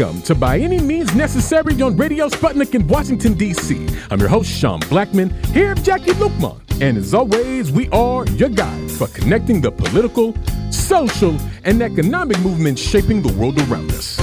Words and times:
Welcome 0.00 0.22
to 0.22 0.34
By 0.34 0.58
Any 0.58 0.80
Means 0.80 1.14
Necessary 1.14 1.82
on 1.82 1.94
Radio 1.94 2.30
Sputnik 2.30 2.74
in 2.74 2.88
Washington, 2.88 3.34
D.C. 3.34 3.86
I'm 4.10 4.18
your 4.18 4.30
host, 4.30 4.50
Sean 4.50 4.80
Blackmon, 4.80 5.30
here 5.48 5.74
with 5.74 5.84
Jacquie 5.84 6.14
Luqman. 6.14 6.58
And 6.80 6.96
as 6.96 7.12
always, 7.12 7.70
we 7.70 7.86
are 7.90 8.26
your 8.28 8.48
guides 8.48 8.96
for 8.96 9.08
connecting 9.08 9.60
the 9.60 9.70
political, 9.70 10.34
social, 10.70 11.36
and 11.64 11.82
economic 11.82 12.40
movements 12.40 12.80
shaping 12.80 13.20
the 13.20 13.30
world 13.34 13.58
around 13.68 13.90
us. 13.90 14.18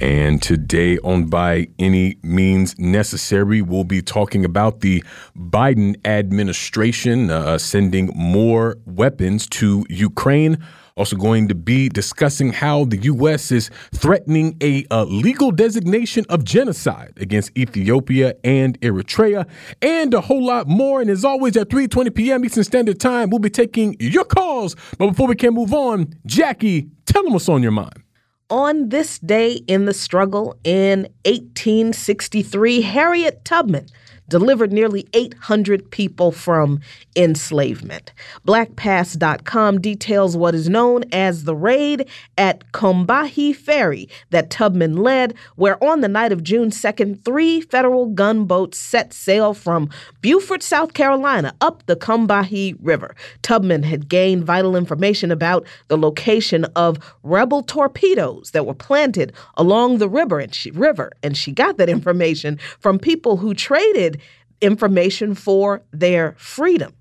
And 0.00 0.40
today 0.40 0.96
on 1.04 1.26
By 1.26 1.68
Any 1.78 2.16
Means 2.22 2.78
Necessary, 2.78 3.60
we'll 3.60 3.84
be 3.84 4.00
talking 4.00 4.46
about 4.46 4.80
the 4.80 5.04
Biden 5.36 5.94
administration 6.06 7.30
uh, 7.30 7.58
sending 7.58 8.10
more 8.14 8.78
weapons 8.86 9.46
to 9.48 9.84
Ukraine 9.90 10.56
also, 10.94 11.16
going 11.16 11.48
to 11.48 11.54
be 11.54 11.88
discussing 11.88 12.52
how 12.52 12.84
the 12.84 12.98
U.S. 12.98 13.50
is 13.50 13.70
threatening 13.94 14.56
a, 14.62 14.84
a 14.90 15.04
legal 15.04 15.50
designation 15.50 16.26
of 16.28 16.44
genocide 16.44 17.14
against 17.16 17.56
Ethiopia 17.56 18.34
and 18.44 18.78
Eritrea, 18.80 19.48
and 19.80 20.12
a 20.12 20.20
whole 20.20 20.44
lot 20.44 20.68
more. 20.68 21.00
And 21.00 21.08
as 21.08 21.24
always, 21.24 21.56
at 21.56 21.70
3:20 21.70 22.14
p.m. 22.14 22.44
Eastern 22.44 22.64
Standard 22.64 23.00
Time, 23.00 23.30
we'll 23.30 23.38
be 23.38 23.48
taking 23.48 23.96
your 24.00 24.24
calls. 24.24 24.76
But 24.98 25.08
before 25.08 25.28
we 25.28 25.34
can 25.34 25.54
move 25.54 25.72
on, 25.72 26.14
Jackie, 26.26 26.90
tell 27.06 27.22
them 27.22 27.32
what's 27.32 27.48
on 27.48 27.62
your 27.62 27.72
mind. 27.72 28.02
On 28.50 28.90
this 28.90 29.18
day 29.18 29.52
in 29.66 29.86
the 29.86 29.94
struggle 29.94 30.58
in 30.62 31.08
1863, 31.24 32.82
Harriet 32.82 33.46
Tubman 33.46 33.86
delivered 34.32 34.72
nearly 34.72 35.06
800 35.12 35.90
people 35.90 36.32
from 36.32 36.80
enslavement. 37.14 38.12
BlackPast.com 38.46 39.80
details 39.80 40.38
what 40.38 40.54
is 40.54 40.70
known 40.70 41.04
as 41.12 41.44
the 41.44 41.54
raid 41.54 42.08
at 42.38 42.64
Combahee 42.72 43.54
Ferry 43.54 44.08
that 44.30 44.48
Tubman 44.48 44.96
led, 44.96 45.34
where 45.56 45.82
on 45.84 46.00
the 46.00 46.08
night 46.08 46.32
of 46.32 46.42
June 46.42 46.70
2nd, 46.70 47.22
three 47.26 47.60
federal 47.60 48.06
gunboats 48.06 48.78
set 48.78 49.12
sail 49.12 49.52
from 49.52 49.90
Beaufort, 50.22 50.62
South 50.62 50.94
Carolina, 50.94 51.54
up 51.60 51.84
the 51.84 51.96
Combahee 51.96 52.74
River. 52.80 53.14
Tubman 53.42 53.82
had 53.82 54.08
gained 54.08 54.44
vital 54.44 54.74
information 54.74 55.30
about 55.30 55.66
the 55.88 55.98
location 55.98 56.64
of 56.74 56.98
rebel 57.22 57.62
torpedoes 57.62 58.52
that 58.52 58.64
were 58.64 58.72
planted 58.72 59.34
along 59.58 59.98
the 59.98 60.08
river, 60.08 60.38
and 60.40 60.54
she, 60.54 60.70
river, 60.70 61.12
and 61.22 61.36
she 61.36 61.52
got 61.52 61.76
that 61.76 61.90
information 61.90 62.58
from 62.78 62.98
people 62.98 63.36
who 63.36 63.52
traded 63.52 64.21
information 64.62 65.34
for 65.34 65.82
their 65.92 66.34
freedom. 66.38 66.94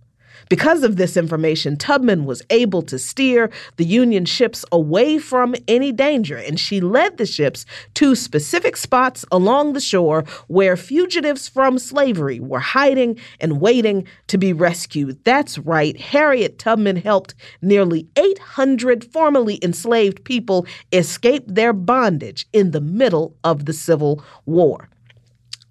Because 0.51 0.83
of 0.83 0.97
this 0.97 1.15
information, 1.15 1.77
Tubman 1.77 2.25
was 2.25 2.41
able 2.49 2.81
to 2.81 2.99
steer 2.99 3.49
the 3.77 3.85
Union 3.85 4.25
ships 4.25 4.65
away 4.69 5.17
from 5.17 5.55
any 5.65 5.93
danger, 5.93 6.35
and 6.35 6.59
she 6.59 6.81
led 6.81 7.15
the 7.17 7.25
ships 7.25 7.65
to 7.93 8.15
specific 8.15 8.75
spots 8.75 9.23
along 9.31 9.71
the 9.71 9.79
shore 9.79 10.25
where 10.47 10.75
fugitives 10.75 11.47
from 11.47 11.79
slavery 11.79 12.41
were 12.41 12.59
hiding 12.59 13.17
and 13.39 13.61
waiting 13.61 14.05
to 14.27 14.37
be 14.37 14.51
rescued. 14.51 15.23
That's 15.23 15.57
right, 15.57 15.97
Harriet 15.97 16.59
Tubman 16.59 16.97
helped 16.97 17.33
nearly 17.61 18.09
800 18.17 19.05
formerly 19.05 19.57
enslaved 19.63 20.25
people 20.25 20.65
escape 20.91 21.45
their 21.47 21.71
bondage 21.71 22.45
in 22.51 22.71
the 22.71 22.81
middle 22.81 23.37
of 23.45 23.63
the 23.63 23.73
Civil 23.73 24.21
War. 24.45 24.89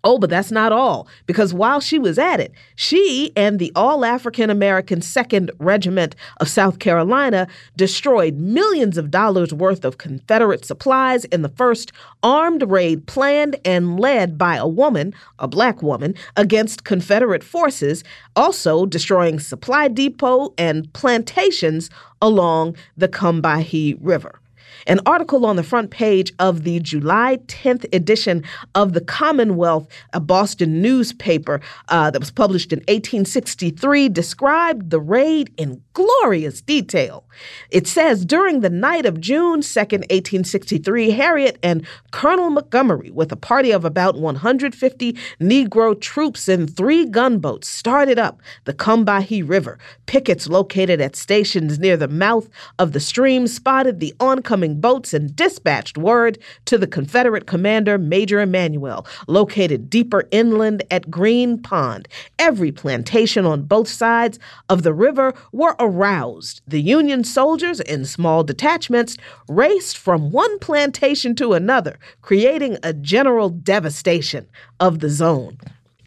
Oh, 0.02 0.18
but 0.18 0.30
that's 0.30 0.50
not 0.50 0.72
all, 0.72 1.08
because 1.26 1.52
while 1.52 1.78
she 1.78 1.98
was 1.98 2.18
at 2.18 2.40
it, 2.40 2.52
she 2.74 3.32
and 3.36 3.58
the 3.58 3.70
All 3.76 4.02
African 4.02 4.48
American 4.48 5.00
2nd 5.00 5.50
Regiment 5.58 6.16
of 6.40 6.48
South 6.48 6.78
Carolina 6.78 7.46
destroyed 7.76 8.36
millions 8.36 8.96
of 8.96 9.10
dollars 9.10 9.52
worth 9.52 9.84
of 9.84 9.98
Confederate 9.98 10.64
supplies 10.64 11.26
in 11.26 11.42
the 11.42 11.50
first 11.50 11.92
armed 12.22 12.62
raid 12.62 13.06
planned 13.06 13.56
and 13.62 14.00
led 14.00 14.38
by 14.38 14.56
a 14.56 14.66
woman, 14.66 15.12
a 15.38 15.46
black 15.46 15.82
woman, 15.82 16.14
against 16.34 16.84
Confederate 16.84 17.44
forces, 17.44 18.02
also 18.34 18.86
destroying 18.86 19.38
supply 19.38 19.86
depot 19.86 20.54
and 20.56 20.90
plantations 20.94 21.90
along 22.22 22.74
the 22.96 23.08
Combahee 23.08 23.98
River. 24.00 24.40
An 24.90 24.98
article 25.06 25.46
on 25.46 25.54
the 25.54 25.62
front 25.62 25.92
page 25.92 26.32
of 26.40 26.64
the 26.64 26.80
July 26.80 27.38
10th 27.46 27.86
edition 27.94 28.42
of 28.74 28.92
the 28.92 29.00
Commonwealth, 29.00 29.86
a 30.12 30.18
Boston 30.18 30.82
newspaper 30.82 31.60
uh, 31.90 32.10
that 32.10 32.18
was 32.18 32.32
published 32.32 32.72
in 32.72 32.80
1863, 32.80 34.08
described 34.08 34.90
the 34.90 34.98
raid 34.98 35.54
in 35.56 35.80
glorious 36.04 36.60
detail. 36.60 37.24
It 37.70 37.86
says 37.86 38.24
during 38.24 38.60
the 38.60 38.70
night 38.70 39.06
of 39.06 39.20
June 39.20 39.60
2nd, 39.60 40.00
1863, 40.10 41.10
Harriet 41.10 41.58
and 41.62 41.86
Colonel 42.10 42.50
Montgomery, 42.50 43.10
with 43.10 43.32
a 43.32 43.36
party 43.36 43.70
of 43.70 43.84
about 43.84 44.16
150 44.16 45.12
Negro 45.40 45.98
troops 46.00 46.48
and 46.48 46.74
three 46.74 47.06
gunboats, 47.06 47.68
started 47.68 48.18
up 48.18 48.40
the 48.64 48.74
Combahee 48.74 49.46
River. 49.46 49.78
Pickets 50.06 50.48
located 50.48 51.00
at 51.00 51.16
stations 51.16 51.78
near 51.78 51.96
the 51.96 52.08
mouth 52.08 52.48
of 52.78 52.92
the 52.92 53.00
stream 53.00 53.46
spotted 53.46 54.00
the 54.00 54.14
oncoming 54.20 54.80
boats 54.80 55.14
and 55.14 55.34
dispatched 55.34 55.96
word 55.96 56.38
to 56.64 56.78
the 56.78 56.86
Confederate 56.86 57.46
commander, 57.46 57.98
Major 57.98 58.40
Emanuel, 58.40 59.06
located 59.26 59.88
deeper 59.90 60.28
inland 60.30 60.82
at 60.90 61.10
Green 61.10 61.60
Pond. 61.60 62.08
Every 62.38 62.72
plantation 62.72 63.46
on 63.46 63.62
both 63.62 63.88
sides 63.88 64.38
of 64.68 64.82
the 64.82 64.92
river 64.92 65.34
were 65.52 65.76
aroused. 65.90 66.62
The 66.66 66.80
Union 66.80 67.24
soldiers 67.24 67.80
in 67.80 68.04
small 68.04 68.44
detachments 68.44 69.16
raced 69.48 69.98
from 69.98 70.30
one 70.30 70.58
plantation 70.60 71.34
to 71.36 71.52
another, 71.52 71.98
creating 72.22 72.78
a 72.82 72.92
general 72.92 73.50
devastation 73.50 74.46
of 74.78 75.00
the 75.00 75.10
zone. 75.10 75.58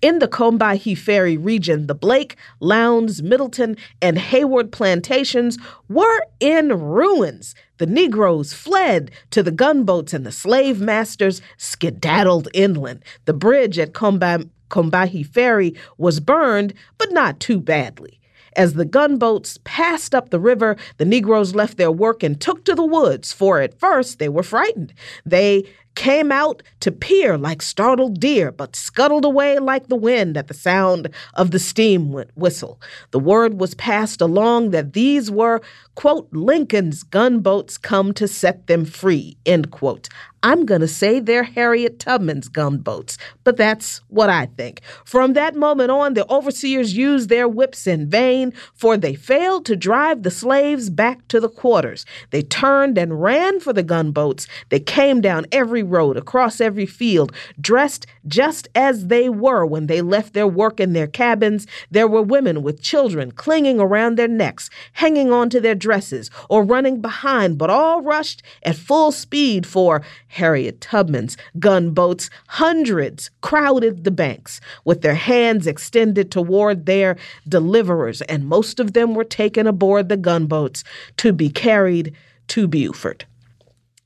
In 0.02 0.20
the 0.20 0.28
Combahee 0.28 0.98
Ferry 0.98 1.38
region, 1.38 1.88
the 1.88 1.96
Blake, 1.96 2.36
Lowndes, 2.60 3.24
Middleton, 3.24 3.78
and 4.02 4.18
Hayward 4.18 4.70
plantations 4.72 5.58
were 5.88 6.22
in 6.42 6.68
ruins. 6.70 7.56
The 7.78 7.86
Negroes 7.86 8.52
fled 8.52 9.12
to 9.32 9.42
the 9.42 9.52
gunboats 9.52 10.14
and 10.14 10.26
the 10.26 10.32
slave 10.32 10.82
masters 10.82 11.42
skedaddled 11.58 12.50
inland. 12.54 13.04
The 13.26 13.34
bridge 13.34 13.80
at 13.80 13.94
Combahee 13.94 15.26
Ferry 15.28 15.74
was 15.98 16.20
burned, 16.20 16.74
but 16.98 17.12
not 17.14 17.40
too 17.40 17.62
badly. 17.62 18.20
As 18.56 18.74
the 18.74 18.86
gunboats 18.86 19.60
passed 19.64 20.14
up 20.14 20.30
the 20.30 20.40
river, 20.40 20.76
the 20.98 21.06
Negroes 21.06 21.56
left 21.56 21.78
their 21.78 21.92
work 21.92 22.24
and 22.24 22.40
took 22.40 22.66
to 22.66 22.76
the 22.76 22.86
woods, 22.86 23.34
for 23.34 23.62
at 23.62 23.80
first 23.80 24.20
they 24.20 24.30
were 24.30 24.44
frightened. 24.44 24.94
They 25.26 25.64
came 25.96 26.32
out 26.32 26.64
to 26.80 26.92
peer 26.92 27.38
like 27.38 27.62
startled 27.62 28.20
deer, 28.20 28.52
but 28.52 28.76
scuttled 28.76 29.26
away 29.26 29.60
like 29.60 29.88
the 29.88 29.96
wind 29.96 30.38
at 30.38 30.48
the 30.48 30.54
sound 30.54 31.10
of 31.36 31.52
the 31.52 31.60
steam 31.60 32.12
whistle. 32.36 32.82
The 33.12 33.20
word 33.20 33.60
was 33.60 33.76
passed 33.76 34.22
along 34.22 34.72
that 34.72 34.94
these 34.94 35.30
were, 35.30 35.62
quote, 35.96 36.28
Lincoln's 36.32 37.04
gunboats 37.04 37.78
come 37.78 38.14
to 38.14 38.28
set 38.28 38.68
them 38.68 38.86
free, 38.86 39.38
end 39.46 39.72
quote. 39.72 40.10
I'm 40.46 40.66
going 40.66 40.82
to 40.82 40.90
say 40.90 41.22
they're 41.22 41.44
Harriet 41.44 42.00
Tubman's 42.00 42.50
gunboats, 42.50 43.18
but 43.46 43.56
that's 43.56 44.02
what 44.10 44.30
I 44.30 44.48
think. 44.48 44.82
From 45.06 45.34
that 45.34 45.56
moment 45.56 45.90
on, 45.90 46.16
the 46.16 46.30
overseers 46.30 46.98
used 46.98 47.30
their 47.30 47.48
whips 47.48 47.88
in 47.88 48.10
vain, 48.10 48.52
for 48.74 48.98
they 48.98 49.16
failed 49.16 49.66
to 49.68 49.78
drive 49.78 50.24
the 50.24 50.32
slaves 50.32 50.90
back 50.90 51.26
to 51.30 51.40
the 51.40 51.48
quarters. 51.48 52.06
They 52.32 52.42
turned 52.42 52.98
and 52.98 53.22
ran 53.22 53.62
for 53.62 53.72
the 53.72 53.84
gunboats. 53.84 54.46
They 54.68 54.82
came 54.82 55.22
down 55.22 55.46
every 55.54 55.82
road, 55.82 56.18
across 56.18 56.60
every 56.60 56.88
field, 56.88 57.32
dressed 57.62 58.06
just 58.28 58.68
as 58.76 59.08
they 59.08 59.30
were 59.30 59.66
when 59.66 59.88
they 59.88 60.02
left 60.02 60.34
their 60.34 60.48
work 60.48 60.82
in 60.82 60.92
their 60.92 61.08
cabins. 61.08 61.68
There 61.90 62.08
were 62.08 62.22
women 62.22 62.64
with 62.64 62.82
children 62.82 63.32
clinging 63.32 63.80
around 63.80 64.18
their 64.18 64.28
necks, 64.28 64.70
hanging 64.92 65.32
on 65.32 65.50
to 65.52 65.62
their 65.62 65.76
dresses, 65.76 66.30
or 66.50 66.66
running 66.66 67.00
behind, 67.00 67.58
but 67.58 67.70
all 67.70 68.02
rushed 68.02 68.44
at 68.64 68.76
full 68.76 69.14
speed 69.14 69.66
for 69.66 70.02
Harriet 70.34 70.82
Tubman's 70.82 71.38
gunboats, 71.60 72.30
hundreds 72.48 73.30
crowded 73.42 74.04
the 74.04 74.12
banks 74.12 74.60
with 74.84 75.02
their 75.02 75.16
hands 75.16 75.68
extended 75.68 76.32
toward 76.32 76.86
their 76.86 77.18
deliverers, 77.48 78.22
and 78.24 78.48
most 78.48 78.80
of 78.80 78.94
them 78.94 79.14
were 79.14 79.24
taken 79.24 79.68
aboard 79.68 80.10
the 80.10 80.18
gunboats 80.18 80.84
to 81.18 81.32
be 81.32 81.50
carried 81.50 82.16
to 82.48 82.68
Beaufort. 82.68 83.26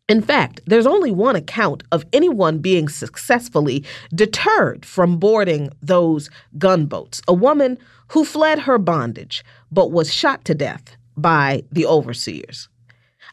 In 0.09 0.21
fact, 0.21 0.61
there's 0.65 0.85
only 0.85 1.11
one 1.11 1.35
account 1.35 1.83
of 1.91 2.05
anyone 2.13 2.59
being 2.59 2.87
successfully 2.87 3.83
deterred 4.13 4.85
from 4.85 5.17
boarding 5.17 5.69
those 5.81 6.29
gunboats 6.57 7.21
a 7.27 7.33
woman 7.33 7.77
who 8.09 8.23
fled 8.23 8.59
her 8.59 8.77
bondage 8.77 9.43
but 9.71 9.91
was 9.91 10.13
shot 10.13 10.45
to 10.45 10.55
death 10.55 10.95
by 11.17 11.63
the 11.71 11.85
overseers. 11.85 12.69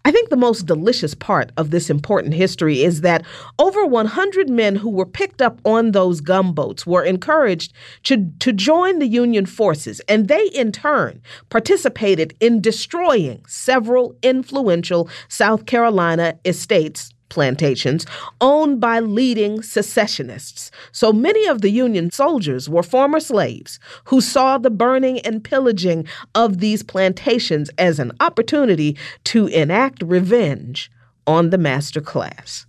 I 0.06 0.10
think 0.10 0.28
the 0.28 0.36
most 0.36 0.66
delicious 0.66 1.14
part 1.14 1.50
of 1.56 1.70
this 1.70 1.88
important 1.88 2.34
history 2.34 2.82
is 2.82 3.00
that 3.00 3.24
over 3.58 3.86
100 3.86 4.50
men 4.50 4.76
who 4.76 4.90
were 4.90 5.06
picked 5.06 5.40
up 5.40 5.58
on 5.64 5.92
those 5.92 6.20
gunboats 6.20 6.86
were 6.86 7.02
encouraged 7.02 7.72
to, 8.02 8.30
to 8.40 8.52
join 8.52 8.98
the 8.98 9.06
Union 9.06 9.46
forces, 9.46 10.00
and 10.06 10.28
they 10.28 10.48
in 10.48 10.72
turn 10.72 11.22
participated 11.48 12.36
in 12.38 12.60
destroying 12.60 13.42
several 13.46 14.14
influential 14.22 15.08
South 15.28 15.64
Carolina 15.64 16.38
estates 16.44 17.13
plantations 17.34 18.06
owned 18.40 18.80
by 18.80 19.00
leading 19.00 19.60
secessionists. 19.60 20.70
So 20.92 21.12
many 21.12 21.46
of 21.46 21.60
the 21.60 21.70
Union 21.70 22.10
soldiers 22.10 22.68
were 22.68 22.82
former 22.82 23.20
slaves 23.20 23.78
who 24.04 24.20
saw 24.20 24.56
the 24.56 24.70
burning 24.70 25.18
and 25.20 25.44
pillaging 25.44 26.06
of 26.34 26.60
these 26.60 26.82
plantations 26.82 27.70
as 27.76 27.98
an 27.98 28.12
opportunity 28.20 28.96
to 29.24 29.48
enact 29.48 30.02
revenge 30.02 30.90
on 31.26 31.50
the 31.50 31.58
master 31.58 32.00
class. 32.00 32.66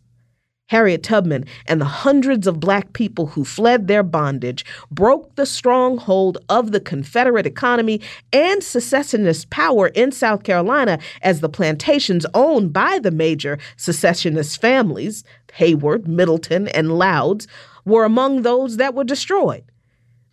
Harriet 0.68 1.04
Tubman 1.04 1.46
and 1.68 1.80
the 1.80 1.86
hundreds 1.86 2.48
of 2.48 2.60
black 2.60 2.94
people 2.94 3.28
who 3.28 3.46
fled 3.46 3.88
their 3.88 4.02
bondage 4.02 4.66
broke 4.90 5.36
the 5.36 5.46
stronghold 5.46 6.40
of 6.50 6.72
the 6.72 6.80
Confederate 6.80 7.46
economy 7.46 8.02
and 8.34 8.64
secessionist 8.64 9.50
power 9.52 9.88
in 9.90 10.12
South 10.12 10.44
Carolina 10.44 10.98
as 11.22 11.42
the 11.42 11.50
plantations 11.50 12.26
owned 12.34 12.74
by 12.74 12.98
the 12.98 13.12
major 13.12 13.60
secessionist 13.78 14.60
families, 14.60 15.24
Hayward, 15.54 16.08
Middleton, 16.08 16.68
and 16.70 16.98
Lowndes, 16.98 17.48
were 17.86 18.04
among 18.04 18.42
those 18.42 18.78
that 18.78 18.96
were 18.96 19.04
destroyed. 19.04 19.64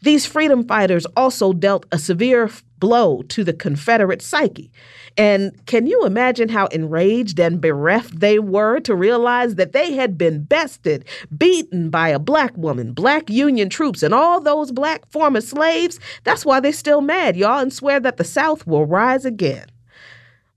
These 0.02 0.26
freedom 0.26 0.66
fighters 0.66 1.06
also 1.16 1.52
dealt 1.52 1.87
a 1.93 1.99
severe 1.99 2.50
blow 2.81 3.22
to 3.22 3.44
the 3.44 3.52
Confederate 3.52 4.20
psyche. 4.20 4.72
And 5.16 5.64
can 5.66 5.87
you 5.87 6.04
imagine 6.04 6.49
how 6.49 6.66
enraged 6.66 7.38
and 7.38 7.60
bereft 7.60 8.19
they 8.19 8.40
were 8.40 8.81
to 8.81 8.96
realize 8.96 9.54
that 9.54 9.72
they 9.72 9.93
had 9.93 10.19
been 10.19 10.43
bested, 10.43 11.04
beaten 11.38 11.88
by 11.88 12.08
a 12.08 12.19
black 12.19 12.56
woman, 12.56 12.93
black 12.93 13.31
Union 13.31 13.69
troops, 13.69 14.02
and 14.02 14.12
all 14.12 14.40
those 14.40 14.72
black 14.72 15.08
former 15.08 15.40
slaves? 15.40 16.00
That's 16.25 16.44
why 16.44 16.58
they're 16.58 16.72
still 16.72 17.00
mad, 17.00 17.37
y'all, 17.37 17.60
and 17.60 17.72
swear 17.72 18.00
that 18.00 18.16
the 18.16 18.25
South 18.25 18.66
will 18.66 18.87
rise 18.87 19.25
again. 19.25 19.66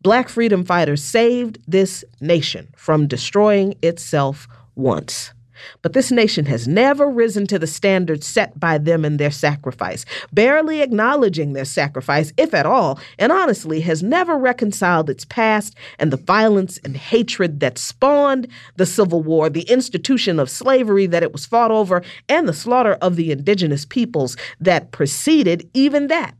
Black 0.01 0.27
freedom 0.27 0.63
fighters 0.65 1.03
saved 1.03 1.59
this 1.67 2.03
nation 2.19 2.67
from 2.75 3.05
destroying 3.05 3.75
itself 3.83 4.47
once. 4.75 5.34
But 5.81 5.93
this 5.93 6.11
nation 6.11 6.45
has 6.45 6.67
never 6.67 7.09
risen 7.09 7.47
to 7.47 7.59
the 7.59 7.67
standards 7.67 8.25
set 8.25 8.59
by 8.59 8.77
them 8.77 9.05
in 9.05 9.17
their 9.17 9.31
sacrifice, 9.31 10.05
barely 10.31 10.81
acknowledging 10.81 11.53
their 11.53 11.65
sacrifice, 11.65 12.33
if 12.37 12.53
at 12.53 12.65
all, 12.65 12.99
and 13.19 13.31
honestly 13.31 13.81
has 13.81 14.03
never 14.03 14.37
reconciled 14.37 15.09
its 15.09 15.25
past 15.25 15.75
and 15.99 16.11
the 16.11 16.17
violence 16.17 16.79
and 16.83 16.97
hatred 16.97 17.59
that 17.59 17.77
spawned 17.77 18.47
the 18.75 18.85
Civil 18.85 19.23
War, 19.23 19.49
the 19.49 19.69
institution 19.69 20.39
of 20.39 20.49
slavery 20.49 21.07
that 21.07 21.23
it 21.23 21.33
was 21.33 21.45
fought 21.45 21.71
over, 21.71 22.03
and 22.29 22.47
the 22.47 22.53
slaughter 22.53 22.93
of 23.01 23.15
the 23.15 23.31
indigenous 23.31 23.85
peoples 23.85 24.37
that 24.59 24.91
preceded 24.91 25.69
even 25.73 26.07
that. 26.07 26.35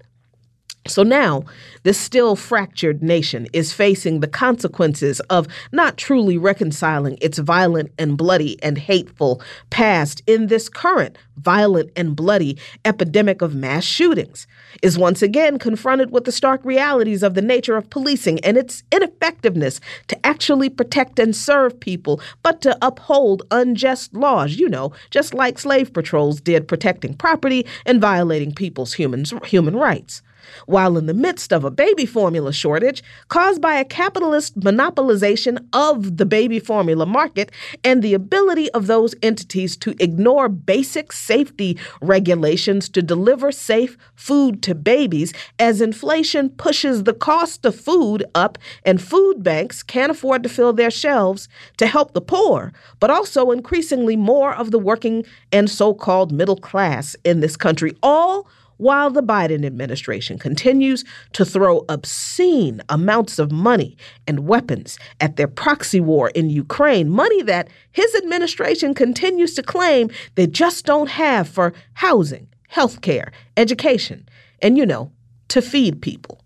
So 0.87 1.01
now, 1.01 1.45
this 1.81 1.99
still 1.99 2.35
fractured 2.35 3.01
nation 3.01 3.47
is 3.53 3.73
facing 3.73 4.19
the 4.19 4.27
consequences 4.27 5.19
of 5.31 5.47
not 5.71 5.97
truly 5.97 6.37
reconciling 6.37 7.17
its 7.21 7.39
violent 7.39 7.91
and 7.97 8.15
bloody 8.15 8.61
and 8.61 8.77
hateful 8.77 9.41
past 9.71 10.21
in 10.27 10.45
this 10.45 10.69
current 10.69 11.17
violent 11.37 11.91
and 11.95 12.15
bloody 12.15 12.57
epidemic 12.85 13.41
of 13.41 13.55
mass 13.55 13.83
shootings, 13.83 14.45
is 14.83 14.97
once 14.97 15.23
again 15.23 15.57
confronted 15.57 16.11
with 16.11 16.25
the 16.25 16.31
stark 16.31 16.63
realities 16.63 17.23
of 17.23 17.33
the 17.33 17.41
nature 17.41 17.77
of 17.77 17.89
policing 17.89 18.39
and 18.41 18.55
its 18.55 18.83
ineffectiveness 18.91 19.81
to 20.07 20.25
actually 20.25 20.69
protect 20.69 21.17
and 21.17 21.35
serve 21.35 21.79
people, 21.79 22.21
but 22.43 22.61
to 22.61 22.77
uphold 22.83 23.41
unjust 23.49 24.13
laws, 24.13 24.55
you 24.55 24.69
know, 24.69 24.93
just 25.09 25.33
like 25.33 25.57
slave 25.57 25.91
patrols 25.93 26.39
did 26.39 26.67
protecting 26.67 27.15
property 27.15 27.65
and 27.87 27.99
violating 27.99 28.53
people's 28.53 28.93
human, 28.93 29.25
human 29.45 29.75
rights 29.75 30.21
while 30.65 30.97
in 30.97 31.05
the 31.05 31.13
midst 31.13 31.51
of 31.51 31.63
a 31.63 31.71
baby 31.71 32.05
formula 32.05 32.51
shortage 32.53 33.03
caused 33.27 33.61
by 33.61 33.75
a 33.75 33.85
capitalist 33.85 34.59
monopolization 34.59 35.57
of 35.73 36.17
the 36.17 36.25
baby 36.25 36.59
formula 36.59 37.05
market 37.05 37.51
and 37.83 38.01
the 38.01 38.13
ability 38.13 38.71
of 38.71 38.87
those 38.87 39.15
entities 39.21 39.75
to 39.77 39.95
ignore 39.99 40.49
basic 40.49 41.11
safety 41.11 41.77
regulations 42.01 42.89
to 42.89 43.01
deliver 43.01 43.51
safe 43.51 43.97
food 44.15 44.61
to 44.63 44.73
babies 44.73 45.33
as 45.59 45.81
inflation 45.81 46.49
pushes 46.49 47.03
the 47.03 47.13
cost 47.13 47.65
of 47.65 47.75
food 47.75 48.23
up 48.33 48.57
and 48.83 49.01
food 49.01 49.43
banks 49.43 49.83
can't 49.83 50.11
afford 50.11 50.43
to 50.43 50.49
fill 50.49 50.73
their 50.73 50.91
shelves 50.91 51.47
to 51.77 51.87
help 51.87 52.13
the 52.13 52.21
poor, 52.21 52.73
but 52.99 53.09
also 53.09 53.51
increasingly 53.51 54.15
more 54.15 54.53
of 54.55 54.71
the 54.71 54.79
working 54.79 55.25
and 55.51 55.69
so 55.69 55.93
called 55.93 56.31
middle 56.31 56.57
class 56.57 57.15
in 57.23 57.39
this 57.39 57.57
country, 57.57 57.95
all 58.01 58.47
while 58.77 59.09
the 59.09 59.23
Biden 59.23 59.65
administration 59.65 60.37
continues 60.37 61.03
to 61.33 61.45
throw 61.45 61.85
obscene 61.89 62.81
amounts 62.89 63.39
of 63.39 63.51
money 63.51 63.97
and 64.27 64.47
weapons 64.47 64.97
at 65.19 65.35
their 65.35 65.47
proxy 65.47 65.99
war 65.99 66.29
in 66.29 66.49
Ukraine, 66.49 67.09
money 67.09 67.41
that 67.43 67.69
his 67.91 68.13
administration 68.15 68.93
continues 68.93 69.53
to 69.55 69.63
claim 69.63 70.09
they 70.35 70.47
just 70.47 70.85
don't 70.85 71.09
have 71.09 71.47
for 71.47 71.73
housing, 71.93 72.47
health 72.69 73.01
care, 73.01 73.31
education, 73.57 74.27
and, 74.61 74.77
you 74.77 74.85
know, 74.85 75.11
to 75.47 75.61
feed 75.61 76.01
people. 76.01 76.41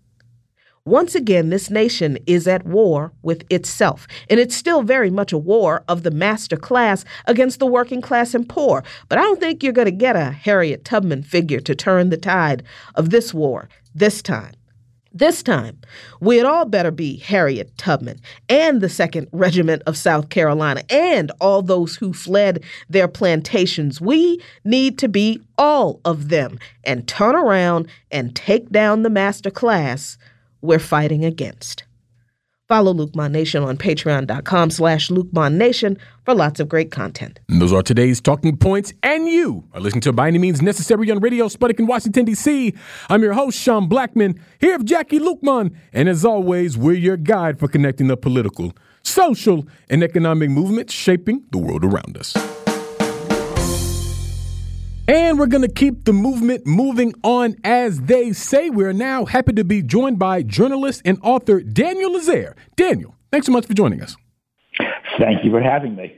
Once 0.86 1.14
again, 1.14 1.50
this 1.50 1.68
nation 1.68 2.16
is 2.26 2.48
at 2.48 2.64
war 2.64 3.12
with 3.22 3.44
itself, 3.50 4.06
and 4.30 4.40
it's 4.40 4.56
still 4.56 4.82
very 4.82 5.10
much 5.10 5.30
a 5.30 5.38
war 5.38 5.84
of 5.88 6.04
the 6.04 6.10
master 6.10 6.56
class 6.56 7.04
against 7.26 7.58
the 7.58 7.66
working 7.66 8.00
class 8.00 8.34
and 8.34 8.48
poor. 8.48 8.82
But 9.08 9.18
I 9.18 9.22
don't 9.22 9.38
think 9.38 9.62
you're 9.62 9.74
going 9.74 9.84
to 9.86 9.92
get 9.92 10.16
a 10.16 10.30
Harriet 10.30 10.86
Tubman 10.86 11.22
figure 11.22 11.60
to 11.60 11.74
turn 11.74 12.08
the 12.08 12.16
tide 12.16 12.62
of 12.94 13.10
this 13.10 13.34
war 13.34 13.68
this 13.94 14.22
time. 14.22 14.54
This 15.12 15.42
time, 15.42 15.80
we'd 16.20 16.44
all 16.44 16.64
better 16.64 16.92
be 16.92 17.16
Harriet 17.16 17.76
Tubman 17.76 18.20
and 18.48 18.80
the 18.80 18.86
2nd 18.86 19.26
Regiment 19.32 19.82
of 19.84 19.96
South 19.96 20.28
Carolina 20.28 20.84
and 20.88 21.32
all 21.40 21.62
those 21.62 21.96
who 21.96 22.12
fled 22.12 22.62
their 22.88 23.08
plantations. 23.08 24.00
We 24.00 24.40
need 24.64 24.98
to 24.98 25.08
be 25.08 25.42
all 25.58 26.00
of 26.04 26.28
them 26.28 26.60
and 26.84 27.08
turn 27.08 27.34
around 27.34 27.88
and 28.12 28.36
take 28.36 28.70
down 28.70 29.02
the 29.02 29.10
master 29.10 29.50
class 29.50 30.16
we're 30.62 30.78
fighting 30.78 31.24
against. 31.24 31.84
Follow 32.70 32.94
LuqNation 32.94 33.66
on 33.66 33.76
patreon.com 33.76 34.70
slash 34.70 35.10
Nation 35.10 35.98
for 36.24 36.34
lots 36.34 36.60
of 36.60 36.68
great 36.68 36.92
content. 36.92 37.40
And 37.48 37.60
those 37.60 37.72
are 37.72 37.82
today's 37.82 38.20
talking 38.20 38.56
points, 38.56 38.92
and 39.02 39.26
you 39.26 39.64
are 39.74 39.80
listening 39.80 40.02
to 40.02 40.12
By 40.12 40.28
Any 40.28 40.38
Means 40.38 40.62
Necessary 40.62 41.10
on 41.10 41.18
Radio 41.18 41.48
Sputnik 41.48 41.80
in 41.80 41.88
Washington, 41.88 42.26
D.C. 42.26 42.72
I'm 43.08 43.22
your 43.22 43.32
host, 43.32 43.58
Sean 43.58 43.88
Blackmon, 43.88 44.38
here 44.60 44.78
with 44.78 44.86
Jacquie 44.86 45.18
Luqman, 45.18 45.74
and 45.92 46.08
as 46.08 46.24
always, 46.24 46.78
we're 46.78 46.92
your 46.92 47.16
guide 47.16 47.58
for 47.58 47.66
connecting 47.66 48.06
the 48.06 48.16
political, 48.16 48.72
social, 49.02 49.66
and 49.88 50.04
economic 50.04 50.50
movements 50.50 50.92
shaping 50.92 51.42
the 51.50 51.58
world 51.58 51.84
around 51.84 52.16
us. 52.16 52.36
And 55.10 55.40
we're 55.40 55.48
going 55.48 55.66
to 55.66 55.72
keep 55.72 56.04
the 56.04 56.12
movement 56.12 56.68
moving 56.68 57.14
on 57.24 57.56
as 57.64 58.00
they 58.02 58.32
say. 58.32 58.70
We're 58.70 58.92
now 58.92 59.24
happy 59.24 59.52
to 59.54 59.64
be 59.64 59.82
joined 59.82 60.20
by 60.20 60.44
journalist 60.44 61.02
and 61.04 61.18
author 61.24 61.58
Daniel 61.60 62.12
Lazare. 62.12 62.54
Daniel, 62.76 63.16
thanks 63.32 63.46
so 63.46 63.52
much 63.52 63.66
for 63.66 63.74
joining 63.74 64.02
us. 64.02 64.14
Thank 65.18 65.44
you 65.44 65.50
for 65.50 65.60
having 65.60 65.96
me. 65.96 66.16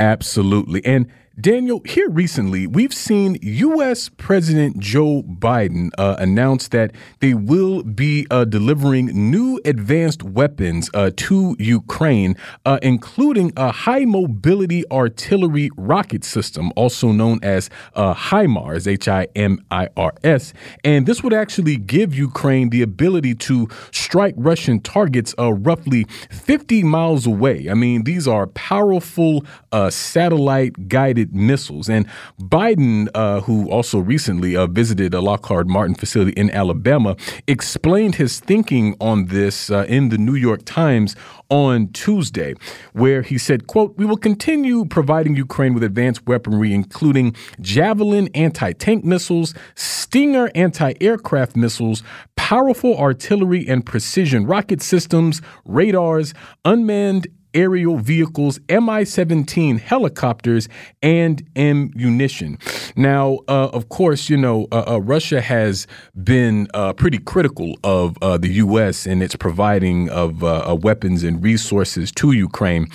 Absolutely. 0.00 0.82
And 0.86 1.12
Daniel, 1.40 1.82
here 1.84 2.08
recently, 2.08 2.68
we've 2.68 2.94
seen 2.94 3.38
U.S. 3.42 4.08
President 4.08 4.78
Joe 4.78 5.24
Biden 5.24 5.90
uh, 5.98 6.14
announce 6.20 6.68
that 6.68 6.92
they 7.18 7.34
will 7.34 7.82
be 7.82 8.24
uh, 8.30 8.44
delivering 8.44 9.06
new 9.06 9.60
advanced 9.64 10.22
weapons 10.22 10.88
uh, 10.94 11.10
to 11.16 11.56
Ukraine, 11.58 12.36
uh, 12.64 12.78
including 12.82 13.52
a 13.56 13.72
high 13.72 14.04
mobility 14.04 14.84
artillery 14.92 15.70
rocket 15.76 16.22
system, 16.22 16.72
also 16.76 17.10
known 17.10 17.40
as 17.42 17.68
uh, 17.96 18.14
HIMARS, 18.14 18.86
H 18.86 19.08
I 19.08 19.26
M 19.34 19.58
I 19.72 19.88
R 19.96 20.14
S. 20.22 20.52
And 20.84 21.04
this 21.04 21.24
would 21.24 21.34
actually 21.34 21.78
give 21.78 22.14
Ukraine 22.14 22.70
the 22.70 22.82
ability 22.82 23.34
to 23.34 23.68
strike 23.90 24.34
Russian 24.36 24.78
targets 24.78 25.34
uh, 25.36 25.52
roughly 25.52 26.04
50 26.30 26.84
miles 26.84 27.26
away. 27.26 27.68
I 27.68 27.74
mean, 27.74 28.04
these 28.04 28.28
are 28.28 28.46
powerful 28.46 29.44
satellite 29.90 30.88
guided 30.88 31.23
missiles. 31.32 31.88
And 31.88 32.06
Biden, 32.40 33.08
uh, 33.14 33.40
who 33.40 33.70
also 33.70 33.98
recently 33.98 34.56
uh, 34.56 34.66
visited 34.66 35.14
a 35.14 35.20
Lockheed 35.20 35.66
Martin 35.66 35.94
facility 35.94 36.32
in 36.32 36.50
Alabama, 36.50 37.16
explained 37.46 38.16
his 38.16 38.40
thinking 38.40 38.96
on 39.00 39.26
this 39.26 39.70
uh, 39.70 39.86
in 39.88 40.08
the 40.08 40.18
New 40.18 40.34
York 40.34 40.64
Times 40.64 41.16
on 41.50 41.88
Tuesday, 41.88 42.54
where 42.92 43.22
he 43.22 43.38
said, 43.38 43.66
quote, 43.66 43.96
we 43.96 44.04
will 44.04 44.16
continue 44.16 44.84
providing 44.86 45.36
Ukraine 45.36 45.74
with 45.74 45.82
advanced 45.82 46.26
weaponry, 46.26 46.72
including 46.72 47.34
Javelin 47.60 48.28
anti-tank 48.34 49.04
missiles, 49.04 49.54
Stinger 49.74 50.50
anti-aircraft 50.54 51.56
missiles, 51.56 52.02
powerful 52.36 52.96
artillery 52.96 53.66
and 53.66 53.84
precision 53.84 54.46
rocket 54.46 54.80
systems, 54.82 55.42
radars, 55.64 56.34
unmanned 56.64 57.26
aerial 57.54 57.98
vehicles, 57.98 58.58
Mi 58.68 59.04
17 59.04 59.78
helicopters, 59.78 60.68
and 61.02 61.42
ammunition. 61.56 62.58
Now, 62.96 63.38
uh, 63.48 63.68
of 63.72 63.88
course, 63.88 64.28
you 64.28 64.36
know, 64.36 64.66
uh, 64.72 64.84
uh 64.86 65.00
Russia 65.00 65.40
has 65.40 65.86
been 66.22 66.68
uh, 66.74 66.92
pretty 66.92 67.18
critical 67.18 67.76
of 67.82 68.16
uh, 68.22 68.36
the 68.38 68.48
U.S. 68.64 69.06
in 69.06 69.22
its 69.22 69.36
providing 69.36 70.08
of 70.10 70.42
weapons 70.82 71.24
and 71.24 71.42
resources 71.42 72.12
to 72.12 72.32
Ukraine. 72.32 72.88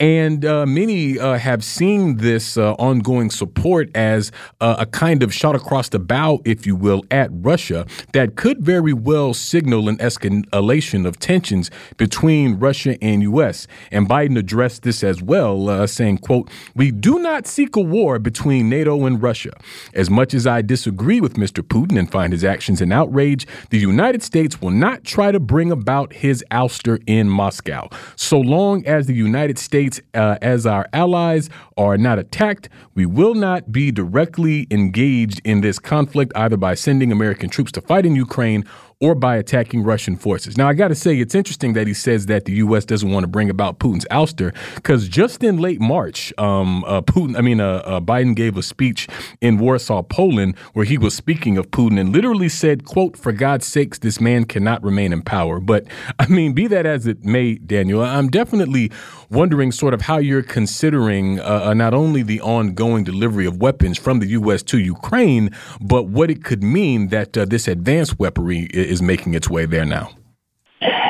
And 0.00 0.42
many 0.42 1.18
have 1.18 1.64
seen 1.64 2.16
this 2.16 2.56
ongoing 2.56 3.30
support 3.30 3.90
as 3.94 4.32
a 4.60 4.86
kind 4.86 5.22
of 5.22 5.32
shot 5.32 5.54
across 5.54 5.88
the 5.88 5.98
bow, 5.98 6.40
if 6.44 6.66
you 6.66 6.76
will, 6.76 7.04
at 7.10 7.30
Russia 7.32 7.86
that 8.12 8.36
could 8.36 8.60
very 8.60 8.92
well 8.92 9.34
signal 9.34 9.88
an 9.88 9.96
escalation 9.98 11.06
of 11.06 11.18
tensions 11.18 11.70
between 11.96 12.58
Russia 12.58 12.96
and 13.02 13.22
U.S. 13.22 13.66
And 13.90 14.05
Biden 14.08 14.38
addressed 14.38 14.82
this 14.82 15.02
as 15.02 15.22
well, 15.22 15.68
uh, 15.68 15.86
saying, 15.86 16.18
quote, 16.18 16.50
we 16.74 16.90
do 16.90 17.18
not 17.18 17.46
seek 17.46 17.76
a 17.76 17.80
war 17.80 18.18
between 18.18 18.68
NATO 18.68 19.04
and 19.06 19.22
Russia. 19.22 19.52
As 19.94 20.10
much 20.10 20.34
as 20.34 20.46
I 20.46 20.62
disagree 20.62 21.20
with 21.20 21.34
Mr. 21.34 21.62
Putin 21.62 21.98
and 21.98 22.10
find 22.10 22.32
his 22.32 22.44
actions 22.44 22.80
an 22.80 22.92
outrage, 22.92 23.46
the 23.70 23.78
United 23.78 24.22
States 24.22 24.60
will 24.60 24.70
not 24.70 25.04
try 25.04 25.32
to 25.32 25.40
bring 25.40 25.70
about 25.70 26.12
his 26.12 26.44
ouster 26.50 27.02
in 27.06 27.28
Moscow. 27.28 27.88
So 28.16 28.40
long 28.40 28.86
as 28.86 29.06
the 29.06 29.14
United 29.14 29.58
States, 29.58 30.00
uh, 30.14 30.38
as 30.42 30.66
our 30.66 30.86
allies, 30.92 31.50
are 31.76 31.98
not 31.98 32.18
attacked, 32.18 32.68
we 32.94 33.06
will 33.06 33.34
not 33.34 33.72
be 33.72 33.90
directly 33.90 34.66
engaged 34.70 35.40
in 35.44 35.60
this 35.60 35.78
conflict 35.78 36.32
either 36.34 36.56
by 36.56 36.74
sending 36.74 37.12
American 37.12 37.48
troops 37.48 37.72
to 37.72 37.80
fight 37.80 38.06
in 38.06 38.16
Ukraine 38.16 38.64
or 39.00 39.14
by 39.14 39.36
attacking 39.36 39.82
Russian 39.82 40.16
forces. 40.16 40.56
Now, 40.56 40.68
I 40.68 40.72
got 40.72 40.88
to 40.88 40.94
say, 40.94 41.18
it's 41.18 41.34
interesting 41.34 41.74
that 41.74 41.86
he 41.86 41.92
says 41.92 42.26
that 42.26 42.46
the 42.46 42.52
U.S. 42.54 42.86
doesn't 42.86 43.10
want 43.10 43.24
to 43.24 43.28
bring 43.28 43.50
about 43.50 43.78
Putin's 43.78 44.06
ouster, 44.10 44.54
because 44.74 45.06
just 45.06 45.44
in 45.44 45.58
late 45.58 45.80
March, 45.80 46.32
um, 46.38 46.82
uh, 46.84 47.02
Putin, 47.02 47.36
I 47.36 47.42
mean, 47.42 47.60
uh, 47.60 47.82
uh, 47.84 48.00
Biden 48.00 48.34
gave 48.34 48.56
a 48.56 48.62
speech 48.62 49.06
in 49.42 49.58
Warsaw, 49.58 50.02
Poland, 50.02 50.56
where 50.72 50.86
he 50.86 50.96
was 50.96 51.14
speaking 51.14 51.58
of 51.58 51.70
Putin 51.70 52.00
and 52.00 52.10
literally 52.10 52.48
said, 52.48 52.86
"quote 52.86 53.18
For 53.18 53.32
God's 53.32 53.66
sakes, 53.66 53.98
this 53.98 54.18
man 54.18 54.44
cannot 54.44 54.82
remain 54.82 55.12
in 55.12 55.20
power." 55.20 55.60
But 55.60 55.84
I 56.18 56.26
mean, 56.26 56.54
be 56.54 56.66
that 56.68 56.86
as 56.86 57.06
it 57.06 57.22
may, 57.22 57.56
Daniel, 57.56 58.00
I'm 58.00 58.28
definitely 58.28 58.90
wondering 59.30 59.72
sort 59.72 59.92
of 59.92 60.02
how 60.02 60.18
you're 60.18 60.42
considering 60.42 61.40
uh, 61.40 61.64
uh, 61.64 61.74
not 61.74 61.92
only 61.92 62.22
the 62.22 62.40
ongoing 62.40 63.04
delivery 63.04 63.44
of 63.44 63.60
weapons 63.60 63.98
from 63.98 64.20
the 64.20 64.26
U.S. 64.28 64.62
to 64.64 64.78
Ukraine, 64.78 65.50
but 65.80 66.04
what 66.04 66.30
it 66.30 66.44
could 66.44 66.62
mean 66.62 67.08
that 67.08 67.36
uh, 67.36 67.44
this 67.44 67.68
advanced 67.68 68.18
weaponry 68.18 68.68
is 68.86 69.02
making 69.02 69.34
its 69.34 69.48
way 69.48 69.66
there 69.66 69.84
now. 69.84 70.10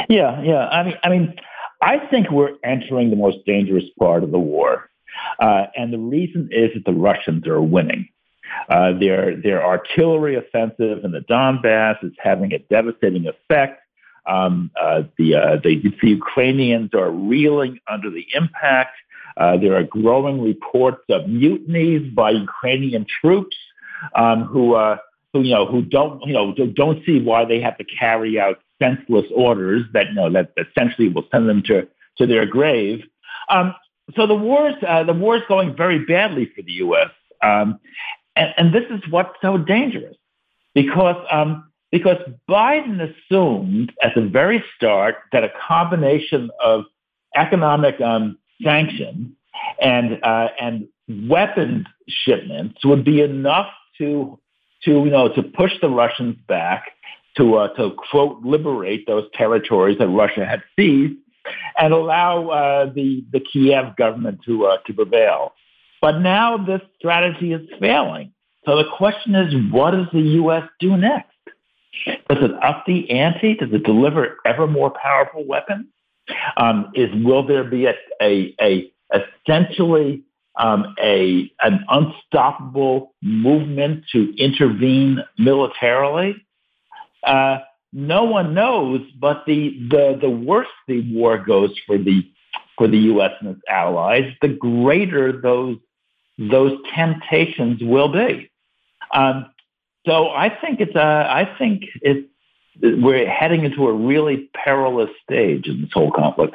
Yeah, 0.09 0.41
yeah. 0.43 0.69
I 0.69 0.83
mean, 0.85 0.95
I 1.03 1.09
mean, 1.09 1.35
I 1.83 1.99
think 2.11 2.31
we're 2.31 2.55
entering 2.65 3.11
the 3.11 3.17
most 3.17 3.39
dangerous 3.45 3.85
part 3.99 4.23
of 4.23 4.31
the 4.31 4.39
war, 4.39 4.89
uh, 5.41 5.67
and 5.77 5.93
the 5.93 5.99
reason 5.99 6.49
is 6.53 6.71
that 6.75 6.85
the 6.85 6.93
Russians 6.93 7.47
are 7.47 7.61
winning. 7.61 8.09
Uh, 8.69 8.93
their 8.99 9.37
their 9.37 9.65
artillery 9.65 10.37
offensive 10.37 11.05
in 11.05 11.11
the 11.13 11.21
Donbass 11.21 12.03
is 12.05 12.13
having 12.19 12.53
a 12.53 12.59
devastating 12.59 13.27
effect. 13.27 13.83
Um, 14.27 14.71
uh, 14.81 15.05
the, 15.19 15.37
uh, 15.37 15.57
the, 15.63 15.81
the 16.03 16.09
Ukrainians 16.09 16.91
are 16.95 17.11
reeling 17.11 17.79
under 17.89 18.11
the 18.11 18.27
impact. 18.35 18.97
Uh, 19.37 19.57
there 19.57 19.77
are 19.77 19.85
growing 19.85 20.43
reports 20.43 21.05
of 21.11 21.29
mutinies 21.29 22.13
by 22.13 22.31
Ukrainian 22.31 23.07
troops 23.21 23.57
um, 24.15 24.45
who 24.45 24.75
uh, 24.75 24.97
who 25.33 25.43
you 25.43 25.55
know 25.55 25.67
who 25.67 25.83
don't 25.83 26.23
you 26.25 26.33
know 26.33 26.53
don't 26.53 27.05
see 27.05 27.21
why 27.21 27.45
they 27.45 27.61
have 27.61 27.77
to 27.79 27.85
carry 27.85 28.39
out 28.39 28.59
senseless 28.81 29.27
orders 29.35 29.83
that 29.93 30.09
you 30.09 30.15
know 30.15 30.31
that 30.31 30.53
essentially 30.57 31.09
will 31.09 31.27
send 31.31 31.49
them 31.49 31.63
to 31.65 31.87
to 32.19 32.27
their 32.27 32.47
grave. 32.47 33.05
Um, 33.49 33.75
so 34.15 34.27
the 34.27 34.35
war 34.35 34.69
is 34.69 34.77
uh, 34.87 35.05
the 35.05 35.13
war 35.13 35.37
is 35.37 35.43
going 35.49 35.77
very 35.77 36.05
badly 36.05 36.51
for 36.55 36.63
the 36.63 36.73
U.S. 36.73 37.11
Um, 37.43 37.79
and, 38.35 38.55
and, 38.57 38.75
this 38.75 38.85
is 38.91 39.01
what's 39.11 39.35
so 39.43 39.59
dangerous 39.59 40.17
because 40.75 41.17
um, 41.31 41.71
because 41.91 42.19
Biden 42.49 43.01
assumed 43.01 43.93
at 44.03 44.15
the 44.15 44.23
very 44.23 44.63
start 44.77 45.17
that 45.33 45.45
a 45.45 45.51
combination 45.67 46.51
of 46.65 46.85
economic 47.35 48.01
um, 48.01 48.39
sanctions 48.63 49.33
and 49.81 50.19
uh, 50.23 50.49
and 50.61 50.89
weapons 51.09 51.87
shipments 52.09 52.85
would 52.85 53.05
be 53.05 53.21
enough 53.21 53.69
to 53.99 54.39
to 54.85 54.91
you 54.91 55.11
know 55.11 55.33
to 55.35 55.43
push 55.43 55.73
the 55.81 55.89
Russians 55.89 56.37
back 56.49 56.85
to 57.37 57.57
uh, 57.57 57.69
to 57.75 57.93
quote 58.11 58.43
liberate 58.43 59.07
those 59.07 59.25
territories 59.35 59.99
that 59.99 60.09
Russia 60.09 60.45
had 60.45 60.63
seized 60.77 61.19
and 61.79 61.93
allow 61.93 62.49
uh, 62.49 62.93
the 62.93 63.25
the 63.33 63.41
Kiev 63.41 63.97
government 63.97 64.41
to 64.47 64.67
uh, 64.67 64.79
to 64.87 64.93
prevail. 64.93 65.53
But 66.01 66.19
now 66.19 66.59
this 66.59 66.83
strategy 66.99 67.53
is 67.53 67.69
failing. 67.81 68.33
So 68.65 68.77
the 68.77 68.89
question 68.97 69.35
is, 69.35 69.55
what 69.73 69.93
does 69.93 70.07
the 70.13 70.21
U.S. 70.21 70.65
do 70.81 70.97
next? 70.97 71.31
Does 72.07 72.39
it 72.43 72.51
up 72.63 72.85
the 72.87 73.11
ante? 73.11 73.55
Does 73.55 73.73
it 73.73 73.85
deliver 73.85 74.37
ever 74.45 74.67
more 74.67 74.91
powerful 74.91 75.45
weapons? 75.47 75.87
Um, 76.57 76.91
is 76.95 77.09
will 77.25 77.47
there 77.47 77.65
be 77.65 77.87
a, 77.87 77.95
a, 78.21 78.55
a 78.61 78.93
essentially 79.15 80.23
um, 80.57 80.95
a 81.03 81.51
an 81.63 81.85
unstoppable 81.89 83.15
movement 83.23 84.05
to 84.13 84.35
intervene 84.37 85.23
militarily? 85.39 86.37
Uh, 87.23 87.59
no 87.93 88.25
one 88.25 88.55
knows, 88.55 89.01
but 89.19 89.45
the, 89.47 89.71
the 89.91 90.19
the 90.21 90.31
worse 90.31 90.67
the 90.87 91.03
war 91.15 91.39
goes 91.39 91.75
for 91.87 91.99
the 91.99 92.31
for 92.77 92.89
the 92.89 92.99
U.S. 92.99 93.33
and 93.41 93.51
its 93.51 93.63
allies, 93.69 94.33
the 94.43 94.49
greater 94.49 95.41
those 95.41 95.79
those 96.39 96.79
temptations 96.95 97.81
will 97.83 98.09
be. 98.09 98.51
Um, 99.13 99.47
so 100.07 100.29
I 100.29 100.51
think 100.51 100.81
it's 100.81 100.95
uh, 100.95 101.27
I 101.29 101.49
think 101.59 101.85
it's 102.03 102.29
we're 102.83 103.29
heading 103.29 103.65
into 103.65 103.87
a 103.87 103.93
really 103.93 104.51
perilous 104.55 105.11
stage 105.23 105.67
in 105.67 105.83
this 105.83 105.91
whole 105.93 106.11
conflict. 106.11 106.55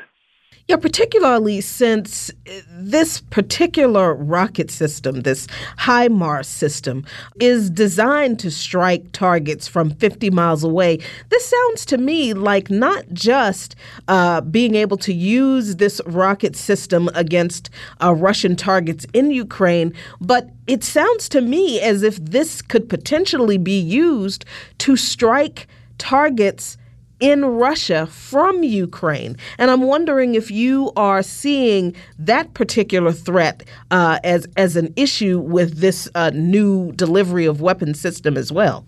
Yeah, 0.72 0.78
particularly 0.78 1.60
since 1.60 2.32
this 2.70 3.20
particular 3.20 4.14
rocket 4.14 4.72
system, 4.72 5.20
this 5.20 5.46
HIMARS 5.80 6.46
system, 6.46 7.04
is 7.42 7.70
designed 7.70 8.40
to 8.40 8.50
strike 8.50 9.12
targets 9.12 9.68
from 9.68 9.90
50 9.96 10.30
miles 10.30 10.64
away. 10.64 11.00
This 11.28 11.46
sounds 11.46 11.86
to 11.88 11.98
me 11.98 12.34
like 12.34 12.72
not 12.72 13.04
just 13.12 13.76
uh, 14.08 14.40
being 14.40 14.76
able 14.76 14.96
to 15.00 15.12
use 15.14 15.76
this 15.76 16.00
rocket 16.06 16.56
system 16.56 17.10
against 17.16 17.70
uh, 18.02 18.14
Russian 18.14 18.56
targets 18.56 19.06
in 19.12 19.30
Ukraine, 19.30 19.94
but 20.22 20.52
it 20.68 20.86
sounds 20.86 21.28
to 21.28 21.42
me 21.42 21.82
as 21.82 22.02
if 22.02 22.16
this 22.24 22.62
could 22.62 22.88
potentially 22.88 23.58
be 23.58 23.78
used 23.78 24.46
to 24.78 24.96
strike 24.96 25.68
targets 25.98 26.78
in 27.22 27.46
Russia 27.46 28.08
from 28.08 28.64
Ukraine. 28.64 29.38
And 29.58 29.72
I'm 29.72 29.84
wondering 29.84 30.36
if 30.36 30.52
you 30.52 30.92
are 30.98 31.24
seeing 31.24 31.96
that 32.20 32.54
particular 32.54 33.14
threat 33.14 33.64
uh, 33.92 34.20
as 34.24 34.48
as 34.58 34.76
an 34.76 34.94
issue 34.98 35.40
with 35.40 35.78
this 35.78 36.10
uh, 36.16 36.32
new 36.34 36.92
delivery 36.94 37.46
of 37.46 37.62
weapon 37.62 37.94
system 37.94 38.36
as 38.36 38.52
well. 38.52 38.86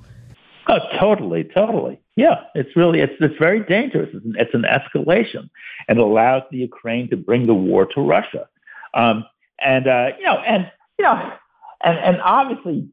Oh, 0.68 0.80
totally, 1.00 1.44
totally. 1.44 2.00
Yeah, 2.16 2.42
it's 2.56 2.76
really 2.76 3.00
it's 3.00 3.14
it's 3.20 3.38
very 3.38 3.62
dangerous. 3.62 4.10
It's 4.14 4.26
an, 4.26 4.36
it's 4.38 4.54
an 4.54 4.64
escalation, 4.64 5.50
and 5.88 6.00
allows 6.00 6.44
the 6.52 6.58
Ukraine 6.58 7.10
to 7.10 7.18
bring 7.18 7.48
the 7.48 7.54
war 7.54 7.86
to 7.86 8.02
Russia. 8.02 8.48
Um, 8.94 9.26
and 9.64 9.88
uh, 9.88 10.10
you 10.18 10.26
know, 10.26 10.38
and 10.40 10.72
you 10.98 11.06
know, 11.06 11.34
and 11.84 11.98
and 12.00 12.22
obviously 12.22 12.88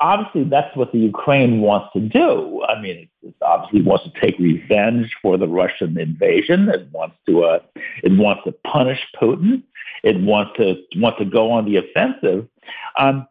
obviously 0.00 0.44
that's 0.44 0.74
what 0.76 0.92
the 0.92 0.98
Ukraine 0.98 1.60
wants 1.60 1.92
to 1.92 2.00
do. 2.00 2.62
I 2.68 2.80
mean, 2.80 3.08
it, 3.22 3.34
obviously 3.42 3.82
wants 3.82 4.04
to 4.04 4.20
take 4.20 4.38
revenge 4.38 5.10
for 5.22 5.36
the 5.36 5.46
Russian 5.46 5.98
invasion. 5.98 6.68
It 6.68 6.88
wants 6.90 7.16
to 7.26 7.44
uh, 7.44 7.58
it 8.02 8.12
wants 8.12 8.42
to 8.44 8.52
punish 8.66 9.00
Putin. 9.20 9.62
It 10.02 10.20
wants 10.20 10.52
to 10.56 10.76
want 10.96 11.18
to 11.18 11.24
go 11.24 11.52
on 11.52 11.66
the 11.66 11.76
offensive. 11.76 12.48
Um, 12.98 13.26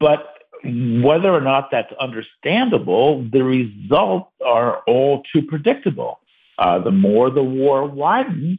but 0.00 0.34
whether 0.64 1.32
or 1.32 1.40
not 1.40 1.70
that's 1.70 1.92
understandable, 2.00 3.28
the 3.30 3.42
results 3.42 4.32
are 4.44 4.82
all 4.86 5.22
too 5.32 5.42
predictable. 5.42 6.20
Uh, 6.58 6.80
the 6.80 6.90
more 6.90 7.30
the 7.30 7.42
war 7.42 7.86
widens, 7.86 8.58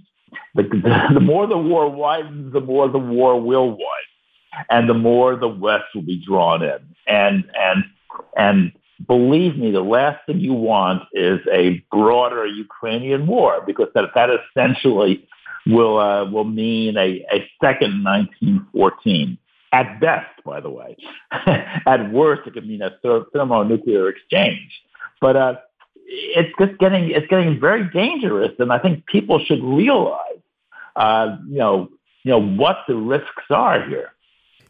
the, 0.55 0.63
the 1.13 1.19
more 1.19 1.47
the 1.47 1.57
war 1.57 1.89
widens, 1.89 2.53
the 2.53 2.61
more 2.61 2.87
the 2.87 2.99
war 2.99 3.39
will 3.39 3.71
widen 3.71 4.08
and 4.69 4.89
the 4.89 4.93
more 4.93 5.35
the 5.35 5.47
West 5.47 5.85
will 5.93 6.01
be 6.01 6.23
drawn 6.25 6.63
in. 6.63 6.79
And 7.07 7.45
and 7.55 7.83
and 8.37 8.71
believe 9.07 9.57
me, 9.57 9.71
the 9.71 9.81
last 9.81 10.25
thing 10.25 10.39
you 10.39 10.53
want 10.53 11.03
is 11.13 11.39
a 11.51 11.83
broader 11.91 12.45
Ukrainian 12.45 13.27
war 13.27 13.63
because 13.65 13.87
that 13.95 14.05
that 14.15 14.29
essentially 14.29 15.27
will 15.65 15.99
uh, 15.99 16.29
will 16.29 16.45
mean 16.45 16.97
a, 16.97 17.25
a 17.31 17.49
second 17.61 18.03
1914 18.03 19.37
at 19.71 19.99
best. 19.99 20.27
By 20.45 20.59
the 20.59 20.69
way, 20.69 20.97
at 21.31 22.11
worst 22.11 22.47
it 22.47 22.53
could 22.53 22.67
mean 22.67 22.81
a 22.81 22.91
thermonuclear 23.33 24.09
exchange. 24.09 24.71
But 25.21 25.35
uh, 25.35 25.55
it's 26.05 26.53
just 26.59 26.79
getting 26.79 27.11
it's 27.11 27.27
getting 27.27 27.59
very 27.59 27.89
dangerous, 27.89 28.51
and 28.59 28.71
I 28.71 28.79
think 28.79 29.05
people 29.05 29.43
should 29.45 29.63
realize 29.63 30.39
uh, 30.99 31.37
you 31.47 31.57
know, 31.57 31.89
you 32.23 32.31
know 32.31 32.41
what 32.41 32.79
the 32.87 32.95
risks 32.95 33.43
are 33.49 33.87
here. 33.87 34.11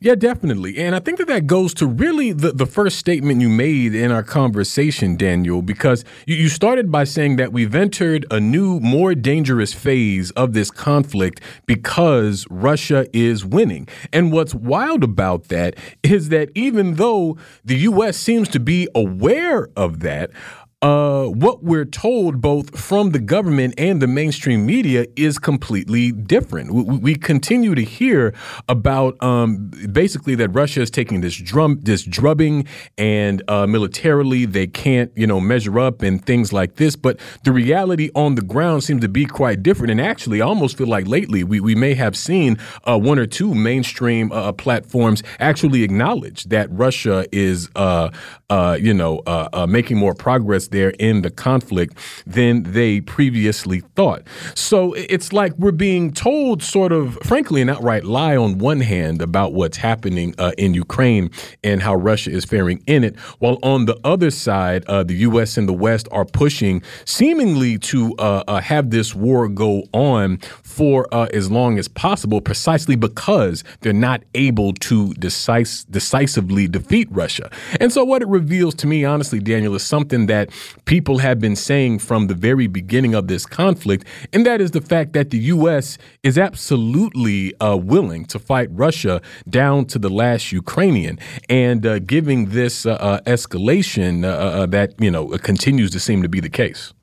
Yeah, 0.02 0.16
definitely. 0.16 0.78
And 0.78 0.96
I 0.96 1.00
think 1.00 1.18
that 1.18 1.28
that 1.28 1.46
goes 1.46 1.74
to 1.74 1.86
really 1.86 2.32
the, 2.32 2.54
the 2.54 2.66
first 2.66 2.98
statement 2.98 3.42
you 3.42 3.50
made 3.50 3.94
in 3.94 4.12
our 4.12 4.24
conversation, 4.24 5.18
Daniel, 5.18 5.62
because 5.62 6.06
you, 6.26 6.38
you 6.38 6.48
started 6.48 6.90
by 6.90 7.04
saying 7.04 7.36
that 7.36 7.52
we've 7.52 7.76
entered 7.76 8.26
a 8.32 8.40
new, 8.40 8.80
more 8.80 9.14
dangerous 9.14 9.74
phase 9.74 10.32
of 10.32 10.54
this 10.54 10.72
conflict 10.72 11.42
because 11.66 12.48
Russia 12.50 13.08
is 13.12 13.44
winning. 13.44 13.90
And 14.14 14.32
what's 14.32 14.56
wild 14.56 15.04
about 15.04 15.50
that 15.50 15.76
is 16.02 16.30
that 16.30 16.50
even 16.56 16.94
though 16.94 17.38
the 17.66 17.76
U.S. 17.80 18.16
seems 18.16 18.48
to 18.50 18.60
be 18.60 18.88
aware 18.96 19.68
of 19.76 20.00
that, 20.00 20.32
uh, 20.82 21.26
what 21.26 21.62
we're 21.62 21.86
told 21.86 22.40
both 22.40 22.80
from 22.80 23.12
the 23.12 23.20
government 23.20 23.74
and 23.78 24.02
the 24.02 24.08
mainstream 24.08 24.66
media 24.66 25.06
is 25.18 25.38
completely 25.38 26.12
different. 26.12 26.72
We, 26.72 26.84
we 26.84 27.16
continue 27.16 27.76
to 27.76 27.84
hear 27.84 28.34
about 28.70 29.22
um, 29.22 29.72
basically 29.92 30.36
that 30.36 30.50
Russia 30.50 30.82
is 30.82 30.90
taking 30.90 31.20
this 31.20 31.36
drum, 31.36 31.80
this 31.82 32.04
drubbing, 32.04 32.66
and 32.98 33.44
uh, 33.50 33.68
militarily 33.68 34.46
they 34.46 34.68
can't, 34.68 35.12
you 35.18 35.28
know, 35.28 35.42
measure 35.42 35.80
up 35.80 36.02
and 36.02 36.24
things 36.24 36.54
like 36.54 36.76
this. 36.76 36.96
But 36.96 37.20
the 37.44 37.52
reality 37.52 38.10
on 38.16 38.36
the 38.36 38.42
ground 38.42 38.86
seems 38.86 39.02
to 39.02 39.10
be 39.10 39.26
quite 39.26 39.62
different. 39.62 39.92
And 39.92 40.00
actually, 40.00 40.42
I 40.42 40.46
almost 40.46 40.78
feel 40.78 40.88
like 40.88 41.08
lately 41.08 41.44
we, 41.44 41.60
we 41.60 41.76
may 41.76 41.94
have 41.96 42.16
seen 42.16 42.58
uh, 42.86 42.98
one 42.98 43.20
or 43.20 43.26
two 43.26 43.54
mainstream 43.54 44.32
uh, 44.32 44.54
platforms 44.54 45.24
actually 45.40 45.84
acknowledge 45.84 46.46
that 46.46 46.72
Russia 46.72 47.26
is, 47.34 47.70
uh, 47.76 48.10
uh, 48.50 48.78
you 48.80 48.94
know, 48.94 49.22
making 49.68 49.98
more 49.98 50.14
progress 50.14 50.69
there 50.72 50.92
in 51.00 51.22
the 51.22 51.30
conflict 51.30 51.98
than 52.26 52.64
they 52.64 53.02
previously 53.02 53.82
thought. 53.96 54.24
So 54.56 54.94
it's 54.94 55.34
like 55.34 55.54
we're 55.58 55.72
being 55.72 56.12
told, 56.12 56.64
sort 56.64 56.92
of, 56.92 57.18
frankly, 57.24 57.62
an 57.62 57.70
outright 57.70 58.04
lie 58.04 58.36
on 58.36 58.58
one 58.58 58.82
hand 58.82 59.22
about 59.22 59.54
what's 59.54 59.78
happening 59.78 60.34
uh, 60.38 60.52
in 60.58 60.74
Ukraine 60.74 61.32
and 61.64 61.82
how 61.82 61.96
Russia 61.96 62.32
is 62.32 62.46
faring 62.46 62.84
in 62.88 63.04
it, 63.04 63.16
while 63.40 63.58
on 63.64 63.86
the 63.86 64.00
other 64.04 64.32
side, 64.32 64.86
uh, 64.86 65.04
the 65.04 65.16
U.S. 65.16 65.58
and 65.58 65.68
the 65.68 65.74
West 65.74 66.08
are 66.12 66.26
pushing 66.26 66.82
seemingly 67.06 67.78
to 67.78 68.16
uh, 68.20 68.44
uh 68.48 68.62
have 68.62 68.90
this 68.90 69.16
war 69.16 69.48
go 69.48 69.84
on 69.94 70.38
for 70.64 71.08
uh, 71.12 71.28
as 71.34 71.52
long 71.52 71.78
as 71.78 71.88
possible, 71.88 72.42
precisely 72.42 72.96
because 72.96 73.64
they're 73.82 73.94
not 73.94 74.24
able 74.36 74.74
to 74.74 75.10
decis- 75.16 75.86
decisively 75.90 76.68
defeat 76.68 77.08
Russia. 77.12 77.50
And 77.80 77.92
so, 77.92 78.04
what 78.04 78.22
it 78.22 78.28
reveals 78.28 78.76
to 78.76 78.88
me, 78.88 79.06
honestly, 79.06 79.40
Daniel, 79.40 79.76
is 79.76 79.84
something 79.84 80.28
that 80.28 80.50
people 80.86 81.20
have 81.20 81.40
been 81.40 81.56
saying 81.56 82.00
from 82.00 82.28
the 82.28 82.34
very 82.34 82.68
beginning 82.68 83.14
of 83.16 83.28
this 83.28 83.46
conflict, 83.46 84.06
and 84.34 84.46
that 84.46 84.62
is 84.62 84.72
the 84.72 84.82
fact 84.82 85.14
that 85.14 85.30
the 85.30 85.38
U.S. 85.56 85.98
is 86.24 86.38
absolutely 86.38 87.54
uh, 87.60 87.78
willing 87.78 88.26
to 88.26 88.40
fight 88.40 88.70
Russia 88.72 89.22
down 89.50 89.86
to 89.86 90.00
the 90.00 90.10
last 90.10 90.52
Ukrainian, 90.52 91.20
and 91.50 91.86
uh, 91.86 92.00
giving 92.00 92.50
this 92.50 92.86
uh, 92.86 92.92
uh 92.94 93.20
escalation 93.22 94.24
uh, 94.24 94.30
uh, 94.30 94.66
that 94.68 94.94
you 95.00 95.12
know 95.12 95.28
continues 95.38 95.92
to 95.92 96.00
seem 96.00 96.22
to 96.22 96.30
be 96.30 96.40
the 96.40 96.50
case. 96.50 96.94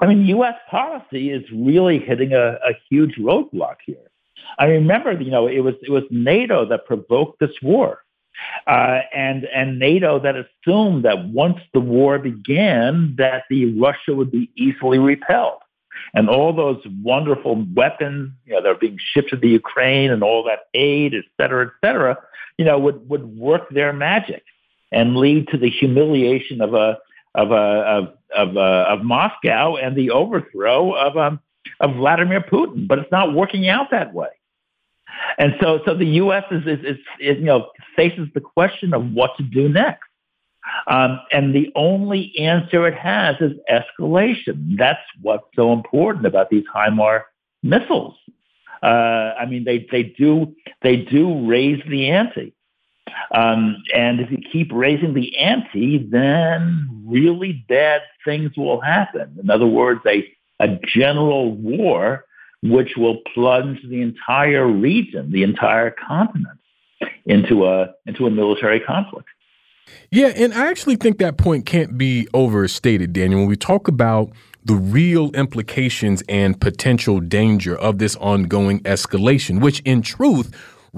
I 0.00 0.06
mean, 0.06 0.26
U.S. 0.26 0.54
policy 0.70 1.30
is 1.30 1.42
really 1.52 1.98
hitting 1.98 2.32
a, 2.32 2.58
a 2.70 2.72
huge 2.88 3.16
roadblock 3.16 3.76
here. 3.84 3.96
I 4.58 4.66
remember, 4.66 5.12
you 5.12 5.30
know, 5.30 5.46
it 5.46 5.60
was 5.60 5.74
it 5.82 5.90
was 5.90 6.04
NATO 6.10 6.66
that 6.68 6.86
provoked 6.86 7.40
this 7.40 7.50
war 7.62 8.04
uh, 8.66 9.00
and 9.14 9.44
and 9.54 9.78
NATO 9.78 10.18
that 10.20 10.34
assumed 10.36 11.04
that 11.04 11.28
once 11.28 11.58
the 11.72 11.80
war 11.80 12.18
began, 12.18 13.14
that 13.18 13.44
the 13.50 13.78
Russia 13.78 14.14
would 14.14 14.30
be 14.30 14.50
easily 14.56 14.98
repelled, 14.98 15.60
and 16.14 16.28
all 16.28 16.52
those 16.52 16.82
wonderful 17.02 17.64
weapons, 17.74 18.32
you 18.44 18.54
know, 18.54 18.62
that 18.62 18.68
are 18.68 18.74
being 18.74 18.98
shipped 18.98 19.30
to 19.30 19.36
the 19.36 19.48
Ukraine, 19.48 20.10
and 20.10 20.22
all 20.22 20.44
that 20.44 20.60
aid, 20.74 21.14
et 21.14 21.24
cetera, 21.40 21.66
et 21.66 21.72
cetera, 21.84 22.16
you 22.58 22.64
know, 22.64 22.78
would 22.78 23.08
would 23.08 23.38
work 23.38 23.68
their 23.70 23.92
magic 23.92 24.42
and 24.92 25.16
lead 25.16 25.48
to 25.48 25.58
the 25.58 25.70
humiliation 25.70 26.60
of 26.60 26.74
a 26.74 26.98
of 27.34 27.50
a 27.50 27.54
of 27.54 28.04
of, 28.36 28.56
uh, 28.56 28.86
of 28.88 29.02
Moscow 29.02 29.76
and 29.76 29.96
the 29.96 30.10
overthrow 30.10 30.92
of 30.92 31.16
um, 31.16 31.40
of 31.80 31.94
Vladimir 31.96 32.40
Putin. 32.40 32.86
But 32.86 32.98
it's 32.98 33.12
not 33.12 33.34
working 33.34 33.68
out 33.68 33.90
that 33.90 34.12
way. 34.12 34.28
And 35.38 35.54
so, 35.60 35.80
so 35.86 35.94
the 35.94 36.04
U.S. 36.04 36.44
is, 36.50 36.66
is, 36.66 36.80
is, 36.84 36.96
is 37.20 37.38
you 37.38 37.44
know, 37.44 37.70
faces 37.94 38.28
the 38.34 38.40
question 38.40 38.92
of 38.92 39.12
what 39.12 39.36
to 39.36 39.42
do 39.44 39.68
next. 39.68 40.02
Um, 40.86 41.20
and 41.32 41.54
the 41.54 41.70
only 41.74 42.32
answer 42.38 42.86
it 42.86 42.94
has 42.94 43.36
is 43.40 43.52
escalation. 43.70 44.76
That's 44.76 45.00
what's 45.22 45.44
so 45.54 45.72
important 45.72 46.26
about 46.26 46.50
these 46.50 46.64
HIMARS 46.74 47.22
missiles. 47.62 48.16
Uh, 48.82 49.34
I 49.38 49.46
mean, 49.46 49.64
they, 49.64 49.86
they 49.90 50.02
do 50.02 50.54
they 50.82 50.96
do 50.96 51.46
raise 51.48 51.82
the 51.88 52.10
ante. 52.10 52.54
Um, 53.34 53.82
and 53.94 54.20
if 54.20 54.30
you 54.30 54.38
keep 54.52 54.70
raising 54.72 55.14
the 55.14 55.36
ante, 55.38 56.06
then 56.10 57.04
really 57.06 57.64
bad 57.68 58.02
things 58.24 58.52
will 58.56 58.80
happen. 58.80 59.36
In 59.42 59.50
other 59.50 59.66
words, 59.66 60.00
a, 60.06 60.30
a 60.60 60.78
general 60.86 61.52
war 61.52 62.24
which 62.62 62.96
will 62.96 63.18
plunge 63.34 63.80
the 63.88 64.02
entire 64.02 64.66
region, 64.66 65.30
the 65.30 65.42
entire 65.42 65.90
continent, 65.90 66.58
into 67.26 67.66
a 67.66 67.94
into 68.06 68.26
a 68.26 68.30
military 68.30 68.80
conflict. 68.80 69.28
Yeah, 70.10 70.32
and 70.36 70.52
I 70.52 70.68
actually 70.68 70.96
think 70.96 71.18
that 71.18 71.38
point 71.38 71.66
can't 71.66 71.96
be 71.96 72.28
overstated, 72.34 73.12
Daniel. 73.12 73.40
When 73.40 73.48
we 73.48 73.56
talk 73.56 73.88
about 73.88 74.30
the 74.64 74.74
real 74.74 75.30
implications 75.30 76.22
and 76.28 76.60
potential 76.60 77.20
danger 77.20 77.76
of 77.76 77.98
this 77.98 78.16
ongoing 78.16 78.80
escalation, 78.80 79.62
which 79.62 79.80
in 79.80 80.02
truth 80.02 80.54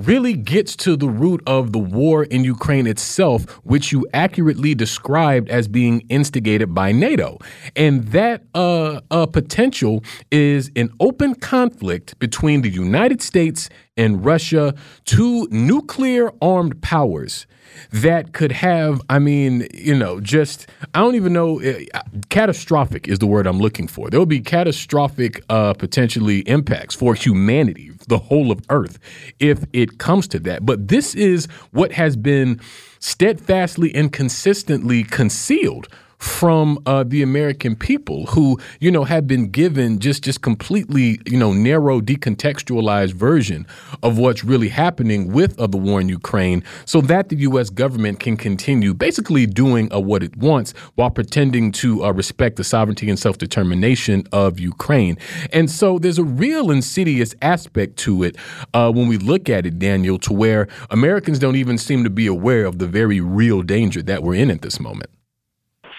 really 0.07 0.35
gets 0.35 0.77
to 0.77 0.97
the 0.97 1.09
root 1.09 1.43
of 1.47 1.73
the 1.73 1.79
war 1.79 2.25
in 2.25 2.45
Ukraine 2.45 2.87
itself, 2.87 3.45
which 3.65 3.93
you 3.93 4.07
accurately 4.15 4.75
described 4.75 5.49
as 5.49 5.69
being 5.69 6.03
instigated 6.09 6.75
by 6.75 6.93
NATO. 6.93 7.39
And 7.77 8.09
that 8.09 8.45
uh, 8.55 9.01
uh, 9.11 9.27
potential 9.27 10.03
is 10.31 10.71
an 10.77 10.91
open 11.01 11.35
conflict 11.35 12.19
between 12.19 12.63
the 12.63 12.71
United 12.71 13.23
States 13.23 13.69
and 14.01 14.25
Russia, 14.25 14.75
two 15.05 15.47
nuclear 15.51 16.33
armed 16.41 16.81
powers 16.81 17.47
that 17.93 18.33
could 18.33 18.51
have, 18.51 19.01
I 19.09 19.19
mean, 19.19 19.69
you 19.73 19.95
know, 19.95 20.21
just, 20.21 20.67
I 20.95 21.01
don't 21.01 21.15
even 21.15 21.33
know, 21.33 21.61
uh, 21.61 22.03
catastrophic 22.31 23.09
is 23.09 23.19
the 23.19 23.27
word 23.27 23.47
I'm 23.47 23.59
looking 23.59 23.87
for. 23.87 24.11
There 24.11 24.19
will 24.19 24.27
be 24.27 24.41
catastrophic 24.41 25.45
uh, 25.51 25.75
potentially 25.75 26.41
impacts 26.41 26.95
for 26.95 27.15
humanity, 27.15 27.93
the 28.09 28.19
whole 28.19 28.51
of 28.51 28.61
Earth, 28.71 28.99
if 29.39 29.65
it 29.73 29.99
comes 29.99 30.27
to 30.29 30.39
that. 30.41 30.67
But 30.67 30.89
this 30.89 31.15
is 31.15 31.47
what 31.73 31.93
has 31.93 32.17
been 32.17 32.61
steadfastly 32.99 33.95
and 33.95 34.13
consistently 34.13 35.05
concealed 35.05 35.89
from 36.21 36.79
uh, 36.85 37.03
the 37.03 37.23
American 37.23 37.75
people 37.75 38.27
who, 38.27 38.61
you 38.79 38.91
know, 38.91 39.05
have 39.05 39.27
been 39.27 39.49
given 39.49 39.99
just 39.99 40.23
just 40.23 40.43
completely, 40.43 41.19
you 41.27 41.39
know, 41.39 41.53
narrow, 41.53 42.01
decontextualized 42.01 43.13
version 43.13 43.67
of 44.03 44.19
what's 44.19 44.45
really 44.45 44.69
happening 44.69 45.33
with 45.33 45.59
uh, 45.59 45.67
the 45.67 45.79
war 45.79 46.01
in 46.01 46.09
Ukraine, 46.09 46.63
so 46.85 47.01
that 47.01 47.31
the 47.31 47.37
U.S. 47.37 47.71
government 47.71 48.21
can 48.21 48.37
continue 48.37 48.93
basically 48.93 49.47
doing 49.47 49.93
uh, 49.93 49.99
what 49.99 50.23
it 50.23 50.37
wants 50.37 50.73
while 50.95 51.11
pretending 51.11 51.73
to 51.73 52.05
uh, 52.05 52.13
respect 52.13 52.57
the 52.57 52.65
sovereignty 52.65 53.09
and 53.09 53.19
self 53.19 53.39
determination 53.39 54.25
of 54.33 54.61
Ukraine. 54.61 55.17
And 55.53 55.71
so 55.71 55.99
there's 55.99 56.19
a 56.19 56.25
real 56.25 56.71
insidious 56.71 57.35
aspect 57.41 57.97
to 57.99 58.23
it 58.25 58.37
uh, 58.75 58.93
when 58.93 59.09
we 59.09 59.17
look 59.17 59.49
at 59.49 59.65
it, 59.65 59.79
Daniel, 59.79 60.19
to 60.19 60.35
where 60.35 60.69
Americans 60.91 61.39
don't 61.39 61.57
even 61.57 61.79
seem 61.79 62.05
to 62.05 62.11
be 62.11 62.27
aware 62.27 62.67
of 62.67 62.79
the 62.79 62.87
very 62.87 63.21
real 63.21 63.63
danger 63.63 64.03
that 64.03 64.23
we're 64.23 64.35
in 64.35 64.51
at 64.51 64.61
this 64.61 64.79
moment. 64.79 65.11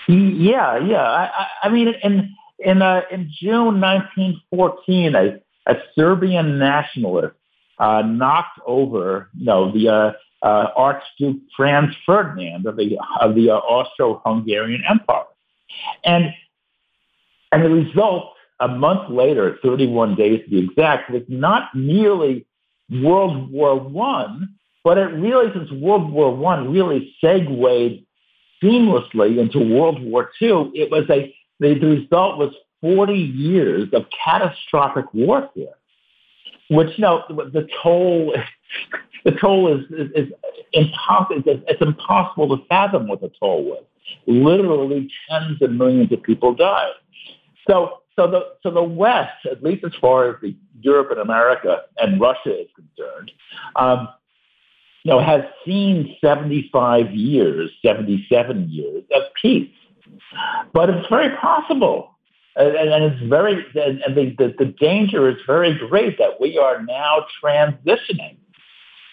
Yeah, 0.07 0.77
yeah. 0.77 1.03
I, 1.03 1.47
I 1.63 1.69
mean, 1.69 1.93
in 2.03 2.35
in 2.59 2.81
uh, 2.81 3.01
in 3.11 3.31
June 3.39 3.79
1914, 3.81 5.15
a, 5.15 5.39
a 5.67 5.75
Serbian 5.95 6.59
nationalist 6.59 7.35
uh, 7.79 8.01
knocked 8.01 8.59
over, 8.65 9.29
you 9.37 9.45
know, 9.45 9.71
the 9.71 9.89
uh, 9.89 10.11
uh, 10.45 10.67
Archduke 10.75 11.37
Franz 11.55 11.95
Ferdinand 12.05 12.65
of 12.65 12.77
the 12.77 12.97
of 13.19 13.35
the 13.35 13.51
uh, 13.51 13.55
Austro-Hungarian 13.55 14.83
Empire, 14.89 15.25
and 16.03 16.33
and 17.51 17.63
the 17.63 17.69
result 17.69 18.33
a 18.59 18.67
month 18.67 19.09
later, 19.09 19.57
31 19.63 20.15
days 20.15 20.43
to 20.43 20.49
be 20.49 20.59
exact, 20.59 21.09
was 21.09 21.23
not 21.27 21.73
merely 21.73 22.45
World 22.91 23.51
War 23.51 23.75
One, 23.79 24.55
but 24.83 24.97
it 24.97 25.07
really, 25.07 25.51
since 25.53 25.71
World 25.71 26.11
War 26.11 26.35
One 26.35 26.71
really 26.71 27.15
segued 27.19 27.49
seamlessly 28.61 29.39
into 29.39 29.59
World 29.59 30.01
War 30.01 30.31
II, 30.41 30.71
it 30.73 30.91
was 30.91 31.05
a 31.09 31.33
the, 31.59 31.75
the 31.79 31.87
result 31.87 32.37
was 32.37 32.53
40 32.81 33.13
years 33.13 33.89
of 33.93 34.05
catastrophic 34.25 35.05
warfare, 35.13 35.75
which 36.69 36.89
you 36.97 37.03
know 37.03 37.23
the 37.27 37.67
toll 37.81 38.33
the 39.25 39.31
toll 39.31 39.77
is 39.77 39.85
is, 39.91 40.11
is 40.15 40.33
impossible. 40.73 41.43
It's, 41.45 41.63
it's 41.67 41.81
impossible 41.81 42.57
to 42.57 42.65
fathom 42.67 43.07
what 43.07 43.21
the 43.21 43.31
toll 43.39 43.63
was. 43.63 43.83
Literally, 44.27 45.09
tens 45.29 45.61
of 45.61 45.71
millions 45.71 46.11
of 46.11 46.23
people 46.23 46.55
died. 46.55 46.91
So 47.69 48.01
so 48.15 48.29
the 48.29 48.41
so 48.63 48.71
the 48.71 48.83
West, 48.83 49.45
at 49.49 49.63
least 49.63 49.83
as 49.83 49.93
far 50.01 50.29
as 50.29 50.35
the 50.41 50.55
Europe 50.81 51.11
and 51.11 51.19
America 51.19 51.81
and 51.97 52.19
Russia 52.19 52.61
is 52.61 52.67
concerned, 52.75 53.31
um, 53.75 54.09
you 55.03 55.11
know, 55.11 55.19
has 55.19 55.43
seen 55.65 56.15
75 56.21 57.11
years, 57.11 57.71
77 57.83 58.69
years 58.69 59.03
of 59.13 59.23
peace. 59.41 59.69
But 60.73 60.89
it's 60.89 61.07
very 61.09 61.35
possible, 61.37 62.11
and, 62.55 62.75
and 62.75 63.03
it's 63.05 63.21
very, 63.29 63.65
and 63.75 64.15
the, 64.15 64.35
the, 64.37 64.55
the 64.57 64.65
danger 64.65 65.29
is 65.29 65.37
very 65.47 65.77
great 65.89 66.17
that 66.17 66.39
we 66.39 66.57
are 66.57 66.83
now 66.83 67.25
transitioning 67.43 68.37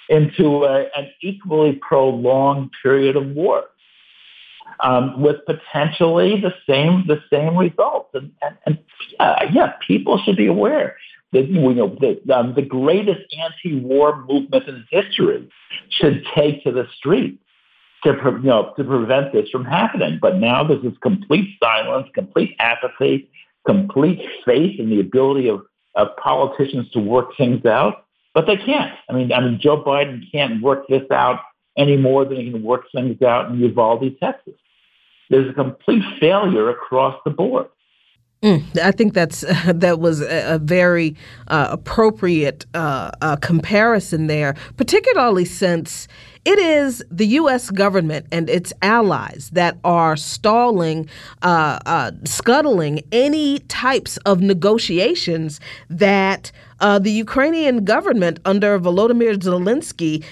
into 0.09 0.65
a, 0.65 0.87
an 0.97 1.11
equally 1.23 1.73
prolonged 1.73 2.71
period 2.83 3.17
of 3.17 3.27
war 3.29 3.65
um, 4.81 5.21
with 5.21 5.37
potentially 5.47 6.41
the 6.41 6.55
same 6.69 7.05
the 7.07 7.21
same 7.31 7.57
results. 7.57 8.11
And, 8.15 8.33
and, 8.43 8.57
and 8.67 8.79
yeah, 9.19 9.51
yeah, 9.53 9.73
people 9.87 10.21
should 10.25 10.37
be 10.37 10.47
aware 10.47 10.97
that 11.33 11.49
you 11.49 11.75
know 11.75 11.97
the, 12.01 12.35
um, 12.35 12.55
the 12.55 12.63
greatest 12.63 13.21
anti-war 13.39 14.25
movement 14.25 14.69
in 14.69 14.85
history 14.91 15.49
should 15.91 16.25
take 16.35 16.65
to 16.65 16.73
the 16.73 16.87
streets 16.97 17.39
to 18.05 18.13
you 18.13 18.49
know 18.49 18.73
to 18.77 18.85
prevent 18.85 19.33
this 19.33 19.49
from 19.51 19.65
happening. 19.65 20.19
But 20.21 20.37
now 20.37 20.65
there's 20.65 20.83
this 20.83 20.97
complete 21.03 21.57
silence, 21.63 22.09
complete 22.15 22.57
apathy, 22.59 23.29
complete 23.67 24.21
faith 24.45 24.79
in 24.79 24.91
the 24.91 25.01
ability 25.01 25.49
of, 25.49 25.63
of 25.95 26.09
politicians 26.17 26.91
to 26.93 27.01
work 27.01 27.37
things 27.37 27.65
out. 27.67 28.07
But 28.35 28.47
they 28.47 28.57
can't. 28.57 28.95
I 29.09 29.13
mean, 29.13 29.33
I 29.33 29.41
mean, 29.41 29.59
Joe 29.61 29.83
Biden 29.83 30.23
can't 30.31 30.63
work 30.63 30.87
this 30.89 31.11
out 31.11 31.41
any 31.77 31.97
more 31.97 32.25
than 32.25 32.37
he 32.37 32.51
can 32.51 32.63
work 32.63 32.85
things 32.95 33.21
out 33.23 33.51
in 33.51 33.59
Uvalde, 33.59 34.17
Texas. 34.21 34.55
There's 35.31 35.51
a 35.51 35.53
complete 35.53 36.03
failure 36.21 36.71
across 36.71 37.21
the 37.25 37.31
board. 37.31 37.67
Mm, 38.43 38.79
I 38.79 38.93
think 38.93 39.15
that's 39.15 39.43
uh, 39.43 39.73
that 39.77 39.99
was 39.99 40.21
a, 40.21 40.55
a 40.55 40.59
very 40.59 41.17
uh, 41.49 41.69
appropriate 41.71 42.67
uh, 42.75 43.11
uh, 43.21 43.37
comparison 43.37 44.29
there, 44.29 44.55
particularly 44.77 45.45
since 45.45 46.07
it 46.45 46.59
is 46.59 47.05
the 47.11 47.27
U.S. 47.27 47.71
government 47.71 48.27
and 48.31 48.49
its 48.49 48.73
allies 48.81 49.51
that 49.55 49.77
are 49.83 50.17
stalling, 50.17 51.09
uh, 51.43 51.81
uh, 51.85 52.13
scuttling 52.25 53.03
any 53.11 53.59
types 53.61 54.19
of 54.19 54.41
negotiations 54.41 55.61
that 55.91 56.53
the 56.81 57.11
Ukrainian 57.11 57.85
government 57.85 58.39
under 58.45 58.79
Volodymyr 58.79 59.37
Zelensky 59.37 60.25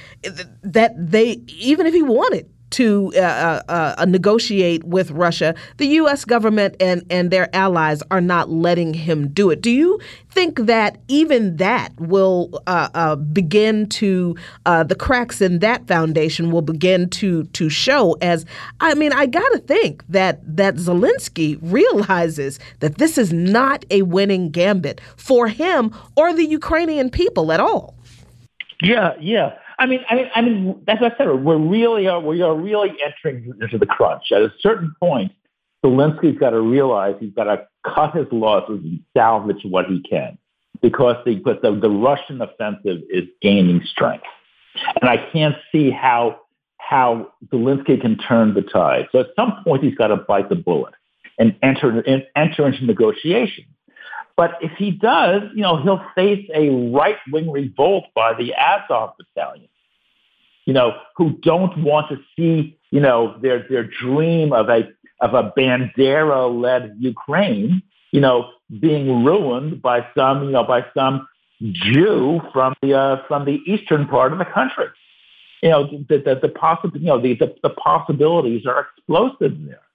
that 0.63 0.95
they 0.97 1.41
even 1.49 1.87
if 1.87 1.93
he 1.93 2.03
wanted 2.03 2.49
to 2.71 3.13
uh, 3.17 3.21
uh, 3.21 3.95
uh, 3.99 4.05
negotiate 4.07 4.85
with 4.85 5.11
Russia, 5.11 5.55
the 5.77 5.87
U.S. 5.87 6.25
government 6.25 6.77
and, 6.81 7.05
and 7.11 7.31
their 7.31 7.55
allies 7.55 8.03
are 8.11 8.21
not 8.21 8.51
letting 8.51 8.95
him 8.95 9.29
do 9.29 9.51
it. 9.51 9.61
Do 9.61 9.71
you 9.71 10.01
think 10.31 10.59
that 10.67 10.99
even 11.09 11.57
that 11.57 11.93
will 11.99 12.63
uh, 12.67 12.89
uh, 12.95 13.17
begin 13.17 13.89
to 13.89 14.37
uh, 14.67 14.85
the 14.85 14.95
cracks 14.95 15.41
in 15.41 15.61
that 15.61 15.87
foundation 15.87 16.51
will 16.51 16.63
begin 16.63 17.09
to 17.11 17.45
to 17.45 17.69
show? 17.69 18.15
As 18.21 18.45
I 18.81 18.95
mean, 18.95 19.13
I 19.13 19.27
got 19.27 19.49
to 19.53 19.59
think 19.59 20.05
that 20.09 20.41
that 20.57 20.77
Zelensky 20.77 21.59
realizes 21.63 22.59
that 22.81 22.99
this 22.99 23.17
is 23.17 23.33
not 23.33 23.85
a 23.91 24.03
winning 24.03 24.51
gambit 24.51 25.01
for 25.17 25.49
him 25.49 25.95
or 26.17 26.35
the 26.35 26.45
Ukrainian 26.45 27.11
people 27.11 27.53
at 27.53 27.61
all. 27.61 27.95
Yeah, 28.83 29.15
yeah. 29.21 29.55
I 29.79 29.87
mean, 29.87 30.01
I 30.09 30.15
mean, 30.15 30.31
I 30.35 30.41
mean, 30.41 30.85
as 30.89 30.99
I 31.01 31.13
said, 31.19 31.29
we're 31.29 31.59
really 31.59 32.09
are, 32.09 32.21
we 32.21 32.43
are 32.43 32.55
really 32.55 32.93
entering 33.05 33.53
into 33.61 33.79
the 33.79 33.87
crunch. 33.87 34.33
At 34.33 34.43
a 34.43 34.53
certain 34.61 34.95
point, 34.99 35.33
Zelensky's 35.85 36.39
got 36.39 36.51
to 36.51 36.61
realize 36.61 37.17
he's 37.21 37.35
got 37.35 37.45
to 37.45 37.67
cut 37.85 38.17
his 38.17 38.27
losses 38.33 38.81
and 38.83 39.01
salvage 39.17 39.63
what 39.65 39.87
he 39.87 40.03
can, 40.03 40.39
because 40.81 41.17
the 41.27 41.37
but 41.37 41.63
the, 41.63 41.79
the 41.79 41.91
Russian 41.91 42.41
offensive 42.41 43.03
is 43.11 43.25
gaining 43.43 43.83
strength, 43.85 44.25
and 45.01 45.11
I 45.11 45.19
can't 45.33 45.57
see 45.71 45.91
how 45.91 46.41
how 46.79 47.33
Zelensky 47.53 48.01
can 48.01 48.17
turn 48.17 48.55
the 48.55 48.63
tide. 48.63 49.09
So 49.13 49.21
at 49.21 49.27
some 49.37 49.63
point, 49.65 49.85
he's 49.85 49.95
got 49.95 50.09
to 50.09 50.17
bite 50.17 50.49
the 50.49 50.57
bullet 50.57 50.95
and 51.39 51.55
enter 51.63 52.03
enter 52.35 52.67
into 52.67 52.85
negotiations. 52.85 53.69
But 54.37 54.59
if 54.61 54.73
he 54.73 54.91
does, 54.91 55.43
you 55.55 55.63
know, 55.63 55.83
he'll 55.83 56.05
face 56.15 56.49
a 56.55 56.69
right-wing 56.69 57.51
revolt 57.51 58.05
by 58.15 58.35
the 58.35 58.55
Azov 58.55 59.15
battalion, 59.17 59.69
you 60.67 60.75
know, 60.75 60.99
who 61.17 61.39
don't 61.43 61.83
want 61.83 62.11
to 62.11 62.19
see, 62.37 62.79
you 62.91 63.01
know, 63.01 63.39
their 63.41 63.67
their 63.69 63.85
dream 63.85 64.53
of 64.53 64.69
a 64.69 64.89
of 65.21 65.33
a 65.33 65.53
Bandera-led 65.57 66.97
Ukraine, 66.99 67.83
you 68.13 68.21
know, 68.21 68.51
being 68.79 69.25
ruined 69.25 69.81
by 69.81 70.07
some, 70.15 70.45
you 70.45 70.51
know, 70.51 70.65
by 70.65 70.85
some 70.93 71.27
Jew 71.63 72.43
from 72.53 72.75
the 72.83 72.93
uh, 72.93 73.27
from 73.27 73.47
the 73.47 73.61
eastern 73.67 74.07
part 74.07 74.33
of 74.33 74.39
the 74.39 74.45
country. 74.45 74.89
You 75.63 75.71
know, 75.71 75.87
the 76.09 76.19
the, 76.19 76.39
the 76.43 76.49
possible, 76.51 76.99
you 76.99 77.07
know, 77.07 77.19
the, 77.19 77.35
the 77.35 77.55
the 77.63 77.71
possibilities 77.71 78.67
are 78.67 78.87
explosive 78.99 79.65
there 79.65 79.86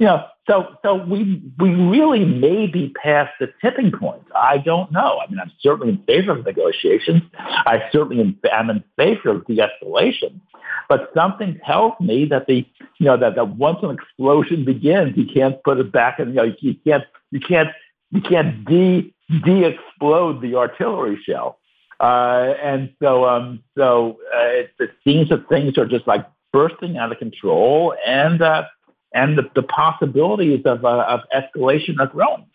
you 0.00 0.06
know, 0.06 0.24
so 0.48 0.76
so 0.82 0.94
we 0.94 1.42
we 1.58 1.74
really 1.74 2.24
may 2.24 2.66
be 2.66 2.88
past 3.02 3.32
the 3.38 3.52
tipping 3.60 3.92
point. 3.92 4.22
I 4.34 4.56
don't 4.56 4.90
know. 4.90 5.20
I 5.20 5.30
mean, 5.30 5.38
I'm 5.38 5.52
certainly 5.60 5.90
in 5.90 6.02
favor 6.04 6.32
of 6.32 6.46
negotiations. 6.46 7.22
I 7.38 7.82
certainly 7.92 8.38
am 8.50 8.70
in 8.70 8.82
favor 8.96 9.28
of 9.28 9.46
de-escalation. 9.46 10.40
But 10.88 11.10
something 11.14 11.60
tells 11.66 11.92
me 12.00 12.24
that 12.30 12.46
the 12.46 12.66
you 12.98 13.06
know 13.06 13.18
that, 13.18 13.34
that 13.34 13.56
once 13.56 13.80
an 13.82 13.90
explosion 13.90 14.64
begins, 14.64 15.18
you 15.18 15.26
can't 15.26 15.62
put 15.64 15.78
it 15.78 15.92
back 15.92 16.18
in. 16.18 16.28
You 16.30 16.34
know, 16.34 16.54
you 16.60 16.74
can't 16.82 17.04
you 17.30 17.40
can't 17.40 17.68
you 18.10 18.22
can't 18.22 18.64
de 18.64 19.14
de-explode 19.44 20.40
the 20.40 20.54
artillery 20.54 21.20
shell. 21.22 21.58
Uh, 22.00 22.54
and 22.62 22.90
so 23.02 23.26
um, 23.26 23.62
so 23.76 24.18
uh, 24.34 24.46
it, 24.46 24.70
it 24.78 24.92
seems 25.04 25.28
that 25.28 25.46
things 25.50 25.76
are 25.76 25.86
just 25.86 26.06
like 26.06 26.26
bursting 26.54 26.96
out 26.96 27.12
of 27.12 27.18
control 27.18 27.94
and. 28.06 28.40
Uh, 28.40 28.64
and 29.12 29.36
the, 29.36 29.42
the 29.54 29.62
possibilities 29.62 30.62
of, 30.64 30.84
uh, 30.84 31.04
of 31.08 31.20
escalation 31.34 31.98
are 31.98 32.06
growing. 32.06 32.46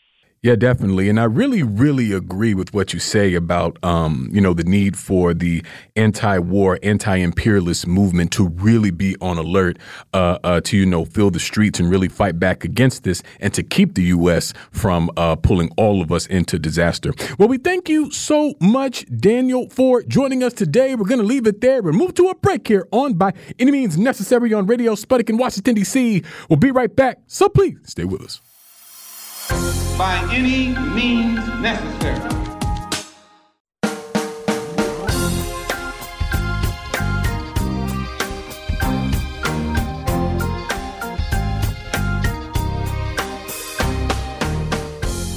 Yeah, 0.46 0.56
definitely. 0.56 1.10
And 1.10 1.20
I 1.20 1.24
really, 1.24 1.64
really 1.64 2.12
agree 2.12 2.54
with 2.54 2.72
what 2.72 2.94
you 2.94 3.00
say 3.00 3.34
about, 3.34 3.84
um, 3.84 4.30
you 4.32 4.40
know, 4.40 4.54
the 4.54 4.64
need 4.64 4.96
for 4.96 5.34
the 5.34 5.64
anti-war, 5.96 6.78
anti-imperialist 6.84 7.88
movement 7.88 8.32
to 8.34 8.50
really 8.50 8.92
be 8.92 9.16
on 9.22 9.40
alert, 9.40 9.80
uh, 10.14 10.38
uh, 10.44 10.62
to, 10.66 10.78
you 10.78 10.86
know, 10.86 11.04
fill 11.04 11.32
the 11.32 11.40
streets 11.40 11.80
and 11.80 11.90
really 11.90 12.08
fight 12.08 12.40
back 12.40 12.64
against 12.64 13.06
this 13.06 13.24
and 13.40 13.56
to 13.56 13.64
keep 13.64 13.96
the 13.96 14.04
U.S. 14.04 14.54
from 14.70 15.10
uh, 15.18 15.36
pulling 15.36 15.72
all 15.78 16.00
of 16.00 16.12
us 16.12 16.28
into 16.28 16.60
disaster. 16.60 17.12
Well, 17.40 17.48
we 17.48 17.58
thank 17.58 17.90
you 17.90 18.12
so 18.12 18.54
much, 18.62 19.04
Daniel, 19.18 19.68
for 19.72 20.04
joining 20.04 20.44
us 20.44 20.54
today. 20.54 20.94
We're 20.94 21.08
going 21.08 21.22
to 21.22 21.26
leave 21.26 21.48
it 21.48 21.62
there 21.62 21.80
and 21.80 21.98
move 21.98 22.14
to 22.14 22.28
a 22.28 22.36
break 22.36 22.68
here 22.68 22.88
on 22.92 23.16
By 23.16 23.34
Any 23.58 23.72
Means 23.72 23.98
Necessary 23.98 24.54
on 24.54 24.68
Radio 24.68 24.94
Sputnik 24.94 25.32
in 25.32 25.38
Washington, 25.38 25.74
D.C. 25.74 26.22
We'll 26.52 26.58
be 26.58 26.70
right 26.70 26.96
back. 26.96 27.18
So 27.26 27.50
please 27.50 27.80
stay 27.84 28.04
with 28.04 28.22
us 28.22 28.45
by 29.98 30.28
any 30.32 30.70
means 30.94 31.40
necessary. 31.62 32.20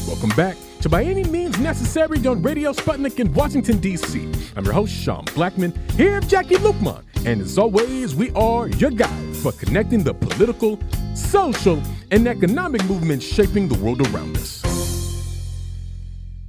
Welcome 0.07 0.31
back 0.37 0.57
to 0.81 0.89
By 0.89 1.05
Any 1.05 1.25
Means 1.25 1.38
Necessary 1.61 2.25
on 2.25 2.41
Radio 2.41 2.73
Sputnik 2.73 3.19
in 3.19 3.35
Washington, 3.35 3.79
D.C. 3.79 4.31
I'm 4.55 4.65
your 4.65 4.75
host, 4.75 4.93
Sean 4.93 5.25
Blackmon, 5.27 5.77
here 5.93 6.15
with 6.15 6.31
Jacquie 6.31 6.57
Luqman. 6.57 7.03
And 7.27 7.41
as 7.43 7.59
always, 7.59 8.15
we 8.15 8.31
are 8.31 8.69
your 8.69 8.93
guide 8.93 9.37
for 9.37 9.51
connecting 9.51 10.05
the 10.05 10.15
political, 10.15 10.79
social, 11.17 11.83
and 12.13 12.29
economic 12.29 12.85
movements 12.85 13.27
shaping 13.27 13.67
the 13.67 13.75
world 13.75 14.07
around 14.09 14.37
us. 14.37 14.65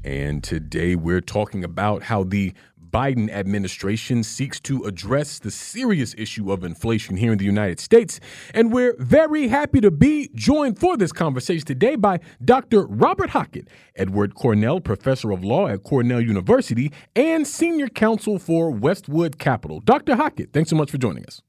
And 0.03 0.43
today 0.43 0.95
we're 0.95 1.21
talking 1.21 1.63
about 1.63 2.03
how 2.03 2.23
the 2.23 2.53
Biden 2.91 3.29
administration 3.29 4.23
seeks 4.23 4.59
to 4.61 4.83
address 4.83 5.39
the 5.39 5.51
serious 5.51 6.15
issue 6.17 6.51
of 6.51 6.63
inflation 6.63 7.17
here 7.17 7.31
in 7.31 7.37
the 7.37 7.45
United 7.45 7.79
States. 7.79 8.19
And 8.53 8.71
we're 8.71 8.95
very 8.97 9.47
happy 9.47 9.81
to 9.81 9.91
be 9.91 10.29
joined 10.33 10.79
for 10.79 10.97
this 10.97 11.11
conversation 11.11 11.65
today 11.65 11.95
by 11.95 12.19
Dr. 12.43 12.85
Robert 12.85 13.31
Hockett, 13.31 13.67
Edward 13.95 14.35
Cornell 14.35 14.79
Professor 14.79 15.31
of 15.31 15.43
Law 15.43 15.67
at 15.67 15.83
Cornell 15.83 16.21
University 16.21 16.91
and 17.15 17.45
Senior 17.45 17.87
Counsel 17.87 18.39
for 18.39 18.71
Westwood 18.71 19.37
Capital. 19.37 19.79
Dr. 19.81 20.15
Hockett, 20.15 20.53
thanks 20.53 20.69
so 20.69 20.75
much 20.75 20.91
for 20.91 20.97
joining 20.97 21.25
us. 21.25 21.41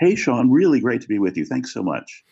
Hey, 0.00 0.16
Sean, 0.16 0.50
really 0.50 0.80
great 0.80 1.00
to 1.02 1.08
be 1.08 1.18
with 1.18 1.36
you. 1.36 1.44
Thanks 1.44 1.72
so 1.72 1.82
much. 1.82 2.24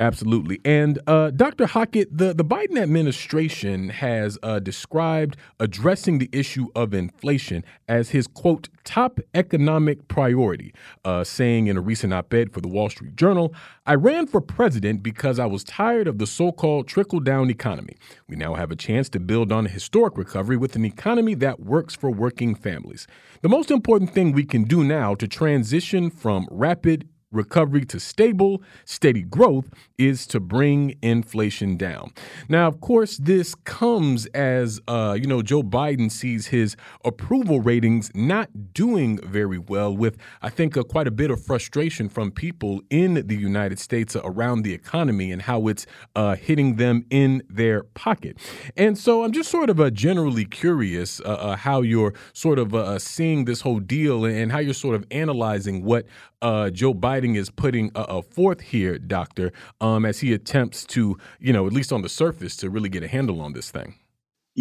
Absolutely. 0.00 0.60
And 0.64 0.98
uh, 1.06 1.30
Dr. 1.30 1.66
Hockett, 1.66 2.08
the, 2.10 2.32
the 2.32 2.44
Biden 2.44 2.80
administration 2.80 3.90
has 3.90 4.38
uh, 4.42 4.58
described 4.58 5.36
addressing 5.60 6.18
the 6.18 6.30
issue 6.32 6.68
of 6.74 6.94
inflation 6.94 7.66
as 7.86 8.08
his, 8.08 8.26
quote, 8.26 8.70
top 8.82 9.20
economic 9.34 10.08
priority, 10.08 10.72
uh, 11.04 11.22
saying 11.22 11.66
in 11.66 11.76
a 11.76 11.82
recent 11.82 12.14
op 12.14 12.32
ed 12.32 12.50
for 12.50 12.62
the 12.62 12.68
Wall 12.68 12.88
Street 12.88 13.14
Journal 13.14 13.54
I 13.90 13.94
ran 13.94 14.28
for 14.28 14.40
president 14.40 15.02
because 15.02 15.40
I 15.40 15.46
was 15.46 15.64
tired 15.64 16.06
of 16.06 16.18
the 16.18 16.26
so 16.26 16.52
called 16.52 16.86
trickle 16.86 17.18
down 17.18 17.50
economy. 17.50 17.96
We 18.28 18.36
now 18.36 18.54
have 18.54 18.70
a 18.70 18.76
chance 18.76 19.08
to 19.08 19.18
build 19.18 19.50
on 19.50 19.66
a 19.66 19.68
historic 19.68 20.16
recovery 20.16 20.56
with 20.56 20.76
an 20.76 20.84
economy 20.84 21.34
that 21.34 21.58
works 21.58 21.96
for 21.96 22.08
working 22.08 22.54
families. 22.54 23.08
The 23.42 23.48
most 23.48 23.68
important 23.68 24.14
thing 24.14 24.30
we 24.30 24.44
can 24.44 24.62
do 24.62 24.84
now 24.84 25.14
to 25.16 25.26
transition 25.26 26.08
from 26.08 26.46
rapid 26.52 27.08
recovery 27.32 27.84
to 27.86 28.00
stable, 28.00 28.62
steady 28.84 29.22
growth 29.22 29.70
is 29.98 30.26
to 30.26 30.40
bring 30.40 30.96
inflation 31.02 31.76
down. 31.76 32.12
Now, 32.48 32.66
of 32.66 32.80
course, 32.80 33.18
this 33.18 33.54
comes 33.54 34.26
as 34.26 34.80
uh, 34.88 35.16
you 35.20 35.26
know 35.26 35.42
Joe 35.42 35.62
Biden 35.62 36.10
sees 36.10 36.48
his 36.48 36.76
approval 37.04 37.60
ratings 37.60 38.10
not 38.14 38.72
doing 38.72 39.18
very 39.18 39.58
well, 39.58 39.96
with 39.96 40.16
I 40.42 40.50
think 40.50 40.76
uh, 40.76 40.82
quite 40.82 41.06
a 41.06 41.10
bit 41.10 41.30
of 41.30 41.44
frustration 41.44 42.08
from 42.08 42.30
people 42.30 42.80
in 42.90 43.26
the 43.26 43.36
United 43.36 43.78
States 43.78 44.16
around 44.16 44.62
the 44.62 44.72
economy 44.72 45.30
and 45.32 45.42
how 45.42 45.68
it's 45.68 45.86
uh, 46.16 46.36
hitting 46.36 46.76
them 46.76 47.04
in 47.10 47.42
their 47.48 47.84
pocket. 47.84 48.38
And 48.76 48.98
so, 48.98 49.22
I'm 49.22 49.32
just 49.32 49.50
sort 49.50 49.70
of 49.70 49.80
uh, 49.80 49.90
generally 49.90 50.44
curious 50.44 51.20
uh, 51.20 51.28
uh, 51.28 51.56
how 51.56 51.82
you're 51.82 52.14
sort 52.32 52.58
of 52.58 53.00
seeing 53.02 53.44
this 53.44 53.60
whole 53.60 53.80
deal 53.80 54.24
and 54.24 54.50
how 54.50 54.58
you're 54.58 54.74
sort 54.74 54.96
of 54.96 55.04
analyzing 55.10 55.84
what 55.84 56.06
Joe 56.42 56.94
Biden 56.94 57.36
is 57.36 57.50
putting 57.50 57.92
a, 57.94 58.00
a 58.00 58.22
forth 58.22 58.60
here, 58.60 58.98
Doctor, 58.98 59.52
um, 59.80 60.04
as 60.04 60.20
he 60.20 60.32
attempts 60.32 60.84
to, 60.86 61.18
you 61.38 61.52
know, 61.52 61.66
at 61.66 61.72
least 61.72 61.92
on 61.92 62.02
the 62.02 62.08
surface, 62.08 62.56
to 62.56 62.70
really 62.70 62.88
get 62.88 63.02
a 63.02 63.08
handle 63.08 63.40
on 63.40 63.52
this 63.52 63.70
thing. 63.70 63.99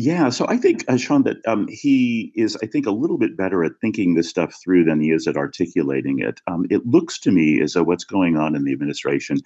Yeah, 0.02 0.30
so 0.30 0.46
I 0.48 0.56
think, 0.56 0.86
uh, 0.88 0.96
Sean, 0.96 1.24
that 1.24 1.46
um, 1.46 1.68
he 1.68 2.32
is, 2.34 2.58
I 2.64 2.68
think, 2.68 2.86
a 2.86 2.92
little 2.92 3.18
bit 3.18 3.36
better 3.36 3.66
at 3.66 3.74
thinking 3.82 4.14
this 4.14 4.30
stuff 4.30 4.56
through 4.64 4.86
than 4.86 5.02
he 5.02 5.12
is 5.12 5.28
at 5.28 5.36
articulating 5.36 6.20
it. 6.20 6.40
Um, 6.48 6.66
it 6.70 6.88
looks 6.88 7.20
to 7.20 7.32
me 7.32 7.60
as 7.62 7.74
though 7.74 7.84
what's 7.84 8.06
going 8.06 8.38
on 8.38 8.56
in 8.56 8.64
the 8.64 8.72
administration 8.72 9.40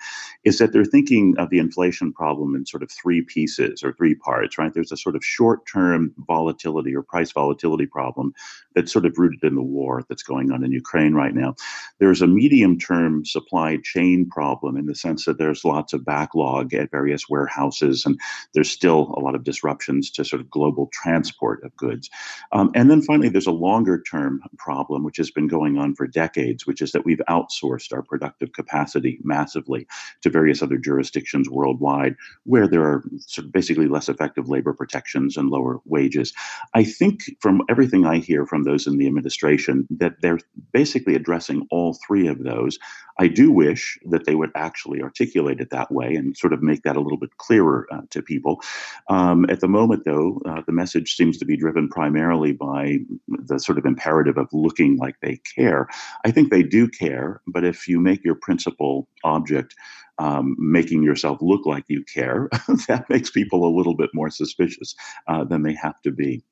is 0.43 0.59
that 0.59 0.71
they're 0.71 0.85
thinking 0.85 1.33
of 1.39 1.49
the 1.49 1.57
inflation 1.57 2.13
problem 2.13 2.55
in 2.55 2.67
sort 2.67 2.83
of 2.83 2.91
three 2.91 3.23
pieces 3.23 3.81
or 3.81 3.93
three 3.93 4.13
parts, 4.13 4.59
right? 4.59 4.71
There's 4.71 4.91
a 4.91 4.97
sort 4.97 5.15
of 5.15 5.25
short 5.25 5.65
term 5.65 6.13
volatility 6.27 6.95
or 6.95 7.01
price 7.01 7.31
volatility 7.31 7.87
problem 7.87 8.31
that's 8.75 8.93
sort 8.93 9.07
of 9.07 9.17
rooted 9.17 9.43
in 9.43 9.55
the 9.55 9.63
war 9.63 10.03
that's 10.07 10.21
going 10.21 10.51
on 10.51 10.63
in 10.63 10.71
Ukraine 10.71 11.15
right 11.15 11.33
now. 11.33 11.55
There's 11.97 12.21
a 12.21 12.27
medium 12.27 12.77
term 12.77 13.25
supply 13.25 13.79
chain 13.83 14.29
problem 14.29 14.77
in 14.77 14.85
the 14.85 14.93
sense 14.93 15.25
that 15.25 15.39
there's 15.39 15.65
lots 15.65 15.93
of 15.93 16.05
backlog 16.05 16.75
at 16.75 16.91
various 16.91 17.27
warehouses 17.27 18.05
and 18.05 18.19
there's 18.53 18.69
still 18.69 19.15
a 19.17 19.19
lot 19.19 19.33
of 19.33 19.43
disruptions 19.43 20.11
to 20.11 20.23
sort 20.23 20.42
of 20.42 20.42
global 20.49 20.89
transport 20.91 21.63
of 21.63 21.75
goods. 21.75 22.09
Um, 22.51 22.71
and 22.75 22.89
then 22.89 23.01
finally, 23.01 23.29
there's 23.29 23.47
a 23.47 23.51
longer 23.51 24.01
term 24.01 24.41
problem, 24.57 25.03
which 25.03 25.17
has 25.17 25.31
been 25.31 25.47
going 25.47 25.77
on 25.77 25.95
for 25.95 26.07
decades, 26.07 26.65
which 26.65 26.81
is 26.81 26.91
that 26.91 27.05
we've 27.05 27.21
outsourced 27.29 27.93
our 27.93 28.01
productive 28.01 28.53
capacity 28.53 29.19
massively 29.23 29.87
to 30.21 30.29
various 30.29 30.61
other 30.61 30.77
jurisdictions 30.77 31.49
worldwide 31.49 32.15
where 32.43 32.67
there 32.67 32.83
are 32.83 33.03
sort 33.19 33.45
of 33.45 33.51
basically 33.51 33.87
less 33.87 34.09
effective 34.09 34.49
labor 34.49 34.73
protections 34.73 35.37
and 35.37 35.49
lower 35.49 35.79
wages. 35.85 36.33
I 36.73 36.83
think 36.83 37.23
from 37.39 37.61
everything 37.69 38.05
I 38.05 38.17
hear 38.17 38.45
from 38.45 38.63
those 38.63 38.87
in 38.87 38.97
the 38.97 39.07
administration 39.07 39.87
that 39.91 40.21
they're 40.21 40.39
basically 40.71 41.15
addressing 41.15 41.67
all 41.71 41.97
three 42.05 42.27
of 42.27 42.43
those. 42.43 42.79
I 43.19 43.27
do 43.27 43.51
wish 43.51 43.99
that 44.09 44.25
they 44.25 44.35
would 44.35 44.49
actually 44.55 45.01
articulate 45.01 45.59
it 45.59 45.69
that 45.69 45.91
way 45.91 46.15
and 46.15 46.35
sort 46.35 46.53
of 46.53 46.63
make 46.63 46.81
that 46.83 46.95
a 46.95 46.99
little 46.99 47.19
bit 47.19 47.37
clearer 47.37 47.87
uh, 47.91 48.01
to 48.09 48.21
people. 48.21 48.61
Um, 49.07 49.45
at 49.49 49.59
the 49.59 49.67
moment, 49.67 50.03
though, 50.05 50.32
uh, 50.45 50.61
the 50.65 50.71
message 50.71 51.15
seems 51.15 51.37
to 51.37 51.45
be 51.45 51.57
driven 51.57 51.89
primarily 51.89 52.51
by 52.51 52.99
the 53.27 53.59
sort 53.59 53.77
of 53.77 53.85
imperative 53.85 54.37
of 54.37 54.47
looking 54.53 54.97
like 54.97 55.15
they 55.21 55.39
care. 55.55 55.87
I 56.25 56.31
think 56.31 56.51
they 56.51 56.63
do 56.63 56.87
care, 56.87 57.41
but 57.47 57.63
if 57.63 57.87
you 57.87 57.99
make 57.99 58.23
your 58.23 58.35
principal 58.35 59.07
object 59.23 59.75
um, 60.19 60.55
making 60.59 61.03
yourself 61.03 61.39
look 61.41 61.65
like 61.65 61.85
you 61.87 62.03
care, 62.03 62.49
that 62.87 63.05
makes 63.09 63.29
people 63.29 63.67
a 63.67 63.75
little 63.75 63.95
bit 63.95 64.09
more 64.13 64.29
suspicious 64.29 64.95
uh, 65.27 65.43
than 65.43 65.63
they 65.63 65.73
have 65.73 66.01
to 66.03 66.11
be. 66.11 66.43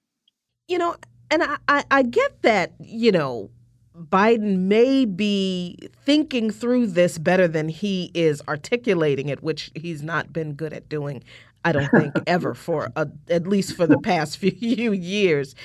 You 0.67 0.78
know, 0.78 0.96
and 1.30 1.44
I, 1.44 1.58
I, 1.67 1.84
I 1.91 2.04
get 2.04 2.41
that, 2.41 2.74
you 2.80 3.12
know, 3.12 3.50
Biden 3.96 4.60
may 4.60 5.06
be 5.06 5.78
thinking 6.06 6.50
through 6.50 6.88
this 6.88 7.17
better 7.17 7.48
than 7.48 7.70
he 7.70 8.10
is 8.13 8.41
articulating 8.48 9.30
it, 9.30 9.44
which 9.44 9.70
he's 9.76 10.02
not 10.02 10.32
been 10.32 10.54
good 10.54 10.74
at 10.74 10.88
doing, 10.88 11.24
I 11.63 11.71
don't 11.71 11.89
think, 11.89 12.13
ever 12.28 12.54
for 12.54 12.91
a, 12.95 13.08
at 13.30 13.47
least 13.47 13.76
for 13.76 13.88
the 13.88 14.00
past 14.00 14.38
few 14.39 14.91
years. 14.91 15.56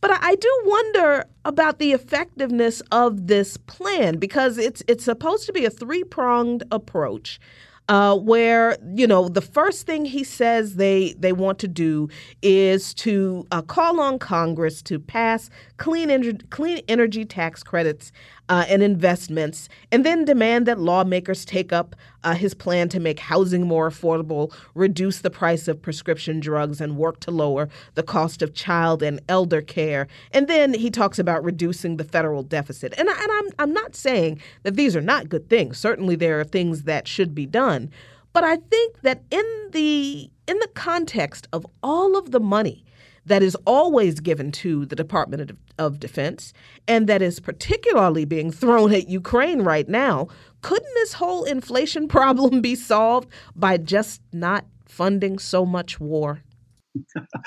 But 0.00 0.10
I 0.22 0.34
do 0.34 0.60
wonder 0.64 1.24
about 1.46 1.78
the 1.78 1.92
effectiveness 1.92 2.82
of 2.92 3.26
this 3.26 3.56
plan 3.56 4.18
because 4.18 4.58
it's 4.58 4.82
it's 4.86 5.04
supposed 5.04 5.46
to 5.46 5.52
be 5.52 5.64
a 5.64 5.70
three 5.70 6.04
pronged 6.04 6.62
approach 6.70 7.40
uh, 7.88 8.16
where 8.16 8.76
you 8.94 9.06
know 9.06 9.28
the 9.28 9.40
first 9.40 9.86
thing 9.86 10.04
he 10.04 10.24
says 10.24 10.76
they 10.76 11.14
they 11.18 11.32
want 11.32 11.58
to 11.58 11.68
do 11.68 12.08
is 12.42 12.94
to 12.94 13.46
uh, 13.50 13.62
call 13.62 14.00
on 14.00 14.18
Congress 14.18 14.82
to 14.82 14.98
pass 14.98 15.50
clean 15.76 16.10
energy, 16.10 16.38
clean 16.50 16.82
energy 16.88 17.24
tax 17.24 17.62
credits 17.62 18.10
uh, 18.48 18.64
and 18.68 18.82
investments, 18.82 19.68
and 19.90 20.04
then 20.04 20.24
demand 20.24 20.66
that 20.66 20.78
lawmakers 20.78 21.44
take 21.44 21.72
up 21.72 21.96
uh, 22.24 22.34
his 22.34 22.54
plan 22.54 22.88
to 22.90 23.00
make 23.00 23.18
housing 23.18 23.66
more 23.66 23.88
affordable, 23.88 24.54
reduce 24.74 25.20
the 25.20 25.30
price 25.30 25.66
of 25.68 25.80
prescription 25.80 26.40
drugs, 26.40 26.80
and 26.80 26.96
work 26.96 27.20
to 27.20 27.30
lower 27.30 27.68
the 27.94 28.02
cost 28.02 28.42
of 28.42 28.54
child 28.54 29.02
and 29.02 29.20
elder 29.28 29.62
care. 29.62 30.06
And 30.32 30.48
then 30.48 30.74
he 30.74 30.90
talks 30.90 31.18
about 31.18 31.44
reducing 31.44 31.96
the 31.96 32.04
federal 32.04 32.42
deficit. 32.42 32.94
And, 32.98 33.08
and 33.08 33.32
I'm, 33.32 33.48
I'm 33.58 33.72
not 33.72 33.96
saying 33.96 34.40
that 34.62 34.76
these 34.76 34.94
are 34.94 35.00
not 35.00 35.28
good 35.28 35.48
things. 35.48 35.78
Certainly, 35.78 36.16
there 36.16 36.38
are 36.40 36.44
things 36.44 36.82
that 36.82 37.08
should 37.08 37.34
be 37.34 37.46
done. 37.46 37.90
But 38.34 38.44
I 38.44 38.56
think 38.56 39.00
that 39.02 39.22
in 39.30 39.44
the 39.70 40.28
in 40.46 40.58
the 40.58 40.68
context 40.74 41.48
of 41.52 41.64
all 41.82 42.16
of 42.16 42.32
the 42.32 42.40
money 42.40 42.84
that 43.26 43.42
is 43.42 43.56
always 43.66 44.20
given 44.20 44.52
to 44.52 44.86
the 44.86 44.96
Department 44.96 45.50
of, 45.50 45.56
of 45.78 46.00
Defense 46.00 46.52
and 46.86 47.06
that 47.06 47.22
is 47.22 47.40
particularly 47.40 48.24
being 48.24 48.50
thrown 48.50 48.92
at 48.92 49.08
Ukraine 49.08 49.62
right 49.62 49.88
now, 49.88 50.28
couldn't 50.62 50.94
this 50.94 51.14
whole 51.14 51.44
inflation 51.44 52.08
problem 52.16 52.60
be 52.60 52.74
solved 52.74 53.28
by 53.54 53.76
just 53.76 54.20
not 54.32 54.64
funding 54.86 55.38
so 55.38 55.66
much 55.66 55.98
war? 56.00 56.42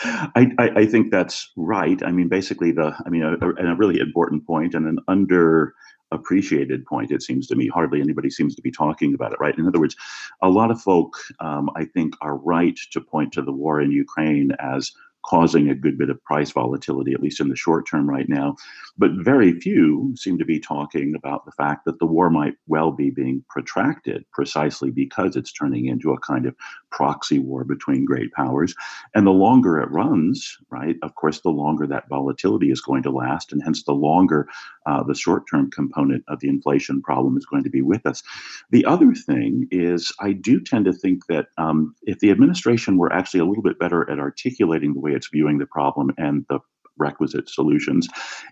I, 0.03 0.51
I, 0.57 0.69
I, 0.69 0.85
think 0.85 1.09
that's 1.09 1.51
right. 1.55 2.01
I 2.03 2.11
mean, 2.11 2.27
basically, 2.27 2.71
the 2.71 2.93
I 3.05 3.09
mean, 3.09 3.23
a, 3.23 3.37
a, 3.37 3.75
really 3.75 3.99
important 3.99 4.45
point 4.45 4.73
and 4.73 4.85
an 4.85 4.99
underappreciated 5.07 6.85
point. 6.85 7.11
It 7.11 7.23
seems 7.23 7.47
to 7.47 7.55
me 7.55 7.67
hardly 7.67 8.01
anybody 8.01 8.29
seems 8.29 8.55
to 8.55 8.61
be 8.61 8.71
talking 8.71 9.13
about 9.13 9.31
it. 9.31 9.39
Right. 9.39 9.57
In 9.57 9.65
other 9.65 9.79
words, 9.79 9.95
a 10.41 10.49
lot 10.49 10.69
of 10.69 10.81
folk, 10.81 11.15
um, 11.39 11.69
I 11.77 11.85
think, 11.85 12.15
are 12.19 12.35
right 12.35 12.77
to 12.91 12.99
point 12.99 13.31
to 13.33 13.41
the 13.41 13.53
war 13.53 13.79
in 13.79 13.91
Ukraine 13.91 14.51
as 14.59 14.91
causing 15.27 15.69
a 15.69 15.75
good 15.75 15.97
bit 15.97 16.09
of 16.09 16.23
price 16.23 16.51
volatility, 16.51 17.13
at 17.13 17.21
least 17.21 17.41
in 17.41 17.49
the 17.49 17.55
short 17.55 17.85
term 17.87 18.09
right 18.09 18.29
now. 18.29 18.55
But 18.97 19.11
very 19.13 19.59
few 19.59 20.13
seem 20.15 20.37
to 20.37 20.45
be 20.45 20.59
talking 20.59 21.13
about 21.15 21.45
the 21.45 21.51
fact 21.51 21.85
that 21.85 21.99
the 21.99 22.05
war 22.05 22.29
might 22.29 22.55
well 22.67 22.91
be 22.91 23.09
being 23.09 23.43
protracted 23.49 24.25
precisely 24.31 24.89
because 24.89 25.35
it's 25.35 25.51
turning 25.51 25.87
into 25.87 26.13
a 26.13 26.19
kind 26.19 26.45
of 26.45 26.55
proxy 26.91 27.39
war 27.39 27.63
between 27.63 28.05
great 28.05 28.31
powers. 28.33 28.73
And 29.13 29.27
the 29.27 29.31
longer 29.31 29.79
it 29.79 29.91
runs, 29.91 30.57
right, 30.69 30.95
of 31.03 31.15
course, 31.15 31.41
the 31.41 31.49
longer 31.49 31.85
that 31.87 32.09
volatility 32.09 32.71
is 32.71 32.81
going 32.81 33.03
to 33.03 33.11
last, 33.11 33.51
and 33.51 33.61
hence 33.61 33.83
the 33.83 33.93
longer 33.93 34.47
uh, 34.87 35.03
the 35.03 35.13
short 35.13 35.43
term 35.49 35.69
component 35.69 36.23
of 36.27 36.39
the 36.39 36.47
inflation 36.47 37.01
problem 37.01 37.37
is 37.37 37.45
going 37.45 37.63
to 37.63 37.69
be 37.69 37.81
with 37.81 38.05
us. 38.05 38.23
The 38.71 38.85
other 38.85 39.13
thing 39.13 39.67
is, 39.69 40.11
I 40.19 40.31
do 40.31 40.61
tend 40.61 40.85
to 40.85 40.93
think 40.93 41.27
that 41.27 41.47
um, 41.57 41.95
if 42.03 42.19
the 42.19 42.31
administration 42.31 42.97
were 42.97 43.11
actually 43.11 43.41
a 43.41 43.45
little 43.45 43.63
bit 43.63 43.79
better 43.79 44.09
at 44.09 44.19
articulating 44.19 44.93
the 44.93 44.99
way 44.99 45.11
it's 45.11 45.29
viewing 45.29 45.57
the 45.57 45.65
problem 45.65 46.11
and 46.17 46.45
the 46.49 46.59
requisite 46.97 47.49
solutions, 47.49 48.07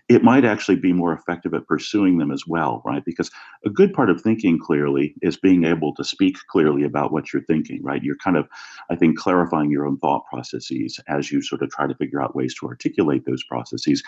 it 0.08 0.22
might 0.22 0.44
actually 0.44 0.76
be 0.76 0.92
more 0.92 1.12
effective 1.12 1.54
at 1.54 1.66
pursuing 1.66 2.18
them 2.18 2.30
as 2.30 2.44
well, 2.46 2.82
right? 2.84 3.04
Because 3.04 3.30
a 3.64 3.70
good 3.70 3.92
part 3.92 4.10
of 4.10 4.20
thinking 4.20 4.58
clearly 4.58 5.14
is 5.22 5.36
being 5.36 5.64
able 5.64 5.94
to 5.94 6.04
speak 6.04 6.36
clearly 6.48 6.84
about 6.84 7.12
what 7.12 7.32
you're 7.32 7.44
thinking, 7.44 7.82
right? 7.82 8.02
You're 8.02 8.16
kind 8.16 8.36
of, 8.36 8.48
I 8.90 8.96
think, 8.96 9.18
clarifying 9.18 9.70
your 9.70 9.86
own 9.86 9.98
thought 9.98 10.24
processes 10.26 10.98
as 11.08 11.30
you 11.30 11.42
sort 11.42 11.62
of 11.62 11.70
try 11.70 11.86
to 11.86 11.94
figure 11.94 12.22
out 12.22 12.36
ways 12.36 12.54
to 12.60 12.66
articulate 12.66 13.24
those 13.26 13.44
processes. 13.44 14.02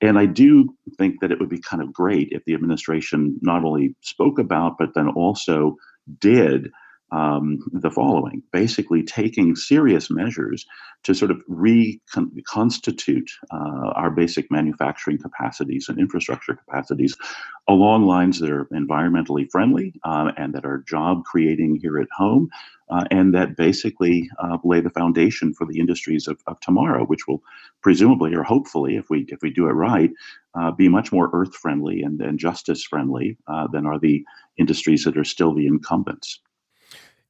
And 0.00 0.18
I 0.18 0.26
do 0.26 0.74
think 0.98 1.20
that 1.20 1.30
it 1.30 1.40
would 1.40 1.48
be 1.48 1.60
kind 1.60 1.82
of 1.82 1.92
great 1.92 2.28
if 2.30 2.44
the 2.44 2.54
administration 2.54 3.38
not 3.42 3.64
only 3.64 3.94
spoke 4.00 4.38
about, 4.38 4.78
but 4.78 4.94
then 4.94 5.08
also 5.08 5.76
did 6.20 6.70
um, 7.12 7.58
the 7.72 7.90
following 7.90 8.42
basically 8.52 9.02
taking 9.02 9.54
serious 9.54 10.10
measures 10.10 10.66
to 11.04 11.14
sort 11.14 11.30
of 11.30 11.40
reconstitute 11.48 13.30
uh, 13.52 13.90
our 13.94 14.10
basic 14.10 14.50
manufacturing 14.50 15.18
capacities 15.18 15.88
and 15.88 15.98
infrastructure 15.98 16.54
capacities 16.54 17.16
along 17.68 18.06
lines 18.06 18.40
that 18.40 18.50
are 18.50 18.66
environmentally 18.66 19.46
friendly 19.50 19.92
uh, 20.04 20.32
and 20.36 20.54
that 20.54 20.64
are 20.64 20.84
job 20.88 21.24
creating 21.24 21.78
here 21.80 21.98
at 21.98 22.08
home. 22.16 22.48
Uh, 22.90 23.02
and 23.10 23.34
that 23.34 23.56
basically 23.56 24.28
uh, 24.38 24.58
lay 24.62 24.78
the 24.78 24.90
foundation 24.90 25.54
for 25.54 25.66
the 25.66 25.78
industries 25.80 26.28
of, 26.28 26.38
of 26.46 26.60
tomorrow, 26.60 27.06
which 27.06 27.26
will 27.26 27.42
presumably 27.80 28.34
or 28.34 28.42
hopefully, 28.42 28.96
if 28.96 29.08
we 29.08 29.24
if 29.28 29.38
we 29.40 29.50
do 29.50 29.66
it 29.68 29.72
right, 29.72 30.10
uh, 30.54 30.70
be 30.70 30.86
much 30.86 31.10
more 31.10 31.30
earth 31.32 31.54
friendly 31.54 32.02
and, 32.02 32.20
and 32.20 32.38
justice 32.38 32.84
friendly 32.84 33.38
than 33.72 33.86
are 33.86 33.98
the 33.98 34.22
industries 34.58 35.04
that 35.04 35.16
are 35.16 35.24
still 35.24 35.54
the 35.54 35.66
incumbents. 35.66 36.40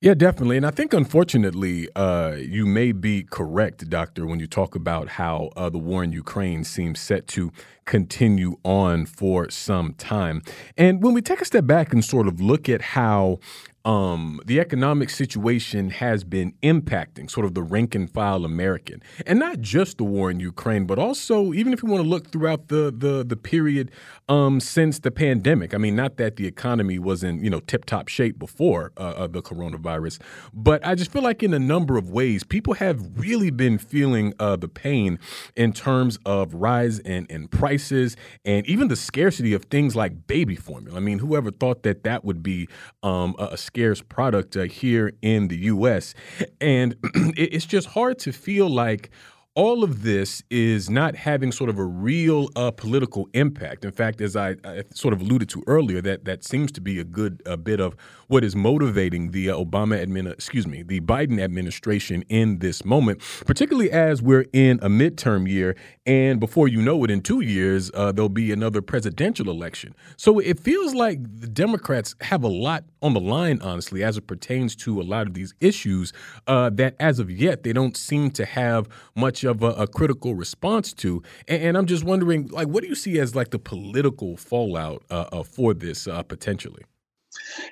Yeah, 0.00 0.12
definitely. 0.12 0.59
And 0.59 0.66
I 0.66 0.70
think, 0.70 0.92
unfortunately, 0.92 1.88
uh, 1.96 2.37
you 2.38 2.66
may 2.66 2.92
be 2.92 3.22
correct, 3.22 3.88
Doctor, 3.88 4.26
when 4.26 4.38
you 4.38 4.46
talk 4.46 4.74
about 4.74 5.09
how 5.09 5.50
uh, 5.57 5.70
the 5.70 5.78
war 5.78 6.04
in 6.04 6.12
Ukraine 6.12 6.62
seems 6.62 7.00
set 7.00 7.26
to 7.28 7.50
continue 7.87 8.57
on 8.64 9.07
for 9.07 9.48
some 9.48 9.94
time. 9.94 10.42
And 10.76 11.02
when 11.02 11.14
we 11.14 11.22
take 11.22 11.40
a 11.40 11.44
step 11.46 11.66
back 11.66 11.92
and 11.94 12.04
sort 12.04 12.28
of 12.28 12.38
look 12.38 12.68
at 12.68 12.83
how 12.83 13.38
um, 13.85 14.40
the 14.47 14.61
economic 14.61 15.11
situation 15.11 15.90
has 15.90 16.25
been 16.25 16.55
impacting 16.62 17.31
sort 17.31 17.44
of 17.44 17.55
the 17.55 17.62
rank 17.62 17.94
and 17.94 18.11
file 18.11 18.44
American, 18.44 19.03
and 19.27 19.38
not 19.38 19.61
just 19.61 19.99
the 19.99 20.05
war 20.05 20.31
in 20.31 20.40
Ukraine, 20.40 20.87
but 20.87 20.99
also 20.99 21.53
even 21.53 21.73
if 21.73 21.83
you 21.83 21.88
want 21.90 22.03
to 22.03 22.09
look 22.09 22.31
throughout 22.31 22.68
the 22.68 22.94
the 22.97 23.25
the 23.25 23.37
period 23.37 23.90
um, 24.29 24.61
since 24.61 25.01
the 25.01 25.11
pandemic. 25.11 25.75
I 25.75 25.79
mean, 25.79 25.94
not 25.94 26.16
that 26.16 26.37
the 26.37 26.47
economy 26.47 26.99
was 26.99 27.23
in 27.23 27.44
you 27.44 27.51
know 27.51 27.61
tip 27.61 27.85
top 27.85 28.09
shape 28.09 28.38
before 28.38 28.92
uh, 28.97 29.27
the 29.27 29.42
coronavirus, 29.42 30.20
but 30.55 30.85
I 30.87 30.94
just 30.94 31.12
feel 31.12 31.23
like 31.23 31.42
in 31.42 31.53
a 31.53 31.59
number 31.59 31.99
of 31.99 32.11
ways, 32.11 32.42
people 32.42 32.75
have 32.75 33.03
really 33.18 33.51
been 33.51 33.77
feeling 33.77 34.33
uh, 34.38 34.57
the 34.57 34.68
pain 34.68 35.18
in 35.57 35.73
terms 35.73 36.18
of 36.25 36.55
rise 36.55 37.01
in 37.01 37.27
in 37.27 37.49
prices 37.49 38.16
and 38.47 38.66
even 38.66 38.88
the 38.88 38.97
scarcity 38.97 39.53
of 39.53 39.64
things 39.64 39.94
like 39.94 40.27
baby 40.27 40.57
formula. 40.57 40.97
I 40.97 41.01
mean, 41.01 41.18
whoever 41.18 41.51
thought 41.51 41.83
that 41.83 42.05
that 42.05 42.25
would 42.25 42.42
be 42.42 42.68
um, 43.03 43.35
a 43.38 43.59
scarce 43.74 44.00
product 44.00 44.56
uh, 44.56 44.62
here 44.62 45.12
in 45.20 45.48
the 45.48 45.56
U.S. 45.74 46.14
And 46.60 46.94
it's 47.37 47.66
just 47.66 47.88
hard 47.88 48.20
to 48.20 48.30
feel 48.32 48.68
like 48.68 49.10
all 49.57 49.85
of 49.85 50.03
this 50.03 50.43
is 50.51 50.90
not 50.90 51.14
having 51.14 51.53
sort 51.53 51.71
of 51.71 51.79
a 51.79 51.85
real 51.85 52.49
uh, 52.57 52.73
political 52.73 53.29
impact. 53.35 53.85
In 53.85 53.93
fact, 53.93 54.21
as 54.21 54.35
I, 54.35 54.57
I, 54.64 54.83
sort 54.93 55.14
of 55.14 55.21
alluded 55.21 55.49
to 55.51 55.62
earlier, 55.69 56.01
that 56.01 56.25
that 56.25 56.43
seems 56.43 56.73
to 56.73 56.81
be 56.81 56.99
a 56.99 57.05
good 57.05 57.40
a 57.47 57.57
bit 57.57 57.79
of 57.79 57.95
what 58.27 58.43
is 58.43 58.57
motivating 58.57 59.31
the 59.31 59.51
uh, 59.51 59.57
Obama 59.57 60.05
admin, 60.05 60.31
excuse 60.31 60.67
me, 60.67 60.83
the 60.83 61.01
Biden 61.01 61.40
administration 61.40 62.25
in 62.29 62.59
this 62.59 62.85
moment, 62.85 63.23
particularly 63.47 63.93
as 63.93 64.21
we're 64.21 64.47
in 64.53 64.81
a 64.83 64.88
midterm 64.88 65.49
year, 65.49 65.77
and 66.05 66.40
before 66.40 66.67
you 66.67 66.83
know 66.83 67.05
it, 67.05 67.11
in 67.11 67.21
two 67.21 67.40
years 67.40 67.93
uh, 67.95 68.11
there'll 68.11 68.29
be 68.29 68.51
another 68.51 68.83
presidential 68.83 69.49
election. 69.51 69.95
So 70.17 70.40
it 70.40 70.59
feels 70.59 70.95
like 70.95 71.19
the 71.23 71.47
Democrats 71.47 72.17
have 72.23 72.43
a 72.43 72.49
lot 72.49 72.85
on 73.03 73.14
the 73.14 73.21
line, 73.21 73.61
honestly, 73.62 74.03
as 74.03 74.17
it 74.17 74.27
pertains 74.27 74.75
to 74.75 75.01
a 75.01 75.05
lot 75.05 75.29
of 75.29 75.35
these 75.35 75.55
issues 75.61 76.12
uh, 76.49 76.71
that, 76.71 76.97
as 76.99 77.21
of 77.21 77.31
yet, 77.31 77.62
they 77.62 77.73
don't 77.73 77.97
seem 77.97 78.31
to 78.33 78.45
have 78.45 78.88
much 79.14 79.43
of 79.44 79.62
a, 79.62 79.70
a 79.70 79.87
critical 79.87 80.35
response 80.35 80.92
to. 80.94 81.22
And, 81.48 81.62
and, 81.62 81.76
I'm 81.76 81.87
just 81.87 82.04
wondering, 82.04 82.48
like, 82.48 82.68
what 82.68 82.83
do 82.83 82.88
you 82.88 82.94
see 82.94 83.18
as 83.18 83.35
like 83.35 83.50
the 83.50 83.59
political 83.59 84.37
fallout 84.37 85.02
uh, 85.11 85.26
uh, 85.33 85.42
for 85.42 85.74
this 85.74 86.07
uh, 86.07 86.22
potentially? 86.22 86.83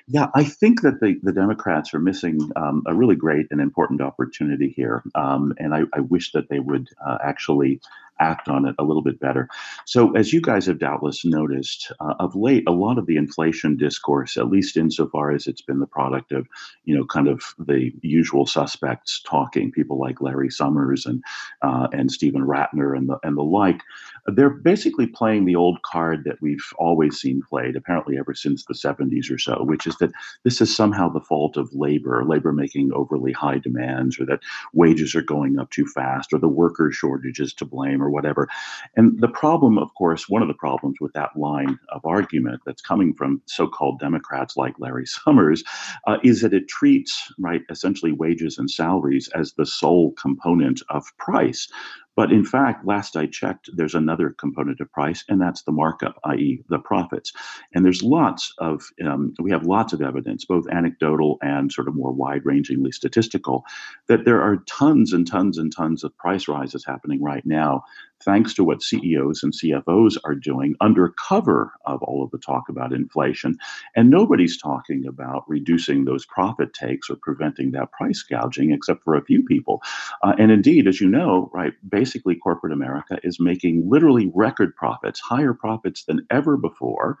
Yeah, 0.07 0.27
I 0.35 0.43
think 0.43 0.81
that 0.81 0.99
the, 0.99 1.19
the 1.23 1.31
Democrats 1.31 1.93
are 1.93 1.99
missing 1.99 2.51
um, 2.55 2.83
a 2.85 2.93
really 2.93 3.15
great 3.15 3.47
and 3.49 3.61
important 3.61 4.01
opportunity 4.01 4.69
here. 4.69 5.03
Um, 5.15 5.53
and 5.57 5.73
I, 5.73 5.83
I, 5.93 6.01
wish 6.01 6.33
that 6.33 6.49
they 6.49 6.59
would 6.59 6.89
uh, 7.05 7.17
actually 7.23 7.79
act 8.23 8.47
on 8.47 8.65
it 8.65 8.75
a 8.79 8.83
little 8.83 9.03
bit 9.03 9.19
better. 9.19 9.49
So, 9.85 10.15
as 10.15 10.31
you 10.31 10.41
guys 10.41 10.65
have 10.67 10.79
doubtless 10.79 11.25
noticed, 11.25 11.91
uh, 11.99 12.13
of 12.19 12.35
late, 12.35 12.63
a 12.67 12.71
lot 12.71 12.97
of 12.97 13.05
the 13.05 13.17
inflation 13.17 13.75
discourse, 13.77 14.37
at 14.37 14.49
least 14.49 14.77
insofar 14.77 15.31
as 15.31 15.47
it's 15.47 15.61
been 15.61 15.79
the 15.79 15.87
product 15.87 16.31
of, 16.31 16.47
you 16.85 16.95
know, 16.95 17.05
kind 17.05 17.27
of 17.27 17.43
the 17.59 17.91
usual 18.01 18.45
suspects 18.45 19.21
talking, 19.25 19.71
people 19.71 19.99
like 19.99 20.21
Larry 20.21 20.49
Summers 20.49 21.05
and 21.05 21.23
uh, 21.61 21.87
and 21.91 22.11
Steven 22.11 22.43
Rattner 22.43 22.95
and 22.97 23.09
the 23.09 23.17
and 23.23 23.37
the 23.37 23.43
like, 23.43 23.81
they're 24.27 24.49
basically 24.49 25.07
playing 25.07 25.45
the 25.45 25.55
old 25.55 25.81
card 25.81 26.23
that 26.25 26.41
we've 26.41 26.65
always 26.77 27.19
seen 27.19 27.41
played, 27.49 27.75
apparently 27.75 28.17
ever 28.17 28.33
since 28.33 28.65
the 28.65 28.73
70s 28.73 29.29
or 29.31 29.37
so, 29.37 29.63
which 29.63 29.85
is 29.85 29.97
that 29.97 30.11
this 30.43 30.61
is 30.61 30.75
somehow 30.75 31.09
the 31.09 31.19
fault 31.21 31.57
of 31.57 31.73
labor, 31.73 32.23
labor 32.25 32.53
making 32.53 32.91
overly 32.93 33.31
high 33.33 33.57
demands, 33.57 34.19
or 34.19 34.25
that 34.25 34.39
wages 34.73 35.15
are 35.15 35.21
going 35.21 35.59
up 35.59 35.69
too 35.71 35.85
fast, 35.85 36.31
or 36.33 36.39
the 36.39 36.47
worker 36.47 36.91
shortages 36.91 37.53
to 37.53 37.65
blame, 37.65 38.01
or 38.01 38.09
whatever. 38.13 38.47
And 38.95 39.19
the 39.19 39.27
problem, 39.27 39.77
of 39.77 39.93
course, 39.95 40.29
one 40.29 40.41
of 40.41 40.47
the 40.47 40.53
problems 40.53 40.97
with 41.01 41.13
that 41.13 41.35
line 41.35 41.77
of 41.89 42.05
argument 42.05 42.61
that's 42.65 42.81
coming 42.81 43.13
from 43.13 43.41
so-called 43.45 43.99
Democrats 43.99 44.55
like 44.55 44.75
Larry 44.79 45.05
Summers 45.25 45.63
uh, 46.07 46.17
is 46.23 46.41
that 46.41 46.53
it 46.53 46.67
treats 46.67 47.33
right 47.39 47.61
essentially 47.69 48.11
wages 48.11 48.57
and 48.57 48.69
salaries 48.69 49.29
as 49.35 49.53
the 49.53 49.65
sole 49.65 50.11
component 50.13 50.81
of 50.89 51.05
price 51.17 51.67
but 52.15 52.31
in 52.31 52.45
fact, 52.45 52.85
last 52.85 53.17
I 53.17 53.25
checked, 53.25 53.69
there's 53.73 53.95
another 53.95 54.35
component 54.37 54.79
of 54.81 54.91
price, 54.91 55.23
and 55.27 55.41
that's 55.41 55.63
the 55.63 55.71
markup, 55.71 56.19
i.e., 56.25 56.63
the 56.69 56.79
profits. 56.79 57.33
And 57.73 57.83
there's 57.83 58.03
lots 58.03 58.53
of, 58.59 58.83
um, 59.05 59.33
we 59.39 59.51
have 59.51 59.65
lots 59.65 59.93
of 59.93 60.01
evidence, 60.01 60.45
both 60.45 60.67
anecdotal 60.69 61.37
and 61.41 61.71
sort 61.71 61.87
of 61.87 61.95
more 61.95 62.11
wide 62.11 62.43
rangingly 62.43 62.93
statistical, 62.93 63.63
that 64.07 64.25
there 64.25 64.41
are 64.41 64.63
tons 64.67 65.13
and 65.13 65.25
tons 65.25 65.57
and 65.57 65.75
tons 65.75 66.03
of 66.03 66.15
price 66.17 66.47
rises 66.47 66.85
happening 66.85 67.21
right 67.21 67.45
now 67.45 67.83
thanks 68.23 68.53
to 68.55 68.63
what 68.63 68.81
CEOs 68.81 69.43
and 69.43 69.53
CFOs 69.53 70.17
are 70.23 70.35
doing 70.35 70.75
under 70.81 71.09
cover 71.09 71.73
of 71.85 72.01
all 72.03 72.23
of 72.23 72.31
the 72.31 72.37
talk 72.37 72.69
about 72.69 72.93
inflation. 72.93 73.57
And 73.95 74.09
nobody's 74.09 74.57
talking 74.57 75.05
about 75.07 75.43
reducing 75.47 76.05
those 76.05 76.25
profit 76.25 76.73
takes 76.73 77.09
or 77.09 77.15
preventing 77.15 77.71
that 77.71 77.91
price 77.91 78.23
gouging, 78.23 78.71
except 78.71 79.03
for 79.03 79.15
a 79.15 79.23
few 79.23 79.43
people. 79.43 79.81
Uh, 80.21 80.33
and 80.37 80.51
indeed, 80.51 80.87
as 80.87 81.01
you 81.01 81.09
know, 81.09 81.49
right, 81.53 81.73
basically 81.87 82.35
corporate 82.35 82.73
America 82.73 83.17
is 83.23 83.39
making 83.39 83.89
literally 83.89 84.31
record 84.33 84.75
profits, 84.75 85.19
higher 85.19 85.53
profits 85.53 86.05
than 86.05 86.25
ever 86.29 86.57
before. 86.57 87.17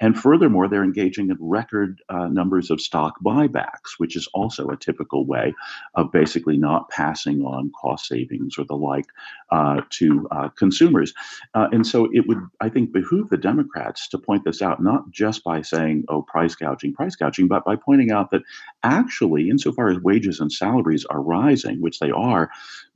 And 0.00 0.18
furthermore, 0.18 0.68
they're 0.68 0.84
engaging 0.84 1.30
in 1.30 1.36
record 1.40 2.02
uh, 2.08 2.28
numbers 2.28 2.70
of 2.70 2.80
stock 2.80 3.14
buybacks, 3.24 3.98
which 3.98 4.16
is 4.16 4.28
also 4.34 4.68
a 4.68 4.76
typical 4.76 5.26
way 5.26 5.54
of 5.94 6.12
basically 6.12 6.58
not 6.58 6.90
passing 6.90 7.42
on 7.42 7.72
cost 7.80 8.06
savings 8.06 8.58
or 8.58 8.64
the 8.64 8.74
like 8.76 9.06
uh, 9.50 9.80
to 9.90 10.28
uh, 10.46 10.50
consumers. 10.50 11.12
Uh, 11.54 11.68
and 11.72 11.86
so 11.86 12.08
it 12.12 12.26
would, 12.26 12.38
I 12.60 12.68
think, 12.68 12.92
behoove 12.92 13.28
the 13.28 13.36
Democrats 13.36 14.08
to 14.08 14.18
point 14.18 14.44
this 14.44 14.62
out, 14.62 14.82
not 14.82 15.10
just 15.10 15.44
by 15.44 15.62
saying, 15.62 16.04
oh, 16.08 16.22
price 16.22 16.54
gouging, 16.54 16.94
price 16.94 17.16
gouging, 17.16 17.48
but 17.48 17.64
by 17.64 17.76
pointing 17.76 18.10
out 18.10 18.30
that 18.30 18.42
actually, 18.82 19.50
insofar 19.50 19.88
as 19.88 19.98
wages 20.00 20.40
and 20.40 20.52
salaries 20.52 21.04
are 21.06 21.20
rising, 21.20 21.80
which 21.80 21.98
they 21.98 22.10
are, 22.10 22.50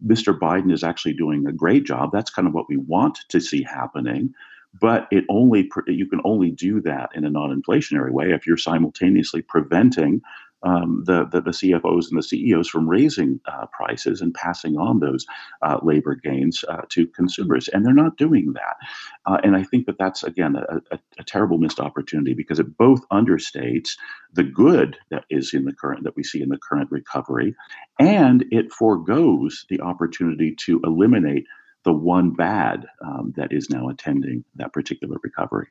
Mr. 0.05 0.39
Biden 0.39 0.73
is 0.73 0.85
actually 0.85 1.15
doing 1.15 1.47
a 1.47 1.53
great 1.53 1.85
job. 1.85 2.11
That's 2.13 2.31
kind 2.31 2.49
of 2.49 2.55
what 2.55 2.69
we 2.69 2.77
want 2.77 3.19
to 3.29 3.41
see 3.41 3.63
happening 3.63 4.35
but 4.79 5.09
it 5.11 5.25
only 5.29 5.69
you 5.89 6.07
can 6.07 6.21
only 6.25 6.53
do 6.53 6.81
that 6.81 7.11
in 7.15 7.25
a 7.25 7.31
non-inflationary 7.31 8.13
way 8.13 8.31
if 8.31 8.47
you're 8.47 8.57
simultaneously 8.57 9.43
preventing 9.43 10.23
um, 10.63 11.03
the, 11.07 11.27
the, 11.31 11.41
the 11.41 11.51
CFOs 11.51 12.09
and 12.11 12.19
the 12.19 12.23
CEOs 12.23 12.69
from 12.69 12.89
raising 12.89 13.41
uh, 13.47 13.67
prices 13.67 14.21
and 14.21 14.35
passing 14.35 14.77
on 14.77 15.01
those 15.01 15.27
uh, 15.63 15.79
labor 15.83 16.15
gains 16.15 16.65
uh, 16.69 16.83
to 16.91 17.07
consumers, 17.07 17.69
and 17.69 17.85
they're 17.85 17.95
not 17.95 18.17
doing 18.17 18.53
that. 18.53 18.77
Uh, 19.27 19.39
and 19.43 19.57
I 19.57 19.63
think 19.63 19.87
that 19.87 19.99
that's 19.99 20.23
again 20.23 20.57
a, 20.57 20.81
a, 20.91 20.99
a, 21.19 21.25
terrible 21.25 21.59
missed 21.59 21.81
opportunity 21.81 22.35
because 22.35 22.59
it 22.59 22.77
both 22.77 23.07
understates 23.09 23.91
the 24.33 24.45
good 24.45 24.97
that 25.11 25.25
is 25.31 25.55
in 25.55 25.65
the 25.65 25.73
current 25.73 26.05
that 26.05 26.17
we 26.17 26.23
see 26.23 26.43
in 26.43 26.49
the 26.49 26.59
current 26.59 26.91
recovery, 26.91 27.55
and 27.99 28.45
it 28.51 28.73
foregoes 28.73 29.67
the 29.69 29.81
opportunity 29.81 30.55
to 30.67 30.81
eliminate 30.85 31.47
the 31.85 31.93
one 31.93 32.31
bad 32.31 32.87
um, 33.03 33.33
that 33.37 33.53
is 33.53 33.71
now 33.71 33.89
attending 33.89 34.45
that 34.57 34.73
particular 34.73 35.17
recovery. 35.23 35.69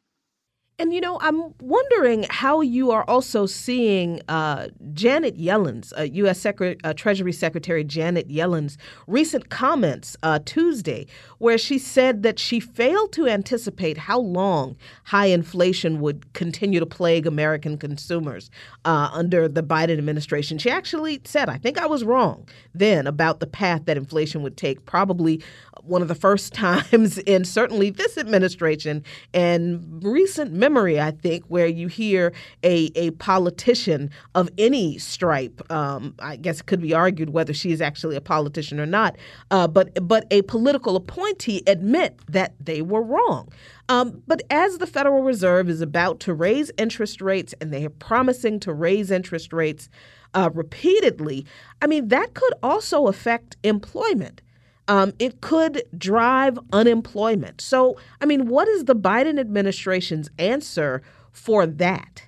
And 0.80 0.94
you 0.94 1.02
know, 1.02 1.20
I'm 1.22 1.54
wondering 1.60 2.26
how 2.30 2.62
you 2.62 2.90
are 2.92 3.04
also 3.04 3.46
seeing 3.46 4.22
uh, 4.30 4.70
Janet 4.94 5.36
Yellen's, 5.36 5.92
uh, 5.98 6.04
U.S. 6.04 6.46
Uh, 6.46 6.94
Treasury 6.94 7.34
Secretary 7.34 7.84
Janet 7.84 8.30
Yellen's 8.30 8.78
recent 9.06 9.50
comments 9.50 10.16
uh, 10.24 10.40
Tuesday, 10.46 11.06
where 11.40 11.58
she 11.58 11.78
said 11.78 12.24
that 12.24 12.40
she 12.40 12.62
failed 12.62 13.12
to 13.12 13.28
anticipate 13.28 13.98
how 13.98 14.20
long 14.20 14.78
high 15.04 15.26
inflation 15.26 16.00
would 16.00 16.32
continue 16.32 16.80
to 16.80 16.86
plague 16.86 17.28
American 17.28 17.78
consumers 17.78 18.50
uh, 18.86 19.10
under 19.12 19.50
the 19.50 19.62
Biden 19.62 19.98
administration. 19.98 20.58
She 20.58 20.70
actually 20.70 21.20
said, 21.26 21.50
I 21.50 21.58
think 21.58 21.78
I 21.78 21.88
was 21.88 22.06
wrong 22.06 22.48
then 22.74 23.06
about 23.06 23.42
the 23.42 23.48
path 23.48 23.84
that 23.84 23.98
inflation 23.98 24.44
would 24.44 24.56
take, 24.56 24.86
probably 24.86 25.44
one 25.84 26.02
of 26.02 26.08
the 26.08 26.16
first 26.16 26.54
times 26.60 27.18
in 27.18 27.44
certainly 27.44 27.90
this 27.90 28.18
administration 28.18 29.04
and 29.34 30.02
recent 30.02 30.54
memory 30.54 30.69
memory, 30.70 31.02
I 31.02 31.12
think, 31.12 31.46
where 31.48 31.66
you 31.66 31.88
hear 31.88 32.32
a, 32.64 32.92
a 32.96 33.10
politician 33.12 34.12
of 34.36 34.50
any 34.60 35.00
stripe. 35.00 35.60
Um, 35.72 36.14
I 36.20 36.36
guess 36.36 36.60
it 36.60 36.68
could 36.68 36.82
be 36.82 36.94
argued 36.94 37.32
whether 37.32 37.54
she 37.54 37.72
is 37.72 37.82
actually 37.82 38.16
a 38.16 38.22
politician 38.22 38.80
or 38.80 38.86
not, 38.86 39.18
uh, 39.50 39.68
but 39.68 40.08
but 40.08 40.28
a 40.30 40.44
political 40.44 40.96
appointee 40.96 41.64
admit 41.66 42.20
that 42.28 42.54
they 42.60 42.84
were 42.84 43.02
wrong. 43.02 43.52
Um, 43.90 44.22
but 44.28 44.44
as 44.52 44.78
the 44.78 44.86
Federal 44.86 45.24
Reserve 45.24 45.70
is 45.70 45.82
about 45.82 46.20
to 46.22 46.34
raise 46.36 46.72
interest 46.78 47.20
rates, 47.20 47.56
and 47.60 47.74
they 47.74 47.84
are 47.86 47.90
promising 47.90 48.60
to 48.60 48.72
raise 48.72 49.10
interest 49.10 49.52
rates 49.52 49.90
uh, 50.36 50.52
repeatedly, 50.54 51.48
I 51.82 51.88
mean 51.88 52.10
that 52.10 52.36
could 52.36 52.54
also 52.62 53.08
affect 53.08 53.58
employment 53.64 54.44
um, 54.90 55.14
it 55.20 55.40
could 55.40 55.84
drive 55.98 56.58
unemployment. 56.74 57.62
So, 57.62 57.98
I 58.20 58.26
mean, 58.26 58.48
what 58.48 58.68
is 58.68 58.86
the 58.86 58.96
Biden 58.96 59.40
administration's 59.40 60.30
answer 60.40 61.04
for 61.32 61.68
that? 61.68 62.24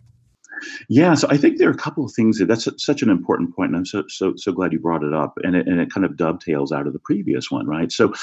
Yeah, 0.90 1.14
so 1.16 1.28
I 1.30 1.38
think 1.38 1.58
there 1.58 1.70
are 1.70 1.74
a 1.74 1.78
couple 1.78 2.06
of 2.06 2.12
things 2.12 2.38
that 2.38 2.48
that's 2.48 2.68
such 2.84 3.02
an 3.02 3.10
important 3.10 3.56
point, 3.56 3.70
and 3.70 3.78
I'm 3.78 3.86
so 3.86 4.04
so 4.08 4.36
so 4.36 4.52
glad 4.52 4.74
you 4.74 4.80
brought 4.80 5.04
it 5.04 5.14
up, 5.14 5.38
and 5.44 5.56
it, 5.56 5.68
and 5.68 5.80
it 5.80 5.92
kind 5.92 6.06
of 6.06 6.18
dovetails 6.18 6.72
out 6.72 6.88
of 6.88 6.94
the 6.94 7.00
previous 7.00 7.50
one, 7.52 7.68
right? 7.68 7.92
So, 7.92 8.14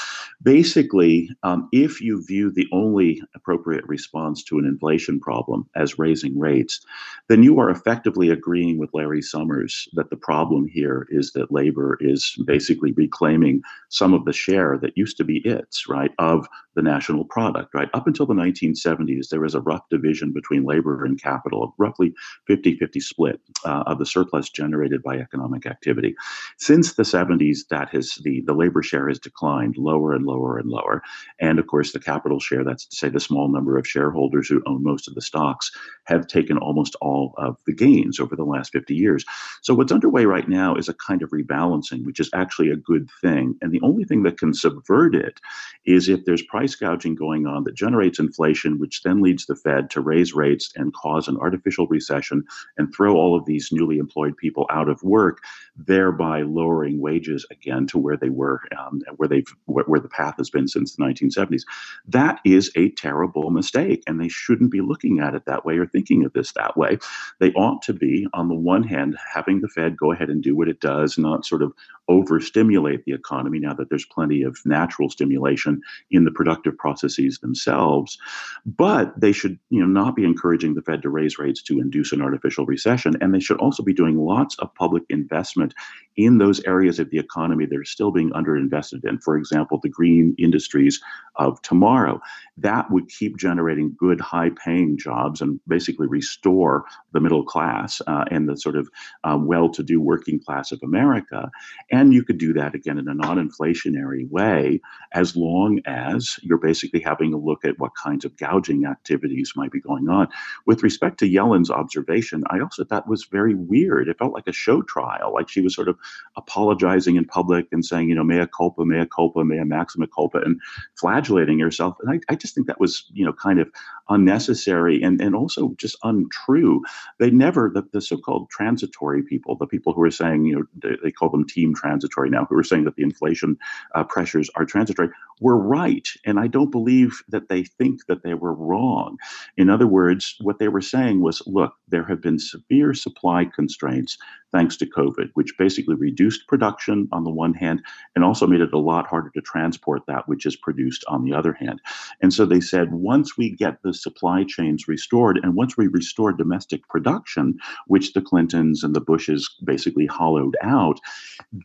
basically, 0.41 1.29
um, 1.43 1.67
if 1.71 2.01
you 2.01 2.23
view 2.25 2.51
the 2.51 2.67
only 2.71 3.21
appropriate 3.35 3.85
response 3.87 4.43
to 4.45 4.57
an 4.57 4.65
inflation 4.65 5.19
problem 5.19 5.67
as 5.75 5.99
raising 5.99 6.37
rates, 6.37 6.81
then 7.27 7.43
you 7.43 7.59
are 7.59 7.69
effectively 7.69 8.29
agreeing 8.29 8.77
with 8.77 8.93
Larry 8.93 9.21
Summers 9.21 9.87
that 9.93 10.09
the 10.09 10.17
problem 10.17 10.67
here 10.67 11.07
is 11.09 11.31
that 11.33 11.51
labor 11.51 11.97
is 11.99 12.35
basically 12.45 12.91
reclaiming 12.93 13.61
some 13.89 14.13
of 14.13 14.25
the 14.25 14.33
share 14.33 14.77
that 14.81 14.97
used 14.97 15.17
to 15.17 15.23
be 15.23 15.37
its 15.39 15.87
right 15.89 16.11
of 16.19 16.47
the 16.79 16.83
national 16.83 17.25
product, 17.25 17.73
right? 17.73 17.89
Up 17.93 18.07
until 18.07 18.25
the 18.25 18.33
1970s, 18.33 19.27
there 19.27 19.41
was 19.41 19.53
a 19.53 19.59
rough 19.59 19.89
division 19.89 20.31
between 20.31 20.63
labor 20.63 21.03
and 21.03 21.21
capital, 21.21 21.63
a 21.63 21.67
roughly 21.77 22.13
50 22.47 22.77
50 22.77 22.99
split 23.01 23.41
uh, 23.65 23.83
of 23.85 23.99
the 23.99 24.05
surplus 24.05 24.49
generated 24.49 25.03
by 25.03 25.17
economic 25.17 25.65
activity. 25.65 26.15
Since 26.57 26.93
the 26.93 27.03
70s, 27.03 27.67
that 27.69 27.89
has 27.89 28.15
the, 28.23 28.41
the 28.45 28.53
labor 28.53 28.81
share 28.81 29.09
has 29.09 29.19
declined 29.19 29.75
lower 29.77 30.13
and 30.13 30.25
lower 30.25 30.57
and 30.57 30.69
lower. 30.69 31.03
And 31.41 31.59
of 31.59 31.67
course, 31.67 31.91
the 31.91 31.99
capital 31.99 32.39
share, 32.39 32.63
that's 32.63 32.85
to 32.85 32.95
say 32.95 33.09
the 33.09 33.19
small 33.19 33.49
number 33.49 33.77
of 33.77 33.85
shareholders 33.85 34.47
who 34.47 34.63
own 34.65 34.81
most 34.81 35.09
of 35.09 35.15
the 35.15 35.21
stocks, 35.21 35.71
have 36.05 36.27
taken 36.27 36.57
almost 36.57 36.95
all 37.01 37.33
of 37.35 37.57
the 37.67 37.73
gains 37.73 38.21
over 38.21 38.37
the 38.37 38.45
last 38.45 38.71
50 38.71 38.95
years. 38.95 39.25
So, 39.63 39.73
what's 39.73 39.91
underway 39.91 40.23
right 40.23 40.47
now 40.47 40.75
is 40.75 40.87
a 40.87 40.93
kind 40.93 41.23
of 41.23 41.31
rebalancing, 41.31 42.05
which 42.05 42.21
is 42.21 42.29
actually 42.33 42.69
a 42.69 42.77
good 42.77 43.09
thing. 43.21 43.57
And 43.61 43.73
the 43.73 43.81
only 43.81 44.05
thing 44.05 44.23
that 44.23 44.37
can 44.37 44.53
subvert 44.53 45.13
it 45.13 45.41
is 45.85 46.07
if 46.07 46.23
there's 46.23 46.41
price 46.43 46.68
gouging 46.75 47.15
going 47.15 47.45
on 47.45 47.63
that 47.63 47.75
generates 47.75 48.19
inflation, 48.19 48.79
which 48.79 49.03
then 49.03 49.21
leads 49.21 49.45
the 49.45 49.55
Fed 49.55 49.89
to 49.91 50.01
raise 50.01 50.33
rates 50.33 50.71
and 50.75 50.93
cause 50.93 51.27
an 51.27 51.37
artificial 51.37 51.87
recession 51.87 52.43
and 52.77 52.93
throw 52.93 53.15
all 53.15 53.37
of 53.37 53.45
these 53.45 53.69
newly 53.71 53.97
employed 53.97 54.35
people 54.37 54.65
out 54.69 54.89
of 54.89 55.01
work, 55.03 55.39
thereby 55.85 56.41
lowering 56.41 56.99
wages 56.99 57.45
again 57.51 57.87
to 57.87 57.97
where 57.97 58.17
they 58.17 58.29
were, 58.29 58.61
um, 58.77 59.01
where 59.17 59.29
they've 59.29 59.47
where 59.65 59.99
the 59.99 60.09
path 60.09 60.35
has 60.37 60.49
been 60.49 60.67
since 60.67 60.95
the 60.95 61.03
1970s. 61.03 61.63
That 62.07 62.39
is 62.45 62.71
a 62.75 62.89
terrible 62.91 63.49
mistake, 63.49 64.03
and 64.07 64.19
they 64.19 64.27
shouldn't 64.27 64.71
be 64.71 64.81
looking 64.81 65.19
at 65.19 65.35
it 65.35 65.45
that 65.45 65.65
way 65.65 65.77
or 65.77 65.85
thinking 65.85 66.25
of 66.25 66.33
this 66.33 66.51
that 66.53 66.77
way. 66.77 66.97
They 67.39 67.51
ought 67.53 67.81
to 67.83 67.93
be, 67.93 68.27
on 68.33 68.49
the 68.49 68.55
one 68.55 68.83
hand, 68.83 69.17
having 69.33 69.61
the 69.61 69.69
Fed 69.69 69.97
go 69.97 70.11
ahead 70.11 70.29
and 70.29 70.43
do 70.43 70.55
what 70.55 70.67
it 70.67 70.79
does, 70.79 71.17
not 71.17 71.45
sort 71.45 71.61
of 71.61 71.73
overstimulate 72.09 73.05
the 73.05 73.13
economy 73.13 73.59
now 73.59 73.73
that 73.73 73.89
there's 73.89 74.05
plenty 74.05 74.41
of 74.41 74.57
natural 74.65 75.09
stimulation 75.09 75.81
in 76.09 76.25
the 76.25 76.31
productive 76.31 76.75
processes 76.77 77.37
themselves. 77.39 78.17
But 78.65 79.19
they 79.19 79.31
should, 79.31 79.59
you 79.69 79.79
know, 79.79 79.87
not 79.87 80.15
be 80.15 80.23
encouraging 80.23 80.73
the 80.73 80.81
Fed 80.81 81.03
to 81.03 81.09
raise 81.09 81.37
rates 81.37 81.61
to 81.63 81.79
induce 81.79 82.11
an 82.11 82.21
artificial 82.21 82.65
recession. 82.65 83.15
And 83.21 83.33
they 83.33 83.39
should 83.39 83.57
also 83.57 83.83
be 83.83 83.93
doing 83.93 84.17
lots 84.17 84.57
of 84.59 84.73
public 84.73 85.03
investment 85.09 85.68
in 86.17 86.37
those 86.37 86.59
areas 86.65 86.99
of 86.99 87.09
the 87.11 87.19
economy 87.19 87.65
that 87.65 87.79
are 87.79 87.85
still 87.85 88.11
being 88.11 88.29
underinvested 88.31 89.07
in. 89.07 89.19
For 89.19 89.37
example, 89.37 89.79
the 89.81 89.87
green 89.87 90.35
industries 90.37 90.99
of 91.37 91.61
tomorrow. 91.61 92.19
That 92.57 92.91
would 92.91 93.07
keep 93.07 93.37
generating 93.37 93.95
good, 93.97 94.19
high 94.19 94.49
paying 94.49 94.97
jobs 94.97 95.39
and 95.39 95.61
basically 95.65 96.07
restore 96.07 96.83
the 97.13 97.21
middle 97.21 97.45
class 97.45 98.01
uh, 98.05 98.25
and 98.29 98.49
the 98.49 98.57
sort 98.57 98.75
of 98.75 98.89
uh, 99.23 99.37
well 99.39 99.69
to 99.69 99.81
do 99.81 100.01
working 100.01 100.41
class 100.43 100.73
of 100.73 100.81
America. 100.83 101.49
And 101.89 102.09
and 102.09 102.13
you 102.15 102.23
could 102.23 102.39
do 102.39 102.53
that 102.53 102.73
again 102.73 102.97
in 102.97 103.07
a 103.07 103.13
non 103.13 103.37
inflationary 103.37 104.27
way, 104.29 104.81
as 105.13 105.35
long 105.35 105.79
as 105.85 106.39
you're 106.41 106.57
basically 106.57 107.01
having 107.01 107.33
a 107.33 107.37
look 107.37 107.63
at 107.63 107.77
what 107.77 107.91
kinds 108.01 108.25
of 108.25 108.35
gouging 108.37 108.85
activities 108.85 109.53
might 109.55 109.71
be 109.71 109.79
going 109.79 110.09
on. 110.09 110.27
With 110.65 110.81
respect 110.81 111.19
to 111.19 111.27
Yellen's 111.27 111.69
observation, 111.69 112.43
I 112.49 112.61
also 112.61 112.83
thought 112.83 113.07
was 113.07 113.27
very 113.29 113.53
weird. 113.53 114.07
It 114.07 114.17
felt 114.17 114.33
like 114.33 114.47
a 114.47 114.53
show 114.53 114.81
trial, 114.81 115.33
like 115.33 115.49
she 115.49 115.58
was 115.61 115.75
sort 115.75 115.87
of 115.87 115.97
apologizing 116.35 117.15
in 117.15 117.25
public 117.25 117.67
and 117.71 117.85
saying, 117.85 118.09
you 118.09 118.15
know, 118.15 118.23
mea 118.23 118.45
culpa, 118.47 118.85
mea 118.85 119.05
culpa, 119.05 119.43
mea 119.43 119.63
maxima 119.63 120.07
culpa, 120.07 120.39
and 120.39 120.59
flagellating 120.95 121.59
herself. 121.59 121.95
And 122.01 122.11
I, 122.11 122.33
I 122.33 122.35
just 122.35 122.55
think 122.55 122.67
that 122.67 122.79
was, 122.79 123.05
you 123.13 123.25
know, 123.25 123.33
kind 123.33 123.59
of 123.59 123.69
unnecessary 124.09 125.01
and, 125.01 125.21
and 125.21 125.35
also 125.35 125.73
just 125.77 125.97
untrue. 126.03 126.81
They 127.19 127.29
never, 127.31 127.71
the, 127.73 127.83
the 127.93 128.01
so 128.01 128.17
called 128.17 128.49
transitory 128.49 129.23
people, 129.23 129.55
the 129.55 129.67
people 129.67 129.93
who 129.93 130.01
are 130.03 130.11
saying, 130.11 130.45
you 130.45 130.55
know, 130.55 130.97
they, 131.03 131.11
call 131.11 131.29
them 131.29 131.45
team 131.45 131.73
transitory 131.73 132.29
now, 132.29 132.45
who 132.49 132.57
are 132.57 132.63
saying 132.63 132.85
that 132.85 132.95
the 132.95 133.03
inflation 133.03 133.57
uh, 133.95 134.03
pressures 134.03 134.49
are 134.55 134.65
transitory, 134.65 135.09
were 135.41 135.57
right. 135.57 136.07
And 136.25 136.39
I 136.39 136.47
don't 136.47 136.71
believe 136.71 137.21
that 137.29 137.49
they 137.49 137.63
think 137.63 138.05
that 138.07 138.23
they 138.23 138.33
were 138.33 138.53
wrong. 138.53 139.17
In 139.57 139.69
other 139.69 139.87
words, 139.87 140.35
what 140.41 140.59
they 140.59 140.67
were 140.67 140.81
saying 140.81 141.21
was 141.21 141.41
look, 141.45 141.73
there 141.87 142.05
have 142.05 142.21
been 142.21 142.39
severe 142.39 142.93
supply 142.93 143.45
constraints 143.45 144.17
thanks 144.51 144.75
to 144.77 144.85
COVID, 144.85 145.29
which 145.33 145.57
basically 145.57 145.95
reduced 145.95 146.47
production 146.47 147.07
on 147.11 147.23
the 147.23 147.29
one 147.29 147.53
hand 147.53 147.81
and 148.15 148.23
also 148.23 148.47
made 148.47 148.61
it 148.61 148.73
a 148.73 148.79
lot 148.79 149.07
harder 149.07 149.29
to 149.35 149.41
transport 149.41 150.01
that 150.07 150.27
which 150.27 150.45
is 150.45 150.55
produced 150.55 151.03
on 151.07 151.23
the 151.23 151.33
other 151.33 151.53
hand. 151.53 151.79
And 152.21 152.33
so 152.33 152.45
they 152.45 152.61
said 152.61 152.91
once 152.91 153.37
we 153.37 153.51
get 153.51 153.81
the 153.83 153.93
supply 154.01 154.43
chains 154.43 154.87
restored 154.87 155.39
and 155.41 155.55
once 155.55 155.77
we 155.77 155.87
restore 155.87 156.31
domestic 156.33 156.87
production, 156.87 157.57
which 157.87 158.13
the 158.13 158.21
Clintons 158.21 158.83
and 158.83 158.95
the 158.95 159.01
Bushes 159.01 159.49
basically 159.63 160.05
hollowed 160.05 160.55
out, 160.63 160.99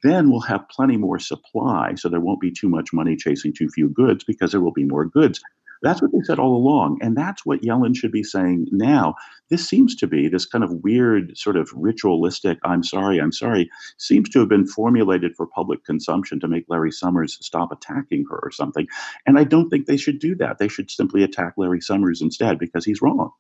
then 0.03 0.31
we'll 0.31 0.41
have 0.41 0.69
plenty 0.69 0.97
more 0.97 1.19
supply. 1.19 1.95
So 1.97 2.09
there 2.09 2.21
won't 2.21 2.41
be 2.41 2.51
too 2.51 2.69
much 2.69 2.93
money 2.93 3.17
chasing 3.17 3.53
too 3.53 3.69
few 3.69 3.89
goods 3.89 4.25
because 4.25 4.53
there 4.53 4.61
will 4.61 4.73
be 4.73 4.85
more 4.85 5.05
goods. 5.05 5.41
That's 5.83 6.01
what 6.01 6.13
they 6.13 6.23
said 6.23 6.39
all 6.39 6.57
along. 6.57 6.99
And 7.03 7.17
that's 7.17 7.45
what 7.45 7.63
Yellen 7.63 7.97
should 7.97 8.13
be 8.13 8.23
saying 8.23 8.69
now. 8.71 9.15
This 9.51 9.69
seems 9.69 9.95
to 9.97 10.07
be 10.07 10.29
this 10.29 10.47
kind 10.47 10.65
of 10.65 10.73
weird, 10.83 11.37
sort 11.37 11.57
of 11.57 11.71
ritualistic, 11.75 12.59
I'm 12.65 12.83
sorry, 12.83 13.21
I'm 13.21 13.33
sorry, 13.33 13.71
seems 13.99 14.29
to 14.31 14.41
have 14.41 14.49
been 14.49 14.67
formulated 14.67 15.37
for 15.37 15.47
public 15.47 15.85
consumption 15.85 16.41
to 16.41 16.49
make 16.49 16.65
Larry 16.69 16.93
Summers 16.93 17.39
stop 17.41 17.73
attacking 17.73 18.25
her 18.31 18.41
or 18.43 18.51
something. 18.51 18.87
And 19.27 19.39
I 19.39 19.45
don't 19.45 19.69
think 19.69 19.87
they 19.87 19.97
should 19.97 20.19
do 20.19 20.35
that. 20.37 20.59
They 20.59 20.69
should 20.69 20.91
simply 20.91 21.23
attack 21.23 21.55
Larry 21.57 21.81
Summers 21.81 22.23
instead 22.23 22.59
because 22.59 22.85
he's 22.85 23.03
wrong. 23.03 23.31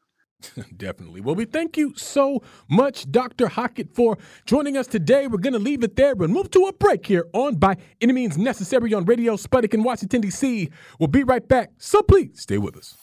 Definitely. 0.77 1.21
Well, 1.21 1.35
we 1.35 1.45
thank 1.45 1.77
you 1.77 1.95
so 1.97 2.43
much, 2.69 3.11
Dr. 3.11 3.47
Hockett, 3.47 3.95
for 3.95 4.19
joining 4.47 4.77
us 4.77 4.87
today. 4.87 5.27
We're 5.27 5.39
going 5.39 5.53
to 5.55 5.59
leave 5.59 5.83
it 5.83 5.97
there 5.97 6.13
and 6.13 6.33
move 6.33 6.51
to 6.53 6.67
a 6.67 6.73
break 6.73 7.07
here 7.07 7.27
on 7.33 7.57
By 7.57 7.77
Any 8.01 8.13
Means 8.13 8.39
Necessary 8.39 8.95
on 8.95 9.05
Radio 9.05 9.37
Sputnik 9.37 9.75
in 9.75 9.83
Washington, 9.83 10.21
D.C. 10.21 10.71
We'll 10.99 11.09
be 11.09 11.25
right 11.25 11.47
back, 11.47 11.73
so 11.79 12.03
please 12.03 12.41
stay 12.41 12.59
with 12.59 12.77
us. 12.77 12.97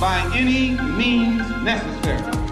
By 0.00 0.30
any 0.34 0.70
means 0.96 1.48
necessary. 1.62 2.51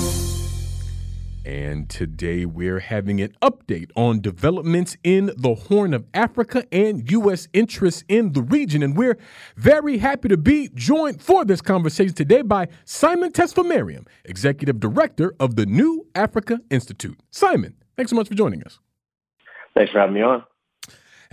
And 1.51 1.89
today 1.89 2.45
we're 2.45 2.79
having 2.79 3.19
an 3.19 3.35
update 3.41 3.91
on 3.97 4.21
developments 4.21 4.95
in 5.03 5.33
the 5.35 5.53
Horn 5.53 5.93
of 5.93 6.05
Africa 6.13 6.65
and 6.71 7.11
U.S. 7.11 7.49
interests 7.51 8.05
in 8.07 8.31
the 8.31 8.41
region. 8.41 8.81
And 8.81 8.95
we're 8.95 9.17
very 9.57 9.97
happy 9.97 10.29
to 10.29 10.37
be 10.37 10.69
joined 10.73 11.21
for 11.21 11.43
this 11.43 11.59
conversation 11.59 12.13
today 12.13 12.41
by 12.41 12.69
Simon 12.85 13.33
Tesfamariam, 13.33 14.07
Executive 14.23 14.79
Director 14.79 15.35
of 15.41 15.57
the 15.57 15.65
New 15.65 16.07
Africa 16.15 16.61
Institute. 16.69 17.19
Simon, 17.31 17.75
thanks 17.97 18.11
so 18.11 18.15
much 18.15 18.29
for 18.29 18.35
joining 18.35 18.63
us. 18.63 18.79
Thanks 19.73 19.91
for 19.91 19.99
having 19.99 20.15
me 20.15 20.21
on. 20.21 20.45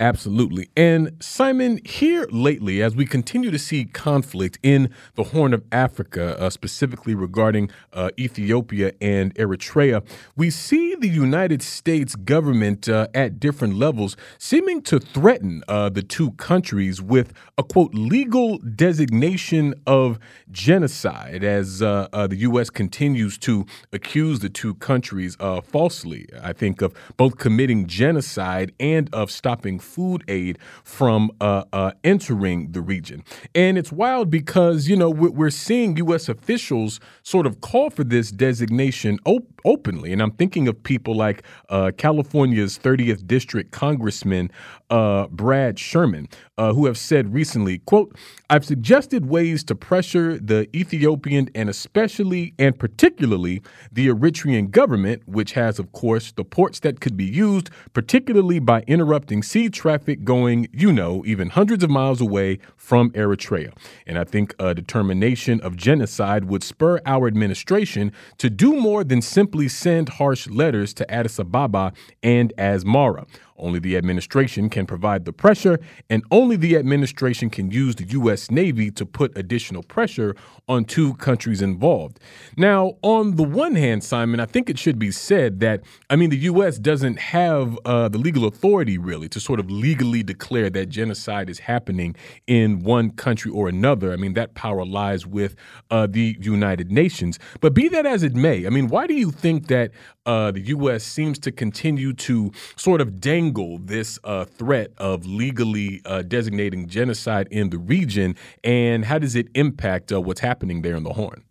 Absolutely. 0.01 0.71
And 0.77 1.17
Simon, 1.19 1.81
here 1.85 2.29
lately, 2.31 2.81
as 2.83 2.95
we 2.95 3.05
continue 3.05 3.51
to 3.51 3.59
see 3.59 3.85
conflict 3.85 4.57
in 4.63 4.91
the 5.17 5.25
Horn 5.25 5.53
of 5.53 5.65
Africa, 5.73 6.41
uh, 6.41 6.51
specifically 6.51 7.17
regarding 7.17 7.69
uh, 7.93 8.11
Ethiopia 8.17 8.93
and 9.01 9.35
Eritrea, 9.35 10.05
we 10.37 10.51
see 10.51 10.95
the 10.95 11.09
United 11.09 11.63
States 11.63 12.15
government 12.15 12.89
uh, 12.89 13.09
at 13.13 13.41
different 13.41 13.75
levels 13.75 14.17
seeming 14.39 14.83
to 14.83 15.01
threaten 15.01 15.65
uh, 15.67 15.89
the 15.89 16.03
two 16.03 16.31
countries 16.33 17.03
with 17.03 17.33
a 17.57 17.65
quote 17.65 17.93
legal 17.93 18.59
designation 18.59 19.75
of 19.85 20.21
genocide 20.53 21.43
as 21.43 21.83
uh, 21.83 22.07
uh, 22.13 22.29
the 22.29 22.37
U.S. 22.37 22.71
continues 22.71 23.37
to 23.39 23.67
accuse 23.93 24.39
the 24.39 24.49
two 24.49 24.75
countries 24.75 25.37
falsely, 25.65 26.29
I 26.41 26.53
think, 26.53 26.83
of 26.83 26.95
both 27.17 27.37
committing 27.37 27.87
genocide 27.89 28.73
and 28.79 29.13
of 29.13 29.33
stopping 29.33 29.81
food 29.89 30.22
aid 30.28 30.59
from 30.84 31.30
uh, 31.41 31.64
uh, 31.72 31.93
entering 32.05 32.72
the 32.72 32.80
region. 32.80 33.24
And 33.55 33.78
it's 33.78 33.93
wild 33.93 34.30
because, 34.30 34.89
you 34.89 34.97
know, 34.97 35.11
we're 35.11 35.51
seeing 35.51 35.97
U.S. 35.97 36.28
officials 36.28 37.01
sort 37.22 37.47
of 37.47 37.61
call 37.61 37.91
for 37.91 38.05
this 38.05 38.30
designation 38.30 39.18
op- 39.24 39.58
openly. 39.69 40.12
And 40.12 40.23
I'm 40.23 40.31
thinking 40.33 40.66
of 40.66 40.83
people 40.83 41.14
like 41.14 41.43
uh, 41.69 41.93
California's 41.97 42.79
30th 42.79 43.27
District 43.27 43.71
Congressman 43.71 44.51
uh, 44.91 45.27
Brad 45.29 45.79
Sherman, 45.79 46.29
uh, 46.57 46.73
who 46.73 46.87
have 46.87 46.97
said 46.97 47.35
recently, 47.35 47.79
quote, 47.81 48.16
I've 48.49 48.64
suggested 48.64 49.27
ways 49.27 49.62
to 49.64 49.75
pressure 49.75 50.39
the 50.39 50.66
Ethiopian 50.75 51.51
and 51.55 51.69
especially 51.69 52.55
and 52.59 52.79
particularly 52.79 53.61
the 53.93 54.09
Eritrean 54.09 54.71
government, 54.71 55.23
which 55.27 55.53
has, 55.53 55.79
of 55.79 55.93
course, 55.93 56.33
the 56.33 56.45
ports 56.45 56.81
that 56.81 57.01
could 57.01 57.16
be 57.16 57.27
used, 57.27 57.69
particularly 57.93 58.59
by 58.59 58.83
interrupting 58.87 59.43
sea 59.43 59.69
traffic 59.69 60.25
going, 60.25 60.69
you 60.73 60.91
know, 60.91 61.23
even 61.27 61.51
hundreds 61.51 61.85
of 61.85 61.91
miles 61.91 62.23
away 62.23 62.59
from 62.77 63.11
Eritrea. 63.11 63.73
And 64.07 64.19
I 64.19 64.25
think 64.25 64.55
a 64.59 64.75
determination 64.75 65.61
of 65.61 65.77
genocide 65.77 66.47
would 66.47 66.62
spur 66.62 67.01
our 67.05 67.27
administration 67.27 68.12
to 68.39 68.49
do 68.49 68.75
more 68.75 69.05
than 69.05 69.21
simply 69.21 69.58
send 69.67 70.11
harsh 70.11 70.47
letters 70.47 70.95
to 70.95 71.11
Addis 71.11 71.41
Ababa 71.41 71.93
and 72.23 72.53
Asmara. 72.57 73.27
Only 73.59 73.79
the 73.79 73.97
administration 73.97 74.71
can 74.71 74.87
provide 74.87 75.25
the 75.25 75.33
pressure, 75.33 75.81
and 76.09 76.23
only 76.31 76.57
the 76.57 76.77
administration 76.77 77.51
can 77.51 77.71
use 77.71 77.97
the 77.97 78.05
U.S. 78.05 78.51
Navy 78.51 78.91
to 78.93 79.05
put 79.05 79.37
additional 79.37 79.83
pressure 79.83 80.37
on 80.69 80.85
two 80.85 81.15
countries 81.15 81.63
involved. 81.63 82.21
Now, 82.57 82.95
on 83.03 83.37
the 83.37 83.43
one 83.43 83.75
hand, 83.75 84.05
Simon, 84.05 84.41
I 84.41 84.47
think 84.47 84.71
it 84.71 84.79
should 84.79 84.99
be 84.99 85.11
said 85.11 85.61
that, 85.61 85.83
I 86.11 86.17
mean, 86.17 86.31
the 86.31 86.39
U.S. 86.39 86.79
doesn't 86.79 87.19
have 87.19 87.79
uh, 87.85 88.09
the 88.09 88.19
legal 88.19 88.47
authority 88.47 88.99
really 88.99 89.29
to 89.31 89.41
sort 89.41 89.61
of 89.61 89.71
legally 89.71 90.23
declare 90.23 90.71
that 90.71 90.87
genocide 90.87 91.51
is 91.51 91.59
happening 91.59 92.15
in 92.47 92.81
one 92.81 93.11
country 93.11 93.51
or 93.51 93.69
another. 93.69 94.13
I 94.13 94.17
mean, 94.17 94.35
that 94.35 94.55
power 94.55 94.85
lies 94.85 95.27
with 95.27 95.57
uh, 95.91 96.07
the 96.07 96.37
United 96.41 96.93
Nations. 96.93 97.39
But 97.61 97.75
be 97.75 97.89
that 97.89 98.07
as 98.07 98.23
it 98.23 98.35
may, 98.35 98.67
I 98.67 98.71
mean, 98.71 98.89
why 98.89 99.07
do 99.07 99.15
you 99.15 99.31
think 99.31 99.67
that 99.69 99.91
uh, 100.27 100.51
the 100.51 100.61
U.S. 100.61 101.05
seems 101.05 101.39
to 101.41 101.51
continue 101.51 102.13
to 102.13 102.53
sort 102.77 103.01
of 103.01 103.21
dangle 103.21 103.48
this 103.53 104.19
uh, 104.25 104.45
threat 104.45 104.93
of 104.99 105.27
legally 105.27 106.01
uh, 106.05 106.23
designating 106.23 106.89
genocide 106.89 107.49
in 107.51 107.71
the 107.71 107.79
region, 107.79 108.35
and 108.65 109.05
how 109.05 109.19
does 109.19 109.35
it 109.35 109.49
impact 109.55 110.13
uh, 110.13 110.21
what's 110.21 110.41
happening 110.41 110.83
there 110.83 110.97
in 110.97 111.03
the 111.03 111.13
Horn? 111.13 111.45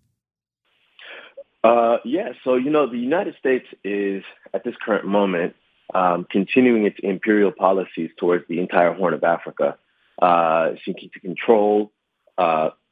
Uh, 1.64 1.98
yeah, 2.06 2.30
so 2.44 2.56
you 2.56 2.70
know 2.70 2.90
the 2.90 2.98
United 2.98 3.36
States 3.38 3.66
is 3.84 4.24
at 4.54 4.64
this 4.64 4.76
current 4.84 5.06
moment 5.06 5.56
um, 5.94 6.26
continuing 6.30 6.86
its 6.86 6.98
imperial 7.04 7.52
policies 7.52 8.10
towards 8.18 8.48
the 8.48 8.60
entire 8.60 8.94
Horn 8.94 9.14
of 9.14 9.24
Africa, 9.24 9.78
uh, 10.22 10.72
seeking 10.86 11.10
to 11.14 11.20
control, 11.20 11.92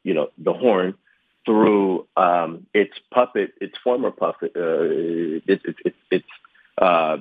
you 0.03 0.14
know, 0.14 0.30
the 0.38 0.53
Horn 0.53 0.95
through 1.45 2.08
um, 2.18 2.66
its 2.74 2.93
puppet, 3.14 3.53
its 3.62 3.76
former 3.84 4.12
puppet, 4.12 4.51
uh, 4.56 5.41
its 5.47 5.64
its, 5.86 5.97
its 6.12 6.26
uh, 6.80 7.18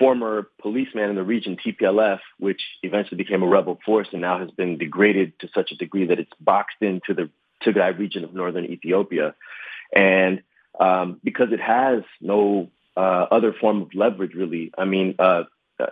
former 0.00 0.48
policeman 0.60 1.10
in 1.10 1.14
the 1.14 1.22
region, 1.22 1.56
TPLF, 1.56 2.20
which 2.38 2.62
eventually 2.82 3.18
became 3.18 3.42
a 3.42 3.46
rebel 3.46 3.78
force 3.84 4.08
and 4.12 4.22
now 4.22 4.38
has 4.40 4.50
been 4.50 4.78
degraded 4.78 5.38
to 5.40 5.48
such 5.54 5.70
a 5.70 5.76
degree 5.76 6.06
that 6.06 6.18
it's 6.18 6.32
boxed 6.40 6.80
into 6.80 7.14
the 7.14 7.30
Tigray 7.62 7.96
region 7.96 8.24
of 8.24 8.34
northern 8.34 8.64
Ethiopia, 8.64 9.34
and 9.94 10.42
um, 10.80 11.20
because 11.22 11.52
it 11.52 11.60
has 11.60 12.02
no 12.20 12.70
uh, 12.96 13.26
other 13.30 13.52
form 13.52 13.82
of 13.82 13.94
leverage, 13.94 14.34
really. 14.34 14.72
I 14.78 14.86
mean, 14.86 15.14
uh, 15.18 15.44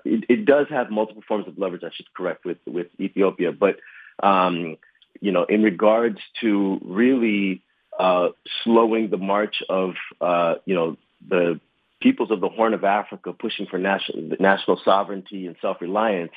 it, 0.04 0.24
it, 0.30 0.44
does 0.46 0.66
have 0.70 0.90
multiple 0.90 1.22
forms 1.28 1.46
of 1.46 1.58
leverage. 1.58 1.84
I 1.84 1.90
should 1.94 2.12
correct 2.14 2.46
with 2.46 2.58
with 2.66 2.86
Ethiopia, 2.98 3.52
but 3.52 3.76
um, 4.22 4.78
you 5.20 5.32
know, 5.32 5.44
in 5.44 5.62
regards 5.62 6.18
to 6.40 6.80
really 6.82 7.62
uh, 7.98 8.28
slowing 8.62 9.10
the 9.10 9.16
march 9.16 9.62
of, 9.68 9.94
uh, 10.20 10.54
you 10.64 10.74
know, 10.74 10.96
the 11.28 11.60
peoples 12.00 12.30
of 12.30 12.40
the 12.40 12.48
Horn 12.48 12.74
of 12.74 12.84
Africa 12.84 13.32
pushing 13.32 13.66
for 13.66 13.78
national, 13.78 14.36
national 14.40 14.80
sovereignty 14.84 15.46
and 15.46 15.56
self-reliance, 15.60 16.32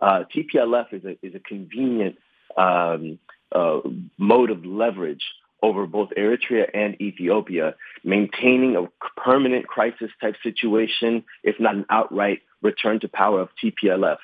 uh, 0.00 0.24
TPLF 0.34 0.92
is 0.92 1.04
a, 1.04 1.26
is 1.26 1.34
a 1.34 1.40
convenient 1.40 2.16
um, 2.56 3.18
uh, 3.52 3.80
mode 4.18 4.50
of 4.50 4.64
leverage 4.64 5.24
over 5.62 5.86
both 5.86 6.10
Eritrea 6.16 6.68
and 6.74 7.00
Ethiopia, 7.00 7.74
maintaining 8.04 8.76
a 8.76 8.86
permanent 9.18 9.66
crisis 9.66 10.10
type 10.20 10.36
situation, 10.42 11.24
if 11.42 11.58
not 11.58 11.74
an 11.74 11.86
outright 11.88 12.40
return 12.62 13.00
to 13.00 13.08
power 13.08 13.40
of 13.40 13.48
TPLF. 13.62 14.18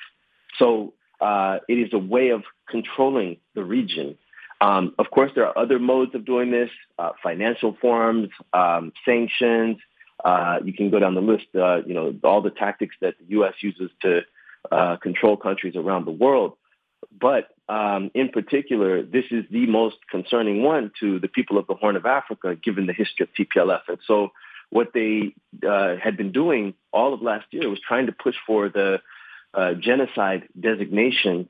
So 0.59 0.93
uh, 1.19 1.59
it 1.67 1.79
is 1.79 1.91
a 1.93 1.97
way 1.97 2.29
of 2.29 2.43
controlling 2.69 3.37
the 3.55 3.63
region 3.63 4.17
um, 4.63 4.95
of 4.97 5.11
course, 5.11 5.29
there 5.35 5.45
are 5.45 5.57
other 5.57 5.77
modes 5.77 6.15
of 6.15 6.25
doing 6.25 6.49
this, 6.49 6.69
uh, 6.97 7.11
financial 7.21 7.75
forms, 7.81 8.29
um, 8.53 8.93
sanctions. 9.03 9.77
Uh, 10.23 10.59
you 10.63 10.73
can 10.73 10.89
go 10.89 10.99
down 10.99 11.15
the 11.15 11.21
list, 11.21 11.47
uh, 11.55 11.81
you 11.85 11.93
know, 11.93 12.15
all 12.23 12.41
the 12.41 12.49
tactics 12.49 12.95
that 13.01 13.15
the 13.19 13.25
U.S. 13.29 13.53
uses 13.61 13.91
to 14.01 14.21
uh, 14.71 14.95
control 14.97 15.35
countries 15.35 15.75
around 15.75 16.05
the 16.05 16.11
world. 16.11 16.53
But 17.11 17.49
um, 17.67 18.09
in 18.13 18.29
particular, 18.29 19.03
this 19.03 19.25
is 19.31 19.43
the 19.51 19.67
most 19.67 19.97
concerning 20.09 20.63
one 20.63 20.91
to 21.01 21.19
the 21.19 21.27
people 21.27 21.57
of 21.57 21.67
the 21.67 21.75
Horn 21.75 21.97
of 21.97 22.05
Africa, 22.05 22.55
given 22.55 22.85
the 22.85 22.93
history 22.93 23.27
of 23.27 23.33
TPLF. 23.33 23.81
And 23.89 23.97
so 24.07 24.31
what 24.69 24.93
they 24.93 25.35
uh, 25.67 25.97
had 26.01 26.15
been 26.15 26.31
doing 26.31 26.73
all 26.93 27.13
of 27.13 27.21
last 27.21 27.45
year 27.51 27.69
was 27.69 27.79
trying 27.85 28.05
to 28.05 28.13
push 28.13 28.35
for 28.47 28.69
the 28.69 29.01
uh, 29.53 29.73
genocide 29.73 30.47
designation 30.59 31.49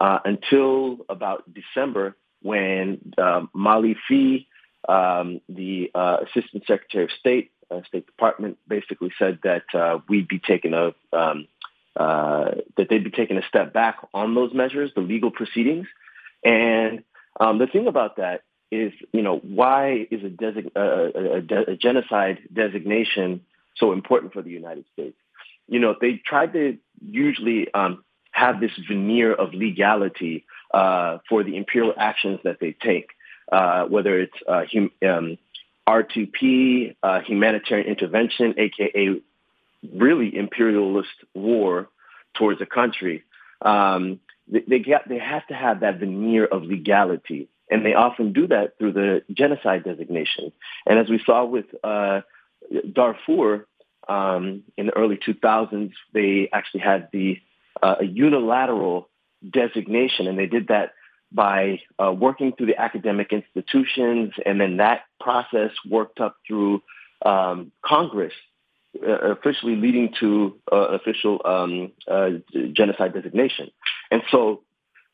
until 0.00 0.98
about 1.08 1.44
December 1.52 2.16
when 2.40 3.12
Molly 3.52 3.96
Phee, 4.08 4.48
um, 4.88 5.40
the 5.48 5.90
Assistant 5.94 6.64
Secretary 6.66 7.04
of 7.04 7.10
State, 7.18 7.50
State 7.86 8.06
Department, 8.06 8.58
basically 8.68 9.12
said 9.18 9.38
that 9.44 9.64
uh, 9.74 9.98
we'd 10.08 10.28
be 10.28 10.38
taking 10.38 10.74
a 10.74 10.94
um, 11.12 11.46
uh, 11.96 12.52
that 12.76 12.88
they'd 12.88 13.04
be 13.04 13.10
taking 13.10 13.36
a 13.36 13.46
step 13.48 13.72
back 13.72 13.98
on 14.14 14.34
those 14.34 14.54
measures, 14.54 14.90
the 14.94 15.02
legal 15.02 15.30
proceedings. 15.30 15.86
And 16.44 17.04
um, 17.38 17.58
the 17.58 17.66
thing 17.66 17.86
about 17.86 18.16
that 18.16 18.42
is, 18.70 18.92
you 19.12 19.22
know, 19.22 19.38
why 19.38 20.06
is 20.10 20.22
a, 20.22 20.28
a, 20.80 21.40
de- 21.42 21.70
a 21.72 21.76
genocide 21.76 22.38
designation 22.52 23.42
so 23.76 23.92
important 23.92 24.32
for 24.32 24.42
the 24.42 24.50
United 24.50 24.84
States? 24.94 25.16
You 25.68 25.80
know, 25.80 25.94
they 26.00 26.20
tried 26.24 26.54
to 26.54 26.78
usually 27.00 27.72
um, 27.74 28.04
have 28.30 28.60
this 28.60 28.72
veneer 28.88 29.32
of 29.32 29.52
legality 29.52 30.46
uh, 30.72 31.18
for 31.28 31.44
the 31.44 31.56
imperial 31.56 31.92
actions 31.96 32.40
that 32.44 32.58
they 32.60 32.72
take, 32.72 33.10
uh, 33.52 33.84
whether 33.84 34.18
it's 34.18 34.36
uh, 34.48 34.64
um, 35.06 35.36
R2P, 35.88 36.96
uh, 37.02 37.20
humanitarian 37.20 37.88
intervention, 37.88 38.54
aka 38.56 39.20
really 39.92 40.36
imperialist 40.36 41.10
war 41.34 41.88
towards 42.34 42.60
a 42.60 42.66
country. 42.66 43.24
Um, 43.60 44.20
they, 44.48 44.60
they, 44.66 44.78
get, 44.78 45.08
they 45.08 45.18
have 45.18 45.46
to 45.48 45.54
have 45.54 45.80
that 45.80 45.98
veneer 45.98 46.44
of 46.44 46.62
legality, 46.62 47.48
and 47.70 47.84
they 47.84 47.94
often 47.94 48.32
do 48.32 48.46
that 48.48 48.78
through 48.78 48.92
the 48.92 49.22
genocide 49.32 49.84
designation. 49.84 50.52
And 50.86 50.98
as 50.98 51.08
we 51.08 51.20
saw 51.24 51.44
with 51.44 51.66
uh, 51.82 52.20
Darfur 52.92 53.66
um, 54.08 54.62
in 54.76 54.86
the 54.86 54.96
early 54.96 55.16
2000s, 55.16 55.92
they 56.12 56.48
actually 56.52 56.80
had 56.80 57.08
the 57.12 57.38
uh, 57.82 57.96
a 58.00 58.04
unilateral 58.04 59.08
designation, 59.48 60.28
and 60.28 60.38
they 60.38 60.46
did 60.46 60.68
that 60.68 60.92
by 61.34 61.80
uh, 61.98 62.12
working 62.12 62.52
through 62.52 62.66
the 62.66 62.80
academic 62.80 63.32
institutions, 63.32 64.32
and 64.44 64.60
then 64.60 64.76
that 64.78 65.02
process 65.20 65.70
worked 65.88 66.20
up 66.20 66.36
through 66.46 66.82
um, 67.24 67.72
Congress, 67.84 68.32
uh, 69.06 69.30
officially 69.30 69.76
leading 69.76 70.12
to 70.20 70.58
uh, 70.70 70.76
official 70.76 71.40
um, 71.44 71.92
uh, 72.08 72.30
genocide 72.72 73.14
designation. 73.14 73.70
And 74.10 74.22
so 74.30 74.62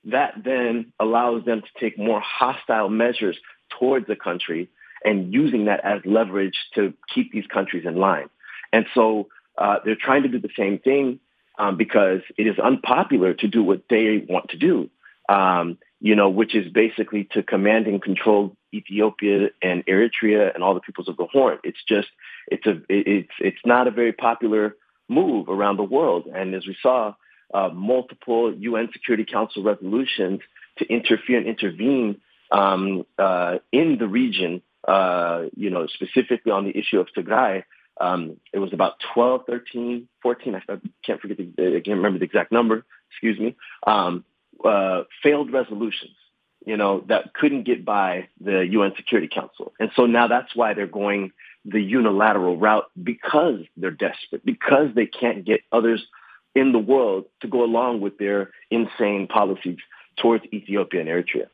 that 0.04 0.34
then 0.44 0.92
allows 0.98 1.44
them 1.44 1.62
to 1.62 1.80
take 1.80 1.98
more 1.98 2.20
hostile 2.20 2.88
measures 2.88 3.36
towards 3.78 4.06
the 4.06 4.16
country 4.16 4.68
and 5.04 5.32
using 5.32 5.66
that 5.66 5.84
as 5.84 6.00
leverage 6.04 6.58
to 6.74 6.94
keep 7.14 7.32
these 7.32 7.46
countries 7.46 7.84
in 7.86 7.96
line. 7.96 8.28
And 8.72 8.86
so 8.94 9.28
uh, 9.56 9.78
they're 9.84 9.96
trying 9.96 10.22
to 10.22 10.28
do 10.28 10.40
the 10.40 10.50
same 10.56 10.78
thing 10.78 11.20
um, 11.58 11.76
because 11.76 12.20
it 12.36 12.46
is 12.46 12.58
unpopular 12.58 13.34
to 13.34 13.48
do 13.48 13.62
what 13.62 13.82
they 13.88 14.24
want 14.28 14.50
to 14.50 14.56
do. 14.56 14.90
Um, 15.28 15.78
you 16.00 16.14
know, 16.14 16.28
which 16.28 16.54
is 16.54 16.70
basically 16.72 17.28
to 17.32 17.42
command 17.42 17.86
and 17.86 18.00
control 18.02 18.56
Ethiopia 18.72 19.48
and 19.62 19.84
Eritrea 19.86 20.54
and 20.54 20.62
all 20.62 20.74
the 20.74 20.80
peoples 20.80 21.08
of 21.08 21.16
the 21.16 21.26
Horn. 21.26 21.58
It's 21.64 21.82
just, 21.88 22.08
it's 22.46 22.66
a, 22.66 22.80
it's, 22.88 23.32
it's 23.40 23.58
not 23.64 23.88
a 23.88 23.90
very 23.90 24.12
popular 24.12 24.76
move 25.08 25.48
around 25.48 25.76
the 25.76 25.82
world. 25.82 26.28
And 26.32 26.54
as 26.54 26.66
we 26.66 26.76
saw, 26.80 27.14
uh, 27.52 27.70
multiple 27.70 28.54
UN 28.54 28.90
Security 28.92 29.24
Council 29.24 29.62
resolutions 29.62 30.40
to 30.78 30.86
interfere 30.86 31.38
and 31.38 31.46
intervene 31.46 32.20
um, 32.50 33.04
uh, 33.18 33.58
in 33.72 33.98
the 33.98 34.06
region, 34.06 34.62
uh, 34.86 35.44
you 35.56 35.70
know, 35.70 35.86
specifically 35.86 36.52
on 36.52 36.64
the 36.64 36.76
issue 36.76 37.00
of 37.00 37.08
Tigray. 37.16 37.64
Um, 38.00 38.36
it 38.52 38.58
was 38.58 38.72
about 38.72 38.94
12, 39.14 39.42
13, 39.46 40.08
14, 40.22 40.54
I 40.54 40.60
can't 41.04 41.20
forget 41.20 41.36
the, 41.36 41.76
I 41.76 41.80
can't 41.80 41.96
remember 41.96 42.20
the 42.20 42.26
exact 42.26 42.52
number, 42.52 42.84
excuse 43.10 43.40
me, 43.40 43.56
um, 43.86 44.24
uh, 44.64 45.04
failed 45.22 45.52
resolutions, 45.52 46.16
you 46.64 46.76
know, 46.76 47.04
that 47.08 47.34
couldn't 47.34 47.64
get 47.64 47.84
by 47.84 48.28
the 48.40 48.66
UN 48.66 48.92
Security 48.96 49.28
Council. 49.28 49.72
And 49.78 49.90
so 49.94 50.06
now 50.06 50.26
that's 50.28 50.54
why 50.54 50.74
they're 50.74 50.86
going 50.86 51.32
the 51.64 51.80
unilateral 51.80 52.56
route 52.56 52.86
because 53.02 53.60
they're 53.76 53.90
desperate, 53.90 54.44
because 54.44 54.88
they 54.94 55.06
can't 55.06 55.44
get 55.44 55.60
others 55.72 56.06
in 56.54 56.72
the 56.72 56.78
world 56.78 57.26
to 57.40 57.48
go 57.48 57.62
along 57.62 58.00
with 58.00 58.18
their 58.18 58.50
insane 58.70 59.26
policies 59.26 59.78
towards 60.16 60.44
Ethiopia 60.52 61.00
and 61.00 61.08
Eritrea. 61.08 61.48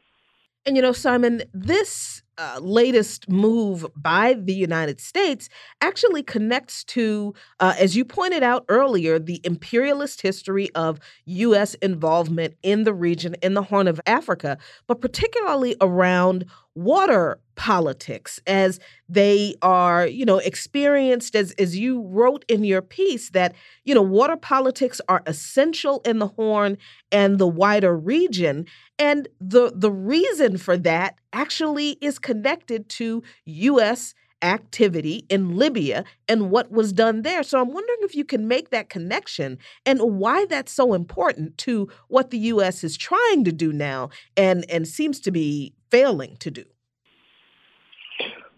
And 0.66 0.76
you 0.76 0.82
know, 0.82 0.92
Simon, 0.92 1.42
this 1.52 2.22
uh, 2.38 2.58
latest 2.60 3.28
move 3.28 3.86
by 3.96 4.34
the 4.34 4.54
United 4.54 4.98
States 5.00 5.48
actually 5.80 6.22
connects 6.22 6.82
to, 6.84 7.34
uh, 7.60 7.74
as 7.78 7.96
you 7.96 8.04
pointed 8.04 8.42
out 8.42 8.64
earlier, 8.68 9.18
the 9.18 9.40
imperialist 9.44 10.22
history 10.22 10.70
of 10.74 10.98
U.S. 11.26 11.74
involvement 11.74 12.54
in 12.62 12.84
the 12.84 12.94
region, 12.94 13.36
in 13.42 13.54
the 13.54 13.62
Horn 13.62 13.86
of 13.86 14.00
Africa, 14.06 14.56
but 14.86 15.00
particularly 15.00 15.76
around 15.80 16.46
water 16.74 17.38
politics 17.54 18.40
as 18.48 18.80
they 19.08 19.54
are 19.62 20.06
you 20.06 20.24
know 20.24 20.38
experienced 20.38 21.36
as 21.36 21.52
as 21.52 21.76
you 21.76 22.02
wrote 22.02 22.44
in 22.48 22.64
your 22.64 22.82
piece 22.82 23.30
that 23.30 23.54
you 23.84 23.94
know 23.94 24.02
water 24.02 24.36
politics 24.36 25.00
are 25.08 25.22
essential 25.26 26.00
in 26.04 26.18
the 26.18 26.26
horn 26.26 26.76
and 27.12 27.38
the 27.38 27.46
wider 27.46 27.96
region 27.96 28.66
and 28.98 29.28
the 29.40 29.72
the 29.74 29.92
reason 29.92 30.58
for 30.58 30.76
that 30.76 31.16
actually 31.32 31.90
is 32.00 32.18
connected 32.18 32.88
to 32.88 33.22
US 33.44 34.14
activity 34.44 35.24
in 35.30 35.56
Libya 35.56 36.04
and 36.28 36.50
what 36.50 36.70
was 36.70 36.92
done 36.92 37.22
there. 37.22 37.42
So 37.42 37.60
I'm 37.60 37.72
wondering 37.72 37.98
if 38.02 38.14
you 38.14 38.24
can 38.24 38.46
make 38.46 38.68
that 38.70 38.90
connection 38.90 39.58
and 39.86 40.00
why 40.00 40.44
that's 40.44 40.70
so 40.70 40.92
important 40.92 41.56
to 41.58 41.88
what 42.08 42.30
the 42.30 42.38
US 42.38 42.84
is 42.84 42.96
trying 42.96 43.44
to 43.44 43.52
do 43.52 43.72
now 43.72 44.10
and 44.36 44.66
and 44.70 44.86
seems 44.86 45.18
to 45.20 45.30
be 45.30 45.72
failing 45.94 46.36
to 46.40 46.50
do. 46.50 46.64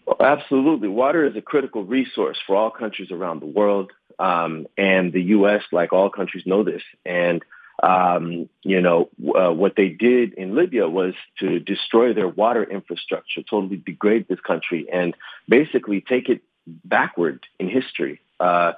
Well, 0.06 0.16
absolutely. 0.20 0.88
Water 0.88 1.26
is 1.26 1.36
a 1.36 1.42
critical 1.42 1.84
resource 1.84 2.38
for 2.46 2.56
all 2.56 2.70
countries 2.70 3.10
around 3.10 3.40
the 3.40 3.46
world. 3.46 3.92
Um, 4.18 4.66
and 4.78 5.12
the 5.12 5.22
U.S., 5.38 5.62
like 5.72 5.92
all 5.92 6.08
countries, 6.08 6.44
know 6.46 6.62
this. 6.64 6.82
And, 7.04 7.44
um, 7.82 8.48
you 8.62 8.80
know, 8.80 9.10
uh, 9.38 9.52
what 9.52 9.74
they 9.76 9.88
did 9.88 10.32
in 10.34 10.54
Libya 10.54 10.88
was 10.88 11.12
to 11.40 11.58
destroy 11.58 12.14
their 12.14 12.28
water 12.28 12.64
infrastructure, 12.64 13.42
totally 13.42 13.76
degrade 13.76 14.26
this 14.28 14.40
country, 14.40 14.86
and 14.90 15.14
basically 15.46 16.00
take 16.00 16.30
it 16.30 16.40
backward 16.66 17.44
in 17.58 17.68
history. 17.68 18.20
Uh, 18.40 18.72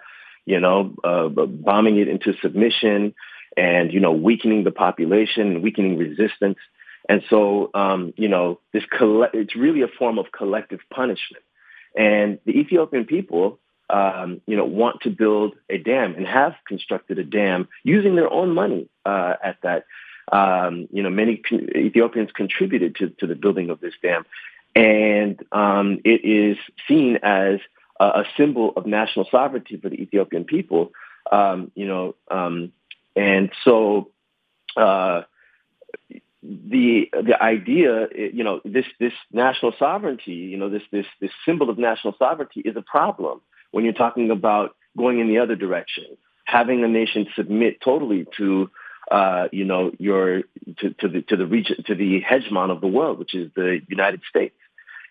you 0.46 0.58
know, 0.58 0.94
uh, 1.04 1.28
bombing 1.28 1.98
it 1.98 2.08
into 2.08 2.32
submission 2.42 3.14
and, 3.56 3.92
you 3.92 4.00
know, 4.00 4.12
weakening 4.12 4.64
the 4.64 4.72
population, 4.72 5.62
weakening 5.62 5.96
resistance. 5.98 6.58
And 7.08 7.22
so, 7.30 7.70
um, 7.74 8.12
you 8.16 8.28
know, 8.28 8.60
this 8.72 8.84
coll- 8.86 9.28
it's 9.32 9.56
really 9.56 9.82
a 9.82 9.88
form 9.88 10.18
of 10.18 10.30
collective 10.30 10.80
punishment. 10.90 11.42
And 11.96 12.38
the 12.44 12.58
Ethiopian 12.58 13.06
people, 13.06 13.58
um, 13.90 14.42
you 14.46 14.56
know, 14.56 14.66
want 14.66 15.00
to 15.02 15.10
build 15.10 15.54
a 15.70 15.78
dam 15.78 16.14
and 16.14 16.26
have 16.26 16.54
constructed 16.66 17.18
a 17.18 17.24
dam 17.24 17.68
using 17.82 18.14
their 18.14 18.30
own 18.30 18.54
money 18.54 18.88
uh, 19.06 19.34
at 19.42 19.56
that. 19.62 19.86
Um, 20.30 20.88
you 20.92 21.02
know, 21.02 21.08
many 21.08 21.42
Ethiopians 21.50 22.30
contributed 22.32 22.96
to, 22.96 23.08
to 23.20 23.26
the 23.26 23.34
building 23.34 23.70
of 23.70 23.80
this 23.80 23.94
dam. 24.02 24.26
And 24.76 25.42
um, 25.52 26.00
it 26.04 26.22
is 26.24 26.58
seen 26.86 27.18
as 27.22 27.60
a, 27.98 28.04
a, 28.04 28.24
symbol 28.36 28.74
of 28.76 28.84
national 28.84 29.26
sovereignty 29.30 29.78
for 29.78 29.88
the 29.88 30.00
Ethiopian 30.00 30.44
people. 30.44 30.92
Um, 31.32 31.72
you 31.74 31.86
know, 31.86 32.14
um, 32.30 32.72
and 33.16 33.50
so, 33.64 34.10
uh, 34.76 35.22
the 36.48 37.10
the 37.12 37.40
idea, 37.42 38.08
you 38.14 38.42
know, 38.42 38.60
this 38.64 38.86
this 38.98 39.12
national 39.32 39.72
sovereignty, 39.78 40.32
you 40.32 40.56
know, 40.56 40.70
this 40.70 40.82
this 40.90 41.06
this 41.20 41.30
symbol 41.44 41.68
of 41.68 41.78
national 41.78 42.14
sovereignty 42.18 42.60
is 42.60 42.74
a 42.76 42.82
problem 42.82 43.42
when 43.70 43.84
you're 43.84 43.92
talking 43.92 44.30
about 44.30 44.74
going 44.96 45.20
in 45.20 45.28
the 45.28 45.38
other 45.38 45.56
direction, 45.56 46.04
having 46.46 46.82
a 46.82 46.88
nation 46.88 47.26
submit 47.36 47.80
totally 47.82 48.26
to, 48.38 48.70
uh, 49.10 49.48
you 49.52 49.66
know, 49.66 49.92
your 49.98 50.42
to, 50.78 50.90
to 51.00 51.08
the 51.08 51.22
to 51.28 51.36
the 51.36 51.46
region 51.46 51.84
to 51.86 51.94
the 51.94 52.22
hegemon 52.22 52.70
of 52.70 52.80
the 52.80 52.86
world, 52.86 53.18
which 53.18 53.34
is 53.34 53.50
the 53.54 53.80
United 53.88 54.22
States, 54.30 54.56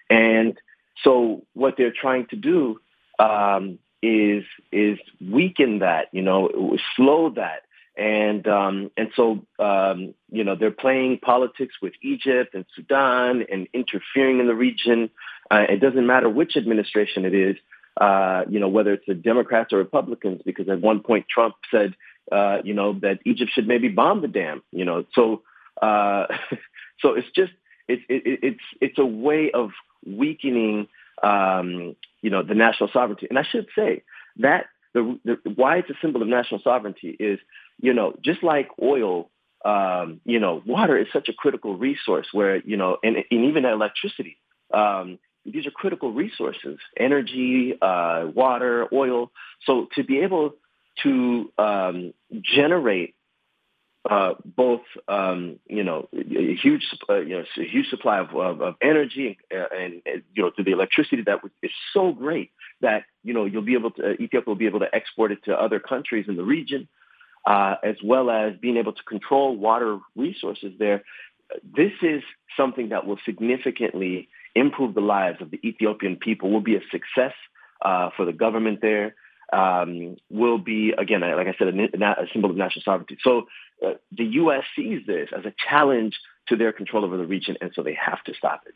and 0.09 0.57
so 1.03 1.43
what 1.53 1.75
they're 1.77 1.93
trying 1.93 2.25
to 2.27 2.35
do 2.35 2.79
um, 3.19 3.77
is 4.01 4.43
is 4.71 4.97
weaken 5.21 5.79
that, 5.79 6.07
you 6.11 6.23
know, 6.23 6.77
slow 6.95 7.29
that 7.31 7.61
and 7.97 8.47
um, 8.47 8.91
and 8.95 9.09
so 9.15 9.45
um, 9.59 10.13
you 10.31 10.43
know 10.43 10.55
they're 10.55 10.71
playing 10.71 11.19
politics 11.19 11.75
with 11.81 11.93
Egypt 12.01 12.53
and 12.53 12.65
Sudan 12.75 13.43
and 13.51 13.67
interfering 13.73 14.39
in 14.39 14.47
the 14.47 14.55
region. 14.55 15.09
Uh, 15.49 15.65
it 15.67 15.81
doesn't 15.81 16.05
matter 16.05 16.29
which 16.29 16.55
administration 16.55 17.25
it 17.25 17.33
is, 17.33 17.55
uh, 17.99 18.43
you 18.49 18.59
know 18.59 18.67
whether 18.67 18.93
it's 18.93 19.05
the 19.07 19.15
Democrats 19.15 19.73
or 19.73 19.77
Republicans, 19.77 20.41
because 20.45 20.69
at 20.69 20.79
one 20.79 20.99
point 20.99 21.25
Trump 21.27 21.55
said 21.71 21.95
uh, 22.31 22.59
you 22.63 22.75
know 22.75 22.93
that 22.99 23.19
Egypt 23.25 23.51
should 23.53 23.67
maybe 23.67 23.87
bomb 23.87 24.21
the 24.21 24.27
dam. 24.27 24.61
You 24.71 24.85
know, 24.85 25.05
so 25.15 25.41
uh, 25.81 26.27
so 27.01 27.13
it's 27.13 27.29
just 27.35 27.53
it's 27.87 28.03
it, 28.07 28.39
it's 28.43 28.63
it's 28.79 28.99
a 28.99 29.05
way 29.05 29.49
of 29.51 29.71
weakening 30.05 30.87
um, 31.23 31.95
you 32.21 32.29
know 32.29 32.43
the 32.43 32.53
national 32.53 32.91
sovereignty. 32.93 33.25
And 33.27 33.39
I 33.39 33.43
should 33.43 33.67
say 33.75 34.03
that 34.37 34.67
the, 34.93 35.19
the 35.25 35.49
why 35.55 35.77
it's 35.77 35.89
a 35.89 35.95
symbol 36.01 36.21
of 36.21 36.27
national 36.27 36.61
sovereignty 36.63 37.15
is 37.19 37.39
you 37.79 37.93
know, 37.93 38.13
just 38.23 38.43
like 38.43 38.69
oil, 38.81 39.29
um, 39.63 40.21
you 40.25 40.39
know, 40.39 40.61
water 40.65 40.97
is 40.97 41.07
such 41.11 41.29
a 41.29 41.33
critical 41.33 41.77
resource 41.77 42.27
where, 42.31 42.57
you 42.57 42.77
know, 42.77 42.97
and, 43.03 43.17
and 43.17 43.45
even 43.45 43.65
electricity, 43.65 44.37
um, 44.73 45.19
these 45.45 45.65
are 45.65 45.71
critical 45.71 46.11
resources, 46.11 46.77
energy, 46.97 47.77
uh, 47.81 48.25
water, 48.33 48.87
oil. 48.93 49.31
So 49.65 49.87
to 49.95 50.03
be 50.03 50.19
able 50.19 50.55
to 51.03 51.51
um, 51.57 52.13
generate 52.41 53.15
uh, 54.09 54.35
both, 54.45 54.81
um, 55.07 55.59
you 55.67 55.83
know, 55.83 56.07
a 56.13 56.55
huge, 56.55 56.87
uh, 57.09 57.19
you 57.19 57.37
know, 57.37 57.43
a 57.57 57.63
huge 57.63 57.89
supply 57.89 58.19
of, 58.19 58.33
of, 58.35 58.61
of 58.61 58.75
energy 58.81 59.37
and, 59.51 59.67
and, 59.71 60.01
and, 60.05 60.23
you 60.33 60.43
know, 60.43 60.49
to 60.51 60.63
the 60.63 60.71
electricity 60.71 61.23
that 61.23 61.39
is 61.61 61.71
so 61.93 62.13
great 62.13 62.51
that, 62.81 63.03
you 63.23 63.33
know, 63.33 63.45
you'll 63.45 63.63
be 63.63 63.73
able 63.73 63.91
to, 63.91 64.11
Ethiopia 64.13 64.43
will 64.45 64.55
be 64.55 64.65
able 64.65 64.79
to 64.79 64.95
export 64.95 65.31
it 65.31 65.43
to 65.45 65.53
other 65.53 65.79
countries 65.79 66.25
in 66.27 66.37
the 66.37 66.43
region 66.43 66.87
uh, 67.47 67.75
as 67.81 67.95
well 68.03 68.29
as 68.29 68.53
being 68.61 68.75
able 68.75 68.91
to 68.91 69.03
control 69.03 69.55
water 69.55 69.99
resources 70.15 70.73
there. 70.77 71.03
This 71.63 71.93
is 72.01 72.21
something 72.57 72.89
that 72.89 73.07
will 73.07 73.17
significantly 73.25 74.27
improve 74.53 74.93
the 74.93 75.01
lives 75.01 75.41
of 75.41 75.49
the 75.49 75.59
Ethiopian 75.65 76.17
people, 76.17 76.51
will 76.51 76.59
be 76.59 76.75
a 76.75 76.81
success 76.91 77.33
uh, 77.81 78.09
for 78.17 78.25
the 78.25 78.33
government 78.33 78.79
there, 78.81 79.15
um, 79.53 80.17
will 80.29 80.57
be, 80.57 80.93
again, 80.97 81.21
like 81.21 81.47
I 81.47 81.55
said, 81.57 81.69
a, 81.69 82.05
a 82.05 82.27
symbol 82.33 82.49
of 82.49 82.57
national 82.57 82.83
sovereignty. 82.83 83.17
So 83.23 83.43
uh, 83.85 83.93
the 84.11 84.25
U.S. 84.25 84.63
sees 84.75 85.05
this 85.07 85.29
as 85.35 85.45
a 85.45 85.53
challenge 85.69 86.19
to 86.49 86.57
their 86.57 86.73
control 86.73 87.05
over 87.05 87.15
the 87.15 87.25
region, 87.25 87.55
and 87.61 87.71
so 87.73 87.81
they 87.81 87.93
have 87.93 88.21
to 88.25 88.33
stop 88.33 88.63
it. 88.65 88.73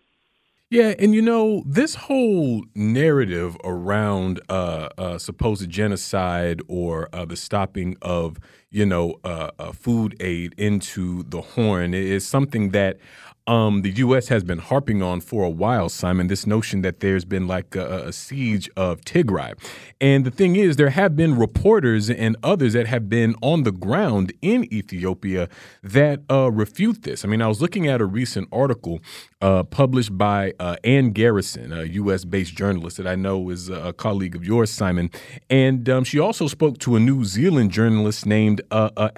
Yeah, 0.72 0.94
and 1.00 1.14
you 1.14 1.22
know 1.22 1.64
this 1.66 1.96
whole 1.96 2.64
narrative 2.76 3.58
around 3.66 4.40
uh, 4.48 4.88
uh, 4.98 5.18
supposed 5.18 5.70
genocide 5.70 6.62
or 6.70 7.10
uh, 7.12 7.26
the 7.26 7.36
stopping 7.36 7.98
of 8.02 8.38
you 8.70 8.86
know 8.86 9.16
uh, 9.26 9.52
uh, 9.60 9.74
food 9.74 10.16
aid 10.22 10.56
into 10.58 11.24
the 11.24 11.42
Horn 11.42 11.94
is 11.94 12.26
something 12.26 12.70
that 12.70 13.00
um, 13.48 13.82
the 13.82 13.90
U.S. 13.92 14.28
has 14.28 14.44
been 14.44 14.60
harping 14.60 15.02
on 15.02 15.20
for 15.20 15.44
a 15.44 15.50
while, 15.50 15.90
Simon, 15.90 16.28
this 16.28 16.46
notion 16.46 16.82
that 16.82 17.00
there's 17.00 17.26
been 17.26 17.48
like 17.48 17.76
a, 17.76 18.08
a, 18.08 18.14
siege 18.14 18.70
of 18.78 19.02
Tigray. 19.02 19.54
And 20.00 20.26
the 20.26 20.32
thing 20.32 20.56
is, 20.56 20.76
there 20.76 20.92
have 20.92 21.16
been 21.16 21.38
reporters 21.38 22.10
and 22.10 22.36
others 22.44 22.74
that 22.74 22.86
have 22.88 23.10
been 23.10 23.36
on 23.42 23.64
the 23.64 23.72
ground 23.72 24.32
in 24.42 24.72
Ethiopia 24.72 25.50
that 25.82 26.22
uh, 26.30 26.52
refute 26.52 27.02
this. 27.02 27.26
I 27.26 27.28
mean, 27.28 27.42
I 27.42 27.48
was 27.48 27.62
looking 27.62 27.88
at 27.88 28.00
a 28.00 28.06
recent 28.06 28.48
article 28.52 29.02
uh, 29.42 29.64
published 29.64 30.16
by 30.18 30.54
uh, 30.60 30.76
Ann 30.84 31.12
Garrison, 31.12 31.74
a 31.74 31.84
U.S. 31.84 32.26
based 32.26 32.56
journalist 32.56 32.98
that 32.98 33.08
I 33.08 33.16
know 33.16 33.50
is 33.50 33.70
a 33.70 33.92
colleague 33.92 34.36
of 34.36 34.46
yours, 34.46 34.70
Simon. 34.70 35.10
And 35.50 35.90
um, 35.90 36.04
she 36.04 36.20
also 36.20 36.48
spoke 36.48 36.78
to 36.80 36.96
a 36.96 37.00
New 37.00 37.26
Zealand 37.26 37.72
journalist 37.72 38.26
named 38.26 38.62
uh, 38.70 38.90
uh, 38.96 39.10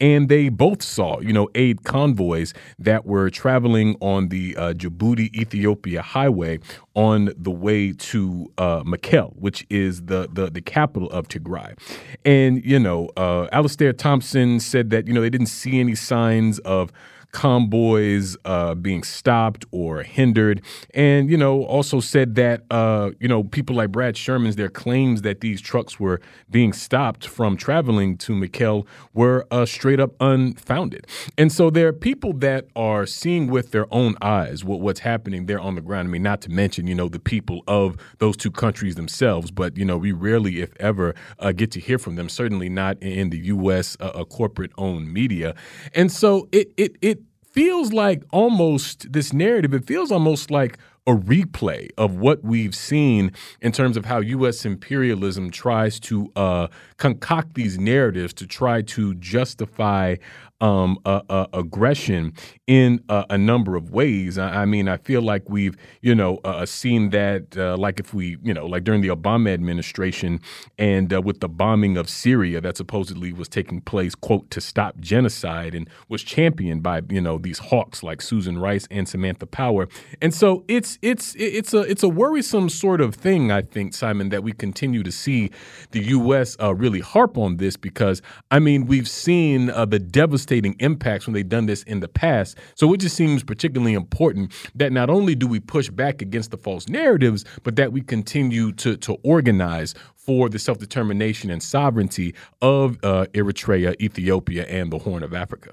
and 0.00 0.28
they 0.28 0.48
both 0.48 0.82
saw, 0.82 1.20
you 1.20 1.32
know, 1.32 1.48
aid 1.54 1.84
convoys 1.84 2.54
that 2.78 3.04
were 3.04 3.19
traveling 3.28 3.96
on 4.00 4.28
the 4.28 4.56
uh, 4.56 4.72
Djibouti 4.72 5.34
Ethiopia 5.34 6.00
highway 6.00 6.60
on 6.94 7.32
the 7.36 7.50
way 7.50 7.92
to 7.92 8.50
uh, 8.56 8.82
Mekelle, 8.84 9.34
which 9.36 9.66
is 9.68 10.02
the, 10.02 10.28
the, 10.32 10.50
the 10.50 10.62
capital 10.62 11.10
of 11.10 11.28
Tigray. 11.28 11.76
And 12.24 12.64
you 12.64 12.78
know, 12.78 13.10
uh, 13.16 13.48
Alastair 13.52 13.92
Thompson 13.92 14.60
said 14.60 14.90
that 14.90 15.06
you 15.06 15.12
know 15.12 15.20
they 15.20 15.30
didn't 15.30 15.46
see 15.46 15.80
any 15.80 15.94
signs 15.94 16.58
of 16.60 16.92
convoys 17.32 18.36
uh, 18.44 18.74
being 18.74 19.02
stopped 19.02 19.64
or 19.70 20.02
hindered. 20.02 20.62
And, 20.94 21.30
you 21.30 21.36
know, 21.36 21.64
also 21.64 22.00
said 22.00 22.34
that, 22.36 22.62
uh, 22.70 23.10
you 23.20 23.28
know, 23.28 23.44
people 23.44 23.76
like 23.76 23.92
Brad 23.92 24.16
Sherman's, 24.16 24.56
their 24.56 24.68
claims 24.68 25.22
that 25.22 25.40
these 25.40 25.60
trucks 25.60 26.00
were 26.00 26.20
being 26.50 26.72
stopped 26.72 27.26
from 27.26 27.56
traveling 27.56 28.16
to 28.18 28.32
Mekelle 28.32 28.86
were 29.14 29.46
uh, 29.50 29.66
straight 29.66 30.00
up 30.00 30.12
unfounded. 30.20 31.06
And 31.38 31.52
so 31.52 31.70
there 31.70 31.88
are 31.88 31.92
people 31.92 32.32
that 32.34 32.68
are 32.74 33.06
seeing 33.06 33.48
with 33.48 33.70
their 33.70 33.92
own 33.92 34.16
eyes 34.20 34.64
what, 34.64 34.80
what's 34.80 35.00
happening 35.00 35.46
there 35.46 35.60
on 35.60 35.74
the 35.74 35.80
ground. 35.80 36.08
I 36.08 36.10
mean, 36.10 36.22
not 36.22 36.40
to 36.42 36.50
mention, 36.50 36.86
you 36.86 36.94
know, 36.94 37.08
the 37.08 37.20
people 37.20 37.62
of 37.66 37.96
those 38.18 38.36
two 38.36 38.50
countries 38.50 38.94
themselves, 38.94 39.50
but, 39.50 39.76
you 39.76 39.84
know, 39.84 39.98
we 39.98 40.12
rarely, 40.12 40.60
if 40.60 40.70
ever, 40.78 41.14
uh, 41.38 41.52
get 41.52 41.70
to 41.72 41.80
hear 41.80 41.98
from 41.98 42.16
them, 42.16 42.28
certainly 42.28 42.68
not 42.68 43.00
in 43.02 43.30
the 43.30 43.38
U.S. 43.38 43.96
Uh, 44.00 44.24
corporate 44.24 44.72
owned 44.78 45.12
media. 45.12 45.54
And 45.94 46.10
so 46.10 46.48
it, 46.52 46.72
it, 46.76 46.96
it, 47.00 47.19
feels 47.50 47.92
like 47.92 48.22
almost 48.30 49.12
this 49.12 49.32
narrative, 49.32 49.74
it 49.74 49.84
feels 49.86 50.10
almost 50.10 50.50
like 50.50 50.78
a 51.06 51.12
replay 51.12 51.88
of 51.96 52.16
what 52.16 52.44
we've 52.44 52.74
seen 52.74 53.32
in 53.60 53.72
terms 53.72 53.96
of 53.96 54.04
how 54.04 54.20
U.S. 54.20 54.64
imperialism 54.64 55.50
tries 55.50 55.98
to 56.00 56.30
uh, 56.36 56.68
concoct 56.98 57.54
these 57.54 57.78
narratives 57.78 58.32
to 58.34 58.46
try 58.46 58.82
to 58.82 59.14
justify 59.14 60.16
um, 60.60 60.98
uh, 61.04 61.22
uh, 61.28 61.46
aggression 61.52 62.32
in 62.66 63.02
a 63.08 63.36
number 63.36 63.74
of 63.74 63.90
ways. 63.90 64.38
I, 64.38 64.62
I, 64.62 64.64
mean, 64.64 64.86
I 64.86 64.98
feel 64.98 65.22
like 65.22 65.48
we've, 65.48 65.76
you 66.02 66.14
know, 66.14 66.38
uh, 66.44 66.58
uh, 66.58 66.66
seen 66.66 67.10
that, 67.10 67.56
uh, 67.56 67.76
like 67.76 67.98
if 67.98 68.14
we, 68.14 68.36
you 68.42 68.54
know, 68.54 68.66
like 68.66 68.84
during 68.84 69.00
the 69.00 69.08
Obama 69.08 69.52
administration 69.52 70.40
and 70.78 71.10
with 71.24 71.40
the 71.40 71.48
bombing 71.48 71.96
of 71.96 72.08
Syria 72.08 72.60
that 72.60 72.76
supposedly 72.76 73.32
was 73.32 73.48
taking 73.48 73.80
place, 73.80 74.14
quote, 74.14 74.48
to 74.50 74.60
stop 74.60 75.00
genocide 75.00 75.74
and 75.74 75.88
was 76.08 76.22
championed 76.22 76.84
by, 76.84 77.02
you 77.08 77.20
know, 77.20 77.38
these 77.38 77.58
hawks 77.58 78.04
like 78.04 78.22
Susan 78.22 78.58
Rice 78.58 78.86
and 78.90 79.08
Samantha 79.08 79.46
Power. 79.46 79.88
And 80.22 80.32
so 80.32 80.64
it's 80.68 80.98
it's 81.02 81.34
it's 81.36 81.74
a 81.74 81.80
it's 81.80 82.04
a 82.04 82.08
worrisome 82.08 82.68
sort 82.68 83.00
of 83.00 83.16
thing, 83.16 83.50
I 83.50 83.62
think, 83.62 83.94
Simon, 83.94 84.28
that 84.28 84.44
we 84.44 84.52
continue 84.52 85.02
to 85.02 85.10
see 85.10 85.50
the 85.90 86.04
U.S. 86.04 86.56
really 86.60 87.00
harp 87.00 87.36
on 87.36 87.56
this 87.56 87.76
because, 87.76 88.22
I 88.52 88.60
mean, 88.60 88.86
we've 88.86 89.08
seen 89.08 89.66
the 89.66 89.98
devastating 89.98 90.49
devastating 90.50 90.74
impacts 90.80 91.26
when 91.26 91.34
they've 91.34 91.48
done 91.48 91.66
this 91.66 91.82
in 91.84 92.00
the 92.00 92.08
past. 92.08 92.58
So 92.74 92.92
it 92.92 92.98
just 92.98 93.16
seems 93.16 93.42
particularly 93.44 93.94
important 93.94 94.52
that 94.74 94.92
not 94.92 95.08
only 95.08 95.34
do 95.34 95.46
we 95.46 95.60
push 95.60 95.88
back 95.88 96.20
against 96.20 96.50
the 96.50 96.58
false 96.58 96.88
narratives, 96.88 97.44
but 97.62 97.76
that 97.76 97.92
we 97.92 98.00
continue 98.00 98.72
to, 98.72 98.96
to 98.96 99.16
organize 99.22 99.94
for 100.16 100.48
the 100.48 100.58
self 100.58 100.78
determination 100.78 101.50
and 101.50 101.62
sovereignty 101.62 102.34
of 102.60 102.98
uh, 103.02 103.26
Eritrea, 103.32 104.00
Ethiopia, 104.00 104.64
and 104.66 104.92
the 104.92 104.98
Horn 104.98 105.22
of 105.22 105.32
Africa. 105.32 105.70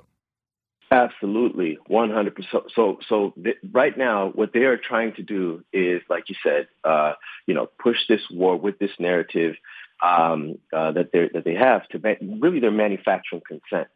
Absolutely, 0.90 1.78
100%. 1.90 2.34
So, 2.74 2.98
so 3.10 3.34
th- 3.44 3.58
right 3.74 3.98
now, 3.98 4.30
what 4.30 4.54
they 4.54 4.62
are 4.62 4.78
trying 4.78 5.14
to 5.16 5.24
do 5.24 5.66
is, 5.74 6.02
like 6.10 6.30
you 6.30 6.36
said, 6.42 6.68
uh, 6.86 7.14
you 7.46 7.54
know, 7.54 7.68
push 7.78 7.98
this 8.08 8.22
war 8.32 8.56
with 8.56 8.80
this 8.80 8.92
narrative 8.98 9.56
um, 10.02 10.60
uh, 10.72 10.92
that 10.94 11.10
they 11.12 11.30
that 11.34 11.44
they 11.44 11.56
have 11.56 11.88
to 11.90 12.00
ma- 12.00 12.38
really 12.40 12.60
they're 12.60 12.72
manufacturing 12.72 13.42
consent. 13.46 13.90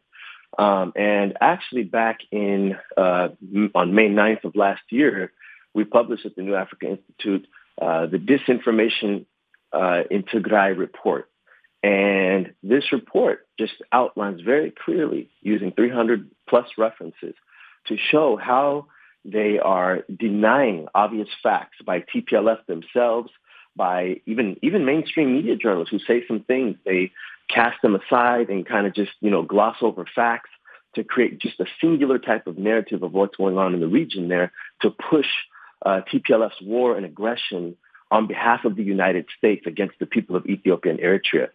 Um, 0.58 0.92
and 0.96 1.36
actually, 1.40 1.84
back 1.84 2.20
in 2.30 2.76
uh, 2.96 3.28
on 3.74 3.94
May 3.94 4.08
9th 4.08 4.44
of 4.44 4.56
last 4.56 4.82
year, 4.90 5.32
we 5.74 5.84
published 5.84 6.26
at 6.26 6.36
the 6.36 6.42
New 6.42 6.54
Africa 6.54 6.86
Institute 6.86 7.46
uh, 7.80 8.06
the 8.06 8.18
Disinformation 8.18 9.24
uh, 9.72 10.02
in 10.10 10.24
Tigray 10.24 10.76
report. 10.76 11.28
And 11.82 12.52
this 12.62 12.92
report 12.92 13.46
just 13.58 13.72
outlines 13.90 14.42
very 14.42 14.70
clearly, 14.70 15.30
using 15.40 15.72
300 15.72 16.30
plus 16.48 16.66
references, 16.78 17.34
to 17.86 17.96
show 17.96 18.36
how 18.36 18.86
they 19.24 19.58
are 19.58 20.04
denying 20.14 20.86
obvious 20.94 21.28
facts 21.42 21.78
by 21.84 22.00
TPLF 22.00 22.66
themselves, 22.66 23.30
by 23.74 24.20
even 24.26 24.56
even 24.62 24.84
mainstream 24.84 25.32
media 25.32 25.56
journalists 25.56 25.90
who 25.90 25.98
say 25.98 26.24
some 26.28 26.40
things. 26.40 26.76
They 26.84 27.12
cast 27.52 27.80
them 27.82 27.94
aside 27.94 28.48
and 28.48 28.66
kind 28.66 28.86
of 28.86 28.94
just, 28.94 29.12
you 29.20 29.30
know, 29.30 29.42
gloss 29.42 29.76
over 29.82 30.04
facts 30.14 30.50
to 30.94 31.04
create 31.04 31.38
just 31.38 31.58
a 31.60 31.66
singular 31.80 32.18
type 32.18 32.46
of 32.46 32.58
narrative 32.58 33.02
of 33.02 33.12
what's 33.12 33.36
going 33.36 33.58
on 33.58 33.74
in 33.74 33.80
the 33.80 33.86
region 33.86 34.28
there 34.28 34.52
to 34.82 34.90
push 34.90 35.26
uh, 35.84 36.00
TPLF's 36.12 36.60
war 36.62 36.96
and 36.96 37.06
aggression 37.06 37.76
on 38.10 38.26
behalf 38.26 38.64
of 38.64 38.76
the 38.76 38.84
United 38.84 39.26
States 39.38 39.66
against 39.66 39.98
the 39.98 40.06
people 40.06 40.36
of 40.36 40.46
Ethiopia 40.46 40.92
and 40.92 41.00
Eritrea. 41.00 41.48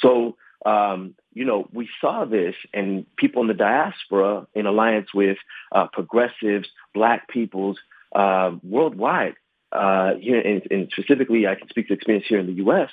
So, 0.00 0.36
um, 0.64 1.14
you 1.34 1.44
know, 1.44 1.68
we 1.72 1.88
saw 2.00 2.24
this 2.24 2.54
and 2.72 3.04
people 3.16 3.42
in 3.42 3.48
the 3.48 3.54
diaspora 3.54 4.46
in 4.54 4.66
alliance 4.66 5.12
with 5.12 5.38
uh, 5.72 5.88
progressives, 5.92 6.68
black 6.94 7.28
peoples 7.28 7.78
uh, 8.14 8.52
worldwide, 8.62 9.34
uh, 9.72 10.14
here, 10.20 10.38
and, 10.38 10.62
and 10.70 10.88
specifically 10.92 11.48
I 11.48 11.56
can 11.56 11.68
speak 11.68 11.88
to 11.88 11.94
experience 11.94 12.26
here 12.28 12.38
in 12.38 12.46
the 12.46 12.62
U.S., 12.64 12.90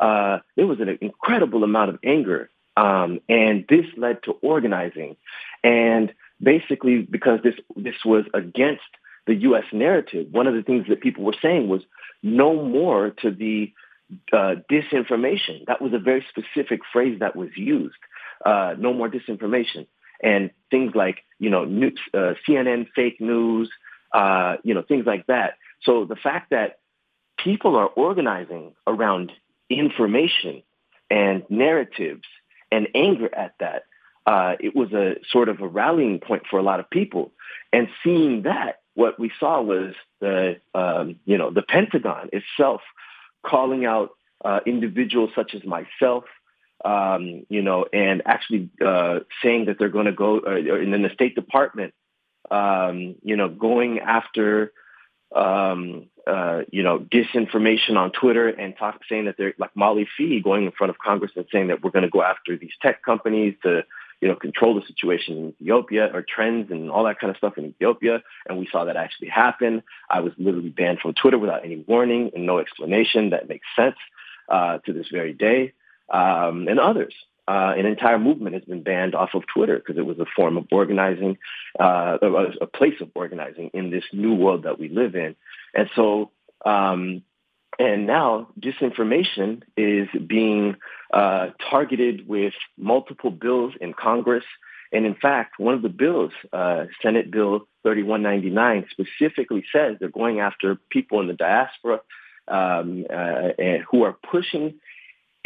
uh, 0.00 0.38
there 0.56 0.66
was 0.66 0.80
an 0.80 0.98
incredible 1.00 1.64
amount 1.64 1.90
of 1.90 1.98
anger. 2.04 2.50
Um, 2.76 3.20
and 3.28 3.66
this 3.68 3.84
led 3.96 4.22
to 4.24 4.32
organizing. 4.42 5.16
And 5.62 6.12
basically, 6.42 7.02
because 7.02 7.40
this, 7.42 7.54
this 7.76 7.96
was 8.04 8.24
against 8.32 8.82
the 9.26 9.34
U.S. 9.34 9.64
narrative, 9.72 10.28
one 10.30 10.46
of 10.46 10.54
the 10.54 10.62
things 10.62 10.86
that 10.88 11.00
people 11.00 11.24
were 11.24 11.36
saying 11.40 11.68
was 11.68 11.82
no 12.22 12.64
more 12.64 13.10
to 13.22 13.30
the 13.30 13.72
uh, 14.32 14.56
disinformation. 14.70 15.66
That 15.66 15.80
was 15.80 15.92
a 15.92 15.98
very 15.98 16.24
specific 16.28 16.80
phrase 16.92 17.20
that 17.20 17.36
was 17.36 17.50
used. 17.56 17.96
Uh, 18.44 18.74
no 18.78 18.92
more 18.92 19.08
disinformation. 19.08 19.86
And 20.22 20.50
things 20.70 20.92
like, 20.94 21.24
you 21.38 21.50
know, 21.50 21.64
uh, 21.64 22.34
CNN 22.48 22.88
fake 22.94 23.20
news, 23.20 23.70
uh, 24.12 24.56
you 24.62 24.74
know, 24.74 24.82
things 24.82 25.06
like 25.06 25.26
that. 25.26 25.54
So 25.82 26.04
the 26.04 26.16
fact 26.16 26.50
that 26.50 26.78
people 27.38 27.76
are 27.76 27.86
organizing 27.86 28.74
around 28.86 29.32
information 29.78 30.62
and 31.10 31.44
narratives 31.48 32.24
and 32.70 32.88
anger 32.94 33.32
at 33.34 33.54
that. 33.60 33.84
Uh, 34.26 34.54
it 34.60 34.74
was 34.74 34.92
a 34.92 35.16
sort 35.30 35.48
of 35.48 35.60
a 35.60 35.66
rallying 35.66 36.20
point 36.20 36.44
for 36.48 36.58
a 36.58 36.62
lot 36.62 36.80
of 36.80 36.88
people. 36.88 37.32
And 37.72 37.88
seeing 38.04 38.42
that, 38.42 38.80
what 38.94 39.18
we 39.18 39.32
saw 39.40 39.60
was 39.62 39.94
the, 40.20 40.56
um, 40.74 41.16
you 41.24 41.38
know, 41.38 41.50
the 41.50 41.62
Pentagon 41.62 42.30
itself 42.32 42.82
calling 43.44 43.84
out 43.84 44.10
uh, 44.44 44.60
individuals 44.66 45.30
such 45.34 45.54
as 45.54 45.64
myself, 45.64 46.24
um, 46.84 47.46
you 47.48 47.62
know, 47.62 47.86
and 47.92 48.22
actually 48.26 48.70
uh, 48.84 49.20
saying 49.42 49.66
that 49.66 49.78
they're 49.78 49.88
going 49.88 50.06
to 50.06 50.12
go, 50.12 50.40
uh, 50.40 50.50
and 50.50 50.92
then 50.92 51.02
the 51.02 51.10
State 51.14 51.34
Department, 51.34 51.94
um, 52.50 53.16
you 53.22 53.36
know, 53.36 53.48
going 53.48 54.00
after 54.00 54.72
um, 55.34 56.06
uh, 56.26 56.62
you 56.70 56.82
know, 56.82 56.98
disinformation 56.98 57.96
on 57.96 58.12
Twitter 58.12 58.48
and 58.48 58.76
talk, 58.76 59.00
saying 59.08 59.24
that 59.24 59.36
they're 59.36 59.54
like 59.58 59.74
Molly 59.74 60.06
Phee 60.16 60.40
going 60.40 60.64
in 60.64 60.72
front 60.72 60.90
of 60.90 60.98
Congress 60.98 61.32
and 61.36 61.46
saying 61.52 61.68
that 61.68 61.82
we're 61.82 61.90
going 61.90 62.04
to 62.04 62.10
go 62.10 62.22
after 62.22 62.56
these 62.56 62.70
tech 62.80 63.02
companies 63.02 63.54
to, 63.62 63.82
you 64.20 64.28
know, 64.28 64.36
control 64.36 64.74
the 64.74 64.86
situation 64.86 65.36
in 65.36 65.48
Ethiopia 65.60 66.10
or 66.14 66.22
trends 66.22 66.70
and 66.70 66.90
all 66.90 67.04
that 67.04 67.18
kind 67.18 67.30
of 67.30 67.36
stuff 67.36 67.58
in 67.58 67.64
Ethiopia. 67.66 68.22
And 68.48 68.58
we 68.58 68.68
saw 68.70 68.84
that 68.84 68.96
actually 68.96 69.28
happen. 69.28 69.82
I 70.08 70.20
was 70.20 70.32
literally 70.38 70.68
banned 70.68 71.00
from 71.00 71.14
Twitter 71.14 71.38
without 71.38 71.64
any 71.64 71.84
warning 71.88 72.30
and 72.34 72.46
no 72.46 72.58
explanation. 72.58 73.30
That 73.30 73.48
makes 73.48 73.66
sense 73.74 73.96
uh, 74.48 74.78
to 74.86 74.92
this 74.92 75.08
very 75.10 75.32
day. 75.32 75.72
Um, 76.08 76.68
and 76.68 76.78
others. 76.78 77.14
Uh, 77.48 77.74
an 77.76 77.86
entire 77.86 78.20
movement 78.20 78.54
has 78.54 78.64
been 78.64 78.82
banned 78.82 79.16
off 79.16 79.30
of 79.34 79.42
Twitter 79.52 79.76
because 79.76 79.98
it 79.98 80.06
was 80.06 80.18
a 80.20 80.26
form 80.36 80.56
of 80.56 80.66
organizing, 80.70 81.38
uh, 81.80 82.16
a 82.22 82.66
place 82.66 83.00
of 83.00 83.10
organizing 83.16 83.70
in 83.74 83.90
this 83.90 84.04
new 84.12 84.32
world 84.32 84.62
that 84.62 84.78
we 84.78 84.88
live 84.88 85.16
in. 85.16 85.34
And 85.74 85.88
so, 85.96 86.30
um, 86.64 87.22
and 87.78 88.06
now 88.06 88.48
disinformation 88.60 89.62
is 89.76 90.08
being 90.26 90.76
uh, 91.12 91.48
targeted 91.70 92.28
with 92.28 92.54
multiple 92.76 93.30
bills 93.30 93.74
in 93.80 93.94
Congress 93.94 94.44
And 94.92 95.06
in 95.06 95.14
fact, 95.14 95.58
one 95.58 95.74
of 95.74 95.82
the 95.82 95.88
bills, 95.88 96.32
uh, 96.52 96.84
Senate 97.02 97.30
Bill 97.30 97.66
3199, 97.82 98.86
specifically 98.90 99.64
says 99.72 99.96
they're 99.98 100.10
going 100.10 100.40
after 100.40 100.76
people 100.90 101.20
in 101.20 101.26
the 101.26 101.32
diaspora 101.32 102.00
um, 102.46 103.06
uh, 103.10 103.48
who 103.90 104.02
are 104.02 104.16
pushing 104.30 104.74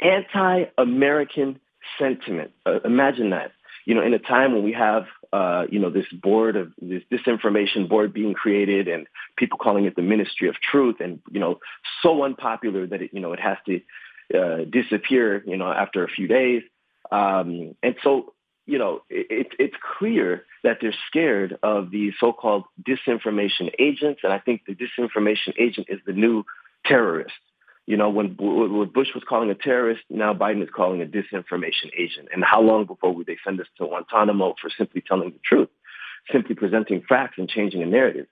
anti-American 0.03 1.61
sentiment. 1.99 2.51
Uh, 2.66 2.81
imagine 2.85 3.31
that. 3.31 3.53
You 3.87 3.95
know, 3.95 4.03
in 4.03 4.12
a 4.12 4.18
time 4.18 4.53
when 4.53 4.64
we 4.64 4.72
have, 4.72 5.07
uh, 5.32 5.64
you 5.70 5.78
know, 5.78 5.91
this 5.91 6.11
board 6.12 6.57
of 6.57 6.72
this 6.80 7.03
disinformation 7.11 7.89
board 7.89 8.12
being 8.12 8.34
created 8.34 8.89
and 8.89 9.07
people 9.37 9.59
calling 9.59 9.84
it 9.87 9.95
the 9.97 10.03
Ministry 10.03 10.49
of 10.49 10.57
Truth 10.70 10.97
and, 11.01 11.20
you 11.30 11.41
know, 11.41 11.61
so 12.03 12.24
unpopular 12.24 12.87
that 12.89 13.01
it, 13.01 13.11
you 13.14 13.20
know, 13.20 13.32
it 13.32 13.41
has 13.41 13.59
to 13.66 13.80
uh, 14.39 14.64
disappear, 14.68 15.43
you 15.47 15.57
know, 15.57 15.70
after 15.70 16.05
a 16.05 16.09
few 16.09 16.26
days. 16.26 16.62
Um, 17.12 17.76
and 17.82 17.95
so, 18.03 18.34
you 18.66 18.78
know, 18.78 19.03
it, 19.09 19.49
it's 19.61 19.76
clear 19.99 20.45
that 20.64 20.78
they're 20.80 20.95
scared 21.07 21.57
of 21.62 21.93
the 21.93 22.12
so-called 22.18 22.64
disinformation 22.82 23.70
agents. 23.78 24.20
And 24.24 24.32
I 24.32 24.41
think 24.41 24.62
the 24.66 24.74
disinformation 24.74 25.55
agent 25.59 25.87
is 25.89 26.01
the 26.05 26.12
new 26.12 26.45
terrorist. 26.84 27.34
You 27.87 27.97
know, 27.97 28.11
when, 28.11 28.34
Bush 28.34 29.09
was 29.14 29.22
calling 29.28 29.49
a 29.51 29.55
terrorist, 29.55 30.03
now 30.11 30.34
Biden 30.34 30.62
is 30.62 30.68
calling 30.74 31.03
a 31.03 31.07
disinformation 31.07 31.91
agent. 31.97 32.28
And 32.32 32.45
how 32.45 32.61
long 32.61 32.84
before 32.84 33.14
would 33.14 33.26
they 33.26 33.37
send 33.45 33.61
us 33.61 33.68
to 33.78 33.87
Guantanamo 33.87 34.57
for 34.61 34.70
simply 34.76 35.03
telling 35.07 35.30
the 35.30 35.39
truth, 35.45 35.68
simply 36.32 36.57
presenting 36.57 37.03
facts 37.09 37.39
and 37.39 37.49
changing 37.49 37.82
a 37.82 37.87
narrative? 37.87 38.26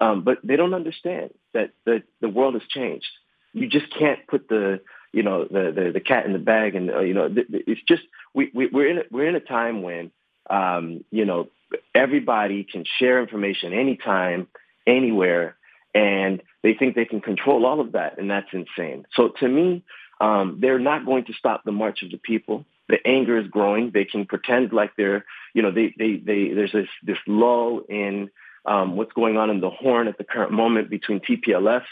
Um, 0.00 0.24
but 0.24 0.38
they 0.42 0.56
don't 0.56 0.74
understand 0.74 1.34
that 1.52 1.72
the, 1.84 2.02
the 2.20 2.30
world 2.30 2.54
has 2.54 2.62
changed. 2.68 3.06
You 3.52 3.68
just 3.68 3.92
can't 3.96 4.26
put 4.26 4.48
the 4.48 4.80
you 5.12 5.22
know 5.22 5.44
the 5.44 5.72
the, 5.72 5.90
the 5.92 6.00
cat 6.00 6.26
in 6.26 6.32
the 6.32 6.40
bag, 6.40 6.74
and 6.74 6.90
uh, 6.90 7.00
you 7.00 7.14
know 7.14 7.28
th- 7.28 7.46
th- 7.46 7.64
it's 7.68 7.80
just 7.86 8.02
we, 8.34 8.50
we 8.52 8.66
we're 8.66 8.88
in 8.88 8.98
a, 8.98 9.02
we're 9.12 9.28
in 9.28 9.36
a 9.36 9.40
time 9.40 9.82
when 9.82 10.10
um, 10.50 11.04
you 11.12 11.24
know 11.24 11.48
everybody 11.94 12.64
can 12.64 12.84
share 12.98 13.20
information 13.20 13.72
anytime, 13.72 14.48
anywhere, 14.86 15.56
and 15.94 16.42
they 16.62 16.74
think 16.74 16.94
they 16.94 17.04
can 17.04 17.20
control 17.20 17.64
all 17.66 17.80
of 17.80 17.92
that, 17.92 18.18
and 18.18 18.30
that's 18.30 18.52
insane. 18.52 19.06
So 19.14 19.28
to 19.40 19.48
me, 19.48 19.84
um, 20.20 20.58
they're 20.60 20.78
not 20.78 21.06
going 21.06 21.24
to 21.26 21.32
stop 21.32 21.64
the 21.64 21.72
march 21.72 22.02
of 22.02 22.10
the 22.10 22.18
people. 22.18 22.64
The 22.88 22.98
anger 23.06 23.38
is 23.38 23.48
growing. 23.48 23.90
They 23.92 24.04
can 24.04 24.26
pretend 24.26 24.72
like 24.72 24.92
they're, 24.96 25.24
you 25.54 25.62
know, 25.62 25.70
they, 25.70 25.94
they, 25.98 26.16
they, 26.16 26.48
there's 26.48 26.72
this, 26.72 26.88
this 27.02 27.18
lull 27.26 27.82
in 27.88 28.30
um, 28.66 28.96
what's 28.96 29.12
going 29.12 29.36
on 29.36 29.50
in 29.50 29.60
the 29.60 29.70
Horn 29.70 30.08
at 30.08 30.18
the 30.18 30.24
current 30.24 30.52
moment 30.52 30.90
between 30.90 31.20
TPLF 31.20 31.84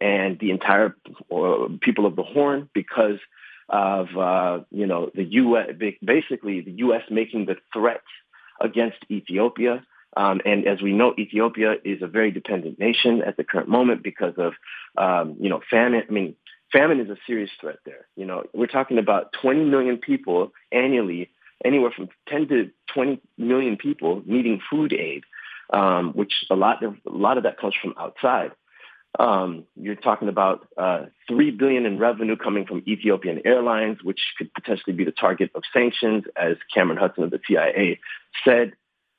and 0.00 0.38
the 0.38 0.50
entire 0.50 0.96
uh, 1.32 1.68
people 1.80 2.06
of 2.06 2.16
the 2.16 2.22
Horn 2.22 2.68
because 2.74 3.18
of 3.68 4.16
uh, 4.16 4.60
you 4.70 4.86
know 4.86 5.10
the 5.14 5.24
U.S. 5.24 5.70
basically 6.04 6.60
the 6.60 6.72
U.S. 6.72 7.02
making 7.10 7.46
the 7.46 7.56
threats 7.72 8.06
against 8.60 8.98
Ethiopia. 9.10 9.84
Um, 10.16 10.40
and 10.44 10.66
as 10.66 10.80
we 10.80 10.92
know, 10.92 11.14
Ethiopia 11.18 11.74
is 11.84 12.00
a 12.00 12.06
very 12.06 12.30
dependent 12.30 12.78
nation 12.78 13.22
at 13.22 13.36
the 13.36 13.44
current 13.44 13.68
moment 13.68 14.02
because 14.02 14.34
of 14.38 14.54
um, 14.96 15.36
you 15.38 15.50
know 15.50 15.60
famine. 15.70 16.02
I 16.08 16.12
mean, 16.12 16.34
famine 16.72 17.00
is 17.00 17.10
a 17.10 17.16
serious 17.26 17.50
threat 17.60 17.78
there. 17.84 18.06
You 18.16 18.24
know, 18.24 18.44
we're 18.54 18.66
talking 18.66 18.98
about 18.98 19.32
20 19.40 19.64
million 19.64 19.98
people 19.98 20.52
annually, 20.72 21.30
anywhere 21.64 21.90
from 21.94 22.08
10 22.28 22.48
to 22.48 22.70
20 22.94 23.20
million 23.36 23.76
people 23.76 24.22
needing 24.24 24.60
food 24.70 24.92
aid, 24.92 25.24
um, 25.72 26.12
which 26.12 26.32
a 26.50 26.56
lot 26.56 26.82
of 26.82 26.94
a 27.06 27.10
lot 27.10 27.36
of 27.36 27.44
that 27.44 27.58
comes 27.58 27.74
from 27.80 27.94
outside. 27.98 28.52
Um, 29.18 29.64
you're 29.76 29.94
talking 29.94 30.28
about 30.28 30.68
uh, 30.76 31.06
three 31.26 31.50
billion 31.50 31.86
in 31.86 31.98
revenue 31.98 32.36
coming 32.36 32.66
from 32.66 32.82
Ethiopian 32.86 33.40
Airlines, 33.46 33.98
which 34.02 34.20
could 34.36 34.52
potentially 34.52 34.94
be 34.94 35.04
the 35.04 35.12
target 35.12 35.50
of 35.54 35.62
sanctions, 35.72 36.24
as 36.36 36.56
Cameron 36.72 36.98
Hudson 36.98 37.24
of 37.24 37.30
the 37.30 37.40
CIA 37.46 37.98
said. 38.44 38.72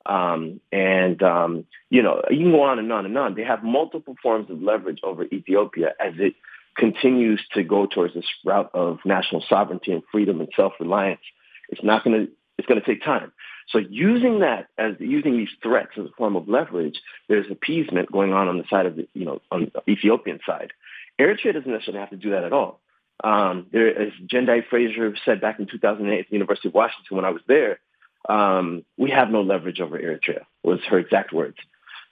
Um, 0.06 0.60
and 0.72 1.22
um, 1.22 1.64
you 1.90 2.02
know, 2.02 2.22
you 2.30 2.38
can 2.38 2.52
go 2.52 2.62
on 2.62 2.78
and 2.78 2.92
on 2.92 3.06
and 3.06 3.16
on. 3.18 3.34
They 3.34 3.44
have 3.44 3.62
multiple 3.62 4.16
forms 4.22 4.50
of 4.50 4.62
leverage 4.62 5.00
over 5.02 5.24
Ethiopia 5.24 5.94
as 6.00 6.14
it 6.18 6.34
continues 6.76 7.42
to 7.54 7.62
go 7.62 7.86
towards 7.86 8.14
this 8.14 8.24
route 8.44 8.70
of 8.72 8.98
national 9.04 9.44
sovereignty 9.48 9.92
and 9.92 10.02
freedom 10.10 10.40
and 10.40 10.48
self-reliance. 10.54 11.20
It's 11.68 11.82
not 11.82 12.04
going 12.04 12.26
to. 12.26 12.32
It's 12.56 12.66
going 12.66 12.80
to 12.80 12.86
take 12.86 13.04
time. 13.04 13.30
So 13.70 13.78
using 13.78 14.40
that 14.40 14.68
as 14.78 14.94
using 14.98 15.36
these 15.36 15.50
threats 15.62 15.92
as 15.98 16.06
a 16.06 16.12
form 16.16 16.36
of 16.36 16.48
leverage, 16.48 17.00
there's 17.28 17.50
appeasement 17.50 18.10
going 18.10 18.32
on 18.32 18.48
on 18.48 18.58
the 18.58 18.64
side 18.68 18.86
of 18.86 18.96
the, 18.96 19.06
you 19.14 19.24
know, 19.24 19.40
on 19.52 19.70
the 19.72 19.92
Ethiopian 19.92 20.40
side. 20.44 20.72
Eritrea 21.20 21.52
doesn't 21.52 21.70
necessarily 21.70 22.00
have 22.00 22.10
to 22.10 22.16
do 22.16 22.30
that 22.30 22.44
at 22.44 22.52
all. 22.52 22.80
Um, 23.22 23.66
there, 23.72 23.88
as 24.00 24.12
Jendayi 24.26 24.66
Frazer 24.68 25.14
said 25.24 25.40
back 25.40 25.58
in 25.58 25.66
2008 25.66 26.18
at 26.18 26.26
the 26.28 26.32
University 26.32 26.68
of 26.68 26.74
Washington 26.74 27.16
when 27.16 27.24
I 27.24 27.30
was 27.30 27.42
there, 27.46 27.80
um, 28.28 28.84
we 28.96 29.10
have 29.10 29.30
no 29.30 29.42
leverage 29.42 29.80
over 29.80 29.98
Eritrea 29.98 30.44
was 30.62 30.80
her 30.88 30.98
exact 30.98 31.32
words. 31.32 31.56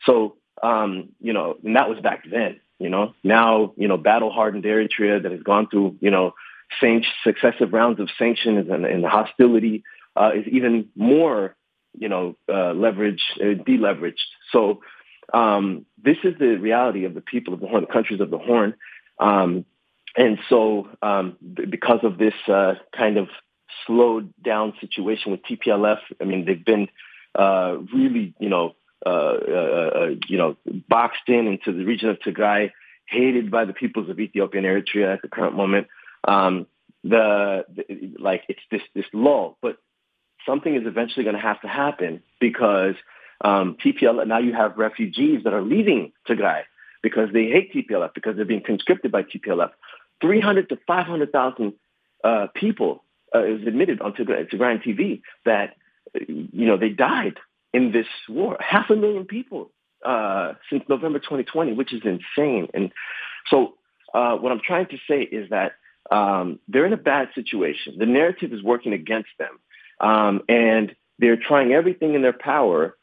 So, 0.05 0.37
um, 0.63 1.11
you 1.21 1.33
know, 1.33 1.57
and 1.65 1.77
that 1.77 1.89
was 1.89 2.01
back 2.01 2.25
then, 2.31 2.61
you 2.79 2.89
know, 2.89 3.15
now, 3.23 3.73
you 3.77 3.89
know, 3.89 3.97
battle 3.97 4.31
hardened 4.31 4.65
Eritrea 4.65 5.23
that 5.23 5.33
has 5.33 5.43
gone 5.43 5.69
through, 5.69 5.97
you 6.01 6.11
know, 6.11 6.35
successive 7.25 7.73
rounds 7.73 8.01
of 8.01 8.09
sanctions 8.19 8.69
and, 8.71 8.85
and 8.85 9.05
hostility 9.05 9.85
uh, 10.17 10.33
is 10.35 10.47
even 10.47 10.89
more, 10.95 11.55
you 11.99 12.09
know, 12.09 12.37
uh, 12.49 12.73
leveraged, 12.73 13.21
uh, 13.41 13.63
deleveraged. 13.63 14.15
So 14.53 14.81
um, 15.33 15.87
this 16.03 16.19
is 16.25 16.35
the 16.39 16.57
reality 16.57 17.05
of 17.05 17.15
the 17.15 17.21
people 17.21 17.55
of 17.55 17.61
the 17.61 17.67
Horn, 17.67 17.83
the 17.83 17.93
countries 17.93 18.21
of 18.21 18.31
the 18.31 18.39
Horn. 18.39 18.75
Um, 19.19 19.65
and 20.17 20.39
so 20.49 20.89
um, 21.03 21.37
because 21.71 22.01
of 22.03 22.19
this 22.19 22.35
uh, 22.49 22.75
kind 22.97 23.19
of 23.19 23.29
slowed 23.87 24.33
down 24.43 24.75
situation 24.81 25.33
with 25.33 25.43
TPLF, 25.43 25.99
I 26.21 26.25
mean, 26.25 26.45
they've 26.45 26.65
been 26.65 26.89
uh, 27.35 27.79
really, 27.93 28.35
you 28.39 28.49
know, 28.49 28.75
uh, 29.05 29.09
uh, 29.09 29.91
uh, 29.95 30.09
you 30.29 30.39
know, 30.39 30.57
boxed 30.89 31.29
in 31.29 31.47
into 31.47 31.73
the 31.73 31.85
region 31.85 32.09
of 32.09 32.19
Tigray, 32.19 32.73
hated 33.07 33.51
by 33.51 33.65
the 33.65 33.73
peoples 33.73 34.09
of 34.09 34.19
Ethiopia 34.19 34.63
and 34.63 34.67
Eritrea 34.67 35.15
at 35.15 35.23
the 35.23 35.29
current 35.29 35.55
moment. 35.55 35.87
Um, 36.27 36.67
the, 37.05 37.65
the 37.69 38.15
like 38.19 38.43
it's 38.49 38.61
this 38.71 38.83
this 38.95 39.05
lull, 39.13 39.59
but 39.63 39.77
something 40.45 40.75
is 40.75 40.87
eventually 40.87 41.25
going 41.25 41.37
to 41.37 41.43
have 41.43 41.61
to 41.61 41.69
happen 41.69 42.23
because 42.41 42.95
um, 43.45 43.77
TPLF, 43.85 44.27
now 44.27 44.39
you 44.39 44.55
have 44.55 44.79
refugees 44.79 45.45
that 45.45 45.53
are 45.53 45.63
leaving 45.63 46.13
Tigray 46.29 46.63
because 47.03 47.29
they 47.33 47.45
hate 47.45 47.73
TPLF, 47.73 48.15
because 48.15 48.37
they're 48.37 48.45
being 48.45 48.65
conscripted 48.65 49.13
by 49.13 49.23
TPLF. 49.23 49.71
300 50.21 50.69
to 50.71 50.79
500,000 50.87 51.75
uh, 52.25 52.47
people 52.55 53.05
uh, 53.37 53.53
was 53.53 53.63
admitted 53.67 54.01
on 54.01 54.13
Tigray, 54.13 54.49
Tigrayan 54.51 54.83
TV 54.83 55.23
that, 55.45 55.77
you 56.29 56.67
know, 56.67 56.77
they 56.77 56.91
died 56.91 57.39
in 57.73 57.93
this 57.93 58.07
war. 58.29 58.57
Half 58.61 58.91
a 58.91 58.97
million 58.97 59.25
people 59.25 59.71
uh, 60.05 60.55
since 60.71 60.85
November 60.89 61.19
2020, 61.19 61.73
which 61.73 61.93
is 61.93 62.03
insane. 62.05 62.69
And 62.75 62.93
so 63.49 63.75
uh, 64.15 64.37
what 64.37 64.53
I'm 64.53 64.61
trying 64.65 64.87
to 64.87 64.99
say 65.09 65.23
is 65.23 65.51
that 65.51 65.73
um, 66.11 66.61
they're 66.69 66.87
in 66.87 66.93
a 66.93 66.99
bad 66.99 67.29
situation. 67.35 67.97
The 67.99 68.07
narrative 68.07 68.53
is 68.53 68.63
working 68.63 68.93
against 68.93 69.31
them. 69.39 69.59
Um, 70.01 70.43
and 70.49 70.95
they're 71.19 71.37
trying 71.37 71.73
everything 71.73 72.15
in 72.15 72.23
their 72.23 72.33
power 72.33 72.97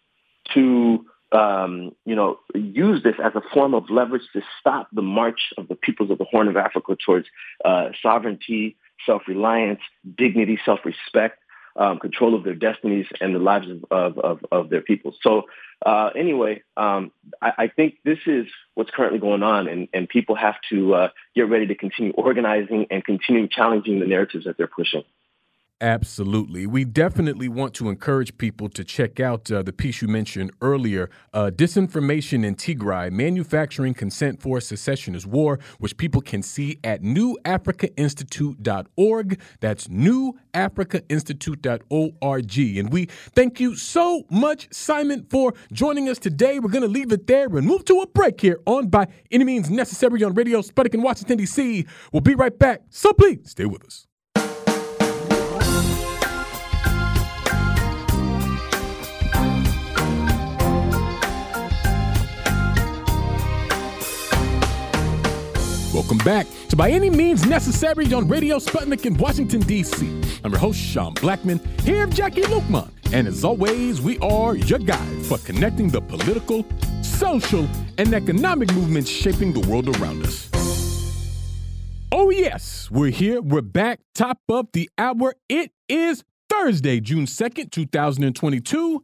to, 0.54 1.06
um, 1.32 1.92
you 2.06 2.16
know, 2.16 2.40
use 2.54 3.04
this 3.04 3.16
as 3.24 3.34
a 3.36 3.42
form 3.54 3.74
of 3.74 3.90
leverage 3.90 4.24
to 4.34 4.42
stop 4.60 4.88
the 4.94 5.02
march 5.02 5.54
of 5.58 5.68
the 5.68 5.76
peoples 5.76 6.12
of 6.12 6.18
the 6.18 6.26
Horn 6.26 6.48
of 6.48 6.58
Africa 6.58 6.96
towards 7.04 7.28
uh, 7.66 7.90
sovereignty, 8.02 8.78
self-reliance, 9.06 9.82
dignity, 10.18 10.60
self-respect, 10.66 11.40
um, 11.76 12.00
control 12.00 12.36
of 12.36 12.44
their 12.44 12.56
destinies 12.56 13.08
and 13.20 13.34
the 13.34 13.40
lives 13.40 13.68
of, 13.90 14.18
of, 14.18 14.46
of 14.52 14.70
their 14.70 14.82
people. 14.82 15.16
So 15.22 15.44
uh, 15.86 16.10
anyway, 16.16 16.64
um, 16.78 17.12
I, 17.42 17.54
I, 17.58 17.68
think 17.68 17.96
this 18.06 18.20
is 18.26 18.46
what's 18.76 18.92
currently 18.92 19.20
going 19.20 19.44
on, 19.44 19.68
and, 19.68 19.88
and 19.94 20.08
people 20.08 20.36
have 20.36 20.56
to 20.70 20.94
uh, 20.94 21.08
get 21.36 21.50
ready 21.50 21.68
to 21.68 21.76
continue 21.76 22.14
organizing 22.14 22.88
and 22.92 23.04
continue 23.04 23.48
challenging 23.48 24.00
the 24.00 24.06
narratives 24.06 24.46
that 24.46 24.58
they're 24.58 24.68
pushing. 24.68 25.04
Absolutely. 25.84 26.66
We 26.66 26.86
definitely 26.86 27.50
want 27.50 27.74
to 27.74 27.90
encourage 27.90 28.38
people 28.38 28.70
to 28.70 28.86
check 28.86 29.20
out 29.20 29.52
uh, 29.52 29.64
the 29.64 29.74
piece 29.74 30.02
you 30.02 30.08
mentioned 30.08 30.52
earlier 30.62 31.10
uh, 31.34 31.52
Disinformation 31.54 32.46
in 32.46 32.56
Tigray 32.56 33.12
Manufacturing 33.12 33.94
Consent 33.94 34.42
for 34.42 34.62
Secessionist 34.62 35.28
War, 35.28 35.60
which 35.80 35.98
people 35.98 36.22
can 36.22 36.42
see 36.42 36.80
at 36.86 37.02
newafricainstitute.org. 37.02 39.42
That's 39.60 39.90
newafricainstitute.org. 39.90 42.80
And 42.80 42.94
we 42.94 43.06
thank 43.08 43.60
you 43.60 43.76
so 43.76 44.24
much, 44.30 44.70
Simon, 44.72 45.28
for 45.30 45.54
joining 45.74 46.08
us 46.08 46.18
today. 46.18 46.60
We're 46.60 46.70
going 46.70 46.84
to 46.84 46.88
leave 46.88 47.12
it 47.12 47.28
there 47.28 47.48
and 47.48 47.68
move 47.68 47.84
to 47.86 48.00
a 48.00 48.08
break 48.08 48.40
here 48.40 48.62
on 48.66 48.88
By 48.88 49.08
Any 49.30 49.44
Means 49.44 49.70
Necessary 49.70 50.24
on 50.24 50.34
Radio 50.34 50.62
Sputnik 50.62 50.94
in 50.94 51.02
Washington, 51.02 51.40
D.C. 51.40 51.86
We'll 52.14 52.22
be 52.22 52.36
right 52.36 52.58
back. 52.58 52.84
So 52.90 53.12
please 53.12 53.50
stay 53.50 53.66
with 53.66 53.84
us. 53.84 54.08
Welcome 66.04 66.26
back 66.26 66.48
to 66.68 66.76
By 66.76 66.90
Any 66.90 67.10
Means 67.10 67.46
Necessary 67.46 68.14
on 68.14 68.28
Radio 68.28 68.58
Sputnik 68.58 69.06
in 69.06 69.16
Washington, 69.16 69.62
D.C. 69.62 70.06
I'm 70.44 70.52
your 70.52 70.60
host, 70.60 70.78
Sean 70.78 71.14
Blackmon, 71.16 71.66
here 71.80 72.06
with 72.06 72.18
Jacquie 72.18 72.44
Luqman. 72.44 72.92
And 73.14 73.26
as 73.26 73.46
always, 73.46 74.02
we 74.02 74.20
are 74.20 74.54
your 74.54 74.80
guide 74.80 75.26
for 75.26 75.38
connecting 75.38 75.88
the 75.88 76.02
political, 76.02 76.66
social, 77.02 77.66
and 77.98 78.14
economic 78.14 78.74
movements 78.74 79.10
shaping 79.10 79.54
the 79.54 79.62
world 79.62 79.98
around 79.98 80.26
us. 80.26 80.50
Oh, 82.12 82.30
yes, 82.32 82.92
we're 82.92 83.10
here. 83.10 83.42
We're 83.42 83.62
back. 83.62 84.02
Top 84.14 84.40
of 84.50 84.68
the 84.74 84.90
hour. 84.98 85.36
It 85.48 85.72
is 85.88 86.26
Thursday, 86.50 87.00
June 87.00 87.28
2nd, 87.28 87.72
2022. 87.72 89.02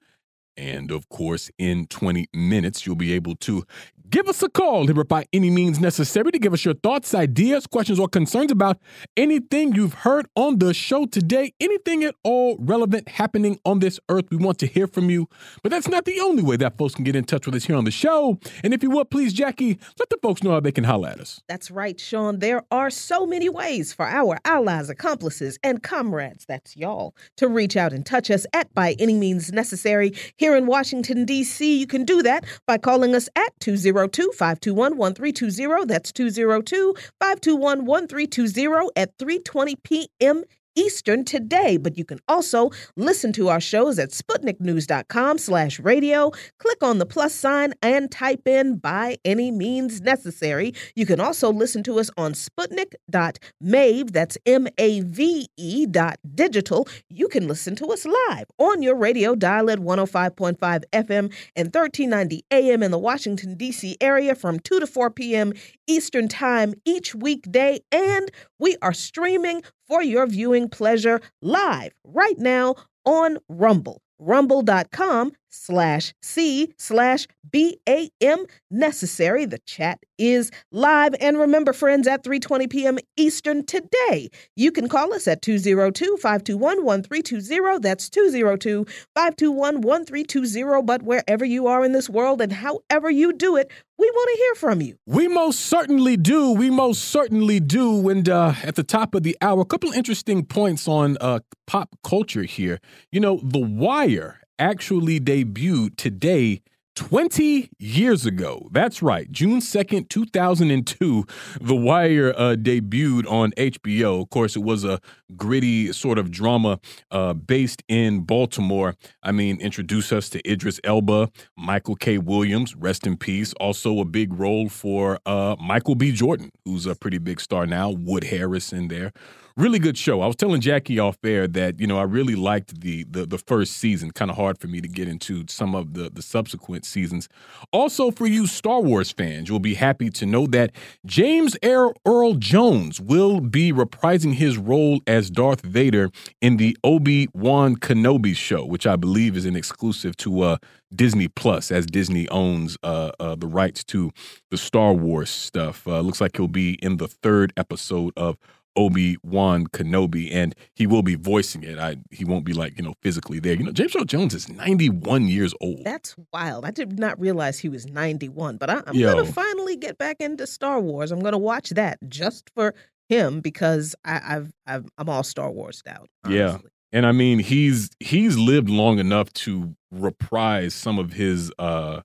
And 0.58 0.92
of 0.92 1.08
course, 1.08 1.50
in 1.58 1.88
20 1.88 2.28
minutes, 2.34 2.86
you'll 2.86 2.98
be 2.98 3.14
able 3.14 3.38
to 3.38 3.64
Give 4.10 4.28
us 4.28 4.42
a 4.42 4.50
call 4.50 4.88
here 4.88 5.04
by 5.04 5.28
any 5.34 5.52
means 5.52 5.80
necessary 5.80 6.32
to 6.32 6.40
give 6.40 6.52
us 6.52 6.66
your 6.66 6.74
thoughts, 6.74 7.14
ideas, 7.14 7.68
questions, 7.68 8.00
or 8.00 8.08
concerns 8.08 8.52
about 8.52 8.80
anything 9.16 9.76
you've 9.76 9.94
heard 9.94 10.26
on 10.36 10.58
the 10.58 10.74
show 10.74 11.06
today, 11.06 11.54
anything 11.60 12.04
at 12.04 12.16
all 12.24 12.58
relevant 12.60 13.08
happening 13.08 13.60
on 13.66 13.80
this 13.80 14.00
earth. 14.10 14.26
We 14.32 14.38
want 14.38 14.58
to 14.60 14.66
hear 14.66 14.88
from 14.88 15.12
you. 15.12 15.28
But 15.62 15.70
that's 15.70 15.88
not 15.88 16.06
the 16.06 16.20
only 16.22 16.42
way 16.42 16.58
that 16.58 16.76
folks 16.76 16.96
can 16.96 17.04
get 17.04 17.16
in 17.16 17.24
touch 17.24 17.46
with 17.46 17.54
us 17.54 17.66
here 17.66 17.76
on 17.76 17.84
the 17.84 17.92
show. 17.92 18.40
And 18.64 18.74
if 18.74 18.82
you 18.82 18.90
would, 18.90 19.12
please, 19.12 19.32
Jacquie, 19.32 19.80
let 20.00 20.10
the 20.10 20.18
folks 20.24 20.42
know 20.42 20.52
how 20.52 20.60
they 20.60 20.72
can 20.72 20.86
holler 20.86 21.10
at 21.10 21.20
us. 21.20 21.42
That's 21.48 21.70
right, 21.70 22.00
Sean. 22.00 22.40
There 22.40 22.64
are 22.72 22.90
so 22.90 23.28
many 23.28 23.48
ways 23.48 23.94
for 23.94 24.08
our 24.08 24.40
allies, 24.44 24.90
accomplices, 24.90 25.60
and 25.62 25.84
comrades, 25.84 26.46
that's 26.46 26.76
y'all, 26.76 27.14
to 27.38 27.48
reach 27.48 27.78
out 27.78 27.94
and 27.94 28.04
touch 28.04 28.32
us 28.32 28.48
at 28.54 28.74
by 28.74 28.96
any 28.98 29.14
means 29.14 29.52
necessary. 29.52 30.14
Here 30.38 30.56
in 30.56 30.66
Washington, 30.66 31.26
D.C., 31.26 31.80
you 31.80 31.86
can 31.86 32.06
do 32.06 32.24
that 32.24 32.46
by 32.66 32.80
calling 32.80 33.14
us 33.14 33.30
at 33.36 33.60
20 33.60 33.99
202 34.08 34.32
521 34.38 34.98
1320. 34.98 35.86
That's 35.86 36.12
202 36.12 36.94
521 37.20 37.86
1320 37.86 38.90
at 38.96 39.18
3:20 39.18 39.84
p.m. 39.84 40.44
Eastern 40.80 41.26
today. 41.26 41.76
But 41.76 41.98
you 41.98 42.06
can 42.06 42.20
also 42.28 42.72
listen 42.96 43.34
to 43.34 43.50
our 43.50 43.60
shows 43.60 44.00
at 44.00 44.12
SputnikNews.com 44.12 45.38
slash 45.38 45.80
radio. 45.80 46.32
Click 46.58 46.82
on 46.82 47.00
the 47.00 47.06
plus 47.06 47.36
sign 47.36 47.74
and 47.82 48.10
type 48.10 48.48
in 48.48 48.78
by 48.78 49.18
any 49.26 49.52
means 49.52 50.00
necessary. 50.02 50.74
You 50.96 51.06
can 51.06 51.20
also 51.20 51.52
listen 51.52 51.84
to 51.84 52.00
us 52.00 52.10
on 52.18 52.34
Sputnik.mave, 52.34 54.14
that's 54.14 54.38
M-A-V-E 54.46 55.86
dot 55.88 56.18
digital. 56.34 56.88
You 57.10 57.28
can 57.28 57.48
listen 57.48 57.76
to 57.76 57.88
us 57.88 58.06
live 58.06 58.46
on 58.58 58.82
your 58.82 58.96
radio 58.96 59.36
dial 59.36 59.70
at 59.70 59.80
105.5 59.80 60.58
FM 60.94 61.34
and 61.56 61.68
1390 61.74 62.46
AM 62.52 62.84
in 62.84 62.92
the 62.92 62.98
Washington, 62.98 63.56
D.C. 63.56 63.98
area 64.00 64.34
from 64.34 64.60
2 64.60 64.80
to 64.80 64.88
4 64.88 65.10
p.m. 65.12 65.54
Eastern 65.90 66.28
Time 66.28 66.74
each 66.86 67.16
weekday. 67.16 67.80
And 67.92 68.32
we 68.60 68.78
are 68.82 68.94
streaming 68.94 69.64
for 69.88 70.04
your 70.04 70.28
viewing 70.28 70.70
pleasure 70.70 71.20
live 71.42 71.94
right 72.04 72.38
now 72.38 72.76
on 73.06 73.40
Rumble. 73.50 74.02
Rumble.com 74.20 75.32
slash 75.50 76.14
C 76.22 76.74
slash 76.78 77.28
BAM 77.52 78.46
necessary. 78.72 79.46
The 79.46 79.60
chat 79.60 80.00
is 80.18 80.50
live. 80.72 81.14
And 81.20 81.38
remember, 81.38 81.74
friends, 81.74 82.08
at 82.08 82.24
3.20 82.24 82.70
p.m. 82.70 82.98
Eastern 83.18 83.66
today, 83.66 84.30
you 84.56 84.72
can 84.72 84.88
call 84.88 85.14
us 85.14 85.28
at 85.28 85.42
202-521-1320. 85.42 87.82
That's 87.82 88.10
202-521-1320. 88.10 90.86
But 90.86 91.02
wherever 91.04 91.44
you 91.46 91.68
are 91.68 91.84
in 91.84 91.92
this 91.94 92.10
world 92.10 92.42
and 92.42 92.54
however 92.54 93.10
you 93.10 93.34
do 93.34 93.56
it, 93.56 93.72
we 93.98 94.10
want 94.10 94.30
to 94.30 94.38
hear 94.38 94.56
from 94.56 94.82
you. 94.82 94.96
We 95.06 95.28
most 95.28 95.60
certainly 95.60 96.16
do. 96.16 96.52
We 96.52 96.70
most 96.70 97.06
certainly 97.06 97.60
do. 97.60 98.08
And 98.08 98.30
uh, 98.30 98.54
at 98.64 98.76
the 98.76 98.84
top 98.84 99.14
of 99.14 99.24
the 99.24 99.36
hour, 99.42 99.60
a 99.62 99.66
couple 99.66 99.92
interesting 99.92 100.46
points 100.46 100.88
on 100.88 101.18
uh, 101.20 101.40
pop 101.68 101.98
culture 102.04 102.44
here. 102.44 102.80
You 103.12 103.20
know, 103.20 103.42
The 103.44 103.60
Wire 103.60 104.39
actually 104.60 105.20
debuted 105.20 105.96
today 105.96 106.62
20 107.00 107.70
years 107.80 108.26
ago. 108.26 108.68
That's 108.72 109.02
right. 109.02 109.32
June 109.32 109.62
2nd, 109.62 110.10
2002, 110.10 111.26
The 111.62 111.76
Wire 111.76 112.34
uh, 112.36 112.58
debuted 112.60 113.26
on 113.26 113.52
HBO. 113.52 114.22
Of 114.22 114.30
course, 114.30 114.58
it 114.58 114.64
was 114.64 114.84
a 114.84 115.00
gritty 115.38 115.94
sort 115.94 116.18
of 116.18 116.30
drama 116.30 116.78
uh, 117.10 117.36
based 117.36 117.84
in 117.88 118.22
Baltimore. 118.26 118.96
I 119.24 119.32
mean, 119.32 119.62
introduce 119.62 120.12
us 120.12 120.30
to 120.32 120.52
Idris 120.52 120.82
Elba, 120.84 121.32
Michael 121.58 121.96
K. 121.96 122.18
Williams, 122.18 122.76
rest 122.76 123.08
in 123.08 123.16
peace. 123.16 123.54
Also, 123.62 124.02
a 124.02 124.06
big 124.06 124.38
role 124.38 124.68
for 124.68 125.20
uh, 125.26 125.56
Michael 125.58 125.96
B. 125.96 126.12
Jordan, 126.12 126.52
who's 126.66 126.86
a 126.86 126.96
pretty 126.96 127.18
big 127.18 127.40
star 127.40 127.66
now, 127.66 127.92
Wood 127.92 128.26
Harris 128.26 128.74
in 128.74 128.90
there 128.90 129.14
really 129.60 129.80
good 129.80 129.98
show. 129.98 130.22
I 130.22 130.28
was 130.28 130.38
telling 130.38 130.62
Jacquie 130.62 131.04
off 131.04 131.18
air 131.24 131.48
that 131.48 131.80
you 131.80 131.88
know 131.88 132.00
I 132.00 132.04
really 132.04 132.36
liked 132.36 132.82
the 132.82 133.04
the, 133.10 133.26
the 133.26 133.38
first 133.38 133.74
season. 133.74 134.12
Kind 134.12 134.32
of 134.32 134.38
hard 134.38 134.58
for 134.58 134.68
me 134.68 134.82
to 134.82 134.88
get 134.88 135.08
into 135.08 135.46
some 135.50 135.76
of 135.76 135.94
the 135.94 136.10
the 136.10 136.22
subsequent 136.22 136.86
seasons. 136.86 137.28
Also, 137.72 138.10
for 138.10 138.26
you 138.26 138.48
Star 138.48 138.82
Wars 138.82 139.12
fans, 139.12 139.50
you'll 139.50 139.60
be 139.60 139.76
happy 139.76 140.10
to 140.12 140.26
know 140.26 140.48
that 140.48 140.72
James 141.06 141.58
Earl 141.64 142.34
Jones 142.36 143.02
will 143.02 143.42
be 143.42 143.74
reprising 143.74 144.34
his 144.34 144.58
role 144.58 145.02
as 145.06 145.30
Darth 145.30 145.62
Vader 145.62 146.10
in 146.42 146.58
the 146.58 146.78
Obi 146.84 147.28
Wan 147.34 147.76
Kenobi 147.76 148.36
show, 148.36 148.66
which 148.66 148.88
I 148.88 148.96
believe 148.96 149.36
is 149.36 149.46
an 149.46 149.56
exclusive 149.56 150.16
to 150.18 150.42
uh, 150.42 150.58
Disney 150.96 151.28
Plus, 151.28 151.72
as 151.72 151.86
Disney 151.86 152.28
owns 152.30 152.78
uh, 152.82 153.12
uh, 153.20 153.36
the 153.36 153.48
rights 153.48 153.84
to 153.86 154.12
the 154.50 154.58
Star 154.58 154.94
Wars 154.94 155.30
stuff. 155.30 155.88
Uh, 155.88 156.00
looks 156.00 156.22
like 156.22 156.38
he'll 156.38 156.48
be 156.48 156.74
in 156.82 156.98
the 156.98 157.08
third 157.08 157.54
episode 157.58 158.14
of 158.18 158.38
Obi 158.76 159.18
Wan 159.24 159.68
Kenobi, 159.68 160.34
and 160.34 160.56
he 160.76 160.88
will 160.88 161.02
be 161.04 161.16
voicing 161.16 161.64
it. 161.64 161.78
I 161.80 161.98
he 162.12 162.26
won't 162.26 162.46
be 162.46 162.54
like 162.54 162.78
you 162.78 162.84
know 162.84 162.94
physically 163.02 163.40
there. 163.40 163.54
You 163.54 163.64
know, 163.64 163.72
James 163.72 163.96
Earl 163.96 164.06
Jones 164.06 164.34
is 164.34 164.50
ninety 164.50 164.90
one 164.90 165.28
years 165.28 165.54
old. 165.62 165.84
That's 165.84 166.16
wild. 166.34 166.66
I 166.66 166.72
did 166.72 167.00
not 167.00 167.20
realize 167.20 167.60
he 167.60 167.70
was 167.70 167.86
ninety 167.86 168.30
one. 168.30 168.58
But 168.58 168.70
I, 168.70 168.82
am 168.88 169.00
gonna 169.00 169.26
finally 169.26 169.76
get 169.76 169.98
back 169.98 170.18
into 170.20 170.48
Star 170.48 170.80
Wars. 170.80 171.12
I'm 171.12 171.20
gonna 171.20 171.38
watch 171.38 171.72
that 171.72 172.00
just 172.08 172.50
for 172.56 172.74
him 173.10 173.42
because 173.42 173.96
I, 174.06 174.22
I've, 174.36 174.54
I've 174.68 174.86
I'm 174.98 175.10
all 175.10 175.24
Star 175.24 175.52
Wars 175.52 175.82
out. 175.88 176.10
Yeah, 176.28 176.60
and 176.92 177.06
I 177.06 177.12
mean 177.12 177.40
he's 177.40 177.90
he's 178.00 178.38
lived 178.38 178.70
long 178.70 179.00
enough 179.00 179.34
to 179.34 179.76
reprise 179.92 180.74
some 180.74 181.00
of 181.00 181.14
his. 181.14 181.52
uh 181.60 182.02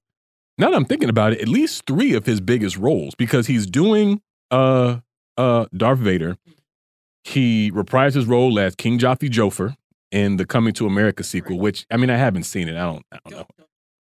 Now 0.59 0.71
that 0.71 0.77
I'm 0.77 0.87
thinking 0.87 1.11
about 1.11 1.35
it, 1.35 1.41
at 1.41 1.49
least 1.49 1.85
three 1.87 2.15
of 2.15 2.27
his 2.27 2.41
biggest 2.41 2.77
roles 2.79 3.15
because 3.15 3.47
he's 3.47 3.67
doing 3.67 4.21
uh 4.51 4.99
uh 5.37 5.67
Darth 5.77 5.99
Vader. 5.99 6.37
He 7.25 7.71
reprised 7.73 8.15
his 8.15 8.27
role 8.27 8.59
as 8.59 8.75
King 8.75 8.99
Jaffe 8.99 9.29
Joffer 9.31 9.77
in 10.11 10.37
the 10.37 10.45
Coming 10.45 10.75
to 10.75 10.87
America 10.87 11.25
sequel, 11.25 11.59
which 11.59 11.87
I 11.91 11.97
mean 11.97 12.11
I 12.11 12.17
haven't 12.17 12.45
seen 12.45 12.69
it. 12.69 12.77
I 12.77 12.85
don't 12.85 13.05
I 13.13 13.19
don't 13.25 13.39
know. 13.39 13.47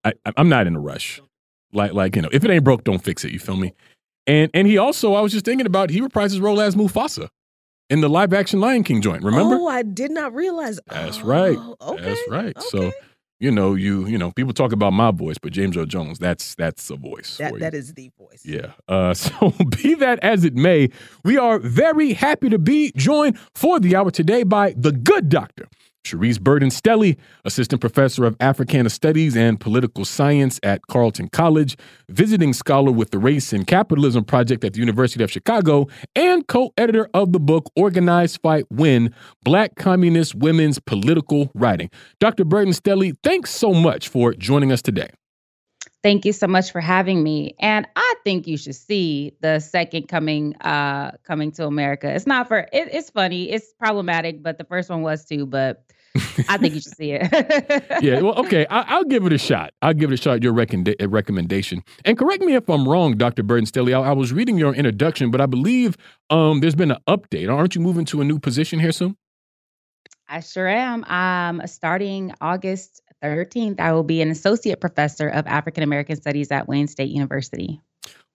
I, 0.04 0.12
I'm 0.36 0.48
not 0.48 0.66
in 0.66 0.76
a 0.76 0.80
rush. 0.80 1.20
Like 1.72 1.92
like 1.92 2.16
you 2.16 2.22
know, 2.22 2.28
if 2.32 2.44
it 2.44 2.50
ain't 2.50 2.64
broke, 2.64 2.84
don't 2.84 3.02
fix 3.02 3.24
it. 3.24 3.32
You 3.32 3.38
feel 3.38 3.56
me? 3.56 3.74
And 4.26 4.50
and 4.54 4.66
he 4.66 4.78
also 4.78 5.14
I 5.14 5.20
was 5.20 5.32
just 5.32 5.44
thinking 5.44 5.66
about 5.66 5.90
he 5.90 6.00
reprised 6.00 6.30
his 6.30 6.40
role 6.40 6.60
as 6.60 6.76
Mufasa 6.76 7.28
in 7.90 8.00
the 8.00 8.08
live 8.08 8.32
action 8.32 8.60
Lion 8.60 8.84
King 8.84 9.00
joint. 9.00 9.22
Remember? 9.22 9.56
Oh, 9.56 9.66
I 9.66 9.82
did 9.82 10.10
not 10.10 10.34
realize. 10.34 10.80
That's 10.86 11.20
oh, 11.20 11.26
right. 11.26 11.58
Okay. 11.80 12.02
That's 12.02 12.20
right. 12.28 12.56
Okay. 12.56 12.66
So 12.68 12.92
you 13.44 13.50
know, 13.50 13.74
you 13.74 14.06
you 14.06 14.16
know, 14.16 14.32
people 14.32 14.54
talk 14.54 14.72
about 14.72 14.94
my 14.94 15.10
voice, 15.10 15.36
but 15.36 15.52
James 15.52 15.76
Earl 15.76 15.84
Jones, 15.84 16.18
that's 16.18 16.54
that's 16.54 16.88
a 16.88 16.96
voice. 16.96 17.36
That 17.36 17.58
that 17.58 17.74
is 17.74 17.92
the 17.92 18.10
voice. 18.18 18.42
Yeah. 18.42 18.72
Uh, 18.88 19.12
so 19.24 19.52
be 19.82 19.94
that 19.94 20.18
as 20.20 20.44
it 20.44 20.54
may, 20.54 20.88
we 21.24 21.36
are 21.36 21.58
very 21.58 22.14
happy 22.14 22.48
to 22.48 22.58
be 22.58 22.90
joined 22.96 23.38
for 23.54 23.78
the 23.78 23.94
hour 23.96 24.10
today 24.10 24.44
by 24.44 24.74
the 24.78 24.92
good 24.92 25.28
doctor, 25.28 25.68
Charisse 26.04 26.40
Burden 26.40 26.68
Stelly, 26.68 27.16
Assistant 27.44 27.80
Professor 27.80 28.24
of 28.24 28.36
Africana 28.40 28.90
Studies 28.90 29.36
and 29.36 29.58
Political 29.58 30.04
Science 30.04 30.60
at 30.62 30.86
Carleton 30.86 31.28
College, 31.30 31.76
visiting 32.08 32.52
scholar 32.52 32.92
with 32.92 33.10
the 33.10 33.18
Race 33.18 33.52
and 33.52 33.66
Capitalism 33.66 34.24
Project 34.24 34.64
at 34.64 34.74
the 34.74 34.80
University 34.80 35.24
of 35.24 35.30
Chicago, 35.30 35.88
and 36.14 36.46
co 36.46 36.72
editor 36.76 37.08
of 37.14 37.32
the 37.32 37.40
book 37.40 37.70
Organized 37.74 38.40
Fight 38.42 38.66
Win 38.70 39.12
Black 39.42 39.74
Communist 39.76 40.34
Women's 40.34 40.78
Political 40.78 41.50
Writing. 41.54 41.90
Dr. 42.20 42.44
Burden 42.44 42.72
Stelly, 42.72 43.14
thanks 43.22 43.50
so 43.50 43.72
much 43.72 44.08
for 44.08 44.32
joining 44.34 44.70
us 44.70 44.82
today. 44.82 45.08
Thank 46.04 46.26
you 46.26 46.34
so 46.34 46.46
much 46.46 46.70
for 46.70 46.82
having 46.82 47.22
me. 47.22 47.56
And 47.58 47.88
I 47.96 48.14
think 48.24 48.46
you 48.46 48.58
should 48.58 48.74
see 48.74 49.32
the 49.40 49.58
second 49.58 50.06
coming 50.06 50.54
uh 50.56 51.12
coming 51.24 51.50
to 51.52 51.66
America. 51.66 52.14
It's 52.14 52.26
not 52.26 52.46
for 52.46 52.58
it, 52.58 52.68
it's 52.92 53.08
funny, 53.08 53.50
it's 53.50 53.72
problematic, 53.78 54.42
but 54.42 54.58
the 54.58 54.64
first 54.64 54.90
one 54.90 55.00
was 55.00 55.24
too, 55.24 55.46
but 55.46 55.82
I 56.46 56.58
think 56.58 56.74
you 56.74 56.80
should 56.82 56.94
see 56.94 57.12
it. 57.12 57.28
yeah, 58.02 58.20
well, 58.20 58.34
okay. 58.44 58.66
I, 58.66 58.98
will 58.98 59.06
give 59.06 59.24
it 59.24 59.32
a 59.32 59.38
shot. 59.38 59.72
I'll 59.80 59.94
give 59.94 60.10
it 60.12 60.14
a 60.14 60.22
shot. 60.22 60.42
Your 60.42 60.52
recommend- 60.52 60.94
recommendation. 61.00 61.82
And 62.04 62.18
correct 62.18 62.42
me 62.42 62.54
if 62.54 62.68
I'm 62.68 62.86
wrong, 62.86 63.16
Dr. 63.16 63.42
Burden 63.42 63.64
Stelly. 63.64 63.94
I, 63.94 64.10
I, 64.10 64.12
was 64.12 64.32
reading 64.32 64.58
your 64.58 64.74
introduction, 64.74 65.30
but 65.30 65.40
I 65.40 65.46
believe 65.46 65.96
um, 66.28 66.60
there's 66.60 66.74
been 66.74 66.90
an 66.90 67.00
update. 67.08 67.50
Aren't 67.50 67.74
you 67.74 67.80
moving 67.80 68.04
to 68.06 68.20
a 68.20 68.24
new 68.24 68.38
position 68.38 68.78
here 68.78 68.92
soon? 68.92 69.16
I 70.28 70.40
sure 70.40 70.68
am. 70.68 71.04
Um, 71.04 71.66
starting 71.66 72.32
August 72.40 73.02
13th, 73.28 73.80
I 73.80 73.92
will 73.92 74.02
be 74.02 74.22
an 74.22 74.30
associate 74.30 74.80
professor 74.80 75.28
of 75.28 75.46
African 75.46 75.82
American 75.82 76.16
studies 76.16 76.50
at 76.50 76.68
Wayne 76.68 76.88
State 76.88 77.10
University. 77.10 77.80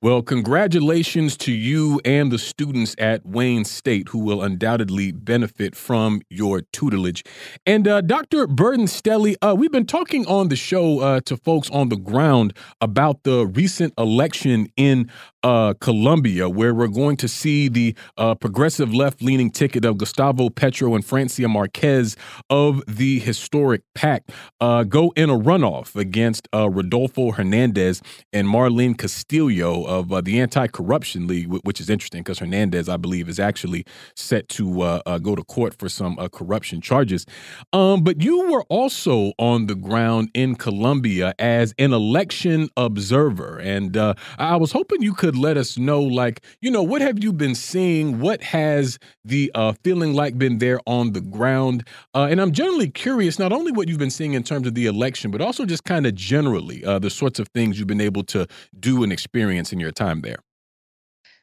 Well, 0.01 0.21
congratulations 0.21 1.35
to 1.39 1.51
you 1.51 1.99
and 2.05 2.31
the 2.31 2.37
students 2.37 2.95
at 2.99 3.25
Wayne 3.25 3.65
State 3.65 4.07
who 4.07 4.19
will 4.19 4.41
undoubtedly 4.41 5.11
benefit 5.11 5.75
from 5.75 6.21
your 6.29 6.61
tutelage. 6.71 7.25
And 7.65 7.85
uh, 7.85 7.99
Dr. 7.99 8.47
Burden 8.47 8.85
Stelly, 8.85 9.35
uh, 9.41 9.55
we've 9.57 9.73
been 9.73 9.85
talking 9.85 10.25
on 10.25 10.47
the 10.47 10.55
show 10.55 11.01
uh, 11.01 11.19
to 11.25 11.35
folks 11.35 11.69
on 11.71 11.89
the 11.89 11.97
ground 11.97 12.53
about 12.79 13.23
the 13.23 13.45
recent 13.47 13.93
election 13.97 14.71
in 14.77 15.11
uh, 15.43 15.73
Colombia, 15.81 16.47
where 16.47 16.73
we're 16.73 16.87
going 16.87 17.17
to 17.17 17.27
see 17.27 17.67
the 17.67 17.93
uh, 18.17 18.35
progressive 18.35 18.93
left 18.93 19.21
leaning 19.21 19.51
ticket 19.51 19.83
of 19.83 19.97
Gustavo 19.97 20.49
Petro 20.49 20.95
and 20.95 21.03
Francia 21.03 21.49
Marquez 21.49 22.15
of 22.49 22.81
the 22.87 23.19
historic 23.19 23.81
Pact 23.95 24.31
uh, 24.61 24.83
go 24.83 25.11
in 25.17 25.29
a 25.29 25.37
runoff 25.37 25.93
against 25.97 26.47
Rodolfo 26.53 27.31
Hernandez 27.31 28.01
and 28.31 28.47
Marelen 28.47 28.97
Castillo 28.97 29.88
of 29.89 30.13
uh, 30.13 30.21
the 30.21 30.39
Anti 30.39 30.67
Corruption 30.67 31.25
League, 31.25 31.51
which 31.63 31.81
is 31.81 31.89
interesting 31.89 32.21
because 32.21 32.39
Hernandez, 32.39 32.87
I 32.87 32.95
believe, 32.95 33.27
is 33.27 33.39
actually 33.39 33.85
set 34.15 34.47
to 34.49 34.83
uh, 34.83 35.01
uh, 35.05 35.17
go 35.17 35.35
to 35.35 35.43
court 35.43 35.73
for 35.77 35.89
some 35.89 36.17
uh, 36.19 36.29
corruption 36.29 36.79
charges. 36.79 37.25
Um, 37.73 38.03
but 38.03 38.21
you 38.21 38.51
were 38.51 38.63
also 38.69 39.33
on 39.39 39.65
the 39.65 39.73
ground 39.73 40.29
in 40.35 40.55
Colombia 40.55 41.33
as 41.39 41.73
an 41.79 41.91
election 41.91 42.69
observer. 42.77 43.57
And 43.57 43.97
uh, 43.97 44.13
I 44.37 44.57
was 44.57 44.71
hoping 44.71 45.01
you 45.01 45.13
could 45.13 45.35
let 45.35 45.57
us 45.57 45.77
know, 45.77 46.01
like, 46.01 46.45
you 46.61 46.69
know, 46.69 46.83
what 46.83 47.01
have 47.01 47.23
you 47.23 47.33
been 47.33 47.55
seeing? 47.55 48.19
What 48.19 48.43
has 48.43 48.99
the 49.25 49.51
uh, 49.55 49.73
feeling 49.83 50.13
like 50.13 50.37
been 50.37 50.59
there 50.59 50.79
on 50.85 51.13
the 51.13 51.21
ground? 51.21 51.87
and 52.13 52.41
I'm 52.41 52.51
generally 52.51 52.89
curious, 52.89 53.39
not 53.39 53.51
only 53.53 53.71
what 53.71 53.87
you've 53.87 53.97
been 53.97 54.11
seeing 54.11 54.33
in 54.33 54.43
terms 54.43 54.67
of 54.67 54.75
the 54.75 54.85
election, 54.85 55.31
but 55.31 55.41
also 55.41 55.65
just 55.65 55.85
kind 55.85 56.05
of 56.05 56.13
generally 56.13 56.81
the 56.81 57.09
sorts 57.09 57.39
of 57.39 57.47
things 57.47 57.79
you've 57.79 57.87
been 57.87 58.01
able 58.01 58.23
to 58.25 58.45
do 58.79 59.03
and 59.03 59.11
experience 59.11 59.71
in 59.71 59.78
your 59.79 59.91
time 59.91 60.21
there? 60.21 60.39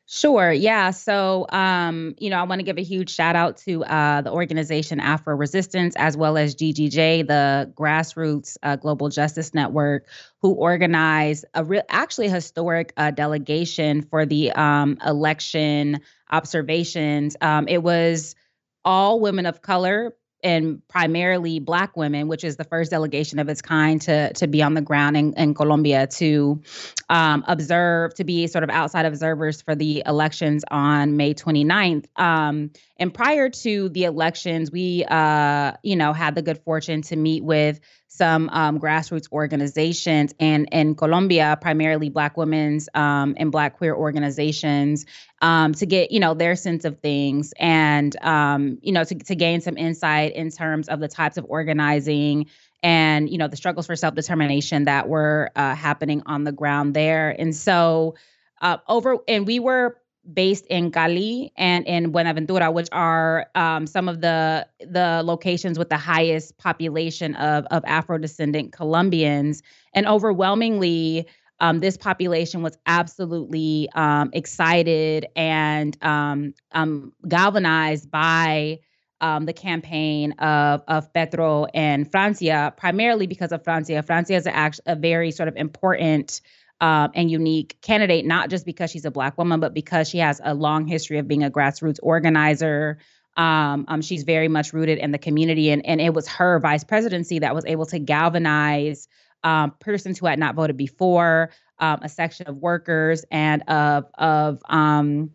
Sure. 0.08 0.52
Yeah. 0.52 0.92
So, 0.92 1.46
um, 1.48 2.14
you 2.18 2.30
know, 2.30 2.38
I 2.38 2.44
want 2.44 2.60
to 2.60 2.62
give 2.62 2.78
a 2.78 2.82
huge 2.82 3.10
shout 3.10 3.34
out 3.34 3.56
to 3.58 3.82
uh, 3.84 4.20
the 4.20 4.30
organization 4.30 5.00
Afro 5.00 5.34
Resistance, 5.34 5.96
as 5.96 6.16
well 6.16 6.38
as 6.38 6.54
GGJ, 6.54 7.26
the 7.26 7.72
Grassroots 7.74 8.56
uh, 8.62 8.76
Global 8.76 9.08
Justice 9.08 9.52
Network, 9.52 10.06
who 10.42 10.52
organized 10.52 11.44
a 11.54 11.64
real, 11.64 11.82
actually 11.88 12.28
historic 12.28 12.92
uh, 12.96 13.10
delegation 13.10 14.02
for 14.02 14.24
the 14.24 14.52
um, 14.52 14.96
election 15.04 16.00
observations. 16.30 17.36
Um, 17.40 17.66
it 17.66 17.82
was 17.82 18.36
all 18.84 19.18
women 19.18 19.44
of 19.44 19.60
color, 19.60 20.14
and 20.42 20.86
primarily 20.88 21.58
black 21.58 21.96
women, 21.96 22.28
which 22.28 22.44
is 22.44 22.56
the 22.56 22.64
first 22.64 22.90
delegation 22.90 23.38
of 23.38 23.48
its 23.48 23.62
kind 23.62 24.00
to 24.02 24.32
to 24.34 24.46
be 24.46 24.62
on 24.62 24.74
the 24.74 24.80
ground 24.80 25.16
in, 25.16 25.32
in 25.34 25.54
Colombia 25.54 26.06
to 26.06 26.62
um, 27.08 27.44
observe, 27.46 28.14
to 28.14 28.24
be 28.24 28.46
sort 28.46 28.64
of 28.64 28.70
outside 28.70 29.06
observers 29.06 29.62
for 29.62 29.74
the 29.74 30.02
elections 30.06 30.64
on 30.70 31.16
May 31.16 31.34
29th. 31.34 32.06
Um, 32.16 32.70
and 32.98 33.12
prior 33.12 33.50
to 33.50 33.88
the 33.90 34.04
elections, 34.04 34.70
we, 34.70 35.04
uh, 35.04 35.72
you 35.82 35.96
know, 35.96 36.12
had 36.12 36.34
the 36.34 36.42
good 36.42 36.58
fortune 36.64 37.02
to 37.02 37.16
meet 37.16 37.44
with 37.44 37.80
some 38.08 38.48
um, 38.50 38.80
grassroots 38.80 39.30
organizations 39.30 40.34
and 40.40 40.68
in 40.72 40.94
Colombia, 40.94 41.58
primarily 41.60 42.08
Black 42.08 42.36
women's 42.36 42.88
um, 42.94 43.34
and 43.36 43.52
Black 43.52 43.76
queer 43.76 43.94
organizations, 43.94 45.04
um, 45.42 45.74
to 45.74 45.84
get 45.84 46.10
you 46.10 46.20
know 46.20 46.32
their 46.32 46.56
sense 46.56 46.86
of 46.86 47.00
things 47.00 47.52
and 47.58 48.16
um, 48.22 48.78
you 48.80 48.92
know 48.92 49.04
to, 49.04 49.14
to 49.14 49.34
gain 49.34 49.60
some 49.60 49.76
insight 49.76 50.34
in 50.34 50.50
terms 50.50 50.88
of 50.88 50.98
the 51.00 51.08
types 51.08 51.36
of 51.36 51.44
organizing 51.48 52.46
and 52.82 53.28
you 53.28 53.36
know 53.36 53.48
the 53.48 53.56
struggles 53.56 53.86
for 53.86 53.96
self 53.96 54.14
determination 54.14 54.84
that 54.84 55.08
were 55.08 55.50
uh, 55.54 55.74
happening 55.74 56.22
on 56.24 56.44
the 56.44 56.52
ground 56.52 56.94
there. 56.94 57.28
And 57.38 57.54
so 57.54 58.14
uh, 58.62 58.78
over 58.88 59.18
and 59.28 59.46
we 59.46 59.60
were 59.60 59.98
based 60.32 60.66
in 60.66 60.90
Cali 60.90 61.52
and 61.56 61.86
in 61.86 62.10
Buenaventura, 62.10 62.70
which 62.70 62.88
are 62.92 63.46
um, 63.54 63.86
some 63.86 64.08
of 64.08 64.20
the 64.20 64.66
the 64.80 65.22
locations 65.24 65.78
with 65.78 65.88
the 65.88 65.96
highest 65.96 66.58
population 66.58 67.34
of 67.36 67.64
of 67.70 67.84
Afro 67.86 68.18
descendant 68.18 68.72
Colombians, 68.72 69.62
and 69.92 70.06
overwhelmingly. 70.06 71.26
Um, 71.58 71.80
this 71.80 71.96
population 71.96 72.60
was 72.60 72.76
absolutely 72.84 73.88
um, 73.94 74.28
excited 74.34 75.26
and 75.36 75.96
um, 76.04 76.52
um, 76.72 77.14
galvanized 77.26 78.10
by 78.10 78.80
um, 79.22 79.46
the 79.46 79.52
campaign 79.52 80.32
of 80.32 80.82
of 80.86 81.10
Petro 81.12 81.64
and 81.72 82.10
Francia, 82.10 82.74
primarily 82.76 83.26
because 83.26 83.52
of 83.52 83.64
Francia. 83.64 84.02
Francia 84.02 84.34
is 84.34 84.46
a, 84.46 84.72
a 84.86 84.96
very 84.96 85.30
sort 85.30 85.48
of 85.48 85.56
important 85.56 86.40
um, 86.80 87.10
and 87.14 87.30
unique 87.30 87.78
candidate, 87.80 88.26
not 88.26 88.50
just 88.50 88.66
because 88.66 88.90
she's 88.90 89.04
a 89.04 89.10
Black 89.10 89.38
woman, 89.38 89.60
but 89.60 89.72
because 89.72 90.08
she 90.08 90.18
has 90.18 90.40
a 90.44 90.54
long 90.54 90.86
history 90.86 91.18
of 91.18 91.26
being 91.26 91.42
a 91.42 91.50
grassroots 91.50 91.98
organizer. 92.02 92.98
Um, 93.36 93.84
um, 93.88 94.02
she's 94.02 94.22
very 94.22 94.48
much 94.48 94.72
rooted 94.72 94.98
in 94.98 95.12
the 95.12 95.18
community, 95.18 95.70
and, 95.70 95.84
and 95.84 96.00
it 96.00 96.14
was 96.14 96.26
her 96.28 96.58
vice 96.58 96.84
presidency 96.84 97.38
that 97.38 97.54
was 97.54 97.64
able 97.66 97.86
to 97.86 97.98
galvanize 97.98 99.08
um, 99.44 99.74
persons 99.78 100.18
who 100.18 100.26
had 100.26 100.38
not 100.38 100.54
voted 100.54 100.76
before, 100.76 101.50
um, 101.78 102.00
a 102.02 102.08
section 102.08 102.46
of 102.46 102.56
workers, 102.56 103.24
and 103.30 103.62
of 103.68 104.06
of 104.18 104.62
um, 104.68 105.30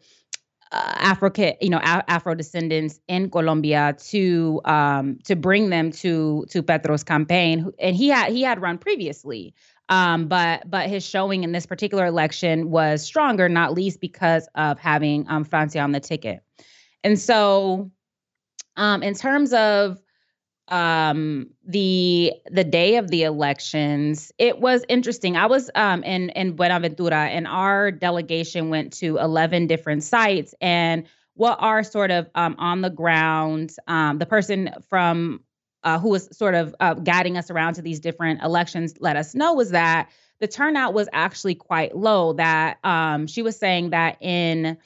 uh, 0.71 0.93
African, 0.97 1.53
you 1.61 1.69
know, 1.69 1.79
Afro 1.83 2.33
descendants 2.33 2.99
in 3.07 3.29
Colombia 3.29 3.95
to 4.07 4.61
um, 4.65 5.19
to 5.25 5.35
bring 5.35 5.69
them 5.69 5.91
to 5.91 6.45
to 6.49 6.63
Petro's 6.63 7.03
campaign, 7.03 7.71
and 7.79 7.95
he 7.95 8.07
had 8.07 8.31
he 8.31 8.41
had 8.41 8.61
run 8.61 8.77
previously, 8.77 9.53
um, 9.91 10.29
but 10.29 10.67
but 10.69 10.89
his 10.89 11.05
showing 11.05 11.43
in 11.43 11.51
this 11.51 11.65
particular 11.65 12.05
election 12.05 12.71
was 12.71 13.03
stronger, 13.03 13.49
not 13.49 13.73
least 13.73 13.99
because 13.99 14.47
of 14.55 14.79
having 14.79 15.25
um, 15.27 15.43
Francia 15.43 15.81
on 15.81 15.91
the 15.91 15.99
ticket. 15.99 16.41
And 17.03 17.19
so, 17.19 17.91
um, 18.77 19.03
in 19.03 19.13
terms 19.13 19.51
of 19.51 20.01
um, 20.69 21.49
the 21.67 22.31
the 22.49 22.63
day 22.63 22.95
of 22.95 23.09
the 23.09 23.23
elections, 23.23 24.31
it 24.37 24.59
was 24.59 24.85
interesting. 24.87 25.35
I 25.35 25.47
was 25.47 25.69
um, 25.75 26.03
in 26.03 26.29
in 26.29 26.55
Buenaventura, 26.55 27.27
and 27.27 27.45
our 27.45 27.91
delegation 27.91 28.69
went 28.69 28.93
to 28.93 29.17
eleven 29.17 29.67
different 29.67 30.03
sites, 30.03 30.55
and 30.61 31.05
what 31.33 31.57
are 31.59 31.83
sort 31.83 32.11
of 32.11 32.29
um, 32.35 32.55
on 32.59 32.79
the 32.79 32.89
ground. 32.89 33.75
Um, 33.89 34.19
the 34.19 34.25
person 34.25 34.69
from 34.89 35.41
uh, 35.83 35.99
who 35.99 36.09
was 36.09 36.35
sort 36.35 36.55
of 36.55 36.75
uh, 36.79 36.93
guiding 36.93 37.37
us 37.37 37.49
around 37.49 37.75
to 37.75 37.81
these 37.81 37.99
different 37.99 38.41
elections 38.41 38.95
let 38.99 39.15
us 39.15 39.35
know 39.35 39.53
was 39.53 39.71
that 39.71 40.09
the 40.39 40.47
turnout 40.47 40.93
was 40.93 41.07
actually 41.13 41.55
quite 41.55 41.95
low. 41.95 42.33
That 42.33 42.77
um, 42.83 43.27
she 43.27 43.41
was 43.41 43.57
saying 43.57 43.91
that 43.91 44.17
in 44.21 44.77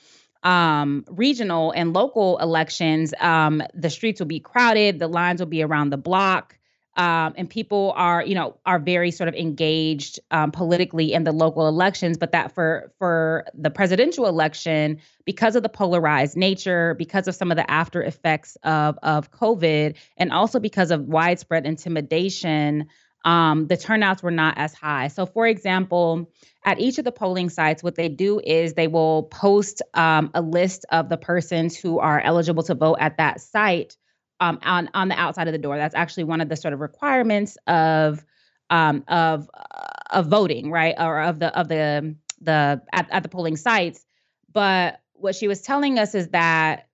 um, 0.43 1.05
regional 1.07 1.71
and 1.71 1.93
local 1.93 2.37
elections, 2.37 3.13
um, 3.19 3.63
the 3.73 3.89
streets 3.89 4.19
will 4.19 4.27
be 4.27 4.39
crowded, 4.39 4.99
the 4.99 5.07
lines 5.07 5.39
will 5.39 5.47
be 5.47 5.63
around 5.63 5.89
the 5.89 5.97
block 5.97 6.57
um, 6.95 7.33
and 7.35 7.49
people 7.49 7.93
are 7.95 8.23
you 8.23 8.35
know 8.35 8.57
are 8.65 8.79
very 8.79 9.11
sort 9.11 9.27
of 9.27 9.35
engaged 9.35 10.19
um, 10.31 10.51
politically 10.51 11.13
in 11.13 11.23
the 11.23 11.31
local 11.31 11.67
elections 11.67 12.17
but 12.17 12.31
that 12.31 12.53
for 12.53 12.91
for 12.99 13.45
the 13.53 13.69
presidential 13.69 14.27
election 14.27 14.99
because 15.25 15.55
of 15.55 15.63
the 15.63 15.69
polarized 15.69 16.37
nature 16.37 16.95
because 16.95 17.27
of 17.27 17.35
some 17.35 17.51
of 17.51 17.57
the 17.57 17.69
after 17.69 18.01
effects 18.01 18.57
of 18.63 18.97
of 19.03 19.31
covid 19.31 19.95
and 20.17 20.31
also 20.31 20.59
because 20.59 20.91
of 20.91 21.01
widespread 21.01 21.65
intimidation 21.65 22.87
um, 23.25 23.65
the 23.65 23.75
turnouts 23.75 24.21
were 24.21 24.29
not 24.29 24.59
as 24.59 24.75
high. 24.75 25.07
So 25.07 25.25
for 25.25 25.47
example 25.47 26.31
at 26.63 26.79
each 26.79 26.97
of 26.99 27.05
the 27.05 27.11
polling 27.11 27.49
sites 27.49 27.83
what 27.83 27.95
they 27.95 28.07
do 28.07 28.39
is 28.39 28.73
they 28.73 28.87
will 28.87 29.23
post 29.23 29.81
um, 29.93 30.31
a 30.33 30.41
list 30.41 30.85
of 30.91 31.09
the 31.09 31.17
persons 31.17 31.75
who 31.75 31.99
are 31.99 32.21
eligible 32.21 32.63
to 32.63 32.75
vote 32.75 32.97
at 32.99 33.17
that 33.17 33.41
site 33.41 33.97
um, 34.39 34.59
on 34.63 34.89
on 34.93 35.07
the 35.07 35.19
outside 35.19 35.47
of 35.47 35.51
the 35.51 35.57
door. 35.57 35.77
That's 35.77 35.95
actually 35.95 36.25
one 36.25 36.41
of 36.41 36.49
the 36.49 36.55
sort 36.55 36.73
of 36.73 36.79
requirements 36.79 37.57
of 37.67 38.25
um, 38.69 39.03
of 39.07 39.49
uh, 39.53 39.87
of 40.11 40.27
voting, 40.27 40.71
right, 40.71 40.95
or 40.97 41.21
of 41.21 41.39
the 41.39 41.57
of 41.57 41.67
the 41.67 42.15
the 42.41 42.81
at, 42.93 43.09
at 43.11 43.23
the 43.23 43.29
polling 43.29 43.57
sites. 43.57 44.05
But 44.51 45.01
what 45.13 45.35
she 45.35 45.47
was 45.47 45.61
telling 45.61 45.99
us 45.99 46.15
is 46.15 46.29
that 46.29 46.87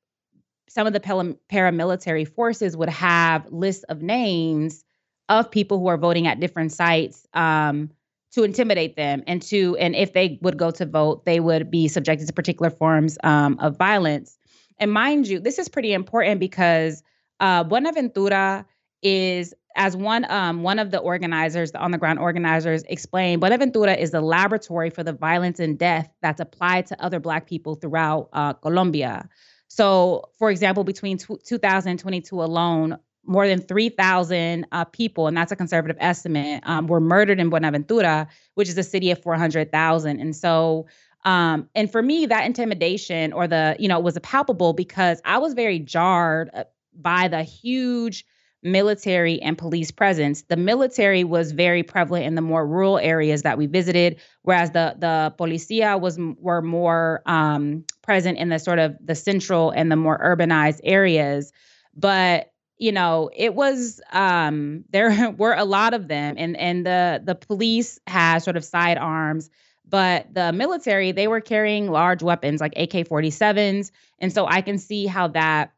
some 0.69 0.87
of 0.87 0.93
the 0.93 0.99
paramilitary 0.99 2.27
forces 2.27 2.77
would 2.77 2.89
have 2.89 3.45
lists 3.51 3.83
of 3.85 4.01
names 4.01 4.85
of 5.27 5.51
people 5.51 5.79
who 5.79 5.87
are 5.87 5.97
voting 5.97 6.27
at 6.27 6.39
different 6.39 6.71
sites 6.71 7.27
um, 7.33 7.89
to 8.31 8.43
intimidate 8.43 8.95
them 8.95 9.21
and 9.27 9.41
to 9.41 9.75
and 9.77 9.95
if 9.95 10.13
they 10.13 10.39
would 10.41 10.57
go 10.57 10.71
to 10.71 10.85
vote, 10.85 11.25
they 11.25 11.39
would 11.39 11.69
be 11.69 11.87
subjected 11.87 12.27
to 12.27 12.33
particular 12.33 12.69
forms 12.69 13.17
um, 13.23 13.57
of 13.59 13.77
violence. 13.77 14.37
And 14.79 14.91
mind 14.91 15.27
you, 15.27 15.39
this 15.39 15.59
is 15.59 15.67
pretty 15.67 15.93
important 15.93 16.39
because 16.39 17.03
uh, 17.41 17.63
Buenaventura 17.65 18.65
is 19.01 19.53
as 19.75 19.95
one 19.97 20.29
um, 20.31 20.63
one 20.63 20.79
of 20.79 20.91
the 20.91 20.99
organizers, 20.99 21.71
the 21.71 21.79
on 21.79 21.91
the 21.91 21.97
ground 21.97 22.19
organizers, 22.19 22.83
explained, 22.83 23.41
Buenaventura 23.41 23.93
is 23.95 24.11
the 24.11 24.21
laboratory 24.21 24.89
for 24.89 25.03
the 25.03 25.13
violence 25.13 25.59
and 25.59 25.77
death 25.77 26.09
that's 26.21 26.39
applied 26.39 26.85
to 26.87 27.03
other 27.03 27.19
Black 27.19 27.47
people 27.47 27.75
throughout 27.75 28.29
uh, 28.33 28.53
Colombia. 28.53 29.27
So, 29.67 30.29
for 30.37 30.51
example, 30.51 30.83
between 30.83 31.17
t- 31.17 31.37
2022 31.45 32.43
alone, 32.43 32.97
more 33.25 33.47
than 33.47 33.61
3,000 33.61 34.67
uh, 34.71 34.85
people, 34.85 35.27
and 35.27 35.37
that's 35.37 35.51
a 35.51 35.55
conservative 35.55 35.97
estimate, 35.99 36.61
um, 36.65 36.87
were 36.87 36.99
murdered 36.99 37.39
in 37.39 37.49
Buenaventura, 37.49 38.27
which 38.55 38.67
is 38.67 38.77
a 38.77 38.83
city 38.83 39.11
of 39.11 39.21
400,000. 39.23 40.19
And 40.19 40.35
so, 40.35 40.87
Um, 41.23 41.69
and 41.75 41.91
for 41.91 42.01
me, 42.01 42.25
that 42.25 42.45
intimidation 42.45 43.31
or 43.31 43.47
the, 43.47 43.75
you 43.79 43.87
know, 43.87 43.99
was 43.99 44.17
palpable 44.23 44.73
because 44.73 45.21
I 45.23 45.37
was 45.37 45.53
very 45.53 45.79
jarred 45.79 46.49
uh, 46.53 46.63
by 46.93 47.27
the 47.27 47.43
huge 47.43 48.25
military 48.63 49.41
and 49.41 49.57
police 49.57 49.91
presence. 49.91 50.43
The 50.43 50.57
military 50.57 51.23
was 51.23 51.51
very 51.51 51.83
prevalent 51.83 52.25
in 52.25 52.35
the 52.35 52.41
more 52.41 52.65
rural 52.65 52.99
areas 52.99 53.41
that 53.41 53.57
we 53.57 53.65
visited, 53.65 54.19
whereas 54.43 54.71
the 54.71 54.95
the 54.99 55.33
policia 55.37 55.99
was 55.99 56.19
were 56.37 56.61
more 56.61 57.21
um, 57.25 57.85
present 58.01 58.37
in 58.37 58.49
the 58.49 58.59
sort 58.59 58.79
of 58.79 58.95
the 59.03 59.15
central 59.15 59.71
and 59.71 59.91
the 59.91 59.95
more 59.95 60.19
urbanized 60.19 60.79
areas. 60.83 61.51
But 61.95 62.51
you 62.77 62.91
know, 62.91 63.29
it 63.35 63.55
was 63.55 64.01
um, 64.11 64.85
there 64.91 65.31
were 65.31 65.53
a 65.53 65.65
lot 65.65 65.93
of 65.93 66.07
them, 66.07 66.35
and 66.37 66.55
and 66.57 66.85
the 66.85 67.21
the 67.23 67.35
police 67.35 67.99
had 68.07 68.39
sort 68.39 68.57
of 68.57 68.63
sidearms. 68.63 69.49
But 69.87 70.33
the 70.33 70.53
military, 70.53 71.11
they 71.11 71.27
were 71.27 71.41
carrying 71.41 71.91
large 71.91 72.23
weapons 72.23 72.61
like 72.61 72.71
AK 72.77 73.09
47s. 73.09 73.91
And 74.19 74.31
so 74.31 74.47
I 74.47 74.61
can 74.61 74.77
see 74.77 75.05
how 75.05 75.27
that 75.29 75.73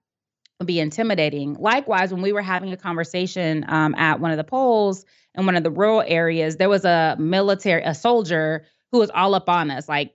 be 0.64 0.80
intimidating. 0.80 1.56
Likewise, 1.56 2.14
when 2.14 2.22
we 2.22 2.34
were 2.34 2.42
having 2.42 2.72
a 2.72 2.78
conversation 2.78 3.66
um, 3.68 3.96
at 3.96 4.20
one 4.20 4.32
of 4.32 4.38
the 4.38 4.44
polls 4.44 5.06
in 5.36 5.46
one 5.46 5.56
of 5.56 5.64
the 5.64 5.72
rural 5.72 6.04
areas, 6.06 6.58
there 6.58 6.70
was 6.70 6.86
a 6.86 7.16
military, 7.20 7.84
a 7.84 7.94
soldier 7.94 8.66
who 8.92 9.00
was 9.00 9.10
all 9.10 9.36
up 9.36 9.50
on 9.50 9.72
us, 9.72 9.90
like 9.90 10.14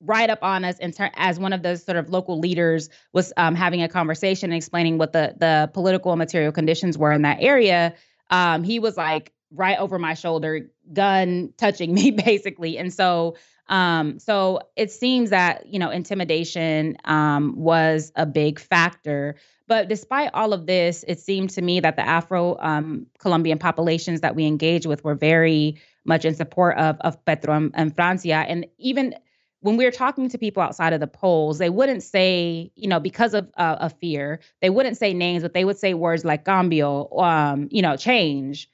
right 0.00 0.28
up 0.28 0.42
on 0.42 0.64
us 0.64 0.78
in 0.78 0.92
ter- 0.92 1.10
as 1.14 1.38
one 1.38 1.52
of 1.52 1.62
those 1.62 1.84
sort 1.84 1.96
of 1.96 2.10
local 2.10 2.38
leaders 2.38 2.88
was 3.12 3.32
um, 3.36 3.54
having 3.54 3.82
a 3.82 3.88
conversation 3.88 4.50
and 4.50 4.56
explaining 4.56 4.98
what 4.98 5.12
the 5.12 5.34
the 5.38 5.70
political 5.72 6.12
and 6.12 6.18
material 6.18 6.52
conditions 6.52 6.98
were 6.98 7.12
in 7.12 7.22
that 7.22 7.38
area. 7.40 7.94
Um, 8.30 8.62
he 8.62 8.78
was 8.78 8.96
like 8.96 9.32
right 9.50 9.78
over 9.78 9.98
my 9.98 10.14
shoulder, 10.14 10.70
gun 10.92 11.52
touching 11.56 11.94
me 11.98 12.10
basically, 12.10 12.78
and 12.78 12.92
so 12.92 13.36
um, 13.68 14.18
so 14.18 14.60
it 14.76 14.90
seems 14.90 15.30
that, 15.30 15.66
you 15.66 15.78
know, 15.78 15.90
intimidation 15.90 16.96
um, 17.04 17.54
was 17.56 18.12
a 18.16 18.26
big 18.26 18.58
factor. 18.58 19.36
But 19.66 19.88
despite 19.88 20.30
all 20.32 20.52
of 20.52 20.66
this, 20.66 21.04
it 21.08 21.18
seemed 21.18 21.50
to 21.50 21.62
me 21.62 21.80
that 21.80 21.96
the 21.96 22.06
Afro 22.06 22.56
um, 22.60 23.06
Colombian 23.18 23.58
populations 23.58 24.20
that 24.20 24.36
we 24.36 24.46
engaged 24.46 24.86
with 24.86 25.02
were 25.02 25.16
very 25.16 25.76
much 26.04 26.24
in 26.24 26.34
support 26.34 26.76
of, 26.78 26.96
of 27.00 27.22
Petro 27.24 27.54
and, 27.54 27.72
and 27.74 27.94
Francia. 27.94 28.44
And 28.46 28.66
even 28.78 29.14
when 29.60 29.76
we 29.76 29.84
were 29.84 29.90
talking 29.90 30.28
to 30.28 30.38
people 30.38 30.62
outside 30.62 30.92
of 30.92 31.00
the 31.00 31.08
polls, 31.08 31.58
they 31.58 31.70
wouldn't 31.70 32.04
say, 32.04 32.70
you 32.76 32.86
know, 32.86 33.00
because 33.00 33.34
of 33.34 33.50
uh, 33.56 33.76
a 33.80 33.90
fear, 33.90 34.38
they 34.62 34.70
wouldn't 34.70 34.96
say 34.96 35.12
names, 35.12 35.42
but 35.42 35.54
they 35.54 35.64
would 35.64 35.78
say 35.78 35.94
words 35.94 36.24
like 36.24 36.44
cambio, 36.44 37.10
um, 37.18 37.66
you 37.72 37.82
know, 37.82 37.96
change 37.96 38.70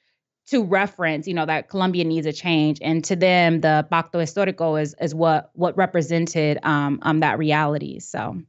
to 0.47 0.63
reference, 0.63 1.27
you 1.27 1.33
know, 1.33 1.45
that 1.45 1.69
Colombia 1.69 2.03
needs 2.03 2.27
a 2.27 2.33
change, 2.33 2.79
and 2.81 3.03
to 3.05 3.15
them, 3.15 3.61
the 3.61 3.87
Pacto 3.91 4.15
Histórico 4.15 4.81
is 4.81 4.95
is 5.01 5.15
what 5.15 5.49
what 5.53 5.75
represented 5.77 6.59
um, 6.63 6.99
um 7.03 7.19
that 7.21 7.37
reality. 7.37 7.99
So, 7.99 8.41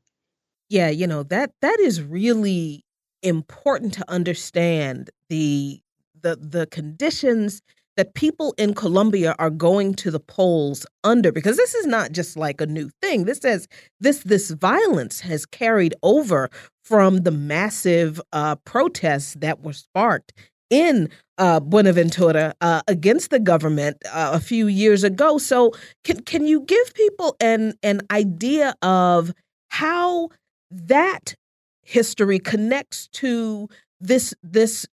yeah, 0.68 0.88
you 0.88 1.06
know 1.06 1.22
that 1.24 1.52
that 1.62 1.78
is 1.80 2.02
really 2.02 2.84
important 3.22 3.94
to 3.94 4.10
understand 4.10 5.10
the 5.28 5.80
the 6.22 6.36
the 6.36 6.66
conditions 6.66 7.62
that 7.96 8.14
people 8.14 8.54
in 8.58 8.74
Colombia 8.74 9.36
are 9.38 9.50
going 9.50 9.94
to 9.94 10.10
the 10.10 10.20
polls 10.20 10.84
under 11.04 11.30
because 11.30 11.56
this 11.56 11.74
is 11.74 11.86
not 11.86 12.12
just 12.12 12.36
like 12.36 12.60
a 12.60 12.66
new 12.66 12.90
thing. 13.00 13.24
This 13.24 13.38
says 13.38 13.68
this 14.00 14.20
this 14.24 14.50
violence 14.50 15.20
has 15.20 15.46
carried 15.46 15.94
over 16.02 16.50
from 16.82 17.18
the 17.18 17.30
massive 17.30 18.20
uh, 18.32 18.56
protests 18.56 19.34
that 19.34 19.62
were 19.62 19.72
sparked 19.72 20.32
in 20.70 21.08
uh, 21.38 21.60
Buenaventura 21.60 22.54
uh, 22.60 22.82
against 22.88 23.30
the 23.30 23.38
government 23.38 23.96
uh, 24.12 24.30
a 24.32 24.40
few 24.40 24.66
years 24.66 25.04
ago. 25.04 25.38
So, 25.38 25.72
can 26.04 26.20
can 26.22 26.46
you 26.46 26.60
give 26.62 26.94
people 26.94 27.36
an 27.40 27.74
an 27.82 28.00
idea 28.10 28.74
of 28.82 29.32
how 29.70 30.28
that 30.70 31.34
history 31.82 32.38
connects 32.38 33.08
to 33.08 33.68
this 34.00 34.34
this 34.42 34.86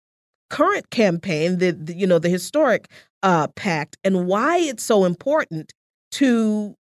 current 0.51 0.91
campaign, 0.91 1.59
the, 1.59 1.73
the 1.73 1.95
you 1.95 2.07
know 2.07 2.19
the 2.19 2.29
historic 2.29 2.91
uh, 3.23 3.49
pact, 3.49 3.97
and 4.05 4.27
why 4.27 4.59
it's 4.59 4.85
so 4.85 5.05
important 5.05 5.73
to 6.13 6.75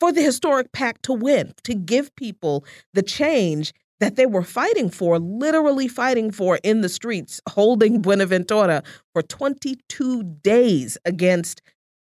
for 0.00 0.12
the 0.12 0.22
historic 0.22 0.72
pact 0.72 1.04
to 1.04 1.12
win, 1.12 1.54
to 1.64 1.74
give 1.74 2.14
people 2.16 2.64
the 2.92 3.02
change 3.02 3.72
that 4.00 4.16
they 4.16 4.26
were 4.26 4.42
fighting 4.42 4.90
for, 4.90 5.18
literally 5.18 5.88
fighting 5.88 6.30
for 6.30 6.58
in 6.62 6.80
the 6.80 6.88
streets, 6.88 7.40
holding 7.48 8.02
Buenaventura 8.02 8.82
for 9.12 9.22
22 9.22 10.22
days 10.42 10.98
against 11.04 11.62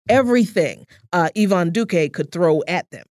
everything 0.08 0.86
uh, 1.12 1.30
Ivan 1.36 1.70
Duque 1.70 2.12
could 2.12 2.30
throw 2.30 2.62
at 2.68 2.90
them. 2.90 3.04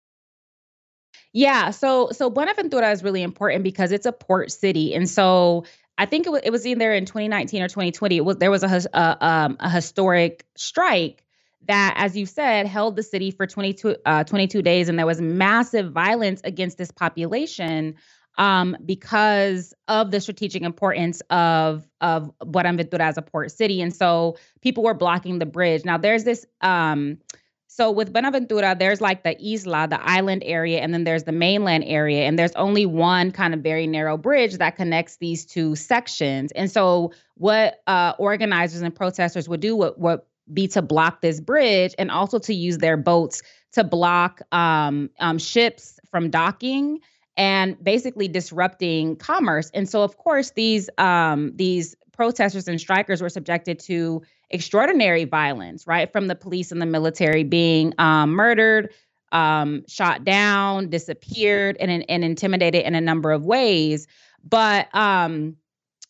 Yeah, 1.33 1.71
so 1.71 2.11
so 2.11 2.29
Buenaventura 2.29 2.91
is 2.91 3.05
really 3.05 3.23
important 3.23 3.63
because 3.63 3.93
it's 3.93 4.07
a 4.07 4.11
port 4.11 4.51
city, 4.51 4.95
and 4.95 5.09
so 5.09 5.65
I 5.97 6.05
think 6.07 6.27
it 6.27 6.31
was, 6.31 6.41
it 6.43 6.51
was 6.51 6.67
either 6.67 6.93
in 6.93 7.05
2019 7.05 7.63
or 7.63 7.69
2020. 7.69 8.17
It 8.17 8.25
was 8.25 8.37
there 8.39 8.51
was 8.51 8.65
a 8.65 8.89
a, 8.93 9.17
um, 9.25 9.57
a 9.61 9.71
historic 9.71 10.45
strike 10.57 11.25
that, 11.69 11.95
as 11.97 12.17
you 12.17 12.27
said, 12.27 12.67
held 12.67 12.97
the 12.97 13.05
city 13.05 13.31
for 13.31 13.47
22 13.47 13.95
uh, 14.07 14.25
22 14.25 14.61
days, 14.61 14.89
and 14.89 14.99
there 14.99 15.07
was 15.07 15.21
massive 15.21 15.93
violence 15.93 16.41
against 16.43 16.79
this 16.79 16.91
population 16.91 17.95
um, 18.41 18.75
because 18.87 19.75
of 19.87 20.11
the 20.11 20.21
strategic 20.21 20.63
importance 20.63 21.21
of 21.29 21.87
of 22.01 22.33
Buenaventura 22.41 23.05
as 23.05 23.19
a 23.19 23.23
port 23.23 23.53
city, 23.53 23.83
and 23.83 23.95
so 23.95 24.37
people 24.63 24.83
were 24.83 24.95
blocking 24.95 25.39
the 25.39 25.47
bridge. 25.47 25.85
Now 25.85 25.99
there's 25.99 26.25
this. 26.25 26.45
Um, 26.63 27.19
so 27.67 27.91
with 27.91 28.13
Buenaventura, 28.13 28.75
there's 28.77 29.01
like 29.01 29.23
the 29.23 29.37
isla, 29.41 29.87
the 29.87 30.01
island 30.03 30.43
area, 30.45 30.81
and 30.81 30.93
then 30.93 31.05
there's 31.05 31.25
the 31.25 31.33
mainland 31.33 31.85
area, 31.87 32.23
and 32.23 32.39
there's 32.39 32.53
only 32.53 32.85
one 32.85 33.31
kind 33.31 33.55
of 33.55 33.61
very 33.61 33.87
narrow 33.87 34.17
bridge 34.17 34.55
that 34.55 34.75
connects 34.75 35.19
these 35.19 35.45
two 35.45 35.77
sections. 35.77 36.51
And 36.53 36.71
so 36.71 37.13
what 37.35 37.83
uh, 37.87 38.15
organizers 38.19 38.81
and 38.81 38.93
protesters 38.95 39.49
would 39.49 39.61
do 39.61 39.77
would, 39.77 39.95
would 39.99 40.21
be 40.53 40.67
to 40.69 40.83
block 40.83 41.21
this 41.21 41.41
bridge 41.41 41.95
and 41.97 42.11
also 42.11 42.39
to 42.41 42.55
use 42.55 42.79
their 42.79 42.97
boats 42.97 43.43
to 43.73 43.85
block 43.85 44.41
um, 44.51 45.11
um, 45.21 45.39
ships 45.39 46.01
from 46.11 46.31
docking 46.31 46.99
and 47.41 47.83
basically 47.83 48.29
disrupting 48.29 49.17
commerce. 49.17 49.71
And 49.73 49.89
so, 49.89 50.03
of 50.03 50.19
course, 50.19 50.51
these 50.51 50.91
um, 50.99 51.53
these 51.57 51.97
protesters 52.13 52.69
and 52.69 52.79
strikers 52.79 53.23
were 53.23 53.31
subjected 53.31 53.79
to 53.81 54.21
extraordinary 54.51 55.25
violence, 55.25 55.87
right, 55.87 56.13
from 56.13 56.27
the 56.27 56.35
police 56.35 56.71
and 56.71 56.83
the 56.83 56.87
military, 56.87 57.43
being 57.43 57.95
um, 57.97 58.33
murdered, 58.33 58.93
um, 59.33 59.83
shot 59.89 60.23
down, 60.23 60.91
disappeared, 60.91 61.79
and, 61.81 62.05
and 62.11 62.25
intimidated 62.25 62.85
in 62.85 62.95
a 62.95 63.01
number 63.01 63.33
of 63.33 63.47
ways. 63.47 64.07
But 64.47 64.95
um, 64.95 65.57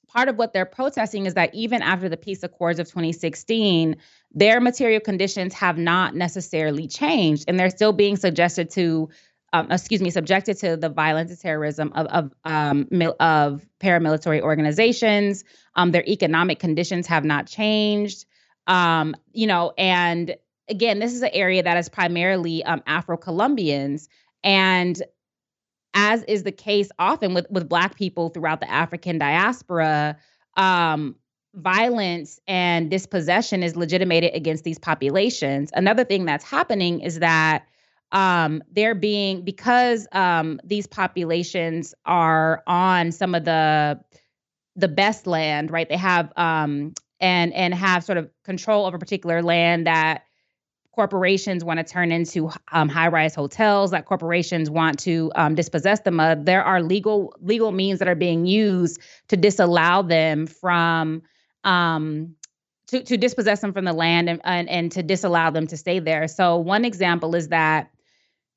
part 0.09 0.28
of 0.28 0.36
what 0.36 0.52
they're 0.52 0.66
protesting 0.66 1.27
is 1.27 1.35
that 1.35 1.55
even 1.55 1.81
after 1.81 2.09
the 2.09 2.16
peace 2.16 2.43
accords 2.43 2.81
of 2.81 2.89
2016, 2.89 3.97
their 4.32 4.61
material 4.61 5.01
conditions 5.01 5.55
have 5.55 5.78
not 5.78 6.16
necessarily 6.16 6.89
changed, 6.89 7.44
and 7.47 7.57
they're 7.57 7.70
still 7.70 7.93
being 7.93 8.16
suggested 8.16 8.69
to 8.70 9.09
um, 9.52 9.70
excuse 9.70 10.01
me, 10.01 10.10
subjected 10.10 10.59
to 10.59 10.77
the 10.77 10.89
violence 10.89 11.31
and 11.31 11.40
terrorism 11.40 11.93
of 11.94 12.06
of, 12.06 12.32
um, 12.44 12.86
of 13.18 13.66
paramilitary 13.81 14.40
organizations. 14.40 15.44
Um, 15.74 15.90
their 15.90 16.05
economic 16.06 16.59
conditions 16.59 17.06
have 17.06 17.24
not 17.24 17.47
changed. 17.47 18.27
Um, 18.66 19.16
you 19.32 19.47
know, 19.47 19.72
and 19.77 20.36
again, 20.68 21.01
this 21.01 21.12
is 21.12 21.22
an 21.22 21.31
area 21.32 21.62
that 21.62 21.77
is 21.77 21.89
primarily 21.89 22.62
um, 22.64 22.82
Afro 22.86 23.16
Colombians, 23.16 24.09
and 24.44 25.02
as 25.94 26.22
is 26.24 26.44
the 26.44 26.52
case 26.52 26.89
often 26.98 27.35
with 27.35 27.47
with 27.51 27.68
Black 27.68 27.97
people 27.97 28.28
throughout 28.28 28.60
the 28.60 28.70
African 28.70 29.18
diaspora. 29.18 30.16
Um, 30.56 31.16
violence 31.55 32.39
and 32.47 32.90
dispossession 32.90 33.64
is 33.64 33.74
legitimated 33.74 34.32
against 34.35 34.62
these 34.62 34.78
populations. 34.78 35.70
Another 35.74 36.05
thing 36.05 36.24
that's 36.24 36.44
happening 36.44 37.01
is 37.01 37.18
that 37.18 37.66
um, 38.12 38.62
they're 38.73 38.95
being 38.95 39.43
because 39.43 40.07
um, 40.12 40.61
these 40.65 40.87
populations 40.87 41.95
are 42.05 42.62
on 42.66 43.12
some 43.12 43.35
of 43.35 43.45
the 43.45 44.01
the 44.77 44.89
best 44.89 45.27
land, 45.27 45.70
right? 45.70 45.89
They 45.89 45.97
have 45.97 46.32
um, 46.37 46.95
and 47.20 47.53
and 47.53 47.74
have 47.74 48.05
sort 48.05 48.19
of 48.19 48.31
control 48.45 48.87
over 48.87 48.99
particular 48.99 49.43
land 49.43 49.87
that 49.87 50.24
corporations 50.93 51.65
want 51.65 51.78
to 51.78 51.85
turn 51.85 52.11
into 52.11 52.51
um, 52.73 52.89
high-rise 52.89 53.35
hotels 53.35 53.93
that 53.93 54.07
corporations 54.07 54.69
want 54.69 54.99
to 54.99 55.31
um, 55.37 55.55
dispossess 55.55 56.01
them 56.01 56.19
of 56.19 56.45
there 56.45 56.65
are 56.65 56.82
legal 56.82 57.32
legal 57.41 57.70
means 57.70 58.01
that 58.01 58.09
are 58.09 58.16
being 58.16 58.45
used 58.45 59.01
to 59.28 59.37
disallow 59.37 60.03
them 60.03 60.47
from 60.47 61.23
um, 61.62 62.35
to, 62.89 63.03
to 63.05 63.16
dispossess 63.16 63.61
them 63.61 63.73
from 63.73 63.85
the 63.85 63.93
land 63.93 64.28
and, 64.28 64.41
and, 64.43 64.69
and 64.69 64.91
to 64.93 65.03
disallow 65.03 65.51
them 65.53 65.66
to 65.69 65.77
stay 65.77 66.01
there 66.01 66.27
so 66.27 66.57
one 66.57 66.85
example 66.85 67.37
is 67.37 67.49
that 67.49 67.91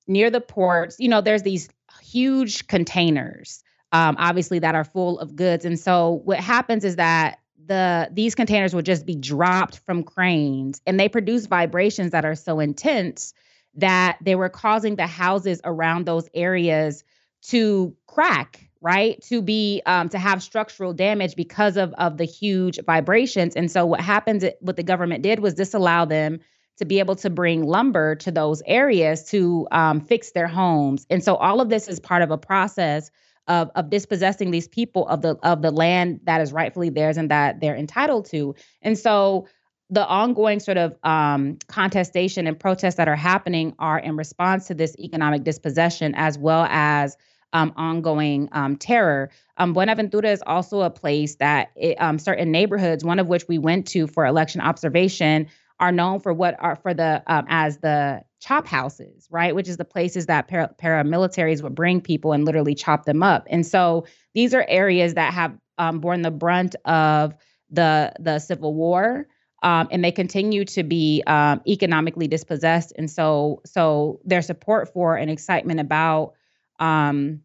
near 0.07 0.29
the 0.29 0.41
ports, 0.41 0.97
you 0.99 1.07
know, 1.07 1.21
there's 1.21 1.43
these 1.43 1.69
huge 2.01 2.67
containers, 2.67 3.63
um, 3.91 4.15
obviously 4.19 4.59
that 4.59 4.75
are 4.75 4.83
full 4.83 5.19
of 5.19 5.35
goods. 5.35 5.65
And 5.65 5.79
so 5.79 6.21
what 6.25 6.39
happens 6.39 6.83
is 6.83 6.97
that 6.97 7.39
the 7.65 8.09
these 8.11 8.35
containers 8.35 8.73
would 8.75 8.85
just 8.85 9.05
be 9.05 9.15
dropped 9.15 9.79
from 9.79 10.03
cranes 10.03 10.81
and 10.85 10.99
they 10.99 11.09
produce 11.09 11.45
vibrations 11.45 12.11
that 12.11 12.25
are 12.25 12.35
so 12.35 12.59
intense 12.59 13.33
that 13.75 14.17
they 14.21 14.35
were 14.35 14.49
causing 14.49 14.95
the 14.95 15.07
houses 15.07 15.61
around 15.63 16.05
those 16.05 16.29
areas 16.33 17.03
to 17.41 17.95
crack 18.07 18.69
right 18.81 19.21
to 19.21 19.41
be 19.41 19.81
um, 19.85 20.09
to 20.09 20.19
have 20.19 20.43
structural 20.43 20.93
damage 20.93 21.35
because 21.35 21.77
of 21.77 21.93
of 21.93 22.17
the 22.17 22.25
huge 22.25 22.79
vibrations 22.85 23.55
and 23.55 23.71
so 23.71 23.85
what 23.85 24.01
happens 24.01 24.43
what 24.59 24.75
the 24.75 24.83
government 24.83 25.23
did 25.23 25.39
was 25.39 25.53
disallow 25.53 26.05
them 26.05 26.39
to 26.77 26.85
be 26.85 26.99
able 26.99 27.15
to 27.15 27.29
bring 27.29 27.63
lumber 27.63 28.15
to 28.15 28.31
those 28.31 28.61
areas 28.65 29.23
to 29.25 29.67
um, 29.71 30.01
fix 30.01 30.31
their 30.31 30.47
homes 30.47 31.05
and 31.09 31.23
so 31.23 31.35
all 31.35 31.61
of 31.61 31.69
this 31.69 31.87
is 31.87 31.99
part 31.99 32.21
of 32.21 32.31
a 32.31 32.37
process 32.37 33.11
of 33.47 33.69
of 33.75 33.89
dispossessing 33.89 34.51
these 34.51 34.67
people 34.67 35.07
of 35.07 35.21
the 35.21 35.35
of 35.43 35.61
the 35.61 35.71
land 35.71 36.19
that 36.23 36.41
is 36.41 36.53
rightfully 36.53 36.89
theirs 36.89 37.17
and 37.17 37.29
that 37.31 37.59
they're 37.59 37.75
entitled 37.75 38.25
to 38.25 38.55
and 38.81 38.97
so 38.97 39.47
the 39.89 40.07
ongoing 40.07 40.59
sort 40.59 40.77
of 40.77 40.95
um, 41.03 41.57
contestation 41.67 42.47
and 42.47 42.59
protests 42.59 42.95
that 42.95 43.07
are 43.07 43.15
happening 43.15 43.75
are 43.77 43.99
in 43.99 44.17
response 44.17 44.67
to 44.67 44.73
this 44.73 44.95
economic 44.97 45.43
dispossession 45.43 46.15
as 46.15 46.37
well 46.37 46.65
as 46.69 47.15
um, 47.53 47.71
ongoing 47.75 48.49
um, 48.51 48.75
terror. 48.75 49.29
Um, 49.57 49.73
Buenaventura 49.73 50.31
is 50.31 50.43
also 50.45 50.81
a 50.81 50.89
place 50.89 51.35
that 51.35 51.71
it, 51.75 52.01
um, 52.01 52.17
certain 52.17 52.51
neighborhoods, 52.51 53.05
one 53.05 53.19
of 53.19 53.27
which 53.27 53.47
we 53.47 53.59
went 53.59 53.85
to 53.89 54.07
for 54.07 54.25
election 54.25 54.59
observation, 54.59 55.47
are 55.83 55.91
known 55.91 56.21
for 56.21 56.33
what 56.33 56.55
are 56.59 56.77
for 56.77 56.93
the 56.93 57.21
um, 57.27 57.45
as 57.49 57.79
the 57.79 58.23
chop 58.39 58.65
houses, 58.65 59.27
right? 59.29 59.53
Which 59.53 59.67
is 59.67 59.75
the 59.75 59.85
places 59.85 60.27
that 60.27 60.47
para- 60.47 60.73
paramilitaries 60.81 61.61
would 61.61 61.75
bring 61.75 61.99
people 61.99 62.31
and 62.31 62.45
literally 62.45 62.73
chop 62.73 63.03
them 63.03 63.21
up. 63.21 63.47
And 63.49 63.67
so 63.67 64.05
these 64.33 64.53
are 64.53 64.65
areas 64.69 65.15
that 65.15 65.33
have 65.33 65.57
um, 65.77 65.99
borne 65.99 66.21
the 66.21 66.31
brunt 66.31 66.75
of 66.85 67.35
the 67.69 68.13
the 68.17 68.39
civil 68.39 68.73
war. 68.73 69.27
Um, 69.61 69.87
and 69.91 70.03
they 70.03 70.11
continue 70.11 70.65
to 70.65 70.83
be 70.83 71.23
um, 71.25 71.61
economically 71.67 72.27
dispossessed. 72.27 72.91
And 72.97 73.09
so, 73.09 73.61
so 73.65 74.19
their 74.25 74.41
support 74.41 74.91
for 74.91 75.15
and 75.15 75.31
excitement 75.31 75.79
about 75.79 76.33
um, 76.79 77.41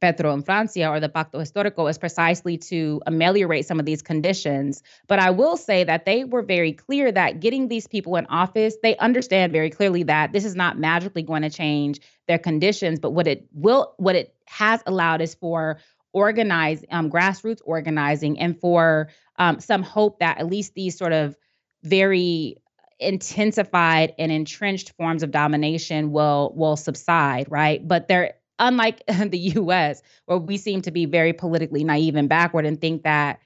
Petro 0.00 0.32
in 0.34 0.42
Francia 0.42 0.88
or 0.88 1.00
the 1.00 1.08
Pacto 1.08 1.34
Histórico 1.34 1.88
is 1.90 1.98
precisely 1.98 2.58
to 2.58 3.00
ameliorate 3.06 3.66
some 3.66 3.80
of 3.80 3.86
these 3.86 4.02
conditions. 4.02 4.82
But 5.06 5.18
I 5.18 5.30
will 5.30 5.56
say 5.56 5.84
that 5.84 6.04
they 6.04 6.24
were 6.24 6.42
very 6.42 6.72
clear 6.72 7.10
that 7.12 7.40
getting 7.40 7.68
these 7.68 7.86
people 7.86 8.16
in 8.16 8.26
office, 8.26 8.76
they 8.82 8.96
understand 8.96 9.52
very 9.52 9.70
clearly 9.70 10.02
that 10.04 10.32
this 10.32 10.44
is 10.44 10.54
not 10.54 10.78
magically 10.78 11.22
going 11.22 11.42
to 11.42 11.50
change 11.50 12.00
their 12.28 12.38
conditions. 12.38 13.00
But 13.00 13.10
what 13.10 13.26
it 13.26 13.46
will, 13.52 13.94
what 13.96 14.16
it 14.16 14.34
has 14.46 14.82
allowed 14.86 15.20
is 15.20 15.34
for 15.34 15.78
organize 16.12 16.82
um, 16.90 17.10
grassroots 17.10 17.60
organizing 17.64 18.38
and 18.38 18.58
for 18.58 19.10
um, 19.38 19.60
some 19.60 19.82
hope 19.82 20.20
that 20.20 20.38
at 20.38 20.46
least 20.46 20.74
these 20.74 20.96
sort 20.96 21.12
of 21.12 21.36
very 21.82 22.56
intensified 22.98 24.14
and 24.18 24.32
entrenched 24.32 24.92
forms 24.96 25.22
of 25.22 25.30
domination 25.30 26.12
will 26.12 26.54
will 26.56 26.76
subside 26.76 27.46
right 27.50 27.86
but 27.86 28.08
there 28.08 28.32
unlike 28.58 29.02
the 29.06 29.38
US, 29.56 30.02
where 30.26 30.38
we 30.38 30.56
seem 30.56 30.82
to 30.82 30.90
be 30.90 31.06
very 31.06 31.32
politically 31.32 31.84
naive 31.84 32.16
and 32.16 32.28
backward 32.28 32.66
and 32.66 32.80
think 32.80 33.02
that 33.02 33.40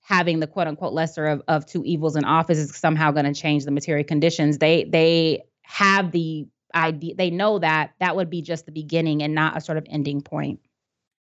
having 0.00 0.40
the 0.40 0.46
quote 0.46 0.68
unquote 0.68 0.92
lesser 0.92 1.26
of, 1.26 1.42
of 1.48 1.66
two 1.66 1.84
evils 1.84 2.16
in 2.16 2.24
office 2.24 2.58
is 2.58 2.76
somehow 2.76 3.10
going 3.10 3.24
to 3.24 3.34
change 3.34 3.64
the 3.64 3.70
material 3.70 4.04
conditions. 4.04 4.58
They 4.58 4.84
they 4.84 5.44
have 5.62 6.12
the 6.12 6.46
idea 6.74 7.14
they 7.14 7.30
know 7.30 7.58
that 7.58 7.92
that 8.00 8.16
would 8.16 8.30
be 8.30 8.42
just 8.42 8.66
the 8.66 8.72
beginning 8.72 9.22
and 9.22 9.34
not 9.34 9.56
a 9.56 9.60
sort 9.60 9.78
of 9.78 9.86
ending 9.88 10.20
point. 10.20 10.60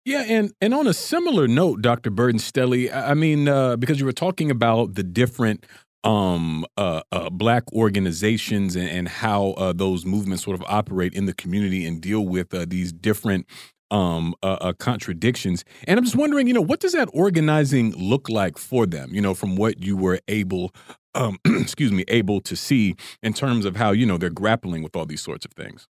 Yeah, 0.06 0.24
and 0.28 0.52
and 0.60 0.74
on 0.74 0.88
a 0.88 0.94
similar 0.94 1.48
note, 1.48 1.82
Dr. 1.82 2.10
Burden 2.10 2.40
Stelly, 2.40 2.94
I 2.94 3.14
mean, 3.14 3.48
uh, 3.48 3.78
because 3.78 4.00
you 4.00 4.06
were 4.06 4.12
talking 4.12 4.52
about 4.52 4.96
the 4.96 5.04
different 5.04 5.66
um, 6.04 6.66
uh, 6.78 7.02
uh, 7.12 7.30
black 7.30 7.72
organizations 7.74 8.76
and, 8.76 8.90
and 8.90 9.08
how 9.08 9.52
uh, 9.52 9.74
those 9.74 10.06
movements 10.06 10.44
sort 10.44 10.60
of 10.60 10.66
operate 10.68 11.14
in 11.14 11.26
the 11.26 11.34
community 11.34 11.86
and 11.86 12.02
deal 12.02 12.26
with 12.26 12.54
uh, 12.54 12.66
these 12.68 12.92
different 12.92 13.46
um, 13.92 14.34
uh, 14.42 14.58
uh, 14.60 14.74
contradictions. 14.74 15.64
And 15.88 15.98
I'm 15.98 16.04
just 16.04 16.16
wondering, 16.16 16.48
you 16.48 16.54
know, 16.54 16.62
what 16.62 16.80
does 16.80 16.94
that 16.94 17.10
organizing 17.14 17.92
look 17.92 18.28
like 18.28 18.58
for 18.58 18.86
them? 18.86 19.14
You 19.14 19.22
know, 19.22 19.34
from 19.34 19.56
what 19.56 19.82
you 19.84 19.96
were 19.96 20.20
able, 20.28 20.74
um, 21.16 21.38
excuse 21.46 21.92
me, 21.92 22.04
able 22.08 22.42
to 22.42 22.56
see 22.56 22.96
in 23.22 23.34
terms 23.34 23.66
of 23.66 23.76
how 23.76 23.92
you 23.92 24.06
know 24.06 24.18
they're 24.18 24.30
grappling 24.30 24.84
with 24.84 24.96
all 24.96 25.06
these 25.06 25.22
sorts 25.22 25.46
of 25.46 25.54
things. 25.54 25.88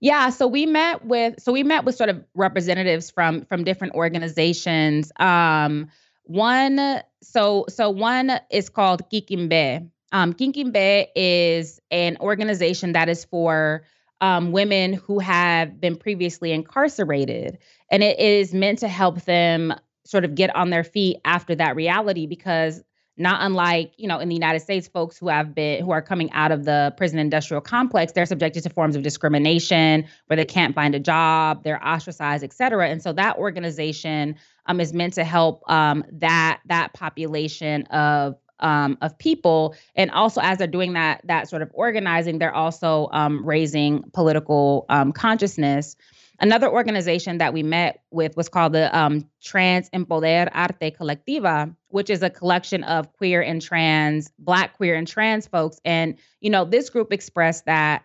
Yeah, 0.00 0.30
so 0.30 0.46
we 0.46 0.66
met 0.66 1.04
with 1.04 1.40
so 1.40 1.52
we 1.52 1.62
met 1.62 1.84
with 1.84 1.96
sort 1.96 2.10
of 2.10 2.24
representatives 2.34 3.10
from 3.10 3.44
from 3.46 3.64
different 3.64 3.94
organizations. 3.94 5.10
Um, 5.18 5.88
one, 6.28 7.02
so 7.22 7.64
so 7.68 7.90
one 7.90 8.32
is 8.50 8.68
called 8.68 9.02
Kikimbe. 9.10 9.88
Um, 10.12 10.32
Kikimbe 10.34 11.06
is 11.16 11.80
an 11.90 12.16
organization 12.20 12.92
that 12.92 13.08
is 13.08 13.24
for 13.24 13.84
um, 14.20 14.52
women 14.52 14.92
who 14.92 15.18
have 15.18 15.80
been 15.80 15.96
previously 15.96 16.52
incarcerated, 16.52 17.58
and 17.90 18.02
it 18.02 18.18
is 18.18 18.54
meant 18.54 18.78
to 18.80 18.88
help 18.88 19.22
them 19.24 19.74
sort 20.04 20.24
of 20.24 20.34
get 20.34 20.54
on 20.54 20.70
their 20.70 20.84
feet 20.84 21.18
after 21.24 21.54
that 21.54 21.76
reality 21.76 22.26
because 22.26 22.82
not 23.18 23.42
unlike 23.42 23.92
you 23.96 24.06
know 24.06 24.18
in 24.18 24.28
the 24.28 24.34
united 24.34 24.60
states 24.60 24.88
folks 24.88 25.18
who 25.18 25.28
have 25.28 25.54
been 25.54 25.84
who 25.84 25.90
are 25.90 26.00
coming 26.00 26.30
out 26.32 26.52
of 26.52 26.64
the 26.64 26.94
prison 26.96 27.18
industrial 27.18 27.60
complex 27.60 28.12
they're 28.12 28.24
subjected 28.24 28.62
to 28.62 28.70
forms 28.70 28.96
of 28.96 29.02
discrimination 29.02 30.04
where 30.26 30.36
they 30.36 30.44
can't 30.44 30.74
find 30.74 30.94
a 30.94 31.00
job 31.00 31.62
they're 31.64 31.84
ostracized 31.84 32.44
et 32.44 32.52
cetera 32.52 32.88
and 32.88 33.02
so 33.02 33.12
that 33.12 33.36
organization 33.36 34.34
um, 34.68 34.80
is 34.80 34.92
meant 34.92 35.14
to 35.14 35.24
help 35.24 35.68
um, 35.70 36.04
that 36.12 36.60
that 36.66 36.92
population 36.92 37.82
of 37.86 38.36
um, 38.60 38.98
of 39.00 39.16
people, 39.18 39.74
and 39.94 40.10
also 40.10 40.40
as 40.40 40.58
they're 40.58 40.66
doing 40.66 40.92
that 40.92 41.22
that 41.24 41.48
sort 41.48 41.62
of 41.62 41.70
organizing, 41.74 42.38
they're 42.38 42.54
also 42.54 43.08
um, 43.12 43.44
raising 43.44 44.02
political 44.12 44.86
um, 44.88 45.12
consciousness. 45.12 45.96
Another 46.40 46.70
organization 46.70 47.38
that 47.38 47.52
we 47.52 47.64
met 47.64 48.02
with 48.12 48.36
was 48.36 48.48
called 48.48 48.72
the 48.72 48.96
um, 48.96 49.28
Trans 49.42 49.90
Empoder 49.90 50.48
Arte 50.52 50.92
Colectiva, 50.92 51.74
which 51.88 52.10
is 52.10 52.22
a 52.22 52.30
collection 52.30 52.84
of 52.84 53.12
queer 53.14 53.42
and 53.42 53.60
trans, 53.60 54.30
Black 54.38 54.76
queer 54.76 54.94
and 54.94 55.08
trans 55.08 55.48
folks. 55.48 55.80
And 55.84 56.16
you 56.40 56.50
know, 56.50 56.64
this 56.64 56.90
group 56.90 57.12
expressed 57.12 57.64
that 57.64 58.04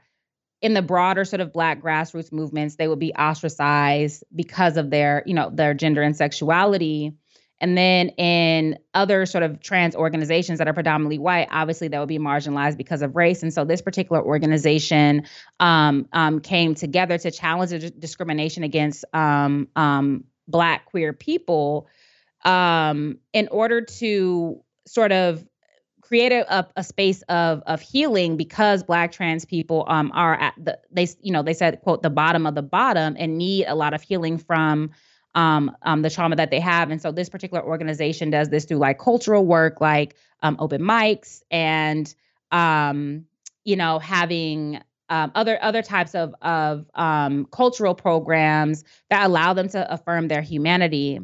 in 0.63 0.73
the 0.73 0.81
broader 0.81 1.25
sort 1.25 1.41
of 1.41 1.51
black 1.51 1.81
grassroots 1.81 2.31
movements 2.31 2.77
they 2.77 2.87
would 2.87 2.97
be 2.97 3.13
ostracized 3.13 4.23
because 4.33 4.77
of 4.77 4.89
their 4.89 5.21
you 5.27 5.33
know 5.35 5.51
their 5.53 5.75
gender 5.75 6.01
and 6.01 6.15
sexuality. 6.15 7.13
And 7.59 7.77
then 7.77 8.09
in 8.09 8.77
other 8.93 9.25
sort 9.25 9.43
of 9.43 9.61
trans 9.61 9.95
organizations 9.95 10.59
that 10.59 10.67
are 10.67 10.73
predominantly 10.73 11.19
white 11.19 11.49
obviously 11.51 11.89
that 11.89 11.99
would 11.99 12.09
be 12.09 12.17
marginalized 12.17 12.77
because 12.77 13.01
of 13.01 13.15
race. 13.15 13.43
And 13.43 13.53
so 13.53 13.65
this 13.65 13.81
particular 13.81 14.23
organization 14.23 15.23
um, 15.59 16.07
um, 16.13 16.39
came 16.39 16.75
together 16.75 17.17
to 17.17 17.29
challenge 17.29 17.71
the 17.71 17.89
discrimination 17.91 18.63
against 18.63 19.05
um, 19.13 19.67
um, 19.75 20.23
black 20.47 20.85
queer 20.85 21.13
people 21.13 21.87
um, 22.45 23.17
in 23.33 23.49
order 23.49 23.81
to 23.81 24.61
sort 24.85 25.11
of 25.11 25.45
create 26.03 26.31
a, 26.31 26.67
a 26.75 26.83
space 26.83 27.21
of 27.23 27.63
of 27.65 27.81
healing 27.81 28.35
because 28.37 28.83
black 28.83 29.11
trans 29.11 29.45
people 29.45 29.85
um 29.87 30.11
are 30.13 30.35
at 30.35 30.53
the 30.61 30.77
they 30.91 31.07
you 31.21 31.31
know 31.31 31.41
they 31.41 31.53
said 31.53 31.79
quote 31.81 32.03
the 32.03 32.09
bottom 32.09 32.45
of 32.45 32.55
the 32.55 32.61
bottom 32.61 33.15
and 33.17 33.37
need 33.37 33.65
a 33.65 33.73
lot 33.73 33.93
of 33.93 34.01
healing 34.01 34.37
from 34.37 34.91
um, 35.35 35.75
um, 35.81 36.01
the 36.01 36.09
trauma 36.09 36.35
that 36.35 36.51
they 36.51 36.59
have. 36.59 36.91
And 36.91 37.01
so 37.01 37.11
this 37.11 37.29
particular 37.29 37.63
organization 37.63 38.29
does 38.29 38.49
this 38.49 38.65
through 38.65 38.77
like 38.77 38.99
cultural 38.99 39.45
work, 39.45 39.81
like 39.81 40.15
um, 40.41 40.55
open 40.59 40.81
mics 40.81 41.41
and 41.49 42.13
um, 42.51 43.25
you 43.63 43.75
know 43.75 43.99
having 43.99 44.81
um, 45.09 45.31
other 45.35 45.57
other 45.63 45.81
types 45.81 46.15
of 46.15 46.35
of 46.41 46.85
um, 46.95 47.45
cultural 47.51 47.95
programs 47.95 48.83
that 49.09 49.25
allow 49.25 49.53
them 49.53 49.69
to 49.69 49.91
affirm 49.91 50.27
their 50.27 50.41
humanity. 50.41 51.19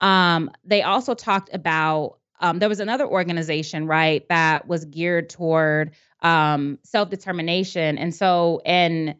Um, 0.00 0.50
they 0.64 0.82
also 0.82 1.14
talked 1.14 1.54
about 1.54 2.18
um, 2.40 2.58
there 2.58 2.68
was 2.68 2.80
another 2.80 3.06
organization, 3.06 3.86
right, 3.86 4.28
that 4.28 4.66
was 4.66 4.84
geared 4.84 5.30
toward 5.30 5.92
um, 6.22 6.78
self 6.82 7.10
determination, 7.10 7.98
and 7.98 8.14
so 8.14 8.60
in 8.64 9.14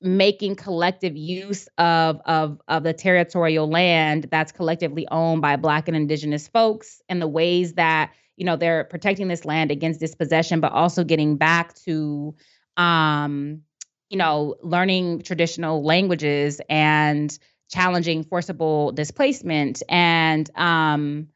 making 0.00 0.54
collective 0.54 1.16
use 1.16 1.66
of 1.78 2.20
of 2.26 2.60
of 2.68 2.82
the 2.82 2.92
territorial 2.92 3.68
land 3.68 4.28
that's 4.30 4.52
collectively 4.52 5.08
owned 5.10 5.40
by 5.42 5.56
Black 5.56 5.88
and 5.88 5.96
Indigenous 5.96 6.48
folks, 6.48 7.02
and 7.08 7.20
the 7.20 7.28
ways 7.28 7.74
that 7.74 8.12
you 8.36 8.44
know 8.44 8.56
they're 8.56 8.84
protecting 8.84 9.28
this 9.28 9.44
land 9.44 9.70
against 9.70 10.00
dispossession, 10.00 10.60
but 10.60 10.72
also 10.72 11.04
getting 11.04 11.36
back 11.36 11.74
to 11.74 12.34
um, 12.76 13.62
you 14.08 14.16
know 14.16 14.56
learning 14.62 15.22
traditional 15.22 15.82
languages 15.84 16.60
and 16.68 17.38
challenging 17.70 18.22
forcible 18.22 18.92
displacement 18.92 19.82
and 19.88 20.50
um, 20.56 21.28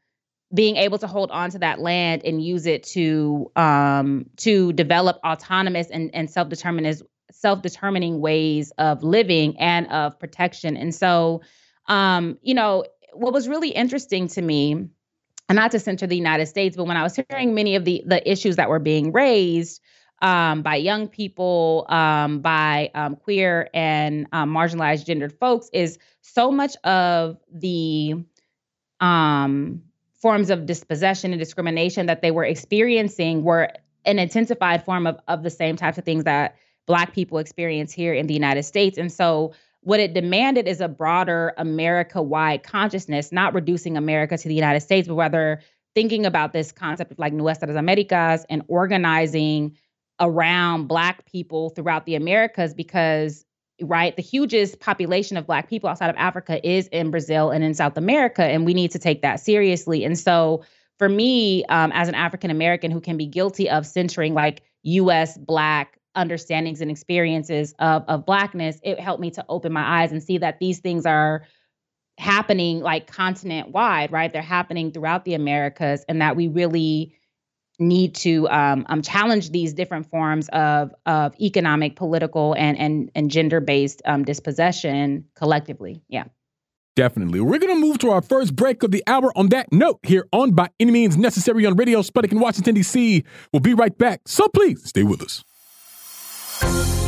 being 0.53 0.77
able 0.77 0.97
to 0.97 1.07
hold 1.07 1.29
on 1.31 1.51
to 1.51 1.59
that 1.59 1.79
land 1.79 2.23
and 2.25 2.43
use 2.43 2.65
it 2.65 2.83
to 2.83 3.51
um, 3.55 4.25
to 4.37 4.73
develop 4.73 5.19
autonomous 5.23 5.87
and, 5.89 6.09
and 6.13 6.29
self-determining 6.29 6.95
self-determining 7.31 8.19
ways 8.19 8.71
of 8.77 9.03
living 9.03 9.57
and 9.59 9.87
of 9.87 10.19
protection. 10.19 10.75
And 10.75 10.93
so, 10.93 11.41
um, 11.87 12.37
you 12.41 12.55
know, 12.55 12.85
what 13.13 13.33
was 13.33 13.47
really 13.47 13.69
interesting 13.69 14.27
to 14.29 14.41
me, 14.41 14.73
and 15.47 15.55
not 15.55 15.71
to 15.71 15.79
center 15.79 16.07
the 16.07 16.17
United 16.17 16.47
States, 16.47 16.75
but 16.75 16.85
when 16.85 16.97
I 16.97 17.03
was 17.03 17.15
hearing 17.15 17.53
many 17.53 17.75
of 17.75 17.85
the 17.85 18.03
the 18.05 18.29
issues 18.29 18.55
that 18.55 18.69
were 18.69 18.79
being 18.79 19.11
raised, 19.11 19.81
um, 20.21 20.63
by 20.63 20.75
young 20.75 21.07
people, 21.07 21.85
um, 21.89 22.39
by 22.41 22.91
um, 22.95 23.15
queer 23.15 23.69
and 23.73 24.27
um, 24.31 24.51
marginalized 24.51 25.05
gendered 25.05 25.33
folks 25.39 25.69
is 25.73 25.97
so 26.21 26.51
much 26.51 26.75
of 26.83 27.37
the 27.53 28.15
um, 28.99 29.83
forms 30.21 30.49
of 30.49 30.65
dispossession 30.65 31.31
and 31.31 31.39
discrimination 31.39 32.05
that 32.07 32.21
they 32.21 32.31
were 32.31 32.43
experiencing 32.43 33.43
were 33.43 33.69
an 34.05 34.19
intensified 34.19 34.83
form 34.83 35.07
of, 35.07 35.19
of 35.27 35.43
the 35.43 35.49
same 35.49 35.75
types 35.75 35.97
of 35.97 36.05
things 36.05 36.23
that 36.23 36.55
Black 36.87 37.13
people 37.13 37.37
experience 37.37 37.93
here 37.93 38.13
in 38.13 38.27
the 38.27 38.33
United 38.33 38.63
States. 38.63 38.97
And 38.97 39.11
so, 39.11 39.53
what 39.81 40.01
it 40.01 40.13
demanded 40.13 40.67
is 40.67 40.81
a 40.81 40.89
broader 40.89 41.53
America 41.57 42.21
wide 42.21 42.63
consciousness, 42.63 43.31
not 43.31 43.53
reducing 43.53 43.95
America 43.95 44.37
to 44.37 44.47
the 44.47 44.53
United 44.53 44.81
States, 44.81 45.07
but 45.07 45.15
rather 45.15 45.61
thinking 45.95 46.25
about 46.25 46.51
this 46.51 46.71
concept 46.71 47.11
of 47.11 47.19
like 47.19 47.31
Nuestras 47.31 47.75
Americas 47.75 48.45
and 48.49 48.61
organizing 48.67 49.77
around 50.19 50.87
Black 50.87 51.25
people 51.25 51.69
throughout 51.69 52.05
the 52.05 52.15
Americas 52.15 52.73
because 52.73 53.45
right? 53.81 54.15
The 54.15 54.21
hugest 54.21 54.79
population 54.79 55.37
of 55.37 55.45
black 55.45 55.69
people 55.69 55.89
outside 55.89 56.09
of 56.09 56.15
africa 56.17 56.65
is 56.67 56.87
in 56.87 57.11
brazil 57.11 57.51
and 57.51 57.63
in 57.63 57.73
south 57.73 57.97
america 57.97 58.43
and 58.43 58.65
we 58.65 58.73
need 58.73 58.91
to 58.91 58.99
take 58.99 59.21
that 59.21 59.39
seriously. 59.39 60.03
And 60.03 60.17
so 60.17 60.63
for 60.97 61.09
me 61.09 61.63
um, 61.65 61.91
as 61.93 62.07
an 62.07 62.15
african 62.15 62.51
american 62.51 62.91
who 62.91 63.01
can 63.01 63.17
be 63.17 63.25
guilty 63.25 63.69
of 63.69 63.85
centering 63.85 64.33
like 64.33 64.61
us 64.83 65.37
black 65.37 65.99
understandings 66.15 66.81
and 66.81 66.91
experiences 66.91 67.73
of, 67.79 68.03
of 68.07 68.25
blackness 68.25 68.79
it 68.83 68.99
helped 68.99 69.21
me 69.21 69.31
to 69.31 69.45
open 69.49 69.71
my 69.71 70.01
eyes 70.01 70.11
and 70.11 70.21
see 70.21 70.37
that 70.37 70.59
these 70.59 70.79
things 70.79 71.05
are 71.05 71.45
happening 72.17 72.81
like 72.81 73.07
continent 73.07 73.69
wide 73.69 74.11
right? 74.11 74.33
They're 74.33 74.41
happening 74.41 74.91
throughout 74.91 75.23
the 75.23 75.33
americas 75.33 76.03
and 76.09 76.21
that 76.21 76.35
we 76.35 76.47
really 76.47 77.15
need 77.79 78.15
to 78.15 78.47
um, 78.49 78.85
um, 78.89 79.01
challenge 79.01 79.51
these 79.51 79.73
different 79.73 80.09
forms 80.09 80.49
of 80.49 80.93
of 81.05 81.33
economic, 81.39 81.95
political, 81.95 82.53
and 82.53 82.77
and 82.77 83.11
and 83.15 83.31
gender 83.31 83.59
based 83.59 84.01
um, 84.05 84.23
dispossession 84.23 85.25
collectively. 85.35 86.01
Yeah. 86.09 86.25
Definitely. 86.95 87.39
We're 87.39 87.59
going 87.59 87.73
to 87.73 87.79
move 87.79 87.99
to 87.99 88.09
our 88.09 88.21
first 88.21 88.57
break 88.57 88.83
of 88.83 88.91
the 88.91 89.01
hour 89.07 89.31
on 89.37 89.47
that 89.49 89.71
note 89.71 89.99
here 90.03 90.27
on 90.33 90.51
By 90.51 90.67
Any 90.81 90.91
Means 90.91 91.15
Necessary 91.15 91.65
on 91.65 91.77
Radio 91.77 92.01
Sputnik 92.01 92.33
in 92.33 92.41
Washington, 92.41 92.75
D.C. 92.75 93.23
We'll 93.53 93.61
be 93.61 93.73
right 93.73 93.97
back. 93.97 94.21
So 94.25 94.49
please 94.49 94.83
stay 94.83 95.03
with 95.03 95.21
us. 95.21 95.45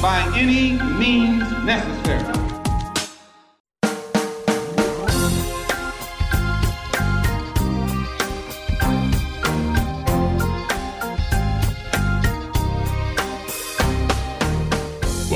By 0.02 0.32
any 0.34 0.82
means 0.98 1.42
necessary. 1.66 2.51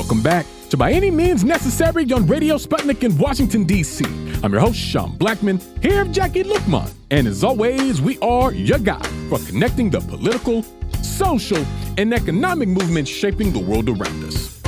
Welcome 0.05 0.21
back 0.21 0.45
to 0.69 0.77
By 0.77 0.91
Any 0.91 1.09
Means 1.09 1.43
Necessary 1.43 2.05
on 2.11 2.27
Radio 2.27 2.57
Sputnik 2.57 3.01
in 3.01 3.17
Washington, 3.17 3.63
D.C. 3.63 4.05
I'm 4.43 4.51
your 4.51 4.61
host, 4.61 4.77
Sean 4.77 5.17
Blackmon, 5.17 5.59
here 5.81 6.05
with 6.05 6.13
Jacquie 6.13 6.43
Luqman. 6.43 6.93
And 7.09 7.25
as 7.27 7.43
always, 7.43 8.03
we 8.03 8.19
are 8.19 8.53
your 8.53 8.77
guide 8.77 9.03
for 9.29 9.39
connecting 9.39 9.89
the 9.89 10.01
political, 10.01 10.61
social, 11.01 11.65
and 11.97 12.13
economic 12.13 12.69
movements 12.69 13.09
shaping 13.09 13.51
the 13.51 13.57
world 13.57 13.89
around 13.89 14.23
us. 14.25 14.61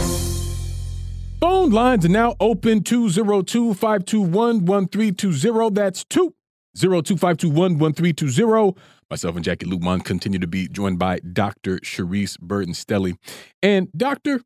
Phone 1.39 1.69
lines 1.69 2.03
are 2.03 2.09
now 2.09 2.35
open 2.39 2.81
202 2.81 3.75
521 3.75 4.65
1320. 4.65 5.69
That's 5.69 6.03
202 6.05 7.15
521 7.15 7.77
1320. 7.77 8.75
Myself 9.11 9.35
and 9.35 9.45
Jacquie 9.45 9.71
Luqman 9.71 10.03
continue 10.03 10.39
to 10.39 10.47
be 10.47 10.67
joined 10.67 10.97
by 10.97 11.19
Dr. 11.19 11.77
Charisse 11.77 12.39
Burden 12.39 12.73
Stelly. 12.73 13.17
And 13.61 13.89
Doctor, 13.95 14.41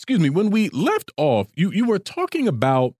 excuse 0.00 0.18
me, 0.18 0.30
when 0.30 0.48
we 0.48 0.70
left 0.70 1.10
off, 1.18 1.48
you 1.56 1.70
you 1.72 1.84
were 1.84 1.98
talking 1.98 2.48
about 2.48 2.94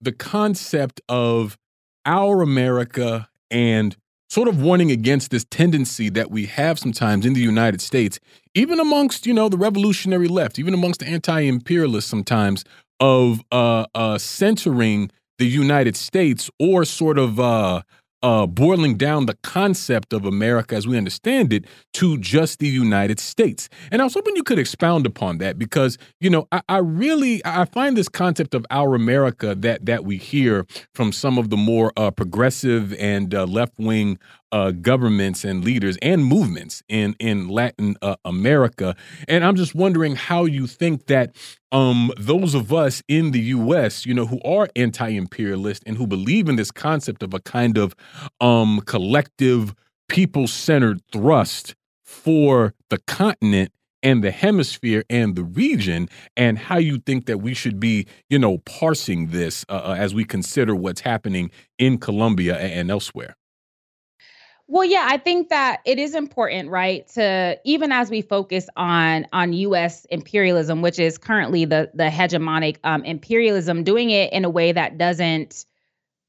the 0.00 0.12
concept 0.12 0.98
of 1.06 1.58
our 2.06 2.40
America 2.40 3.28
and 3.50 3.94
sort 4.30 4.48
of 4.48 4.62
warning 4.62 4.90
against 4.90 5.30
this 5.30 5.44
tendency 5.50 6.08
that 6.08 6.30
we 6.30 6.46
have 6.46 6.78
sometimes 6.78 7.26
in 7.26 7.34
the 7.34 7.40
United 7.42 7.82
States, 7.82 8.18
even 8.54 8.80
amongst, 8.80 9.26
you 9.26 9.34
know, 9.34 9.50
the 9.50 9.58
revolutionary 9.58 10.26
left, 10.26 10.58
even 10.58 10.72
amongst 10.72 11.00
the 11.00 11.06
anti-imperialists 11.06 12.08
sometimes 12.08 12.64
of 12.98 13.42
uh 13.52 13.84
uh 13.94 14.16
centering 14.16 15.10
the 15.36 15.46
United 15.46 15.96
States 15.96 16.50
or 16.58 16.86
sort 16.86 17.18
of 17.18 17.38
uh 17.38 17.82
uh, 18.22 18.46
boiling 18.46 18.96
down 18.96 19.26
the 19.26 19.36
concept 19.42 20.12
of 20.12 20.24
America 20.24 20.74
as 20.74 20.86
we 20.86 20.96
understand 20.96 21.52
it 21.52 21.64
to 21.94 22.18
just 22.18 22.58
the 22.58 22.68
United 22.68 23.20
States. 23.20 23.68
And 23.90 24.00
I 24.00 24.04
was 24.04 24.14
hoping 24.14 24.36
you 24.36 24.42
could 24.42 24.58
expound 24.58 25.06
upon 25.06 25.38
that 25.38 25.58
because, 25.58 25.98
you 26.20 26.30
know, 26.30 26.48
I, 26.50 26.62
I 26.68 26.78
really 26.78 27.40
I 27.44 27.64
find 27.64 27.96
this 27.96 28.08
concept 28.08 28.54
of 28.54 28.66
our 28.70 28.94
America 28.94 29.54
that 29.56 29.86
that 29.86 30.04
we 30.04 30.16
hear 30.16 30.66
from 30.94 31.12
some 31.12 31.38
of 31.38 31.50
the 31.50 31.56
more 31.56 31.92
uh, 31.96 32.10
progressive 32.10 32.92
and 32.94 33.34
uh, 33.34 33.44
left 33.44 33.78
wing 33.78 34.18
uh, 34.52 34.70
governments 34.70 35.44
and 35.44 35.64
leaders 35.64 35.96
and 36.02 36.24
movements 36.24 36.82
in 36.88 37.14
in 37.18 37.48
Latin 37.48 37.96
uh, 38.02 38.16
America. 38.24 38.96
And 39.26 39.44
I'm 39.44 39.56
just 39.56 39.74
wondering 39.74 40.16
how 40.16 40.44
you 40.44 40.66
think 40.66 41.06
that 41.06 41.34
um, 41.72 42.10
those 42.18 42.54
of 42.54 42.72
us 42.72 43.02
in 43.08 43.32
the 43.32 43.40
U.S., 43.40 44.06
you 44.06 44.14
know, 44.14 44.26
who 44.26 44.40
are 44.42 44.68
anti-imperialist 44.74 45.82
and 45.86 45.96
who 45.96 46.06
believe 46.06 46.48
in 46.48 46.56
this 46.56 46.70
concept 46.70 47.22
of 47.22 47.34
a 47.34 47.40
kind 47.40 47.76
of 47.76 47.94
um, 48.40 48.80
collective, 48.86 49.74
people-centered 50.08 51.02
thrust 51.12 51.74
for 52.04 52.74
the 52.88 52.98
continent 53.06 53.70
and 54.02 54.22
the 54.22 54.30
hemisphere 54.30 55.04
and 55.10 55.36
the 55.36 55.44
region 55.44 56.08
and 56.36 56.58
how 56.58 56.78
you 56.78 56.98
think 56.98 57.26
that 57.26 57.38
we 57.38 57.52
should 57.52 57.80
be 57.80 58.06
you 58.30 58.38
know 58.38 58.58
parsing 58.58 59.28
this 59.28 59.64
uh, 59.68 59.72
uh 59.72 59.96
as 59.98 60.14
we 60.14 60.24
consider 60.24 60.74
what's 60.74 61.00
happening 61.00 61.50
in 61.78 61.98
Colombia 61.98 62.56
and 62.58 62.90
elsewhere 62.90 63.34
well, 64.70 64.84
yeah, 64.84 65.06
I 65.08 65.16
think 65.16 65.48
that 65.48 65.80
it 65.86 65.98
is 65.98 66.14
important, 66.14 66.68
right? 66.68 67.08
To 67.14 67.58
even 67.64 67.90
as 67.90 68.10
we 68.10 68.20
focus 68.20 68.68
on 68.76 69.26
on 69.32 69.54
U.S. 69.54 70.04
imperialism, 70.10 70.82
which 70.82 70.98
is 70.98 71.16
currently 71.16 71.64
the 71.64 71.90
the 71.94 72.10
hegemonic 72.10 72.76
um, 72.84 73.02
imperialism, 73.04 73.82
doing 73.82 74.10
it 74.10 74.30
in 74.30 74.44
a 74.44 74.50
way 74.50 74.72
that 74.72 74.98
doesn't, 74.98 75.64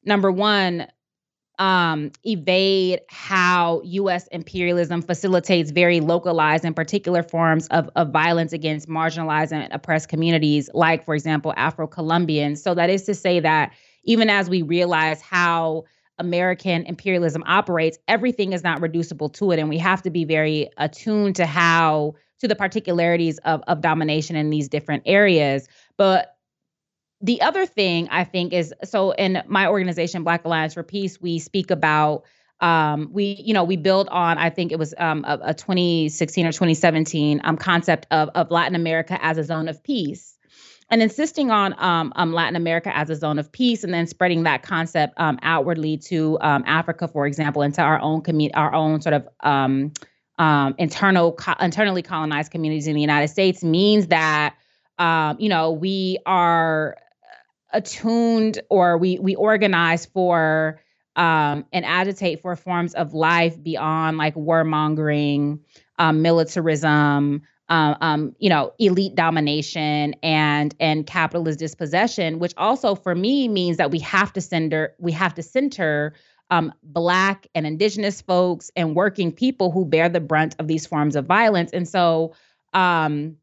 number 0.06 0.32
one, 0.32 0.88
um, 1.60 2.14
evade 2.26 3.02
how 3.10 3.82
U.S. 3.84 4.28
imperialism 4.28 5.02
facilitates 5.02 5.72
very 5.72 6.00
localized 6.00 6.64
and 6.64 6.74
particular 6.74 7.22
forms 7.22 7.68
of, 7.68 7.90
of 7.98 8.12
violence 8.12 8.54
against 8.54 8.88
marginalized 8.88 9.52
and 9.52 9.72
oppressed 9.74 10.08
communities, 10.08 10.70
like, 10.74 11.04
for 11.04 11.14
example, 11.14 11.54
Afro 11.58 11.88
Colombians. 11.88 12.64
So 12.64 12.74
that 12.74 12.90
is 12.90 13.04
to 13.04 13.14
say 13.14 13.42
that 13.42 13.74
even 14.06 14.30
as 14.30 14.50
we 14.50 14.62
realize 14.62 15.22
how 15.22 15.84
American 16.20 16.86
imperialism 16.86 17.44
operates, 17.48 17.98
everything 18.08 18.54
is 18.54 18.64
not 18.64 18.82
reducible 18.82 19.30
to 19.30 19.52
it. 19.52 19.60
And 19.60 19.70
we 19.70 19.78
have 19.78 20.02
to 20.04 20.10
be 20.10 20.26
very 20.26 20.70
attuned 20.78 21.38
to 21.38 21.46
how, 21.46 22.16
to 22.40 22.48
the 22.48 22.56
particularities 22.56 23.38
of, 23.40 23.64
of 23.68 23.82
domination 23.82 24.36
in 24.36 24.50
these 24.50 24.68
different 24.68 25.04
areas. 25.06 25.68
But 25.98 26.36
the 27.22 27.42
other 27.42 27.66
thing 27.66 28.10
I 28.10 28.24
think 28.24 28.54
is 28.54 28.74
so 28.84 29.12
in 29.12 29.42
my 29.48 29.68
organization, 29.68 30.24
Black 30.24 30.46
Alliance 30.46 30.74
for 30.74 30.84
Peace, 30.84 31.20
we 31.20 31.40
speak 31.40 31.72
about 31.72 32.26
um, 32.62 33.10
we, 33.14 33.42
you 33.46 33.54
know, 33.54 33.64
we 33.64 33.78
build 33.78 34.10
on, 34.10 34.38
I 34.38 34.50
think 34.50 34.74
it 34.74 34.80
was 34.80 34.94
um, 34.98 35.24
a, 35.26 35.40
a 35.42 35.54
2016 35.54 36.46
or 36.46 36.52
2017 36.52 37.40
um, 37.44 37.56
concept 37.56 38.06
of, 38.12 38.30
of 38.36 38.52
Latin 38.52 38.76
America 38.76 39.18
as 39.22 39.38
a 39.38 39.46
zone 39.46 39.70
of 39.70 39.82
peace 39.82 40.38
and 40.90 41.02
insisting 41.04 41.52
on 41.52 41.76
um, 41.78 42.12
um, 42.16 42.34
Latin 42.34 42.56
America 42.56 42.96
as 42.96 43.10
a 43.10 43.16
zone 43.16 43.38
of 43.38 43.52
peace, 43.52 43.84
and 43.84 43.94
then 43.94 44.08
spreading 44.08 44.44
that 44.44 44.64
concept 44.64 45.14
um, 45.18 45.38
outwardly 45.44 45.98
to 45.98 46.38
um, 46.42 46.64
Africa, 46.66 47.08
for 47.08 47.28
example, 47.28 47.62
into 47.62 47.82
our 47.82 48.00
own 48.00 48.22
community, 48.22 48.56
our 48.56 48.74
own 48.74 49.02
sort 49.02 49.14
of 49.14 49.28
um, 49.42 49.92
um, 50.40 50.74
internal, 50.78 51.34
co- 51.34 51.54
internally 51.60 52.02
colonized 52.02 52.52
communities 52.52 52.88
in 52.88 52.96
the 52.96 53.02
United 53.02 53.28
States 53.28 53.64
means 53.64 54.08
that 54.08 54.56
you 55.38 55.50
know 55.50 55.72
we 55.72 56.18
are 56.26 56.98
attuned 57.72 58.60
or 58.70 58.98
we 58.98 59.20
we 59.20 59.36
organize 59.36 60.06
for 60.08 60.82
and 61.16 61.66
agitate 61.74 62.42
for 62.42 62.56
forms 62.56 62.94
of 62.94 63.14
life 63.14 63.62
beyond 63.62 64.18
like 64.18 64.36
warmongering, 64.36 65.60
militarism 66.00 67.42
um, 67.70 67.96
um, 68.02 68.36
you 68.40 68.50
know, 68.50 68.74
elite 68.80 69.16
domination 69.16 70.16
and 70.24 70.76
and 70.80 71.06
capitalist 71.06 71.60
dispossession, 71.60 72.40
which 72.40 72.54
also 72.58 72.96
for 72.96 73.16
me 73.16 73.48
means 73.48 73.78
that 73.78 73.92
we 73.92 74.00
have 74.00 74.34
to 74.34 74.42
center 74.42 74.96
we 75.00 75.12
have 75.12 75.34
to 75.36 75.44
center 75.44 76.14
um, 76.50 76.74
black 76.82 77.48
and 77.54 77.68
indigenous 77.68 78.22
folks 78.22 78.72
and 78.76 78.96
working 78.96 79.32
people 79.32 79.72
who 79.72 79.86
bear 79.86 80.10
the 80.10 80.20
brunt 80.20 80.56
of 80.58 80.68
these 80.68 80.86
forms 80.86 81.16
of 81.16 81.26
violence. 81.26 81.72
And 81.72 81.88
so 81.88 82.34
um, 82.74 83.38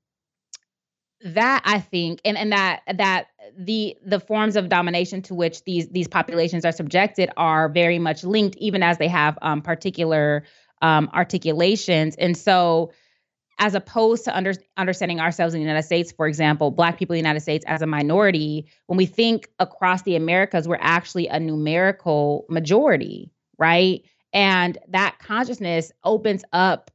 that 1.25 1.63
I 1.65 1.81
think, 1.81 2.21
and 2.25 2.37
and 2.37 2.53
that 2.53 2.83
that 2.93 3.29
the 3.57 3.97
the 4.05 4.21
forms 4.21 4.57
of 4.57 4.69
domination 4.69 5.23
to 5.23 5.35
which 5.35 5.65
these 5.65 5.89
these 5.89 6.09
populations 6.09 6.65
are 6.65 6.73
subjected 6.73 7.31
are 7.37 7.69
very 7.69 7.99
much 7.99 8.25
linked, 8.25 8.57
even 8.57 8.83
as 8.83 8.99
they 8.99 9.09
have 9.09 9.39
um, 9.41 9.63
particular 9.63 10.43
um, 10.83 11.09
articulations. 11.15 12.17
And 12.17 12.37
so 12.37 12.91
as 13.59 13.75
opposed 13.75 14.25
to 14.25 14.37
under, 14.37 14.53
understanding 14.77 15.21
ourselves 15.21 15.55
in 15.55 15.61
the 15.61 15.67
United 15.67 15.85
States, 15.85 16.13
for 16.13 16.27
example, 16.27 16.71
Black 16.71 16.99
people 16.99 17.15
in 17.15 17.19
the 17.19 17.29
United 17.29 17.41
States 17.41 17.65
as 17.67 17.81
a 17.81 17.87
minority, 17.87 18.67
when 18.87 18.97
we 18.97 19.07
think 19.07 19.49
across 19.59 20.03
the 20.03 20.17
Americas, 20.17 20.69
we're 20.69 20.79
actually 20.81 21.27
a 21.29 21.41
numerical 21.41 22.45
majority, 22.49 23.31
right? 23.59 24.03
And 24.33 24.77
that 24.89 25.19
consciousness 25.19 25.91
opens 26.05 26.45
up 26.53 26.91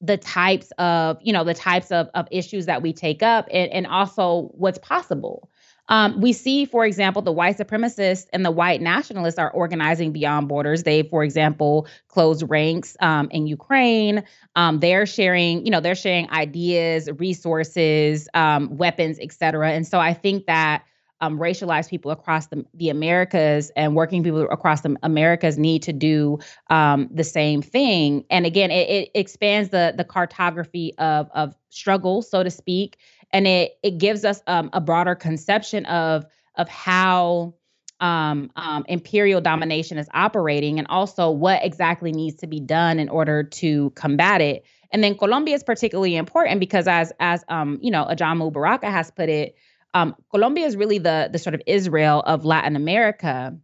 the 0.00 0.16
types 0.16 0.72
of, 0.78 1.18
you 1.22 1.32
know, 1.32 1.44
the 1.44 1.54
types 1.54 1.92
of, 1.92 2.08
of 2.14 2.26
issues 2.30 2.66
that 2.66 2.82
we 2.82 2.92
take 2.92 3.22
up 3.22 3.46
and, 3.52 3.70
and 3.70 3.86
also 3.86 4.50
what's 4.54 4.78
possible. 4.78 5.49
Um, 5.90 6.20
we 6.20 6.32
see, 6.32 6.64
for 6.64 6.86
example, 6.86 7.20
the 7.20 7.32
white 7.32 7.58
supremacists 7.58 8.26
and 8.32 8.44
the 8.44 8.50
white 8.50 8.80
nationalists 8.80 9.38
are 9.38 9.50
organizing 9.50 10.12
beyond 10.12 10.48
borders. 10.48 10.84
They, 10.84 11.02
for 11.02 11.22
example, 11.24 11.86
closed 12.08 12.44
ranks 12.48 12.96
um, 13.00 13.28
in 13.30 13.46
Ukraine. 13.46 14.22
Um, 14.56 14.80
they're 14.80 15.04
sharing, 15.04 15.64
you 15.66 15.70
know, 15.70 15.80
they're 15.80 15.94
sharing 15.96 16.30
ideas, 16.30 17.08
resources, 17.18 18.28
um, 18.34 18.76
weapons, 18.76 19.18
et 19.20 19.32
cetera. 19.32 19.72
And 19.72 19.86
so 19.86 19.98
I 19.98 20.14
think 20.14 20.46
that 20.46 20.84
um, 21.20 21.38
racialized 21.38 21.90
people 21.90 22.10
across 22.10 22.46
the, 22.46 22.64
the 22.72 22.88
Americas 22.88 23.70
and 23.76 23.94
working 23.94 24.22
people 24.22 24.48
across 24.50 24.80
the 24.80 24.96
Americas 25.02 25.58
need 25.58 25.82
to 25.82 25.92
do 25.92 26.38
um, 26.70 27.08
the 27.12 27.24
same 27.24 27.60
thing. 27.62 28.24
And 28.30 28.46
again, 28.46 28.70
it, 28.70 28.88
it 28.88 29.10
expands 29.14 29.68
the 29.68 29.92
the 29.94 30.04
cartography 30.04 30.94
of 30.96 31.28
of 31.34 31.54
struggle, 31.68 32.22
so 32.22 32.42
to 32.42 32.50
speak, 32.50 32.96
and 33.32 33.46
it 33.46 33.72
it 33.82 33.98
gives 33.98 34.24
us 34.24 34.42
um, 34.46 34.70
a 34.72 34.80
broader 34.80 35.14
conception 35.14 35.84
of 35.86 36.24
of 36.56 36.68
how 36.68 37.54
um, 38.00 38.50
um, 38.56 38.84
imperial 38.88 39.40
domination 39.40 39.98
is 39.98 40.08
operating, 40.14 40.78
and 40.78 40.88
also 40.88 41.30
what 41.30 41.64
exactly 41.64 42.12
needs 42.12 42.36
to 42.36 42.46
be 42.46 42.60
done 42.60 42.98
in 42.98 43.08
order 43.08 43.42
to 43.42 43.90
combat 43.90 44.40
it. 44.40 44.64
And 44.92 45.04
then 45.04 45.16
Colombia 45.16 45.54
is 45.54 45.62
particularly 45.62 46.16
important 46.16 46.60
because, 46.60 46.88
as 46.88 47.12
as 47.20 47.44
um, 47.48 47.78
you 47.80 47.90
know, 47.90 48.06
Ajamu 48.06 48.52
Baraka 48.52 48.90
has 48.90 49.10
put 49.10 49.28
it, 49.28 49.54
um, 49.94 50.14
Colombia 50.30 50.66
is 50.66 50.76
really 50.76 50.98
the 50.98 51.28
the 51.32 51.38
sort 51.38 51.54
of 51.54 51.62
Israel 51.66 52.22
of 52.26 52.44
Latin 52.44 52.76
America. 52.76 53.56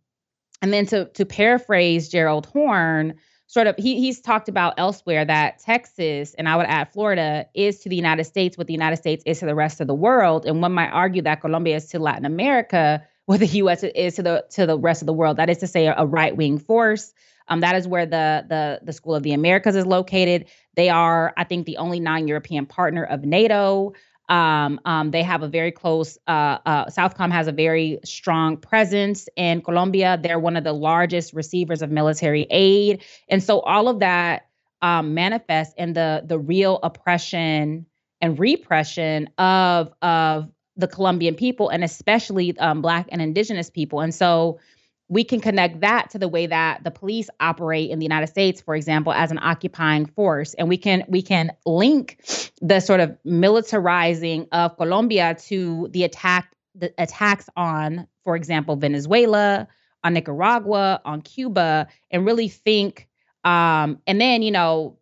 And 0.62 0.72
then 0.72 0.86
to 0.86 1.06
to 1.06 1.24
paraphrase 1.24 2.09
Gerald 2.09 2.47
Horne, 2.47 3.14
sort 3.47 3.66
of 3.66 3.77
he 3.77 4.01
he's 4.01 4.20
talked 4.20 4.48
about 4.48 4.74
elsewhere 4.77 5.24
that 5.24 5.59
Texas 5.59 6.35
and 6.35 6.48
I 6.48 6.56
would 6.56 6.66
add 6.66 6.93
Florida 6.93 7.47
is 7.55 7.81
to 7.81 7.89
the 7.89 7.97
United 7.97 8.24
States 8.24 8.59
what 8.59 8.66
the 8.66 8.73
United 8.73 8.97
States 8.97 9.23
is 9.27 9.40
to 9.40 9.47
the 9.47 9.55
rest 9.55 9.81
of 9.81 9.86
the 9.86 9.94
world. 9.94 10.47
And 10.47 10.60
one 10.60 10.73
might 10.73 10.90
argue 10.90 11.23
that 11.23 11.40
Colombia 11.40 11.77
is 11.77 11.86
to 11.86 11.98
Latin 11.98 12.24
America 12.24 13.06
what 13.27 13.40
the 13.40 13.47
U.S. 13.47 13.82
is 13.82 14.14
to 14.16 14.23
the 14.23 14.44
to 14.51 14.66
the 14.66 14.78
rest 14.78 15.02
of 15.02 15.06
the 15.06 15.12
world. 15.12 15.36
That 15.36 15.51
is 15.51 15.59
to 15.59 15.66
say, 15.66 15.86
a, 15.86 15.94
a 15.98 16.06
right 16.06 16.36
wing 16.36 16.59
force. 16.59 17.12
Um, 17.48 17.60
that 17.60 17.77
is 17.77 17.86
where 17.86 18.06
the 18.06 18.44
the 18.48 18.81
the 18.82 18.93
School 18.93 19.14
of 19.14 19.23
the 19.23 19.32
Americas 19.32 19.77
is 19.77 19.86
located. 19.86 20.47
They 20.74 20.90
are, 20.90 21.32
I 21.36 21.44
think, 21.44 21.66
the 21.66 21.77
only 21.78 22.01
non-European 22.01 22.66
partner 22.66 23.05
of 23.05 23.24
NATO. 23.24 23.94
Um, 24.28 24.80
um, 24.84 25.10
they 25.12 25.22
have 25.22 25.42
a 25.42 25.48
very 25.48 25.70
close, 25.70 26.18
uh, 26.26 26.58
uh, 26.66 26.86
Southcom 26.86 27.30
has 27.30 27.46
a 27.46 27.52
very 27.52 28.00
strong 28.04 28.56
presence 28.56 29.28
in 29.36 29.62
Colombia. 29.62 30.18
They're 30.20 30.38
one 30.38 30.56
of 30.56 30.64
the 30.64 30.72
largest 30.72 31.32
receivers 31.32 31.82
of 31.82 31.90
military 31.90 32.46
aid. 32.50 33.04
And 33.28 33.42
so 33.42 33.60
all 33.60 33.88
of 33.88 34.00
that 34.00 34.48
um, 34.82 35.14
manifests 35.14 35.74
in 35.78 35.92
the, 35.92 36.22
the 36.26 36.38
real 36.38 36.80
oppression 36.82 37.86
and 38.20 38.38
repression 38.38 39.28
of, 39.38 39.92
of 40.02 40.50
the 40.76 40.88
Colombian 40.88 41.34
people 41.34 41.68
and 41.68 41.84
especially 41.84 42.58
um, 42.58 42.82
Black 42.82 43.06
and 43.10 43.22
Indigenous 43.22 43.70
people. 43.70 44.00
And 44.00 44.14
so 44.14 44.58
we 45.08 45.22
can 45.22 45.40
connect 45.40 45.80
that 45.80 46.10
to 46.10 46.18
the 46.18 46.28
way 46.28 46.46
that 46.46 46.82
the 46.82 46.90
police 46.90 47.30
operate 47.38 47.90
in 47.90 47.98
the 47.98 48.04
United 48.04 48.26
States, 48.26 48.60
for 48.60 48.74
example, 48.74 49.12
as 49.12 49.30
an 49.30 49.38
occupying 49.40 50.06
force, 50.06 50.54
and 50.54 50.68
we 50.68 50.76
can 50.76 51.04
we 51.08 51.22
can 51.22 51.52
link 51.64 52.18
the 52.60 52.80
sort 52.80 53.00
of 53.00 53.16
militarizing 53.24 54.48
of 54.52 54.76
Colombia 54.76 55.36
to 55.46 55.88
the 55.92 56.04
attack 56.04 56.52
the 56.74 56.92
attacks 56.98 57.48
on, 57.56 58.06
for 58.22 58.36
example, 58.36 58.76
Venezuela, 58.76 59.66
on 60.04 60.12
Nicaragua, 60.12 61.00
on 61.04 61.22
Cuba, 61.22 61.86
and 62.10 62.26
really 62.26 62.48
think. 62.48 63.08
Um, 63.44 64.00
and 64.06 64.20
then 64.20 64.42
you 64.42 64.50
know, 64.50 64.98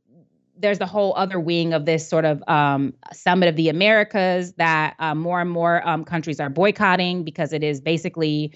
there's 0.57 0.79
the 0.79 0.87
whole 0.87 1.15
other 1.17 1.41
wing 1.41 1.73
of 1.73 1.87
this 1.87 2.07
sort 2.07 2.27
of 2.27 2.43
um, 2.47 2.93
summit 3.13 3.49
of 3.49 3.57
the 3.57 3.71
Americas 3.71 4.53
that 4.55 4.97
uh, 4.99 5.15
more 5.15 5.41
and 5.41 5.51
more 5.51 5.87
um, 5.89 6.05
countries 6.05 6.41
are 6.41 6.51
boycotting 6.51 7.25
because 7.25 7.55
it 7.55 7.63
is 7.63 7.81
basically 7.81 8.53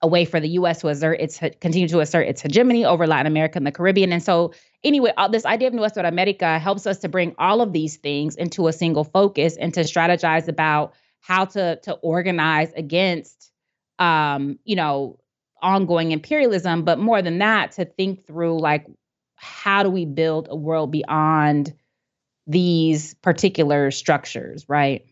a 0.00 0.06
way 0.06 0.24
for 0.24 0.38
the 0.38 0.48
U.S. 0.50 0.80
to 0.80 0.88
assert 0.88 1.20
its 1.20 1.38
continue 1.60 1.88
to 1.88 2.00
assert 2.00 2.22
its 2.22 2.40
hegemony 2.40 2.84
over 2.84 3.06
Latin 3.06 3.26
America 3.26 3.58
and 3.58 3.66
the 3.66 3.72
Caribbean. 3.72 4.12
And 4.12 4.22
so, 4.22 4.52
anyway, 4.84 5.12
all, 5.16 5.28
this 5.28 5.44
idea 5.44 5.68
of 5.68 5.74
Nuestra 5.74 6.06
America 6.06 6.58
helps 6.58 6.86
us 6.86 6.98
to 6.98 7.08
bring 7.08 7.34
all 7.38 7.60
of 7.60 7.72
these 7.72 7.96
things 7.96 8.36
into 8.36 8.68
a 8.68 8.72
single 8.72 9.04
focus 9.04 9.56
and 9.56 9.74
to 9.74 9.80
strategize 9.80 10.46
about 10.48 10.94
how 11.20 11.46
to 11.46 11.80
to 11.82 11.94
organize 11.94 12.72
against, 12.74 13.50
um, 13.98 14.58
you 14.64 14.76
know, 14.76 15.18
ongoing 15.60 16.12
imperialism. 16.12 16.84
But 16.84 16.98
more 17.00 17.20
than 17.20 17.38
that, 17.38 17.72
to 17.72 17.84
think 17.84 18.24
through 18.24 18.60
like 18.60 18.86
how 19.34 19.82
do 19.82 19.90
we 19.90 20.04
build 20.04 20.48
a 20.50 20.56
world 20.56 20.92
beyond 20.92 21.74
these 22.46 23.14
particular 23.14 23.90
structures, 23.90 24.64
right? 24.68 25.04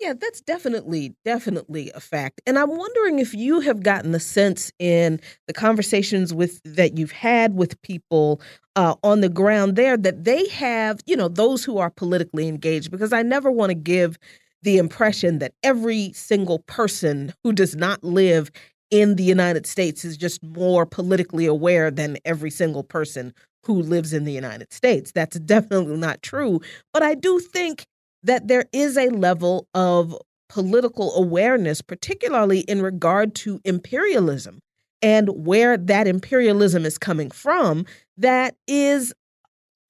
Yeah, 0.00 0.12
that's 0.18 0.42
definitely, 0.42 1.14
definitely 1.24 1.90
a 1.94 2.00
fact. 2.00 2.42
And 2.46 2.58
I'm 2.58 2.76
wondering 2.76 3.18
if 3.18 3.32
you 3.32 3.60
have 3.60 3.82
gotten 3.82 4.12
the 4.12 4.20
sense 4.20 4.70
in 4.78 5.20
the 5.46 5.54
conversations 5.54 6.34
with 6.34 6.60
that 6.64 6.98
you've 6.98 7.12
had 7.12 7.54
with 7.54 7.80
people 7.80 8.42
uh, 8.76 8.94
on 9.02 9.22
the 9.22 9.30
ground 9.30 9.74
there 9.76 9.96
that 9.96 10.24
they 10.24 10.46
have, 10.48 11.00
you 11.06 11.16
know, 11.16 11.28
those 11.28 11.64
who 11.64 11.78
are 11.78 11.88
politically 11.90 12.46
engaged, 12.46 12.90
because 12.90 13.12
I 13.12 13.22
never 13.22 13.50
want 13.50 13.70
to 13.70 13.74
give 13.74 14.18
the 14.62 14.76
impression 14.76 15.38
that 15.38 15.52
every 15.62 16.12
single 16.12 16.58
person 16.60 17.32
who 17.42 17.52
does 17.52 17.74
not 17.74 18.04
live 18.04 18.50
in 18.90 19.16
the 19.16 19.22
United 19.24 19.66
States 19.66 20.04
is 20.04 20.16
just 20.18 20.42
more 20.42 20.84
politically 20.84 21.46
aware 21.46 21.90
than 21.90 22.18
every 22.26 22.50
single 22.50 22.82
person 22.82 23.32
who 23.64 23.80
lives 23.80 24.12
in 24.12 24.24
the 24.24 24.32
United 24.32 24.72
States. 24.72 25.10
That's 25.12 25.38
definitely 25.40 25.96
not 25.96 26.22
true. 26.22 26.60
But 26.92 27.02
I 27.02 27.14
do 27.14 27.40
think 27.40 27.86
that 28.26 28.48
there 28.48 28.66
is 28.72 28.96
a 28.96 29.08
level 29.08 29.68
of 29.72 30.16
political 30.48 31.14
awareness, 31.14 31.80
particularly 31.80 32.60
in 32.60 32.82
regard 32.82 33.34
to 33.36 33.60
imperialism 33.64 34.60
and 35.00 35.28
where 35.28 35.76
that 35.76 36.06
imperialism 36.06 36.84
is 36.84 36.98
coming 36.98 37.30
from, 37.30 37.86
that 38.16 38.56
is 38.66 39.14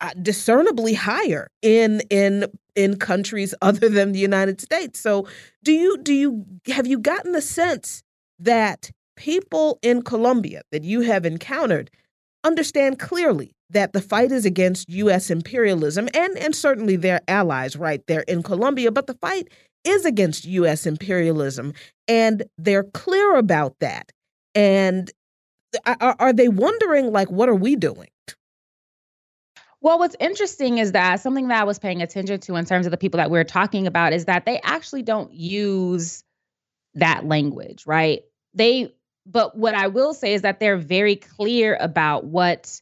uh, 0.01 0.11
discernibly 0.21 0.93
higher 0.93 1.49
in 1.63 2.03
in 2.11 2.47
in 2.75 2.97
countries 2.97 3.55
other 3.63 3.89
than 3.89 4.13
the 4.13 4.19
United 4.19 4.61
States. 4.61 5.01
So, 5.01 5.27
do 5.65 5.73
you 5.73 5.97
do 5.99 6.13
you 6.13 6.45
have 6.69 6.87
you 6.87 6.99
gotten 6.99 7.33
the 7.33 7.43
sense 7.43 8.03
that 8.39 8.91
people 9.17 9.79
in 9.81 10.03
Colombia 10.03 10.61
that 10.73 10.85
you 10.85 11.01
have 11.01 11.25
encountered 11.25 11.91
understand 12.47 12.99
clearly 12.99 13.53
that 13.71 13.93
the 13.93 14.01
fight 14.01 14.31
is 14.31 14.45
against 14.45 14.89
U.S. 14.89 15.31
imperialism 15.31 16.09
and, 16.15 16.39
and 16.39 16.55
certainly 16.55 16.97
their 16.97 17.21
allies 17.29 17.77
right 17.77 18.07
there 18.07 18.21
in 18.23 18.43
Colombia, 18.43 18.93
but 18.93 19.07
the 19.07 19.15
fight 19.15 19.49
is 19.85 20.05
against 20.05 20.45
U.S. 20.45 20.87
imperialism. 20.87 21.73
And 22.09 22.45
they're 22.57 22.85
clear 22.85 23.37
about 23.37 23.77
that. 23.81 24.13
And 24.55 25.11
are, 25.85 26.17
are 26.19 26.33
they 26.33 26.49
wondering, 26.49 27.13
like, 27.13 27.31
what 27.31 27.49
are 27.49 27.55
we 27.55 27.77
doing? 27.77 28.09
Well, 29.81 29.99
what's 29.99 30.17
interesting 30.19 30.79
is 30.79 30.93
that 30.93 31.21
something 31.21 31.49
that 31.49 31.61
I 31.61 31.65
was 31.65 31.79
paying 31.79 32.03
attention 32.03 32.41
to 32.41 32.57
in 32.57 32.65
terms 32.65 32.87
of 32.87 32.91
the 32.91 32.97
people 32.97 33.19
that 33.19 33.31
we 33.31 33.39
we're 33.39 33.45
talking 33.45 33.87
about 33.87 34.13
is 34.13 34.25
that 34.25 34.47
they 34.47 34.61
actually 34.65 35.03
don't 35.03 35.33
use 35.33 36.25
that 36.95 37.27
language, 37.27 37.87
right? 37.87 38.23
They, 38.55 38.93
but 39.27 39.57
what 39.57 39.75
I 39.75 39.89
will 39.89 40.15
say 40.15 40.35
is 40.35 40.43
that 40.43 40.61
they're 40.61 40.77
very 40.77 41.17
clear 41.17 41.77
about 41.81 42.25
what 42.25 42.81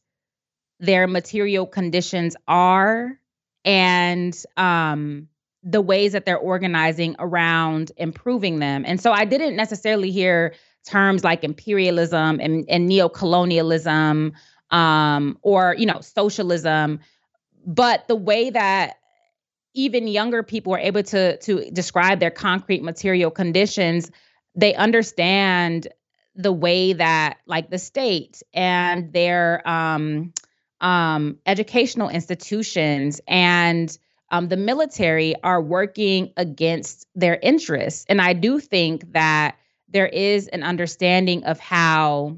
their 0.79 1.07
material 1.07 1.67
conditions 1.67 2.37
are 2.47 3.19
and 3.65 4.37
um, 4.57 5.29
the 5.63 5.81
ways 5.81 6.13
that 6.13 6.27
they're 6.27 6.37
organizing 6.37 7.17
around 7.19 7.93
improving 7.97 8.59
them. 8.59 8.85
And 8.87 9.01
so 9.01 9.11
I 9.11 9.25
didn't 9.25 9.57
necessarily 9.57 10.11
hear 10.11 10.55
terms 10.87 11.25
like 11.25 11.43
imperialism 11.43 12.41
and, 12.41 12.67
and 12.69 12.87
neo-colonialism 12.87 14.35
um, 14.71 15.39
or 15.43 15.75
you 15.79 15.87
know 15.87 16.01
socialism, 16.01 17.01
but 17.67 18.07
the 18.09 18.17
way 18.17 18.51
that 18.51 18.99
even 19.75 20.07
younger 20.07 20.43
people 20.43 20.75
are 20.75 20.79
able 20.79 21.03
to 21.03 21.37
to 21.39 21.71
describe 21.71 22.21
their 22.21 22.31
concrete 22.31 22.83
material 22.83 23.31
conditions, 23.31 24.11
they 24.55 24.75
understand 24.75 25.89
the 26.35 26.53
way 26.53 26.93
that 26.93 27.39
like 27.47 27.71
the 27.71 27.79
state 27.79 28.43
and 28.53 29.13
their 29.13 29.67
um, 29.69 30.33
um, 30.81 31.39
educational 31.47 32.09
institutions 32.09 33.21
and 33.27 33.97
um, 34.31 34.49
the 34.49 34.57
military 34.57 35.35
are 35.43 35.63
working 35.63 36.33
against 36.37 37.07
their 37.15 37.39
interests. 37.41 38.05
And 38.09 38.21
I 38.21 38.33
do 38.33 38.59
think 38.59 39.13
that 39.13 39.57
there 39.89 40.09
is 40.09 40.49
an 40.49 40.63
understanding 40.63 41.45
of 41.45 41.61
how 41.61 42.37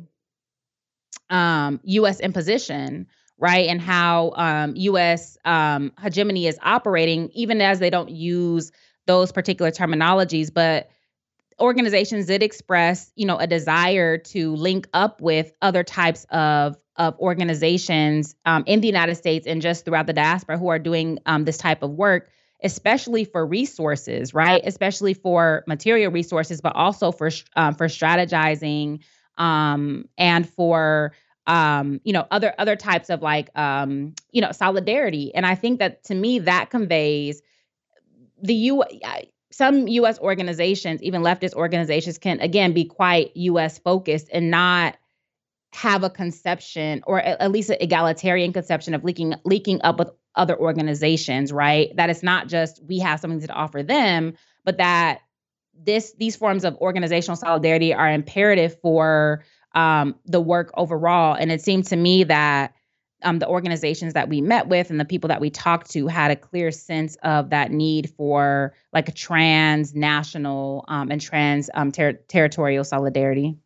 um, 1.30 1.80
U.S. 1.84 2.20
imposition, 2.20 3.06
right? 3.38 3.68
And 3.68 3.80
how 3.80 4.32
um, 4.36 4.76
U.S. 4.76 5.38
Um, 5.44 5.92
hegemony 6.00 6.46
is 6.46 6.58
operating, 6.62 7.30
even 7.30 7.60
as 7.60 7.78
they 7.78 7.90
don't 7.90 8.10
use 8.10 8.72
those 9.06 9.32
particular 9.32 9.70
terminologies, 9.70 10.52
but 10.52 10.90
organizations 11.60 12.26
did 12.26 12.42
express, 12.42 13.10
you 13.16 13.26
know, 13.26 13.36
a 13.36 13.46
desire 13.46 14.18
to 14.18 14.54
link 14.54 14.88
up 14.92 15.20
with 15.20 15.52
other 15.62 15.82
types 15.82 16.26
of 16.30 16.76
of 16.96 17.18
organizations 17.18 18.34
um, 18.46 18.64
in 18.66 18.80
the 18.80 18.86
United 18.86 19.16
States 19.16 19.46
and 19.46 19.60
just 19.60 19.84
throughout 19.84 20.06
the 20.06 20.12
diaspora 20.12 20.56
who 20.56 20.68
are 20.68 20.78
doing 20.78 21.18
um, 21.26 21.44
this 21.44 21.58
type 21.58 21.82
of 21.82 21.90
work, 21.90 22.30
especially 22.62 23.24
for 23.24 23.46
resources, 23.46 24.32
right? 24.32 24.62
Especially 24.64 25.12
for 25.12 25.62
material 25.66 26.10
resources, 26.10 26.62
but 26.62 26.74
also 26.74 27.12
for 27.12 27.30
um, 27.54 27.74
for 27.74 27.86
strategizing 27.86 29.00
um, 29.36 30.08
and 30.16 30.48
for 30.48 31.12
um, 31.46 32.00
you 32.04 32.12
know 32.12 32.26
other 32.30 32.54
other 32.58 32.76
types 32.76 33.10
of 33.10 33.22
like 33.22 33.50
um, 33.58 34.14
you 34.32 34.40
know 34.40 34.52
solidarity. 34.52 35.34
And 35.34 35.46
I 35.46 35.54
think 35.54 35.78
that 35.80 36.04
to 36.04 36.14
me 36.14 36.40
that 36.40 36.70
conveys 36.70 37.42
the 38.42 38.54
U 38.54 38.84
some 39.52 39.86
US 39.88 40.18
organizations, 40.18 41.02
even 41.02 41.22
leftist 41.22 41.54
organizations, 41.54 42.18
can 42.18 42.40
again 42.40 42.72
be 42.72 42.84
quite 42.84 43.32
US 43.36 43.78
focused 43.78 44.28
and 44.32 44.50
not 44.50 44.96
have 45.72 46.04
a 46.04 46.10
conception 46.10 47.02
or 47.06 47.20
at 47.20 47.50
least 47.50 47.70
an 47.70 47.76
egalitarian 47.80 48.52
conception 48.52 48.94
of 48.94 49.04
leaking 49.04 49.34
leaking 49.44 49.80
up 49.82 49.98
with 49.98 50.10
other 50.34 50.58
organizations, 50.58 51.52
right? 51.52 51.94
That 51.96 52.10
it's 52.10 52.22
not 52.22 52.48
just 52.48 52.82
we 52.84 52.98
have 53.00 53.20
something 53.20 53.40
to 53.40 53.52
offer 53.52 53.82
them, 53.82 54.34
but 54.64 54.78
that 54.78 55.20
this 55.78 56.14
these 56.18 56.36
forms 56.36 56.64
of 56.64 56.76
organizational 56.76 57.36
solidarity 57.36 57.92
are 57.92 58.10
imperative 58.10 58.78
for 58.80 59.44
um, 59.74 60.14
the 60.24 60.40
work 60.40 60.72
overall. 60.76 61.34
And 61.34 61.52
it 61.52 61.60
seemed 61.60 61.86
to 61.86 61.96
me 61.96 62.24
that 62.24 62.74
um, 63.22 63.38
the 63.38 63.48
organizations 63.48 64.12
that 64.14 64.28
we 64.28 64.40
met 64.40 64.68
with 64.68 64.90
and 64.90 65.00
the 65.00 65.04
people 65.04 65.28
that 65.28 65.40
we 65.40 65.50
talked 65.50 65.90
to 65.90 66.06
had 66.06 66.30
a 66.30 66.36
clear 66.36 66.70
sense 66.70 67.16
of 67.22 67.50
that 67.50 67.70
need 67.70 68.10
for 68.16 68.74
like 68.92 69.08
a 69.08 69.12
transnational 69.12 70.84
um, 70.88 71.10
and 71.10 71.20
trans 71.20 71.70
um, 71.74 71.92
ter- 71.92 72.12
territorial 72.28 72.84
solidarity. 72.84 73.56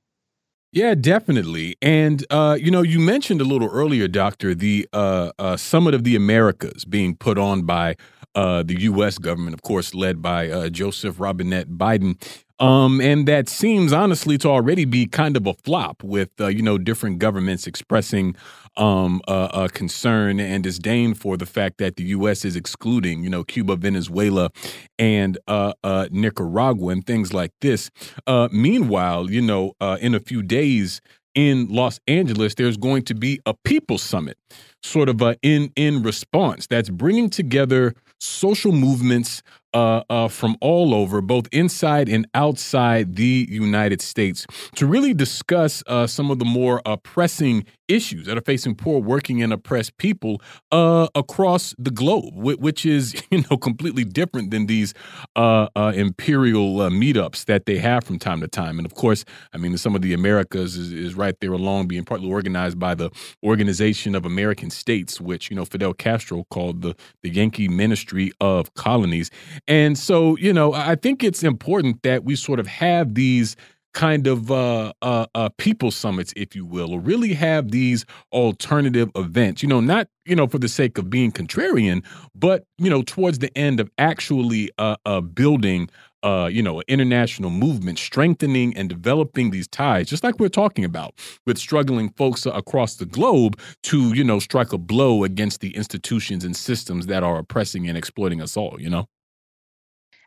Yeah, 0.73 0.95
definitely. 0.95 1.77
And 1.83 2.25
uh, 2.31 2.57
you 2.61 2.71
know, 2.71 2.83
you 2.83 3.01
mentioned 3.01 3.41
a 3.41 3.45
little 3.45 3.69
earlier, 3.69 4.07
Doctor, 4.07 4.55
the 4.55 4.89
uh, 4.93 5.33
uh, 5.39 5.57
Summit 5.57 5.95
of 5.95 6.05
the 6.05 6.15
Americas 6.15 6.85
being 6.85 7.17
put 7.17 7.39
on 7.39 7.63
by 7.63 7.97
uh, 8.37 8.63
the 8.63 8.81
U.S. 8.83 9.19
government, 9.19 9.55
of 9.55 9.63
course, 9.63 9.95
led 9.95 10.23
by 10.23 10.49
uh, 10.49 10.69
Joseph 10.69 11.19
Robinette 11.19 11.71
Biden. 11.71 12.23
Um, 12.61 13.01
and 13.01 13.27
that 13.27 13.49
seems 13.49 13.93
honestly 13.93 14.37
to 14.39 14.49
already 14.49 14.85
be 14.85 15.07
kind 15.07 15.37
of 15.37 15.47
a 15.47 15.55
flop 15.55 16.05
with, 16.05 16.31
uh, 16.41 16.49
you 16.49 16.63
know, 16.63 16.77
different 16.77 17.19
governments 17.19 17.67
expressing 17.67 18.37
um, 18.77 19.21
a 19.29 19.69
concern 19.73 20.41
and 20.41 20.63
disdain 20.63 21.15
for 21.15 21.37
the 21.37 21.47
fact 21.47 21.79
that 21.79 21.97
the 21.97 22.05
U.S. 22.05 22.45
is 22.45 22.57
excluding, 22.57 23.23
you 23.23 23.31
know, 23.31 23.45
Cuba, 23.45 23.77
Venezuela, 23.77 24.51
and 24.99 25.39
uh, 25.49 25.73
uh, 25.85 26.09
Nicaragua 26.11 26.93
and 26.93 27.07
things 27.07 27.33
like 27.33 27.53
this. 27.61 27.91
Uh, 28.27 28.49
meanwhile, 28.53 29.31
you 29.31 29.43
know, 29.43 29.73
uh, 29.81 29.99
in 30.01 30.15
a 30.15 30.21
few 30.21 30.43
days 30.43 31.01
in 31.35 31.69
Los 31.69 32.01
Angeles, 32.09 32.55
there's 32.55 32.77
going 32.77 33.03
to 33.05 33.15
be 33.15 33.41
a 33.47 33.55
people 33.65 33.99
summit, 33.99 34.37
sort 34.83 35.09
of 35.09 35.23
uh, 35.23 35.35
in 35.43 35.73
in 35.77 36.03
response 36.03 36.67
that's 36.67 36.91
bringing 36.91 37.31
together 37.31 37.95
social 38.19 38.73
movements 38.73 39.43
uh, 39.75 40.03
uh, 40.11 40.29
from 40.29 40.57
all 40.61 40.95
over, 40.95 41.21
both 41.21 41.49
inside 41.53 42.09
and 42.09 42.27
outside 42.35 43.17
the 43.17 43.47
United 43.49 44.01
States, 44.01 44.47
to 44.75 44.87
really 44.87 45.15
discuss 45.15 45.83
uh, 45.87 46.07
some 46.07 46.31
of 46.31 46.39
the 46.39 46.45
more 46.45 46.83
uh, 46.85 46.97
pressing 46.97 47.65
issues 47.89 48.27
that 48.27 48.39
are 48.39 48.43
facing 48.43 48.75
poor 48.75 49.01
working 49.01 49.43
and 49.43 49.53
oppressed 49.53 49.97
people 49.97 50.41
uh, 50.71 51.09
across 51.15 51.75
the 51.77 51.91
globe, 51.91 52.35
which 52.37 52.87
is 52.87 53.21
you 53.31 53.45
know 53.51 53.57
completely 53.57 54.05
different 54.05 54.51
than 54.51 54.67
these 54.67 54.95
uh, 55.37 55.67
imperial 55.95 56.77
meetups 56.91 57.45
that 57.47 57.67
they 57.67 57.79
have 57.79 58.05
from 58.05 58.19
time 58.19 58.41
to 58.41 58.49
time. 58.49 58.79
And 58.79 58.87
of 58.87 58.95
course, 58.95 59.25
I 59.53 59.59
mean 59.59 59.77
some 59.77 59.95
of 59.95 60.03
the 60.03 60.13
Americas 60.13 60.77
is, 60.77 60.93
is 60.93 61.15
right 61.15 61.35
there 61.41 61.53
along, 61.53 61.89
being 61.89 62.05
partly 62.05 62.31
organized 62.31 62.79
by 62.79 62.95
the 62.95 63.11
Organization 63.43 64.15
of 64.15 64.25
American 64.25 64.71
States, 64.71 65.21
which 65.21 65.51
you 65.51 65.57
know 65.57 65.65
Fidel 65.65 65.95
Castro 65.95 66.45
called 66.51 66.83
the 66.83 66.95
the 67.23 67.31
Yankee 67.31 67.69
Ministry 67.69 68.33
of 68.41 68.73
Colonies. 68.75 69.31
And 69.67 69.99
so 69.99 70.37
you 70.39 70.53
know 70.53 70.73
I 70.73 70.95
think 70.95 71.23
it's 71.25 71.43
important 71.43 72.03
that 72.03 72.25
we 72.25 72.37
sort 72.37 72.61
of 72.61 72.67
have 72.67 73.15
these 73.15 73.57
kind 73.95 74.27
of 74.27 74.51
uh, 74.51 74.93
uh, 75.03 75.27
uh, 75.35 75.49
people 75.59 75.91
summits, 75.91 76.33
if 76.37 76.55
you 76.55 76.65
will, 76.65 76.93
or 76.93 77.01
really 77.01 77.35
have 77.35 77.71
these 77.71 78.05
alternative 78.33 79.11
events. 79.17 79.63
You 79.63 79.69
know, 79.69 79.81
not 79.81 80.09
you 80.25 80.37
know 80.37 80.47
for 80.47 80.59
the 80.59 80.69
sake 80.69 80.99
of 80.99 81.11
being 81.11 81.33
contrarian, 81.33 82.05
but 82.35 82.65
you 82.79 82.91
know 82.91 83.03
towards 83.03 83.39
the 83.39 83.57
end 83.57 83.81
of 83.81 83.91
actually 83.99 84.71
uh, 84.79 84.97
uh, 85.07 85.21
building. 85.21 85.89
Uh, 86.23 86.51
you 86.53 86.63
know, 86.63 86.83
international 86.87 87.49
movement, 87.49 87.99
strengthening 87.99 88.77
and 88.77 88.91
developing 88.91 89.53
these 89.53 89.67
ties, 89.67 90.07
just 90.07 90.23
like 90.23 90.39
we're 90.39 90.51
talking 90.51 90.85
about 90.85 91.15
with 91.47 91.57
struggling 91.57 92.11
folks 92.11 92.45
across 92.45 92.97
the 92.97 93.07
globe 93.07 93.59
to, 93.83 94.13
you 94.13 94.23
know, 94.23 94.39
strike 94.39 94.71
a 94.75 94.77
blow 94.77 95.25
against 95.25 95.63
the 95.63 95.75
institutions 95.75 96.45
and 96.45 96.55
systems 96.55 97.07
that 97.07 97.23
are 97.23 97.39
oppressing 97.39 97.89
and 97.89 97.97
exploiting 97.97 98.43
us 98.43 98.55
all, 98.55 98.77
you 98.79 98.91
know? 98.91 99.07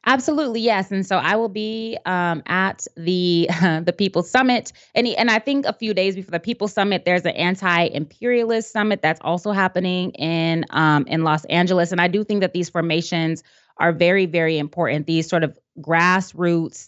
Absolutely, 0.05 0.59
yes. 0.59 0.91
And 0.91 1.05
so 1.05 1.17
I 1.17 1.35
will 1.37 1.47
be 1.49 1.97
um, 2.05 2.43
at 2.47 2.85
the 2.97 3.47
uh, 3.61 3.79
the 3.85 3.93
People 3.93 4.21
Summit, 4.21 4.73
and 4.95 5.07
and 5.07 5.31
I 5.31 5.39
think 5.39 5.65
a 5.65 5.73
few 5.73 5.93
days 5.93 6.15
before 6.15 6.31
the 6.31 6.39
People 6.41 6.67
Summit, 6.67 7.05
there's 7.05 7.23
an 7.23 7.31
anti-imperialist 7.31 8.71
summit 8.71 9.01
that's 9.01 9.21
also 9.23 9.51
happening 9.51 10.11
in 10.11 10.65
um, 10.71 11.05
in 11.07 11.23
Los 11.23 11.45
Angeles, 11.45 11.91
and 11.91 12.01
I 12.01 12.09
do 12.09 12.23
think 12.23 12.41
that 12.41 12.53
these 12.53 12.69
formations 12.69 13.43
are 13.77 13.93
very 13.93 14.25
very 14.25 14.57
important. 14.57 15.07
These 15.07 15.29
sort 15.29 15.43
of 15.43 15.57
grassroots, 15.79 16.87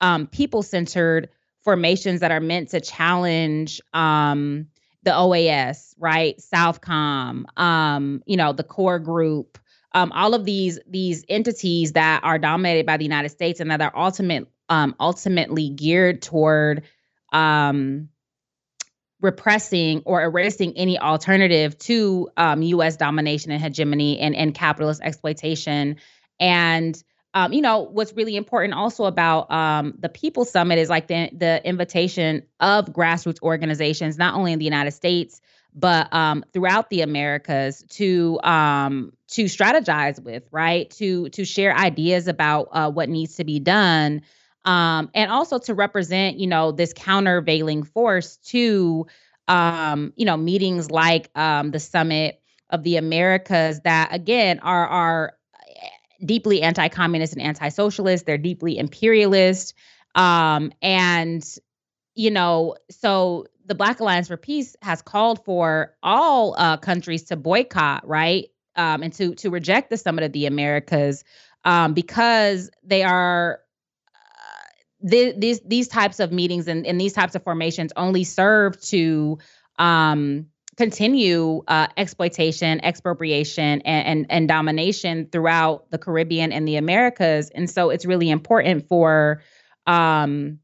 um, 0.00 0.26
people-centered 0.26 1.28
formations 1.62 2.20
that 2.20 2.30
are 2.30 2.40
meant 2.40 2.70
to 2.70 2.80
challenge 2.80 3.80
um, 3.92 4.66
the 5.02 5.10
OAS, 5.10 5.94
right? 5.98 6.38
Southcom, 6.38 7.44
um, 7.58 8.22
you 8.26 8.38
know, 8.38 8.52
the 8.54 8.64
core 8.64 8.98
group 8.98 9.58
um, 9.94 10.10
all 10.12 10.34
of 10.34 10.44
these 10.44 10.80
these 10.86 11.24
entities 11.28 11.92
that 11.92 12.22
are 12.24 12.38
dominated 12.38 12.84
by 12.84 12.96
the 12.96 13.04
United 13.04 13.30
States 13.30 13.60
and 13.60 13.70
that 13.70 13.80
are 13.80 13.92
ultimate 13.96 14.48
um, 14.68 14.94
ultimately 14.98 15.70
geared 15.70 16.20
toward 16.20 16.82
um, 17.32 18.08
repressing 19.20 20.02
or 20.04 20.22
erasing 20.22 20.76
any 20.76 20.98
alternative 20.98 21.78
to 21.78 22.28
um, 22.36 22.60
U.S. 22.62 22.96
domination 22.96 23.52
and 23.52 23.62
hegemony 23.62 24.18
and, 24.18 24.34
and 24.34 24.54
capitalist 24.54 25.00
exploitation. 25.02 25.96
And 26.40 27.00
um, 27.32 27.52
you 27.52 27.62
know 27.62 27.80
what's 27.80 28.12
really 28.12 28.36
important 28.36 28.74
also 28.74 29.04
about 29.04 29.50
um, 29.50 29.94
the 29.98 30.08
People 30.08 30.44
Summit 30.44 30.78
is 30.78 30.88
like 30.90 31.06
the 31.06 31.30
the 31.32 31.66
invitation 31.66 32.42
of 32.58 32.86
grassroots 32.86 33.40
organizations, 33.42 34.18
not 34.18 34.34
only 34.34 34.52
in 34.52 34.58
the 34.58 34.64
United 34.64 34.90
States 34.90 35.40
but 35.74 36.12
um, 36.14 36.44
throughout 36.52 36.88
the 36.88 37.00
Americas 37.00 37.84
to 37.90 38.38
um, 38.42 39.12
to 39.34 39.44
strategize 39.46 40.22
with, 40.22 40.44
right? 40.52 40.88
To 40.90 41.28
to 41.30 41.44
share 41.44 41.76
ideas 41.76 42.28
about 42.28 42.68
uh, 42.70 42.90
what 42.90 43.08
needs 43.08 43.34
to 43.36 43.44
be 43.44 43.58
done, 43.58 44.22
um, 44.64 45.10
and 45.12 45.28
also 45.30 45.58
to 45.58 45.74
represent, 45.74 46.38
you 46.38 46.46
know, 46.46 46.70
this 46.70 46.92
countervailing 46.92 47.82
force 47.82 48.36
to, 48.36 49.06
um, 49.48 50.12
you 50.14 50.24
know, 50.24 50.36
meetings 50.36 50.88
like 50.88 51.36
um, 51.36 51.72
the 51.72 51.80
Summit 51.80 52.40
of 52.70 52.84
the 52.84 52.96
Americas 52.96 53.80
that 53.80 54.10
again 54.12 54.60
are 54.60 54.86
are 54.86 55.32
deeply 56.24 56.62
anti-communist 56.62 57.32
and 57.32 57.42
anti-socialist. 57.42 58.26
They're 58.26 58.38
deeply 58.38 58.78
imperialist, 58.78 59.74
um, 60.14 60.72
and 60.80 61.44
you 62.14 62.30
know, 62.30 62.76
so 62.88 63.46
the 63.66 63.74
Black 63.74 63.98
Alliance 63.98 64.28
for 64.28 64.36
Peace 64.36 64.76
has 64.80 65.02
called 65.02 65.44
for 65.44 65.96
all 66.04 66.54
uh, 66.56 66.76
countries 66.76 67.24
to 67.24 67.36
boycott, 67.36 68.06
right, 68.06 68.46
um, 68.76 69.02
and 69.02 69.12
to 69.14 69.34
to 69.36 69.50
reject 69.50 69.90
the 69.90 69.96
Summit 69.96 70.24
of 70.24 70.32
the 70.32 70.46
Americas 70.46 71.24
um, 71.64 71.94
because 71.94 72.70
they 72.82 73.02
are 73.02 73.60
uh, 74.14 75.08
th- 75.10 75.36
these 75.38 75.60
these 75.60 75.88
types 75.88 76.20
of 76.20 76.32
meetings 76.32 76.68
and, 76.68 76.86
and 76.86 77.00
these 77.00 77.12
types 77.12 77.34
of 77.34 77.42
formations 77.42 77.92
only 77.96 78.24
serve 78.24 78.80
to 78.82 79.38
um, 79.78 80.46
continue 80.76 81.62
uh, 81.68 81.86
exploitation, 81.96 82.84
expropriation, 82.84 83.80
and, 83.82 84.06
and, 84.06 84.26
and 84.28 84.48
domination 84.48 85.28
throughout 85.30 85.88
the 85.90 85.98
Caribbean 85.98 86.52
and 86.52 86.66
the 86.66 86.76
Americas, 86.76 87.50
and 87.50 87.70
so 87.70 87.90
it's 87.90 88.04
really 88.04 88.30
important 88.30 88.88
for 88.88 89.42
um, 89.86 90.58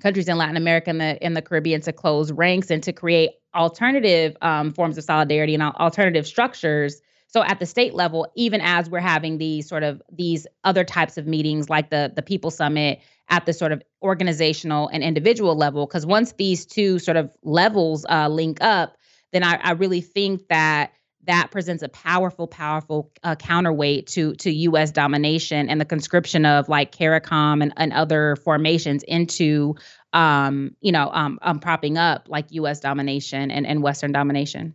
countries 0.00 0.28
in 0.28 0.36
Latin 0.36 0.56
America 0.56 0.90
and 0.90 1.00
the 1.00 1.24
in 1.24 1.34
the 1.34 1.42
Caribbean 1.42 1.80
to 1.82 1.92
close 1.92 2.32
ranks 2.32 2.70
and 2.70 2.82
to 2.82 2.92
create 2.92 3.30
alternative 3.54 4.36
um, 4.42 4.72
forms 4.72 4.98
of 4.98 5.04
solidarity 5.04 5.54
and 5.54 5.62
alternative 5.62 6.26
structures. 6.26 7.00
So 7.28 7.42
at 7.42 7.58
the 7.58 7.66
state 7.66 7.94
level, 7.94 8.26
even 8.36 8.60
as 8.60 8.88
we're 8.88 9.00
having 9.00 9.38
these 9.38 9.68
sort 9.68 9.82
of 9.82 10.00
these 10.10 10.46
other 10.64 10.84
types 10.84 11.18
of 11.18 11.26
meetings 11.26 11.68
like 11.68 11.90
the 11.90 12.12
the 12.14 12.22
People 12.22 12.50
Summit 12.50 13.00
at 13.28 13.44
the 13.46 13.52
sort 13.52 13.72
of 13.72 13.82
organizational 14.02 14.88
and 14.88 15.02
individual 15.02 15.56
level, 15.56 15.86
because 15.86 16.06
once 16.06 16.32
these 16.32 16.64
two 16.64 16.98
sort 16.98 17.16
of 17.16 17.30
levels 17.42 18.06
uh, 18.08 18.28
link 18.28 18.58
up, 18.60 18.96
then 19.32 19.42
I, 19.42 19.58
I 19.62 19.72
really 19.72 20.00
think 20.00 20.46
that 20.48 20.92
that 21.26 21.50
presents 21.50 21.82
a 21.82 21.88
powerful, 21.88 22.46
powerful 22.46 23.10
uh, 23.22 23.34
counterweight 23.34 24.06
to 24.06 24.34
to 24.36 24.50
U.S. 24.50 24.92
domination 24.92 25.68
and 25.68 25.80
the 25.80 25.84
conscription 25.84 26.46
of 26.46 26.68
like 26.68 26.92
CARICOM 26.92 27.62
and, 27.62 27.72
and 27.76 27.92
other 27.92 28.36
formations 28.36 29.02
into, 29.02 29.74
um, 30.12 30.74
you 30.80 30.92
know, 30.92 31.10
um, 31.12 31.38
um, 31.42 31.58
propping 31.58 31.98
up 31.98 32.28
like 32.28 32.46
U.S. 32.50 32.80
domination 32.80 33.50
and, 33.50 33.66
and 33.66 33.82
Western 33.82 34.12
domination. 34.12 34.74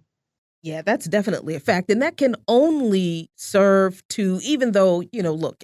Yeah, 0.63 0.81
that's 0.83 1.07
definitely 1.07 1.55
a 1.55 1.59
fact. 1.59 1.89
And 1.89 2.01
that 2.01 2.17
can 2.17 2.35
only 2.47 3.29
serve 3.35 4.07
to, 4.09 4.39
even 4.43 4.73
though, 4.73 5.01
you 5.11 5.23
know, 5.23 5.33
look, 5.33 5.63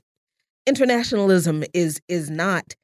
internationalism 0.68 1.64
is 1.74 2.02
is 2.07 2.30
not 2.30 2.76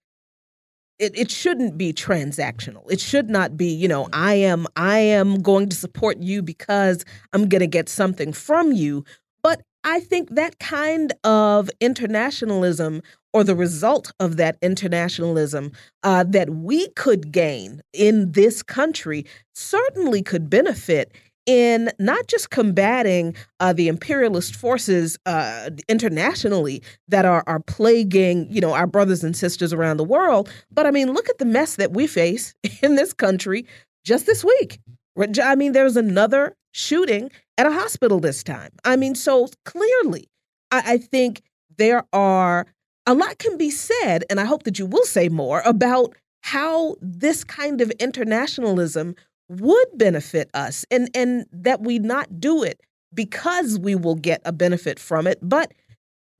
it, 0.99 1.18
it 1.18 1.31
shouldn't 1.31 1.77
be 1.77 1.91
transactional. 1.91 2.90
It 2.90 2.99
should 2.99 3.30
not 3.30 3.57
be, 3.57 3.68
you 3.68 3.88
know, 3.88 4.07
I 4.14 4.35
am 4.35 4.68
I 4.76 4.99
am 4.99 5.41
going 5.41 5.69
to 5.69 5.76
support 5.76 6.19
you 6.19 6.41
because 6.41 7.03
I'm 7.34 7.49
to 7.61 7.68
get 7.68 7.90
something 7.90 8.31
from 8.31 8.72
you. 8.72 9.03
But 9.41 9.61
I 9.84 9.99
think 9.99 10.30
that 10.35 10.60
kind 10.60 11.11
of 11.23 11.69
internationalism 11.81 13.02
or 13.34 13.44
the 13.44 13.56
result 13.56 14.11
of 14.19 14.38
that 14.38 14.57
internationalism 14.61 15.72
uh, 16.03 16.23
that 16.30 16.52
we 16.52 16.88
could 16.90 17.31
gain 17.31 17.81
in 17.91 18.31
this 18.31 18.61
country 18.64 19.26
certainly 19.53 20.22
could 20.22 20.49
benefit 20.49 21.11
in 21.45 21.91
not 21.99 22.28
just 22.28 22.49
combating 22.49 23.36
uh, 23.60 23.74
the 23.74 23.88
imperialist 23.88 24.56
forces 24.56 25.18
uh, 25.26 25.70
internationally 25.88 26.82
that 27.07 27.26
are 27.26 27.44
are 27.48 27.60
plaguing 27.60 28.48
you 28.49 28.61
know 28.61 28.74
our 28.74 28.88
brothers 28.88 29.24
and 29.24 29.36
sisters 29.36 29.74
around 29.74 29.98
the 29.98 30.03
world, 30.03 30.49
but 30.72 30.86
I 30.86 30.91
mean 30.91 31.11
look 31.14 31.30
at 31.30 31.38
the 31.38 31.45
mess 31.45 31.76
that 31.76 31.91
we 31.91 32.07
face 32.07 32.53
in 32.82 32.95
this 32.95 33.14
country 33.14 33.65
just 34.03 34.26
this 34.26 34.44
week. 34.44 34.80
I 35.41 35.56
mean 35.56 35.74
there's 35.74 35.98
another 35.98 36.56
shooting 36.72 37.30
at 37.57 37.68
a 37.68 37.72
hospital 37.72 38.20
this 38.20 38.44
time. 38.44 38.72
I 38.84 38.95
mean 38.95 39.15
so 39.15 39.48
clearly, 39.65 40.30
I, 40.72 40.94
I 40.94 40.98
think 40.98 41.41
there 41.78 42.03
are 42.14 42.68
a 43.06 43.14
lot 43.14 43.38
can 43.38 43.57
be 43.57 43.70
said, 43.70 44.24
and 44.30 44.40
I 44.40 44.45
hope 44.45 44.64
that 44.64 44.80
you 44.80 44.86
will 44.86 45.03
say 45.03 45.28
more 45.28 45.61
about 45.65 46.15
how 46.41 46.95
this 47.02 47.44
kind 47.44 47.82
of 47.82 47.90
internationalism 47.91 49.15
would 49.60 49.88
benefit 49.96 50.50
us 50.54 50.86
and 50.92 51.10
and 51.14 51.46
that 51.52 51.82
we 51.82 52.00
not 52.00 52.40
do 52.40 52.64
it 52.64 52.82
because 53.14 53.78
we 53.80 53.96
will 53.96 54.16
get 54.16 54.42
a 54.46 54.52
benefit 54.52 55.00
from 55.00 55.28
it 55.28 55.40
but 55.42 55.74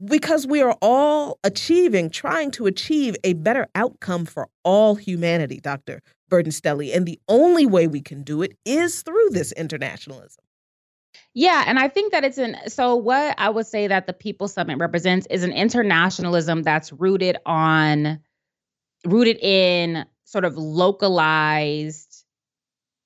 because 0.06 0.45
we 0.45 0.61
are 0.61 0.76
all 0.81 1.40
achieving 1.44 2.10
trying 2.10 2.52
to 2.52 2.65
achieve 2.65 3.15
a 3.23 3.34
better 3.34 3.68
outcome 3.76 4.26
for 4.26 4.48
all 4.64 4.95
humanity 4.95 5.60
dr 5.60 6.02
Burden-Stelly 6.30 6.95
and 6.95 7.06
the 7.06 7.19
only 7.27 7.68
way 7.68 7.85
we 7.85 8.02
can 8.02 8.23
do 8.23 8.41
it 8.41 8.57
is 8.65 9.03
through 9.03 9.30
this 9.30 9.52
internationalism. 9.52 10.44
Yeah, 11.35 11.64
and 11.68 11.77
I 11.77 11.88
think 11.88 12.11
that 12.11 12.23
it's 12.23 12.40
an 12.40 12.57
so 12.68 12.95
what 12.95 13.35
I 13.38 13.49
would 13.49 13.68
say 13.68 13.88
that 13.88 14.07
the 14.07 14.14
People 14.14 14.48
Summit 14.48 14.80
represents 14.80 15.27
is 15.30 15.44
an 15.44 15.52
internationalism 15.52 16.64
that's 16.64 16.91
rooted 16.91 17.38
on 17.45 18.19
rooted 19.06 19.38
in 19.38 20.06
sort 20.26 20.45
of 20.45 20.57
localized 20.57 22.12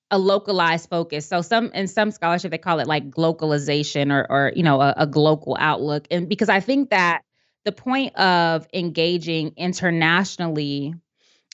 a 0.10 0.18
localized 0.18 0.90
focus. 0.90 1.28
So 1.28 1.42
some 1.42 1.72
in 1.74 1.88
some 1.88 2.12
scholarship 2.12 2.52
they 2.52 2.58
call 2.58 2.80
it 2.80 2.88
like 2.88 3.10
globalization 3.10 4.12
or 4.12 4.26
or 4.30 4.54
you 4.56 4.64
know 4.64 4.82
a, 4.82 4.94
a 4.98 5.08
global 5.08 5.58
outlook. 5.60 6.08
And 6.12 6.30
because 6.30 6.50
I 6.50 6.60
think 6.60 6.92
that 6.92 7.22
the 7.66 7.72
point 7.72 8.16
of 8.16 8.68
engaging 8.74 9.54
internationally 9.58 10.94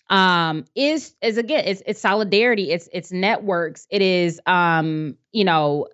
um 0.10 0.66
is 0.76 1.16
is 1.22 1.38
again 1.38 1.64
it's 1.66 1.82
it's 1.88 2.02
solidarity 2.02 2.72
it's 2.72 2.90
it's 2.92 3.12
networks 3.12 3.88
it 3.90 4.02
is 4.02 4.40
um 4.46 5.16
you 5.32 5.46
know 5.46 5.88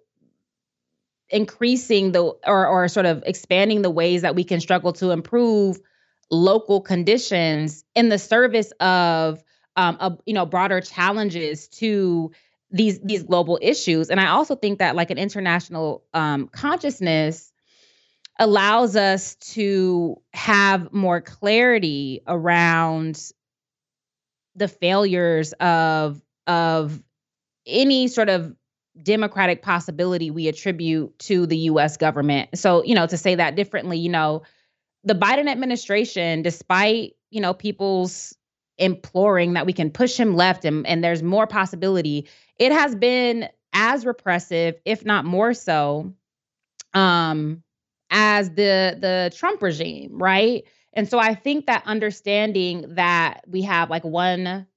increasing 1.30 2.12
the 2.12 2.24
or 2.46 2.68
or 2.68 2.88
sort 2.88 3.06
of 3.06 3.24
expanding 3.26 3.82
the 3.82 3.90
ways 3.90 4.24
that 4.24 4.36
we 4.36 4.44
can 4.44 4.60
struggle 4.60 4.94
to 4.94 5.12
improve 5.12 5.80
local 6.32 6.82
conditions 6.82 7.84
in 7.96 8.10
the 8.10 8.18
service 8.18 8.72
of 8.80 9.44
um 9.76 9.98
a, 10.00 10.18
you 10.26 10.34
know 10.34 10.46
broader 10.46 10.82
challenges 10.82 11.68
to 11.68 12.32
these 12.72 13.00
these 13.00 13.24
global 13.24 13.58
issues 13.62 14.10
and 14.10 14.20
i 14.20 14.28
also 14.28 14.56
think 14.56 14.80
that 14.80 14.96
like 14.96 15.10
an 15.10 15.18
international 15.18 16.04
um, 16.14 16.48
consciousness 16.50 17.52
allows 18.40 18.96
us 18.96 19.36
to 19.36 20.16
have 20.34 20.92
more 20.94 21.20
clarity 21.20 22.22
around 22.28 23.32
the 24.56 24.68
failures 24.68 25.54
of 25.54 26.22
of 26.48 27.02
any 27.66 28.08
sort 28.08 28.30
of 28.30 28.56
democratic 29.04 29.62
possibility 29.62 30.32
we 30.32 30.48
attribute 30.48 31.18
to 31.20 31.46
the 31.46 31.58
US 31.58 31.98
government. 31.98 32.50
So, 32.58 32.84
you 32.84 32.96
know, 32.96 33.08
to 33.08 33.18
say 33.18 33.36
that 33.36 33.56
differently, 33.56 33.98
you 33.98 34.10
know, 34.10 34.42
the 35.04 35.14
Biden 35.14 35.48
administration 35.48 36.42
despite, 36.42 37.14
you 37.30 37.40
know, 37.40 37.54
people's 37.54 38.36
imploring 38.78 39.54
that 39.54 39.66
we 39.66 39.74
can 39.74 39.92
push 39.92 40.18
him 40.18 40.36
left 40.36 40.66
and, 40.66 40.86
and 40.88 41.04
there's 41.04 41.22
more 41.22 41.48
possibility 41.48 42.28
it 42.60 42.72
has 42.72 42.94
been 42.94 43.50
as 43.74 44.06
repressive, 44.06 44.76
if 44.86 45.06
not 45.06 45.26
more 45.26 45.54
so, 45.54 46.14
um, 46.94 47.64
as 48.12 48.50
the 48.50 48.98
the 49.00 49.32
Trump 49.36 49.62
regime, 49.62 50.18
right? 50.22 50.64
And 50.94 51.08
so 51.08 51.20
I 51.20 51.36
think 51.36 51.68
that 51.68 51.84
understanding 51.86 52.96
that 52.96 53.42
we 53.48 53.62
have 53.62 53.90
like 53.90 54.04
one 54.04 54.68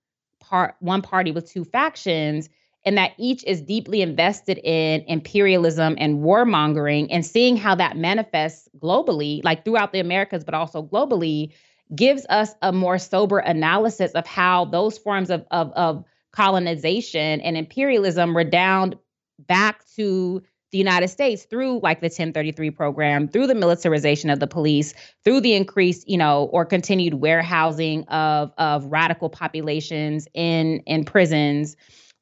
part 0.41 0.77
one 0.81 1.03
party 1.03 1.33
with 1.33 1.51
two 1.51 1.65
factions 1.65 2.49
and 2.85 2.99
that 2.99 3.13
each 3.17 3.45
is 3.45 3.63
deeply 3.63 4.03
invested 4.03 4.59
in 4.59 5.03
imperialism 5.07 5.95
and 5.99 6.19
warmongering 6.21 7.07
and 7.11 7.25
seeing 7.25 7.57
how 7.57 7.75
that 7.77 7.97
manifests 7.97 8.69
globally, 8.79 9.43
like 9.45 9.65
throughout 9.65 9.93
the 9.93 10.01
Americas, 10.01 10.45
but 10.45 10.55
also 10.55 10.83
globally, 10.83 11.53
gives 11.95 12.27
us 12.29 12.55
a 12.61 12.73
more 12.73 12.99
sober 12.99 13.39
analysis 13.39 14.13
of 14.13 14.27
how 14.27 14.65
those 14.65 14.99
forms 14.99 15.31
of, 15.31 15.47
of, 15.51 15.73
of 15.73 16.05
colonization 16.33 17.41
and 17.41 17.57
imperialism 17.57 18.37
redound 18.37 18.97
back 19.39 19.85
to 19.97 20.43
the 20.73 20.79
United 20.79 21.09
States 21.09 21.45
through 21.45 21.81
like 21.81 22.01
the 22.01 22.07
1033 22.07 22.71
program, 22.71 23.29
through 23.29 23.47
the 23.47 23.55
militarization 23.55 24.31
of 24.31 24.41
the 24.41 24.47
police, 24.47 24.95
through 25.23 25.41
the 25.41 25.53
increased, 25.53 26.09
you 26.09 26.17
know, 26.17 26.45
or 26.45 26.65
continued 26.65 27.15
warehousing 27.15 28.05
of 28.05 28.53
of 28.57 28.87
radical 28.87 29.29
populations 29.29 30.27
in 30.33 30.81
in 30.87 31.05
prisons, 31.05 31.77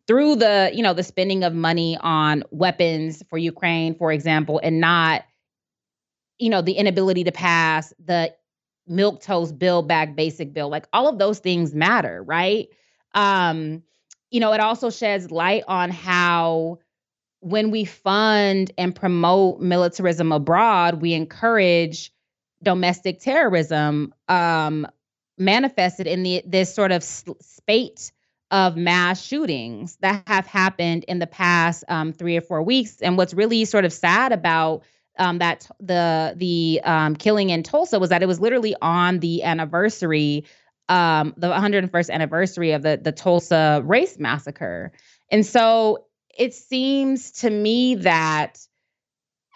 through 0.09 0.35
the, 0.35 0.71
you 0.75 0.83
know, 0.83 0.93
the 0.93 1.05
spending 1.05 1.45
of 1.45 1.55
money 1.55 1.97
on 2.01 2.43
weapons 2.51 3.23
for 3.31 3.39
Ukraine, 3.39 3.95
for 3.95 4.11
example, 4.11 4.61
and 4.63 4.81
not 4.81 5.23
you 6.41 6.49
know, 6.49 6.63
the 6.63 6.73
inability 6.73 7.23
to 7.23 7.31
pass 7.31 7.93
the 8.03 8.35
milk 8.89 9.21
toast 9.21 9.59
bill 9.59 9.83
back 9.83 10.17
basic 10.17 10.53
bill. 10.53 10.71
Like 10.71 10.87
all 10.93 11.07
of 11.07 11.19
those 11.19 11.39
things 11.39 11.75
matter, 11.75 12.23
right? 12.25 12.67
Um 13.15 13.83
you 14.31 14.41
know, 14.41 14.53
it 14.53 14.61
also 14.61 14.91
sheds 14.91 15.31
light 15.31 15.65
on 15.69 15.91
how 15.91 16.79
when 17.41 17.71
we 17.71 17.85
fund 17.85 18.71
and 18.79 18.95
promote 18.95 19.61
militarism 19.61 20.31
abroad, 20.33 21.01
we 21.01 21.15
encourage 21.15 22.13
domestic 22.63 23.21
terrorism 23.21 24.15
um, 24.29 24.87
manifested 25.39 26.07
in 26.07 26.23
the 26.23 26.43
this 26.47 26.73
sort 26.75 26.93
of 26.93 27.03
spate 27.03 28.13
of 28.51 28.77
mass 28.77 29.23
shootings 29.23 29.97
that 30.01 30.23
have 30.27 30.47
happened 30.47 31.05
in 31.05 31.19
the 31.19 31.27
past 31.27 31.85
um, 31.89 32.13
three 32.13 32.37
or 32.37 32.41
four 32.41 32.63
weeks. 32.63 33.01
And 33.01 33.17
what's 33.17 33.33
really 33.33 33.65
sort 33.65 33.85
of 33.85 33.93
sad 33.93 34.33
about 34.33 34.83
um, 35.19 35.39
that 35.39 35.69
the 35.81 36.35
the 36.37 36.81
um, 36.85 37.17
killing 37.17 37.51
in 37.51 37.63
Tulsa 37.63 37.99
was 37.99 38.11
that 38.11 38.23
it 38.23 38.27
was 38.27 38.41
literally 38.41 38.75
on 38.83 39.21
the 39.21 39.43
anniversary 39.43 40.45
um, 40.91 41.33
the 41.37 41.49
101st 41.49 42.11
anniversary 42.11 42.73
of 42.73 42.83
the 42.83 43.01
the 43.03 43.13
Tulsa 43.13 43.81
race 43.85 44.19
massacre. 44.19 44.93
And 45.31 45.47
so 45.47 46.05
it 46.37 46.53
seems 46.53 47.31
to 47.33 47.51
me 47.51 47.95
that 47.97 48.59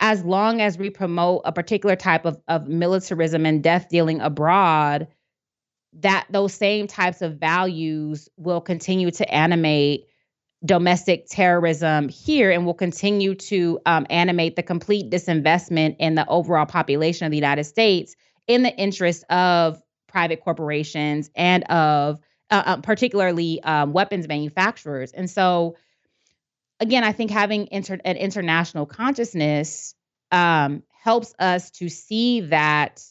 as 0.01 0.25
long 0.25 0.61
as 0.61 0.79
we 0.79 0.91
promote 0.91 1.43
a 1.45 1.53
particular 1.53 1.97
type 1.97 2.25
of, 2.25 2.41
of 2.49 2.69
militarism 2.69 3.47
and 3.47 3.63
death 3.63 3.89
dealing 3.89 4.21
abroad, 4.21 5.09
that 5.95 6.27
those 6.31 6.55
same 6.55 6.87
types 6.87 7.21
of 7.21 7.39
values 7.39 8.29
will 8.37 8.61
continue 8.61 9.11
to 9.11 9.35
animate 9.35 10.07
domestic 10.65 11.27
terrorism 11.29 12.09
here 12.09 12.51
and 12.51 12.65
will 12.65 12.75
continue 12.75 13.35
to 13.35 13.79
um, 13.87 14.07
animate 14.09 14.57
the 14.57 14.63
complete 14.63 15.11
disinvestment 15.11 15.97
in 15.99 16.15
the 16.15 16.27
overall 16.29 16.67
population 16.67 17.27
of 17.27 17.31
the 17.31 17.37
United 17.37 17.65
States 17.65 18.17
in 18.47 18.63
the 18.63 18.75
interest 18.77 19.25
of 19.31 19.84
private 20.15 20.41
corporations 20.45 21.29
and 21.35 21.65
of 21.65 22.21
uh, 22.49 22.63
uh, 22.67 22.77
particularly 22.77 23.61
um, 23.65 23.93
weapons 23.93 24.29
manufacturers. 24.29 25.11
And 25.11 25.29
so, 25.29 25.75
again, 26.79 27.03
I 27.03 27.11
think 27.11 27.33
having 27.33 27.67
inter- 27.73 27.99
an 28.05 28.17
international 28.17 28.87
consciousness 28.87 29.97
um, 30.31 30.85
helps 31.03 31.35
us 31.41 31.73
to 31.73 31.89
see 31.89 32.43
that 32.43 33.03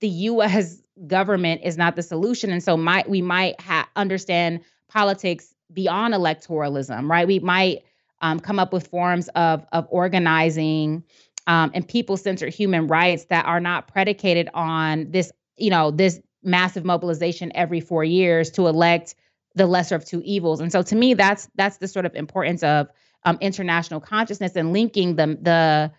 the 0.00 0.08
U.S. 0.08 0.82
government 1.06 1.62
is 1.64 1.78
not 1.78 1.96
the 1.96 2.02
solution, 2.02 2.50
and 2.50 2.62
so 2.62 2.76
might 2.76 3.08
we 3.08 3.22
might 3.22 3.58
ha- 3.58 3.88
understand 3.96 4.60
politics 4.88 5.54
beyond 5.72 6.12
electoralism, 6.12 7.08
right? 7.08 7.26
We 7.26 7.38
might 7.38 7.84
um, 8.20 8.40
come 8.40 8.58
up 8.58 8.74
with 8.74 8.88
forms 8.88 9.28
of 9.28 9.64
of 9.72 9.86
organizing 9.88 11.04
um, 11.46 11.70
and 11.72 11.88
people-centered 11.88 12.52
human 12.52 12.88
rights 12.88 13.24
that 13.30 13.46
are 13.46 13.60
not 13.60 13.88
predicated 13.88 14.50
on 14.54 15.10
this, 15.10 15.32
you 15.56 15.70
know, 15.70 15.90
this 15.90 16.20
massive 16.42 16.84
mobilization 16.84 17.52
every 17.54 17.80
four 17.80 18.04
years 18.04 18.50
to 18.52 18.66
elect 18.66 19.14
the 19.54 19.66
lesser 19.66 19.94
of 19.94 20.04
two 20.04 20.22
evils. 20.24 20.60
And 20.60 20.72
so, 20.72 20.82
to 20.82 20.96
me, 20.96 21.14
that's 21.14 21.48
that's 21.54 21.78
the 21.78 21.88
sort 21.88 22.06
of 22.06 22.14
importance 22.14 22.62
of 22.62 22.88
um, 23.24 23.38
international 23.40 24.00
consciousness 24.00 24.56
and 24.56 24.72
linking 24.72 25.16
the 25.16 25.38
the 25.40 25.92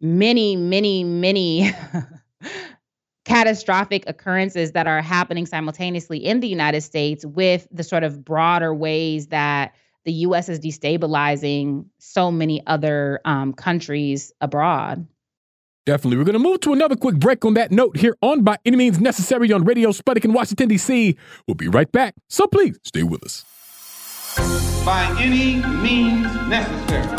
many, 0.00 0.56
many, 0.56 1.04
many 1.04 1.72
catastrophic 3.24 4.04
occurrences 4.08 4.72
that 4.72 4.86
are 4.86 5.00
happening 5.00 5.46
simultaneously 5.46 6.18
in 6.18 6.40
the 6.40 6.48
United 6.48 6.80
States 6.80 7.24
with 7.24 7.68
the 7.70 7.84
sort 7.84 8.02
of 8.02 8.24
broader 8.24 8.74
ways 8.74 9.28
that 9.28 9.74
the 10.04 10.12
US 10.12 10.48
is 10.48 10.58
destabilizing 10.58 11.86
so 11.98 12.32
many 12.32 12.66
other 12.66 13.20
um, 13.24 13.52
countries 13.52 14.32
abroad. 14.40 15.06
Definitely. 15.84 16.18
We're 16.18 16.24
going 16.24 16.34
to 16.34 16.38
move 16.38 16.60
to 16.60 16.72
another 16.72 16.94
quick 16.94 17.16
break 17.16 17.44
on 17.44 17.54
that 17.54 17.72
note 17.72 17.96
here 17.96 18.16
on 18.22 18.44
By 18.44 18.56
Any 18.64 18.76
Means 18.76 19.00
Necessary 19.00 19.52
on 19.52 19.64
Radio 19.64 19.90
Sputnik 19.90 20.24
in 20.24 20.32
Washington, 20.32 20.68
D.C. 20.68 21.16
We'll 21.48 21.56
be 21.56 21.66
right 21.66 21.90
back. 21.90 22.14
So 22.28 22.46
please 22.46 22.78
stay 22.84 23.02
with 23.02 23.24
us. 23.24 23.44
By 24.84 25.04
any 25.20 25.56
means 25.82 26.32
necessary. 26.48 27.18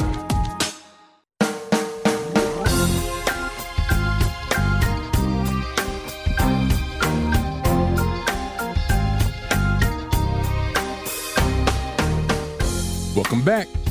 Welcome 13.13 13.43
back 13.43 13.67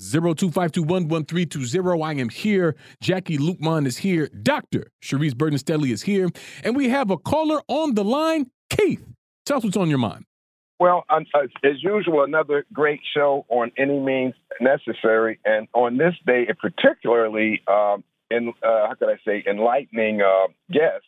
0252111320. 0.00 2.04
I 2.04 2.14
am 2.14 2.28
here. 2.28 2.74
Jacquie 3.02 3.38
Luqman 3.38 3.86
is 3.86 3.98
here. 3.98 4.28
Dr. 4.42 4.90
Charisse 5.02 5.36
Burden 5.36 5.58
Stelly 5.58 5.92
is 5.92 6.02
here. 6.02 6.28
And 6.64 6.74
we 6.74 6.88
have 6.88 7.10
a 7.10 7.18
caller 7.18 7.60
on 7.68 7.94
the 7.94 8.04
line. 8.04 8.50
Keith, 8.70 9.04
tell 9.44 9.58
us 9.58 9.64
what's 9.64 9.76
on 9.76 9.88
your 9.88 9.98
mind. 9.98 10.24
Well, 10.78 11.04
uh, 11.10 11.20
as 11.62 11.82
usual, 11.82 12.24
another 12.24 12.64
great 12.72 13.00
show 13.14 13.44
on 13.50 13.70
any 13.76 14.00
means 14.00 14.32
necessary. 14.62 15.38
And 15.44 15.68
on 15.74 15.98
this 15.98 16.14
day, 16.26 16.46
particularly, 16.58 17.60
um, 17.68 18.02
in, 18.30 18.54
uh, 18.62 18.88
how 18.88 18.94
could 18.98 19.10
I 19.10 19.18
say, 19.26 19.44
enlightening 19.48 20.22
uh, 20.22 20.46
guest. 20.72 21.04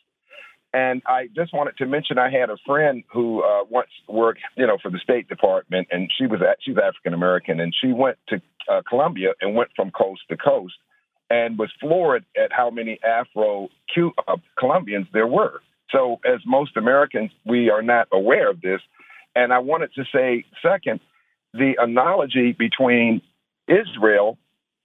And 0.73 1.03
I 1.05 1.27
just 1.35 1.53
wanted 1.53 1.77
to 1.77 1.85
mention 1.85 2.17
I 2.17 2.31
had 2.31 2.49
a 2.49 2.57
friend 2.65 3.03
who 3.13 3.43
uh, 3.43 3.63
once 3.69 3.89
worked, 4.07 4.41
you 4.57 4.65
know, 4.65 4.77
for 4.81 4.89
the 4.89 4.97
State 4.97 5.29
Department, 5.29 5.87
and 5.91 6.11
she 6.17 6.25
was 6.25 6.41
at, 6.41 6.57
she's 6.61 6.77
African 6.77 7.13
American, 7.13 7.59
and 7.59 7.73
she 7.79 7.93
went 7.93 8.17
to 8.29 8.41
uh, 8.67 8.81
Colombia 8.89 9.33
and 9.39 9.55
went 9.55 9.69
from 9.75 9.91
coast 9.91 10.21
to 10.29 10.37
coast, 10.37 10.73
and 11.29 11.59
was 11.59 11.69
floored 11.79 12.25
at 12.35 12.51
how 12.51 12.71
many 12.71 12.99
Afro 13.03 13.69
uh, 14.27 14.35
Colombians 14.57 15.05
there 15.13 15.27
were. 15.27 15.61
So, 15.91 16.19
as 16.25 16.39
most 16.45 16.75
Americans, 16.75 17.29
we 17.45 17.69
are 17.69 17.83
not 17.83 18.07
aware 18.11 18.49
of 18.49 18.61
this. 18.61 18.81
And 19.35 19.53
I 19.53 19.59
wanted 19.59 19.91
to 19.93 20.03
say, 20.11 20.43
second, 20.61 21.01
the 21.53 21.73
analogy 21.77 22.51
between 22.51 23.21
Israel 23.67 24.39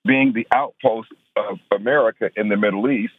being 0.05 0.33
the 0.35 0.47
outpost 0.55 1.09
of 1.35 1.59
America 1.75 2.31
in 2.37 2.51
the 2.51 2.57
Middle 2.57 2.91
East, 2.91 3.15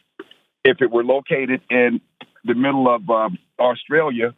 if 0.64 0.80
it 0.80 0.90
were 0.90 1.04
located 1.04 1.62
in 1.68 2.00
the 2.44 2.54
middle 2.54 2.92
of 2.92 3.08
um, 3.10 3.38
Australia, 3.58 4.34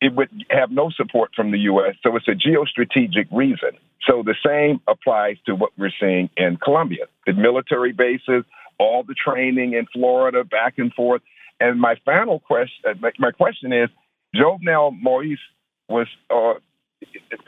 it 0.00 0.14
would 0.14 0.30
have 0.50 0.70
no 0.70 0.90
support 0.90 1.30
from 1.34 1.52
the 1.52 1.58
U.S. 1.60 1.94
So 2.02 2.16
it's 2.16 2.28
a 2.28 2.32
geostrategic 2.32 3.28
reason. 3.30 3.78
So 4.06 4.22
the 4.24 4.34
same 4.44 4.80
applies 4.88 5.36
to 5.46 5.54
what 5.54 5.70
we're 5.78 5.92
seeing 6.00 6.28
in 6.36 6.56
Colombia. 6.56 7.04
The 7.26 7.34
military 7.34 7.92
bases, 7.92 8.44
all 8.78 9.04
the 9.04 9.14
training 9.14 9.74
in 9.74 9.86
Florida, 9.92 10.42
back 10.44 10.74
and 10.78 10.92
forth. 10.92 11.22
And 11.60 11.80
my 11.80 11.94
final 12.04 12.40
question, 12.40 12.84
uh, 12.84 13.08
my 13.18 13.30
question 13.30 13.72
is, 13.72 13.88
Jovenel 14.34 15.00
Moise 15.00 15.38
was 15.88 16.08
uh, 16.30 16.54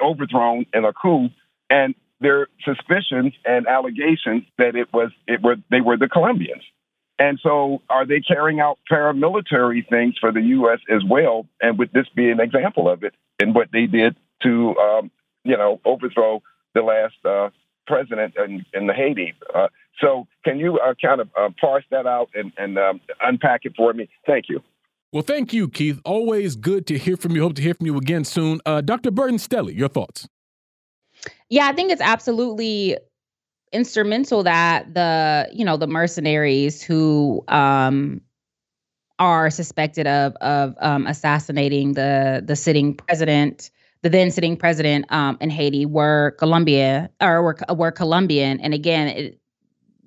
overthrown 0.00 0.66
in 0.72 0.84
a 0.84 0.92
coup, 0.92 1.30
and 1.70 1.94
there 2.20 2.42
are 2.42 2.48
suspicions 2.64 3.32
and 3.44 3.66
allegations 3.66 4.44
that 4.58 4.76
it 4.76 4.92
was 4.92 5.10
it 5.26 5.42
were 5.42 5.56
they 5.70 5.80
were 5.80 5.96
the 5.96 6.08
Colombians. 6.08 6.62
And 7.18 7.38
so, 7.42 7.80
are 7.88 8.04
they 8.04 8.20
carrying 8.20 8.60
out 8.60 8.78
paramilitary 8.90 9.88
things 9.88 10.16
for 10.18 10.32
the 10.32 10.40
U.S. 10.40 10.80
as 10.90 11.02
well? 11.08 11.46
And 11.60 11.78
would 11.78 11.92
this 11.92 12.06
be 12.14 12.30
an 12.30 12.40
example 12.40 12.88
of 12.88 13.04
it 13.04 13.14
in 13.40 13.54
what 13.54 13.68
they 13.72 13.86
did 13.86 14.16
to, 14.42 14.76
um, 14.76 15.10
you 15.44 15.56
know, 15.56 15.80
overthrow 15.84 16.42
the 16.74 16.82
last 16.82 17.14
uh, 17.24 17.50
president 17.86 18.34
in, 18.36 18.64
in 18.74 18.88
the 18.88 18.94
Haiti? 18.94 19.32
Uh, 19.54 19.68
so, 20.00 20.26
can 20.44 20.58
you 20.58 20.78
uh, 20.78 20.94
kind 21.00 21.20
of 21.20 21.28
uh, 21.38 21.50
parse 21.60 21.84
that 21.92 22.06
out 22.06 22.30
and, 22.34 22.52
and 22.58 22.78
um, 22.78 23.00
unpack 23.20 23.60
it 23.64 23.74
for 23.76 23.92
me? 23.92 24.08
Thank 24.26 24.46
you. 24.48 24.60
Well, 25.12 25.22
thank 25.22 25.52
you, 25.52 25.68
Keith. 25.68 26.00
Always 26.04 26.56
good 26.56 26.84
to 26.88 26.98
hear 26.98 27.16
from 27.16 27.36
you. 27.36 27.42
Hope 27.42 27.54
to 27.54 27.62
hear 27.62 27.74
from 27.74 27.86
you 27.86 27.96
again 27.96 28.24
soon. 28.24 28.60
Uh, 28.66 28.80
Dr. 28.80 29.12
Burden-Stelly, 29.12 29.76
your 29.76 29.88
thoughts? 29.88 30.28
Yeah, 31.48 31.68
I 31.68 31.72
think 31.72 31.92
it's 31.92 32.00
absolutely 32.00 32.98
instrumental 33.74 34.44
that 34.44 34.94
the 34.94 35.48
you 35.52 35.64
know 35.64 35.76
the 35.76 35.86
mercenaries 35.86 36.80
who 36.80 37.44
um 37.48 38.20
are 39.18 39.50
suspected 39.50 40.06
of 40.06 40.34
of 40.36 40.74
um, 40.78 41.06
assassinating 41.06 41.92
the 41.92 42.42
the 42.44 42.56
sitting 42.56 42.94
president 42.94 43.70
the 44.02 44.10
then 44.10 44.30
sitting 44.30 44.56
president 44.56 45.06
um, 45.10 45.36
in 45.40 45.50
Haiti 45.50 45.86
were 45.86 46.36
Colombia 46.38 47.10
or 47.20 47.42
were, 47.42 47.56
were 47.74 47.90
Colombian 47.90 48.60
and 48.60 48.72
again 48.72 49.08
it, 49.08 49.40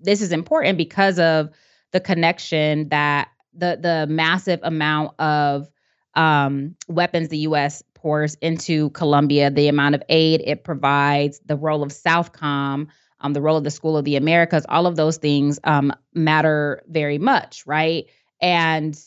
this 0.02 0.22
is 0.22 0.32
important 0.32 0.78
because 0.78 1.20
of 1.20 1.50
the 1.92 2.00
connection 2.00 2.90
that 2.90 3.30
the 3.54 3.78
the 3.82 4.08
massive 4.08 4.60
amount 4.64 5.20
of 5.20 5.70
um, 6.16 6.76
weapons 6.88 7.30
the 7.30 7.40
U.S. 7.40 7.84
pours 7.94 8.36
into 8.36 8.90
Colombia, 8.92 9.52
the 9.52 9.68
amount 9.68 9.96
of 9.96 10.04
aid 10.10 10.42
it 10.46 10.64
provides, 10.64 11.40
the 11.46 11.56
role 11.56 11.84
of 11.84 11.90
Southcom, 11.90 12.88
um, 13.20 13.34
the 13.34 13.42
role 13.42 13.58
of 13.58 13.64
the 13.64 13.72
School 13.72 13.98
of 13.98 14.06
the 14.06 14.16
Americas, 14.16 14.66
all 14.70 14.86
of 14.86 14.96
those 14.96 15.18
things 15.18 15.60
um, 15.64 15.94
matter 16.14 16.84
very 16.88 17.18
much, 17.18 17.66
right? 17.66 18.06
And 18.42 18.98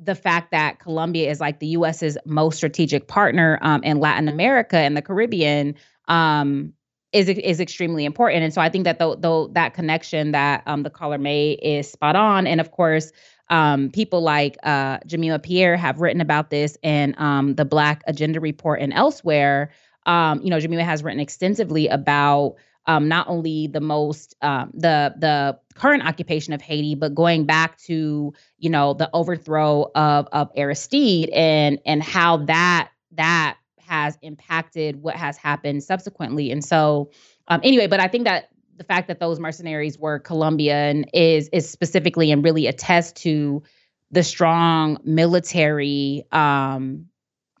the 0.00 0.14
fact 0.14 0.52
that 0.52 0.78
Colombia 0.78 1.30
is 1.30 1.40
like 1.40 1.58
the 1.58 1.68
US's 1.68 2.16
most 2.24 2.56
strategic 2.56 3.08
partner 3.08 3.58
um, 3.62 3.82
in 3.82 3.98
Latin 3.98 4.28
America 4.28 4.78
and 4.78 4.96
the 4.96 5.02
Caribbean 5.02 5.74
um, 6.06 6.72
is 7.12 7.28
is 7.28 7.60
extremely 7.60 8.04
important. 8.04 8.44
And 8.44 8.52
so 8.52 8.60
I 8.60 8.68
think 8.68 8.84
that 8.84 8.98
though, 8.98 9.14
though 9.14 9.48
that 9.48 9.74
connection 9.74 10.32
that 10.32 10.62
um, 10.66 10.82
the 10.82 10.90
caller 10.90 11.18
made 11.18 11.58
is 11.62 11.90
spot 11.90 12.16
on. 12.16 12.46
And 12.46 12.60
of 12.60 12.70
course, 12.70 13.12
um, 13.50 13.90
people 13.90 14.20
like 14.20 14.56
uh, 14.62 14.98
Jemima 15.06 15.38
Pierre 15.38 15.76
have 15.76 16.00
written 16.00 16.20
about 16.20 16.50
this 16.50 16.76
in 16.82 17.14
um, 17.18 17.54
the 17.54 17.64
Black 17.64 18.02
Agenda 18.06 18.40
Report 18.40 18.80
and 18.80 18.92
elsewhere. 18.92 19.70
Um, 20.06 20.42
you 20.42 20.50
know, 20.50 20.60
Jemima 20.60 20.84
has 20.84 21.02
written 21.02 21.20
extensively 21.20 21.88
about 21.88 22.56
um, 22.88 23.06
not 23.06 23.28
only 23.28 23.68
the 23.68 23.80
most 23.80 24.34
um, 24.42 24.70
the 24.74 25.14
the 25.18 25.56
current 25.74 26.04
occupation 26.04 26.52
of 26.54 26.62
Haiti, 26.62 26.94
but 26.94 27.14
going 27.14 27.44
back 27.44 27.78
to 27.82 28.32
you 28.58 28.70
know 28.70 28.94
the 28.94 29.08
overthrow 29.12 29.90
of 29.94 30.26
of 30.32 30.50
Aristide 30.56 31.28
and 31.28 31.78
and 31.84 32.02
how 32.02 32.38
that 32.38 32.88
that 33.12 33.58
has 33.78 34.18
impacted 34.22 35.02
what 35.02 35.16
has 35.16 35.36
happened 35.36 35.82
subsequently. 35.84 36.50
And 36.50 36.64
so, 36.64 37.10
um, 37.48 37.60
anyway, 37.62 37.86
but 37.86 38.00
I 38.00 38.08
think 38.08 38.24
that 38.24 38.48
the 38.76 38.84
fact 38.84 39.08
that 39.08 39.20
those 39.20 39.38
mercenaries 39.38 39.98
were 39.98 40.18
Colombian 40.18 41.04
is 41.12 41.48
is 41.52 41.70
specifically 41.70 42.32
and 42.32 42.42
really 42.42 42.66
attests 42.66 43.20
to 43.22 43.62
the 44.10 44.22
strong 44.22 44.96
military 45.04 46.24
um, 46.32 47.04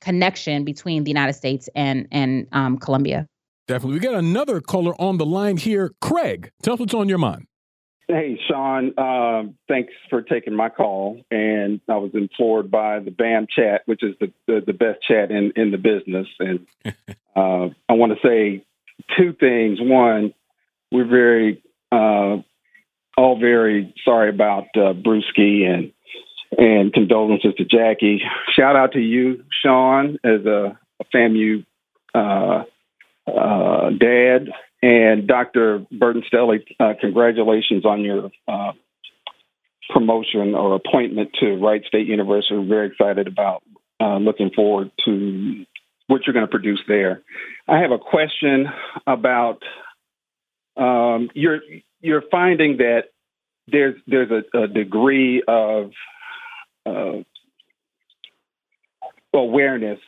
connection 0.00 0.64
between 0.64 1.04
the 1.04 1.10
United 1.10 1.34
States 1.34 1.68
and 1.74 2.08
and 2.10 2.46
um, 2.52 2.78
Colombia. 2.78 3.28
Definitely. 3.68 3.94
We 3.96 4.00
got 4.00 4.14
another 4.14 4.62
caller 4.62 4.98
on 5.00 5.18
the 5.18 5.26
line 5.26 5.58
here. 5.58 5.94
Craig, 6.00 6.50
tell 6.62 6.74
us 6.74 6.80
what's 6.80 6.94
on 6.94 7.06
your 7.08 7.18
mind. 7.18 7.46
Hey, 8.08 8.40
Sean. 8.48 8.94
Uh, 8.96 9.52
thanks 9.68 9.92
for 10.08 10.22
taking 10.22 10.54
my 10.54 10.70
call. 10.70 11.20
And 11.30 11.78
I 11.86 11.98
was 11.98 12.12
implored 12.14 12.70
by 12.70 13.00
the 13.00 13.10
BAM 13.10 13.46
chat, 13.54 13.82
which 13.84 14.02
is 14.02 14.14
the, 14.20 14.32
the, 14.46 14.62
the 14.66 14.72
best 14.72 15.02
chat 15.06 15.30
in, 15.30 15.52
in 15.54 15.70
the 15.70 15.76
business. 15.76 16.26
And 16.38 16.66
uh, 17.36 17.68
I 17.88 17.92
want 17.92 18.12
to 18.12 18.26
say 18.26 18.64
two 19.18 19.34
things. 19.34 19.78
One, 19.82 20.32
we're 20.90 21.06
very, 21.06 21.62
uh, 21.92 22.38
all 23.18 23.38
very 23.38 23.94
sorry 24.02 24.30
about 24.30 24.64
uh, 24.74 24.94
Brewski 24.94 25.66
and 25.66 25.92
and 26.56 26.94
condolences 26.94 27.52
to 27.58 27.64
Jacquie. 27.66 28.20
Shout 28.56 28.74
out 28.74 28.92
to 28.92 29.00
you, 29.00 29.44
Sean, 29.62 30.16
as 30.24 30.46
a, 30.46 30.78
a 30.98 31.04
FAMU 31.14 31.64
uh, 33.28 33.90
dad, 33.90 34.48
and 34.82 35.26
Dr. 35.26 35.86
Burden 35.90 36.22
Stelly. 36.32 36.64
Uh, 36.78 36.94
congratulations 37.00 37.84
on 37.84 38.02
your 38.02 38.30
uh, 38.46 38.72
promotion 39.90 40.54
or 40.54 40.74
appointment 40.74 41.30
to 41.40 41.56
Wright 41.56 41.82
State 41.86 42.06
University. 42.06 42.56
We're 42.56 42.66
very 42.66 42.86
excited 42.88 43.26
about 43.26 43.62
uh, 44.00 44.18
looking 44.18 44.50
forward 44.54 44.90
to 45.04 45.64
what 46.06 46.26
you're 46.26 46.34
going 46.34 46.46
to 46.46 46.50
produce 46.50 46.80
there. 46.88 47.22
I 47.66 47.78
have 47.80 47.90
a 47.90 47.98
question 47.98 48.66
about 49.06 49.62
um, 50.76 51.30
you're 51.34 51.60
you're 52.00 52.22
finding 52.30 52.78
that 52.78 53.04
there's 53.66 53.96
there's 54.06 54.30
a, 54.30 54.58
a 54.58 54.68
degree 54.68 55.42
of 55.46 55.90
uh, 56.86 57.22
awareness 59.34 59.98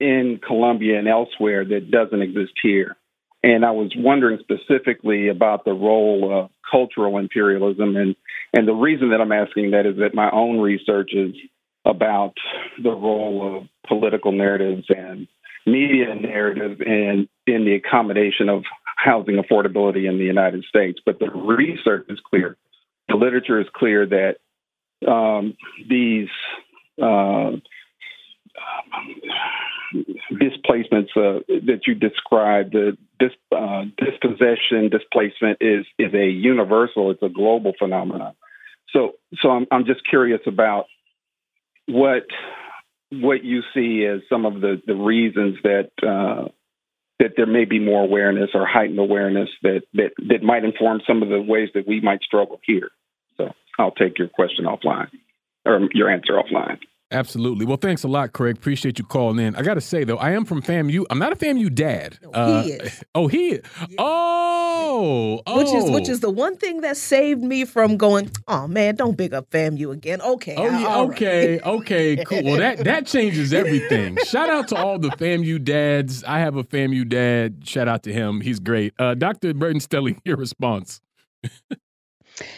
in 0.00 0.40
Colombia 0.46 0.98
and 0.98 1.08
elsewhere 1.08 1.64
that 1.64 1.90
doesn't 1.90 2.22
exist 2.22 2.52
here. 2.62 2.96
And 3.42 3.64
I 3.64 3.70
was 3.70 3.92
wondering 3.96 4.38
specifically 4.40 5.28
about 5.28 5.64
the 5.64 5.72
role 5.72 6.30
of 6.32 6.50
cultural 6.70 7.18
imperialism. 7.18 7.96
And, 7.96 8.16
and 8.52 8.66
the 8.66 8.74
reason 8.74 9.10
that 9.10 9.20
I'm 9.20 9.32
asking 9.32 9.70
that 9.72 9.86
is 9.86 9.96
that 9.98 10.14
my 10.14 10.30
own 10.30 10.60
research 10.60 11.10
is 11.12 11.34
about 11.84 12.34
the 12.82 12.90
role 12.90 13.56
of 13.56 13.68
political 13.88 14.32
narratives 14.32 14.84
and 14.88 15.28
media 15.66 16.14
narratives 16.14 16.80
and 16.84 17.28
in 17.46 17.64
the 17.64 17.74
accommodation 17.74 18.48
of 18.48 18.64
housing 18.96 19.36
affordability 19.36 20.08
in 20.08 20.18
the 20.18 20.24
United 20.24 20.64
States. 20.64 20.98
But 21.04 21.18
the 21.18 21.30
research 21.30 22.06
is 22.08 22.18
clear. 22.28 22.56
The 23.08 23.16
literature 23.16 23.60
is 23.60 23.66
clear 23.74 24.06
that 24.06 24.36
um, 25.08 25.56
these 25.88 26.28
uh, 27.00 27.52
displacements 30.38 31.10
uh, 31.16 31.40
that 31.48 31.80
you 31.86 31.94
described, 31.94 32.72
the 32.72 32.96
dis, 33.18 33.30
uh, 33.56 33.84
dispossession, 33.96 34.88
displacement 34.90 35.58
is 35.60 35.86
is 35.98 36.12
a 36.14 36.26
universal. 36.26 37.10
It's 37.10 37.22
a 37.22 37.28
global 37.28 37.72
phenomenon. 37.78 38.34
So, 38.92 39.12
so 39.40 39.50
I'm 39.50 39.66
I'm 39.70 39.84
just 39.84 40.00
curious 40.08 40.40
about 40.46 40.86
what 41.86 42.26
what 43.10 43.44
you 43.44 43.62
see 43.74 44.04
as 44.04 44.20
some 44.28 44.46
of 44.46 44.60
the 44.60 44.80
the 44.86 44.94
reasons 44.94 45.56
that 45.62 45.90
uh, 46.02 46.48
that 47.18 47.32
there 47.36 47.46
may 47.46 47.64
be 47.64 47.78
more 47.78 48.02
awareness 48.02 48.50
or 48.54 48.66
heightened 48.66 48.98
awareness 48.98 49.48
that 49.62 49.82
that 49.94 50.12
that 50.28 50.42
might 50.42 50.64
inform 50.64 51.00
some 51.06 51.22
of 51.22 51.28
the 51.28 51.40
ways 51.40 51.70
that 51.74 51.86
we 51.86 52.00
might 52.00 52.22
struggle 52.22 52.60
here. 52.64 52.90
So, 53.36 53.52
I'll 53.78 53.92
take 53.92 54.18
your 54.18 54.28
question 54.28 54.66
offline 54.66 55.10
or 55.64 55.88
your 55.92 56.10
answer 56.10 56.34
offline. 56.34 56.78
Absolutely. 57.10 57.64
Well, 57.64 57.78
thanks 57.78 58.02
a 58.02 58.08
lot, 58.08 58.34
Craig. 58.34 58.56
Appreciate 58.56 58.98
you 58.98 59.04
calling 59.04 59.38
in. 59.38 59.56
I 59.56 59.62
got 59.62 59.74
to 59.74 59.80
say 59.80 60.04
though, 60.04 60.18
I 60.18 60.32
am 60.32 60.44
from 60.44 60.60
FAMU. 60.60 61.06
I'm 61.08 61.18
not 61.18 61.32
a 61.32 61.36
FAMU 61.36 61.74
dad. 61.74 62.18
No, 62.22 62.30
uh, 62.32 62.62
he 62.62 62.72
is. 62.72 63.04
Oh, 63.14 63.28
he. 63.28 63.48
Is. 63.52 63.62
Yeah. 63.88 63.96
Oh, 63.98 65.40
oh. 65.46 65.58
Which 65.58 65.72
is 65.72 65.90
which 65.90 66.08
is 66.08 66.20
the 66.20 66.30
one 66.30 66.56
thing 66.56 66.82
that 66.82 66.98
saved 66.98 67.42
me 67.42 67.64
from 67.64 67.96
going. 67.96 68.30
Oh 68.46 68.68
man, 68.68 68.96
don't 68.96 69.16
big 69.16 69.32
up 69.32 69.48
FAMU 69.50 69.90
again. 69.90 70.20
Okay. 70.20 70.54
Oh 70.56 70.64
yeah. 70.66 70.98
Okay. 71.00 71.52
Right. 71.52 71.66
okay. 71.66 72.16
Cool. 72.28 72.42
Well, 72.44 72.56
that 72.58 72.84
that 72.84 73.06
changes 73.06 73.54
everything. 73.54 74.18
Shout 74.26 74.50
out 74.50 74.68
to 74.68 74.76
all 74.76 74.98
the 74.98 75.08
FAMU 75.10 75.62
dads. 75.64 76.24
I 76.24 76.40
have 76.40 76.56
a 76.56 76.64
FAMU 76.64 77.08
dad. 77.08 77.66
Shout 77.66 77.88
out 77.88 78.02
to 78.02 78.12
him. 78.12 78.42
He's 78.42 78.58
great. 78.60 78.92
Uh, 78.98 79.14
Dr. 79.14 79.54
Burden 79.54 79.80
Stelly, 79.80 80.18
your 80.24 80.36
response. 80.36 81.00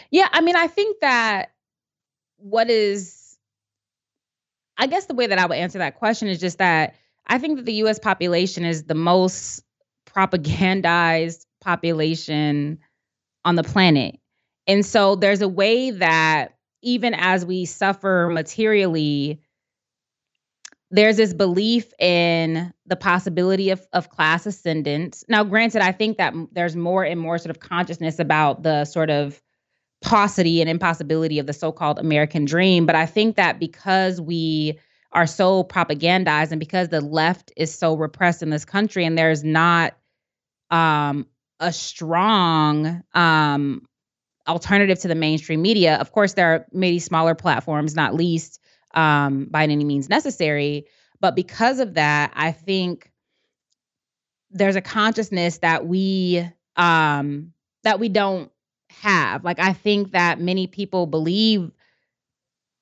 yeah, 0.09 0.27
I 0.33 0.41
mean, 0.41 0.57
I 0.57 0.67
think 0.67 0.99
that 1.01 1.51
what 2.37 2.69
is 2.69 3.20
I 4.77 4.87
guess 4.87 5.05
the 5.05 5.13
way 5.13 5.27
that 5.27 5.39
I 5.39 5.45
would 5.45 5.57
answer 5.57 5.79
that 5.79 5.95
question 5.95 6.27
is 6.27 6.39
just 6.39 6.57
that 6.57 6.95
I 7.27 7.37
think 7.37 7.57
that 7.57 7.65
the 7.65 7.73
US 7.85 7.99
population 7.99 8.65
is 8.65 8.83
the 8.83 8.95
most 8.95 9.63
propagandized 10.07 11.45
population 11.61 12.79
on 13.45 13.55
the 13.55 13.63
planet. 13.63 14.19
And 14.67 14.85
so 14.85 15.15
there's 15.15 15.41
a 15.41 15.47
way 15.47 15.91
that 15.91 16.55
even 16.81 17.13
as 17.13 17.45
we 17.45 17.65
suffer 17.65 18.29
materially, 18.31 19.39
there's 20.89 21.17
this 21.17 21.33
belief 21.33 21.93
in 21.99 22.73
the 22.85 22.95
possibility 22.95 23.69
of, 23.69 23.87
of 23.93 24.09
class 24.09 24.45
ascendance. 24.45 25.23
Now, 25.29 25.43
granted, 25.43 25.81
I 25.81 25.93
think 25.93 26.17
that 26.17 26.33
there's 26.51 26.75
more 26.75 27.03
and 27.03 27.19
more 27.19 27.37
sort 27.37 27.51
of 27.51 27.59
consciousness 27.59 28.19
about 28.19 28.63
the 28.63 28.83
sort 28.85 29.09
of 29.09 29.41
paucity 30.01 30.61
and 30.61 30.69
impossibility 30.69 31.39
of 31.39 31.45
the 31.45 31.53
so-called 31.53 31.99
American 31.99 32.45
dream. 32.45 32.85
But 32.85 32.95
I 32.95 33.05
think 33.05 33.35
that 33.35 33.59
because 33.59 34.19
we 34.19 34.79
are 35.11 35.27
so 35.27 35.63
propagandized 35.63 36.51
and 36.51 36.59
because 36.59 36.89
the 36.89 37.01
left 37.01 37.51
is 37.55 37.73
so 37.73 37.95
repressed 37.95 38.41
in 38.41 38.49
this 38.49 38.65
country 38.65 39.05
and 39.05 39.17
there's 39.17 39.43
not 39.43 39.93
um, 40.71 41.27
a 41.59 41.71
strong 41.71 43.03
um, 43.13 43.85
alternative 44.47 44.99
to 44.99 45.07
the 45.07 45.15
mainstream 45.15 45.61
media. 45.61 45.97
Of 45.97 46.11
course, 46.11 46.33
there 46.33 46.53
are 46.53 46.65
maybe 46.71 46.99
smaller 46.99 47.35
platforms, 47.35 47.95
not 47.95 48.15
least 48.15 48.59
um, 48.93 49.45
by 49.45 49.63
any 49.63 49.83
means 49.83 50.09
necessary. 50.09 50.85
But 51.19 51.35
because 51.35 51.79
of 51.79 51.93
that, 51.95 52.31
I 52.35 52.51
think 52.51 53.11
there's 54.49 54.75
a 54.75 54.81
consciousness 54.81 55.59
that 55.59 55.85
we 55.85 56.47
um, 56.75 57.53
that 57.83 57.99
we 57.99 58.09
don't 58.09 58.51
have. 59.01 59.43
Like 59.43 59.59
I 59.59 59.73
think 59.73 60.11
that 60.11 60.39
many 60.39 60.67
people 60.67 61.05
believe 61.07 61.71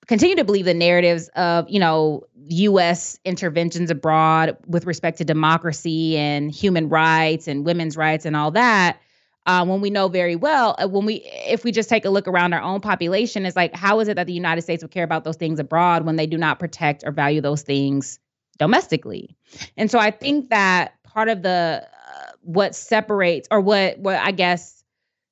continue 0.08 0.36
to 0.36 0.44
believe 0.44 0.66
the 0.66 0.74
narratives 0.74 1.30
of, 1.36 1.70
you 1.70 1.80
know, 1.80 2.24
US 2.48 3.20
interventions 3.26 3.92
abroad 3.92 4.58
with 4.66 4.86
respect 4.86 5.20
to 5.20 5.24
democracy 5.24 6.18
and 6.18 6.52
human 6.52 6.90
rights 6.90 7.48
and 7.48 7.64
women's 7.64 7.96
rights 7.96 8.26
and 8.26 8.36
all 8.36 8.52
that. 8.52 9.00
Uh, 9.46 9.64
when 9.66 9.82
we 9.82 9.90
know 9.90 10.08
very 10.08 10.36
well, 10.36 10.76
uh, 10.80 10.88
when 10.88 11.06
we, 11.06 11.22
if 11.48 11.64
we 11.64 11.72
just 11.72 11.90
take 11.90 12.06
a 12.06 12.10
look 12.10 12.28
around 12.28 12.54
our 12.54 12.62
own 12.62 12.82
population, 12.82 13.46
it's 13.46 13.56
like, 13.56 13.76
how 13.76 14.00
is 14.00 14.08
it 14.08 14.16
that 14.16 14.28
the 14.28 14.34
United 14.34 14.62
States 14.62 14.84
would 14.84 14.92
care 14.92 15.04
about 15.04 15.24
those 15.24 15.38
things 15.38 15.60
abroad 15.60 16.06
when 16.06 16.16
they 16.18 16.28
do 16.28 16.38
not 16.38 16.60
protect 16.60 17.04
or 17.06 17.12
value 17.12 17.40
those 17.40 17.62
things 17.62 18.20
domestically? 18.58 19.38
And 19.78 19.90
so 19.90 20.00
I 20.00 20.12
think 20.12 20.50
that 20.50 21.02
part 21.04 21.30
of 21.30 21.44
the 21.44 21.84
uh, 21.84 22.32
what 22.42 22.76
separates 22.76 23.48
or 23.52 23.62
what 23.62 24.00
what 24.00 24.16
I 24.16 24.32
guess 24.32 24.79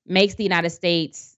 makes 0.07 0.35
the 0.35 0.43
United 0.43 0.69
States 0.71 1.37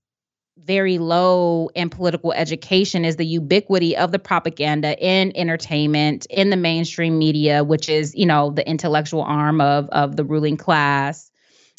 very 0.58 0.98
low 0.98 1.70
in 1.74 1.90
political 1.90 2.34
education 2.34 3.06
is 3.06 3.16
the 3.16 3.26
ubiquity 3.26 3.96
of 3.96 4.12
the 4.12 4.20
propaganda 4.20 4.98
in 5.00 5.32
entertainment 5.36 6.26
in 6.30 6.50
the 6.50 6.58
mainstream 6.58 7.18
media 7.18 7.64
which 7.64 7.88
is 7.88 8.14
you 8.14 8.26
know 8.26 8.50
the 8.52 8.68
intellectual 8.68 9.22
arm 9.22 9.62
of 9.62 9.88
of 9.90 10.18
the 10.18 10.24
ruling 10.26 10.58
class 10.58 11.32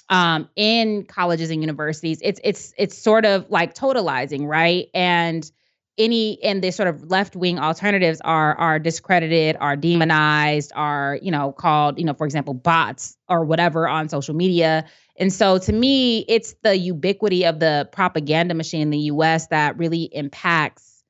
um, 0.09 0.49
in 0.57 1.05
colleges 1.05 1.51
and 1.51 1.61
universities 1.61 2.19
it's 2.23 2.41
it's 2.43 2.73
it's 2.79 2.97
sort 2.97 3.27
of 3.27 3.49
like 3.51 3.75
totalizing 3.75 4.47
right 4.47 4.89
and 4.95 5.53
any 6.01 6.43
and 6.43 6.63
the 6.63 6.71
sort 6.71 6.89
of 6.89 7.11
left 7.11 7.37
wing 7.37 7.59
alternatives 7.59 8.21
are 8.23 8.55
are 8.57 8.79
discredited, 8.79 9.57
are 9.61 9.77
demonized, 9.77 10.73
are 10.75 11.19
you 11.23 11.31
know 11.31 11.53
called 11.53 11.99
you 11.99 12.05
know 12.05 12.15
for 12.15 12.25
example 12.25 12.55
bots 12.55 13.17
or 13.29 13.45
whatever 13.45 13.87
on 13.87 14.09
social 14.09 14.35
media. 14.35 14.87
And 15.21 15.33
so 15.33 15.59
to 15.59 15.73
me, 15.73 16.25
it's 16.29 16.55
the 16.63 16.77
ubiquity 16.77 17.45
of 17.45 17.61
the 17.61 17.89
propaganda 17.93 18.55
machine 18.55 18.81
in 18.81 18.91
the 18.91 18.99
U.S. 18.99 19.47
that 19.49 19.79
really 19.79 20.05
impacts 20.05 21.05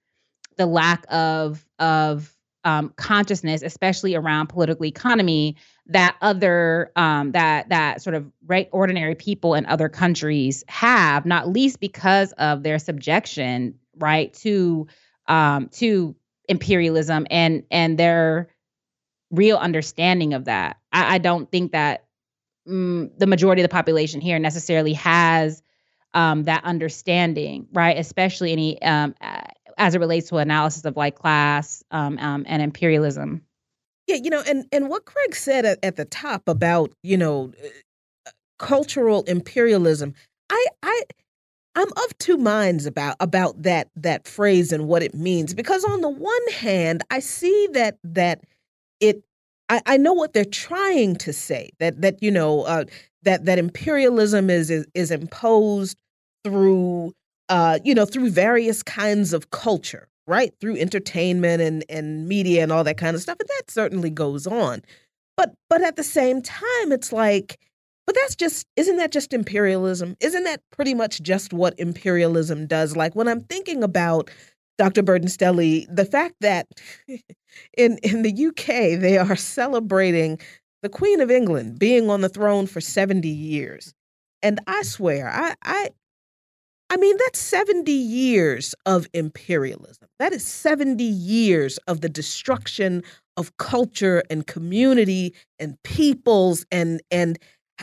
the 0.57 0.67
lack 0.67 1.07
of 1.09 1.65
of 1.79 2.37
um, 2.65 2.93
consciousness, 2.97 3.63
especially 3.63 4.15
around 4.15 4.49
political 4.49 4.85
economy, 4.85 5.57
that 5.87 6.17
other 6.21 6.91
um, 6.97 7.33
that 7.33 7.69
that 7.71 8.03
sort 8.03 8.15
of 8.17 8.31
right 8.47 8.69
ordinary 8.73 9.15
people 9.15 9.55
in 9.55 9.65
other 9.67 9.89
countries 9.89 10.65
have, 10.69 11.25
not 11.25 11.49
least 11.49 11.81
because 11.81 12.33
of 12.33 12.65
their 12.65 12.79
subjection 12.79 13.79
right 13.97 14.33
to 14.35 14.87
um 15.29 15.69
to 15.69 16.15
imperialism 16.49 17.27
and 17.31 17.63
and 17.71 17.99
their 17.99 18.49
real 19.31 19.57
understanding 19.59 20.33
of 20.33 20.47
that 20.47 20.79
i, 20.93 21.17
I 21.17 21.19
don't 21.19 21.51
think 21.51 21.73
that 21.73 22.05
mm, 22.71 23.11
the 23.19 23.27
majority 23.27 23.63
of 23.63 23.65
the 23.65 23.73
population 23.73 24.21
here 24.21 24.39
necessarily 24.39 24.93
has 24.95 25.63
um, 26.15 26.45
that 26.45 26.65
understanding 26.65 27.67
right? 27.73 27.97
Especially 27.99 28.53
any 28.53 28.81
um, 28.83 29.15
as 29.79 29.95
it 29.95 29.99
relates 29.99 30.29
to 30.29 30.37
analysis 30.37 30.85
of 30.85 30.97
like 30.97 31.17
class 31.17 31.83
um, 31.91 32.19
um, 32.19 32.45
and 32.47 32.63
imperialism. 32.63 33.43
Yeah 34.07 34.17
you 34.17 34.31
know 34.31 34.43
and 34.47 34.67
and 34.73 34.89
what 34.89 35.05
craig 35.05 35.35
said 35.35 35.65
at, 35.65 35.79
at 35.83 35.97
the 35.97 36.05
top 36.05 36.49
about 36.49 36.93
you 37.03 37.17
know 37.17 37.53
uh, 38.27 38.31
cultural 38.59 39.23
imperialism 39.25 40.15
i 40.51 40.67
i 40.83 41.03
I'm 41.75 41.89
of 41.89 42.19
two 42.19 42.37
minds 42.37 42.87
about 42.87 43.17
about 43.21 43.63
that 43.63 43.89
that 43.97 44.27
phrase 44.27 44.73
and 44.73 44.89
what 44.89 45.03
it 45.03 45.15
means. 45.15 45.55
Because 45.55 45.85
on 45.85 46.01
the 46.01 46.09
one 46.09 46.49
hand, 46.53 47.03
I 47.11 47.21
see 47.21 47.69
that 47.73 47.99
that 48.05 48.41
it 48.99 49.23
I, 49.71 49.81
I 49.87 49.97
know 49.97 50.13
what 50.13 50.35
they're 50.35 50.45
trying 50.45 51.17
to 51.17 51.33
say 51.33 51.71
that 51.79 52.03
that 52.03 52.23
you 52.23 52.31
know 52.31 52.63
uh, 52.63 52.85
that 53.23 53.47
that 53.47 53.59
imperialism 53.59 54.51
is 54.51 54.71
is, 54.71 54.87
is 54.95 55.11
imposed 55.11 55.99
through 56.45 57.15
uh, 57.49 57.79
you 57.85 57.95
know 57.95 58.05
through 58.05 58.31
various 58.31 58.83
kinds 58.83 59.33
of 59.33 59.51
culture 59.51 60.11
right? 60.31 60.55
Through 60.61 60.77
entertainment 60.77 61.61
and, 61.61 61.85
and 61.89 62.29
media 62.29 62.63
and 62.63 62.71
all 62.71 62.85
that 62.85 62.97
kind 62.97 63.17
of 63.17 63.21
stuff. 63.21 63.37
And 63.41 63.49
that 63.49 63.71
certainly 63.71 64.11
goes 64.11 64.47
on. 64.47 64.81
But 65.37 65.55
but 65.69 65.83
at 65.83 65.97
the 65.97 66.05
same 66.05 66.41
time, 66.41 66.93
it's 66.93 67.13
like, 67.13 67.59
but 68.07 68.15
that's 68.15 68.37
just 68.37 68.67
isn't 68.77 68.97
that 68.99 69.11
just 69.11 69.33
imperialism? 69.33 70.17
Isn't 70.21 70.45
that 70.45 70.61
pretty 70.71 70.95
much 70.95 71.21
just 71.23 71.53
what 71.53 71.79
imperialism 71.79 72.67
does? 72.67 72.97
Like 72.97 73.17
when 73.17 73.27
I'm 73.27 73.41
thinking 73.41 73.83
about 73.83 74.31
Dr. 74.81 75.03
Burden-Stelly, 75.03 75.85
the 75.95 76.07
fact 76.07 76.37
that 76.41 76.67
in 77.77 77.99
in 77.99 78.23
the 78.23 78.47
UK 78.47 78.99
they 78.99 79.19
are 79.19 79.37
celebrating 79.37 80.39
the 80.81 80.89
Queen 80.89 81.21
of 81.21 81.31
England 81.31 81.79
being 81.79 82.09
on 82.09 82.23
the 82.23 82.31
throne 82.31 82.67
for 82.67 82.81
70 82.81 83.29
years. 83.29 83.93
And 84.43 84.59
I 84.67 84.81
swear, 84.81 85.29
I 85.29 85.55
I 85.63 85.91
I 86.89 86.97
mean, 86.97 87.15
that's 87.19 87.39
70 87.39 87.93
years 87.93 88.75
of 88.87 89.07
imperialism. 89.13 90.09
That 90.19 90.33
is 90.33 90.47
70 90.47 91.05
years 91.05 91.77
of 91.87 92.01
the 92.01 92.09
destruction 92.09 93.03
of 93.37 93.55
culture 93.59 94.23
and 94.31 94.47
community 94.47 95.35
and 95.59 95.77
peoples 95.85 96.65
and 96.73 97.03
and 97.11 97.39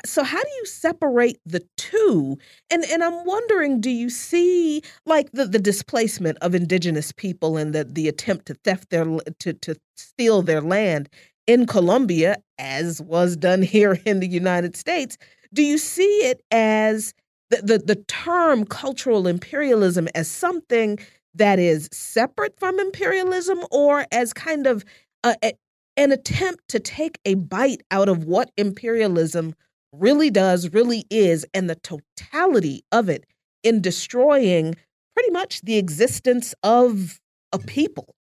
so 0.06 0.24
how 0.24 0.42
do 0.42 0.50
you 0.58 0.66
separate 0.66 1.40
the 1.46 1.66
two? 1.78 2.38
And 2.70 2.84
and 2.86 3.04
I'm 3.04 3.26
wondering, 3.26 3.82
do 3.82 3.90
you 3.90 4.10
see 4.10 4.82
like 5.06 5.32
the, 5.32 5.46
the 5.46 5.60
displacement 5.60 6.38
of 6.42 6.56
indigenous 6.56 7.12
people 7.12 7.58
and 7.58 7.74
the, 7.74 7.84
the 7.84 8.08
attempt 8.08 8.46
to 8.48 8.54
theft 8.54 8.90
their 8.90 9.06
to, 9.40 9.54
to 9.54 9.76
steal 9.96 10.42
their 10.42 10.62
land 10.62 11.10
in 11.48 11.66
Colombia, 11.66 12.38
as 12.58 13.02
was 13.02 13.36
done 13.36 13.62
here 13.64 14.00
in 14.06 14.20
the 14.20 14.28
United 14.28 14.76
States? 14.76 15.18
Do 15.54 15.64
you 15.64 15.78
see 15.78 16.04
it 16.04 16.42
as 16.52 17.14
the, 17.50 17.62
the, 17.62 17.78
the 17.78 17.96
term 18.08 18.66
cultural 18.66 19.28
imperialism 19.28 20.08
as 20.16 20.30
something 20.30 21.00
that 21.34 21.60
is 21.60 21.88
separate 21.94 22.60
from 22.60 22.80
imperialism 22.80 23.64
or 23.72 24.06
as 24.12 24.34
kind 24.34 24.68
of 24.68 24.84
a, 25.24 25.36
a, 25.44 25.54
an 25.96 26.12
attempt 26.12 26.68
to 26.70 26.80
take 26.80 27.20
a 27.26 27.36
bite 27.36 27.82
out 27.92 28.10
of 28.10 28.26
what 28.26 28.52
imperialism 28.58 29.56
really 30.00 30.30
does, 30.30 30.72
really 30.74 31.06
is, 31.10 31.46
and 31.54 31.70
the 31.70 31.76
totality 31.76 32.84
of 32.92 33.10
it 33.10 33.26
in 33.64 33.82
destroying 33.82 34.76
pretty 35.16 35.32
much 35.32 35.62
the 35.62 35.78
existence 35.78 36.54
of 36.64 37.20
a 37.52 37.60
people. 37.60 38.16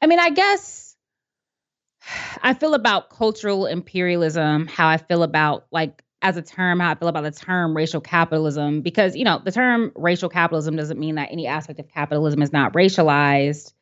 I 0.00 0.06
mean, 0.06 0.18
I 0.18 0.30
guess 0.30 0.96
I 2.42 2.54
feel 2.54 2.74
about 2.74 3.10
cultural 3.10 3.66
imperialism 3.66 4.66
how 4.66 4.88
I 4.88 4.96
feel 4.96 5.22
about 5.22 5.66
like 5.72 6.02
as 6.22 6.36
a 6.36 6.42
term 6.42 6.80
how 6.80 6.92
I 6.92 6.94
feel 6.94 7.08
about 7.08 7.24
the 7.24 7.30
term 7.30 7.76
racial 7.76 8.00
capitalism 8.00 8.80
because 8.80 9.16
you 9.16 9.24
know 9.24 9.40
the 9.44 9.52
term 9.52 9.92
racial 9.94 10.28
capitalism 10.28 10.76
doesn't 10.76 10.98
mean 10.98 11.16
that 11.16 11.28
any 11.30 11.46
aspect 11.46 11.78
of 11.80 11.88
capitalism 11.88 12.42
is 12.42 12.52
not 12.52 12.72
racialized 12.72 13.72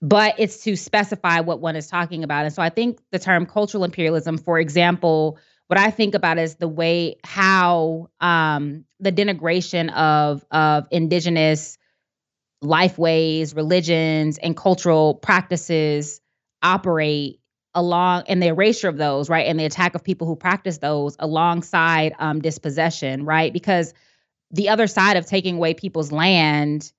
but 0.00 0.34
it's 0.38 0.62
to 0.64 0.76
specify 0.76 1.40
what 1.40 1.60
one 1.60 1.76
is 1.76 1.88
talking 1.88 2.24
about. 2.24 2.44
And 2.44 2.54
so 2.54 2.62
I 2.62 2.70
think 2.70 3.00
the 3.10 3.18
term 3.18 3.46
cultural 3.46 3.84
imperialism, 3.84 4.38
for 4.38 4.58
example, 4.58 5.38
what 5.66 5.78
I 5.78 5.90
think 5.90 6.14
about 6.14 6.38
is 6.38 6.56
the 6.56 6.68
way 6.68 7.16
how 7.24 8.08
um, 8.20 8.84
the 9.00 9.12
denigration 9.12 9.92
of 9.94 10.44
of 10.50 10.86
indigenous 10.90 11.78
lifeways, 12.62 13.54
religions, 13.54 14.38
and 14.38 14.56
cultural 14.56 15.14
practices 15.14 16.20
operate 16.62 17.40
along 17.74 18.24
and 18.28 18.42
the 18.42 18.46
erasure 18.46 18.88
of 18.88 18.96
those, 18.96 19.28
right, 19.28 19.46
and 19.46 19.60
the 19.60 19.64
attack 19.64 19.94
of 19.94 20.02
people 20.02 20.26
who 20.26 20.34
practice 20.34 20.78
those 20.78 21.16
alongside 21.18 22.14
um, 22.18 22.40
dispossession, 22.40 23.24
right, 23.24 23.52
because 23.52 23.94
the 24.50 24.70
other 24.70 24.86
side 24.86 25.16
of 25.16 25.26
taking 25.26 25.56
away 25.56 25.74
people's 25.74 26.10
land 26.10 26.92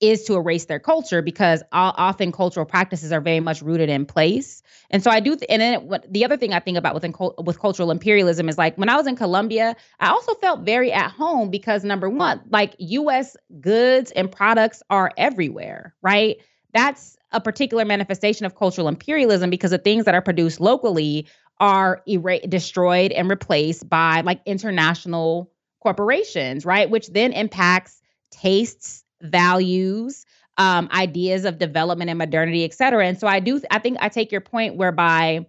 is 0.00 0.24
to 0.24 0.34
erase 0.34 0.64
their 0.64 0.78
culture 0.78 1.20
because 1.20 1.62
often 1.72 2.32
cultural 2.32 2.64
practices 2.64 3.12
are 3.12 3.20
very 3.20 3.40
much 3.40 3.60
rooted 3.60 3.88
in 3.90 4.06
place. 4.06 4.62
And 4.90 5.02
so 5.02 5.10
I 5.10 5.20
do, 5.20 5.36
th- 5.36 5.46
and 5.50 5.60
then 5.60 5.86
what, 5.86 6.10
the 6.10 6.24
other 6.24 6.36
thing 6.36 6.54
I 6.54 6.60
think 6.60 6.78
about 6.78 6.94
with 6.94 7.04
with 7.38 7.60
cultural 7.60 7.90
imperialism 7.90 8.48
is 8.48 8.56
like 8.56 8.76
when 8.76 8.88
I 8.88 8.96
was 8.96 9.06
in 9.06 9.16
Colombia, 9.16 9.76
I 10.00 10.08
also 10.08 10.34
felt 10.34 10.60
very 10.60 10.90
at 10.92 11.10
home 11.10 11.50
because 11.50 11.84
number 11.84 12.08
one, 12.08 12.40
like 12.50 12.74
U.S. 12.78 13.36
goods 13.60 14.10
and 14.12 14.30
products 14.30 14.82
are 14.88 15.12
everywhere, 15.18 15.94
right? 16.02 16.38
That's 16.72 17.16
a 17.32 17.40
particular 17.40 17.84
manifestation 17.84 18.46
of 18.46 18.54
cultural 18.54 18.88
imperialism 18.88 19.50
because 19.50 19.70
the 19.70 19.78
things 19.78 20.06
that 20.06 20.14
are 20.14 20.22
produced 20.22 20.60
locally 20.60 21.26
are 21.58 22.02
era- 22.06 22.46
destroyed 22.46 23.12
and 23.12 23.28
replaced 23.28 23.88
by 23.88 24.22
like 24.22 24.40
international 24.46 25.52
corporations, 25.82 26.64
right? 26.64 26.88
Which 26.88 27.08
then 27.08 27.32
impacts 27.32 28.00
tastes 28.30 29.04
values, 29.22 30.24
um, 30.56 30.88
ideas 30.92 31.44
of 31.44 31.58
development 31.58 32.10
and 32.10 32.18
modernity, 32.18 32.64
et 32.64 32.74
cetera. 32.74 33.06
And 33.06 33.18
so 33.18 33.26
I 33.26 33.40
do, 33.40 33.60
I 33.70 33.78
think 33.78 33.98
I 34.00 34.08
take 34.08 34.30
your 34.30 34.40
point 34.40 34.76
whereby 34.76 35.46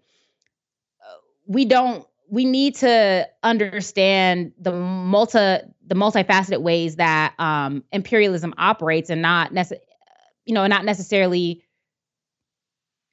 uh, 1.02 1.16
we 1.48 1.66
don't, 1.66 2.06
we 2.30 2.46
need 2.46 2.76
to 2.76 3.28
understand 3.44 4.54
the 4.58 4.72
multi, 4.72 5.58
the 5.86 5.96
multifaceted 5.96 6.62
ways 6.62 6.96
that 6.96 7.34
um, 7.40 7.84
imperialism 7.92 8.54
operates, 8.58 9.10
and 9.10 9.22
not 9.22 9.54
necessarily, 9.54 9.86
you 10.46 10.54
know, 10.54 10.66
not 10.66 10.86
necessarily 10.86 11.62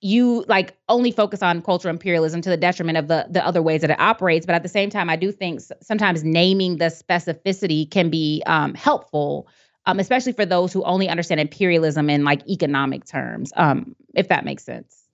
you 0.01 0.45
like 0.47 0.77
only 0.89 1.11
focus 1.11 1.43
on 1.43 1.61
cultural 1.61 1.93
imperialism 1.93 2.41
to 2.41 2.51
the 2.51 2.57
detriment 2.57 2.97
of 2.97 3.09
the 3.09 3.27
the 3.31 3.45
other 3.45 3.63
ways 3.63 3.81
that 3.81 3.91
it 3.91 3.99
operates 3.99 4.47
but 4.47 4.55
at 4.55 4.63
the 4.63 4.69
same 4.69 4.91
time 4.91 5.11
i 5.11 5.17
do 5.17 5.33
think 5.33 5.61
sometimes 5.83 6.23
naming 6.23 6.77
the 6.77 6.87
specificity 6.87 7.91
can 7.91 8.09
be 8.09 8.43
um, 8.47 8.75
helpful 8.75 9.49
um, 9.89 9.99
especially 9.99 10.33
for 10.33 10.45
those 10.45 10.71
who 10.71 10.85
only 10.85 11.09
understand 11.09 11.41
imperialism 11.41 12.11
in 12.11 12.23
like 12.23 12.47
economic 12.47 13.07
terms, 13.07 13.53
um, 13.57 13.97
if 14.15 14.29
that 14.29 14.45
makes 14.45 14.63
sense. 14.63 15.09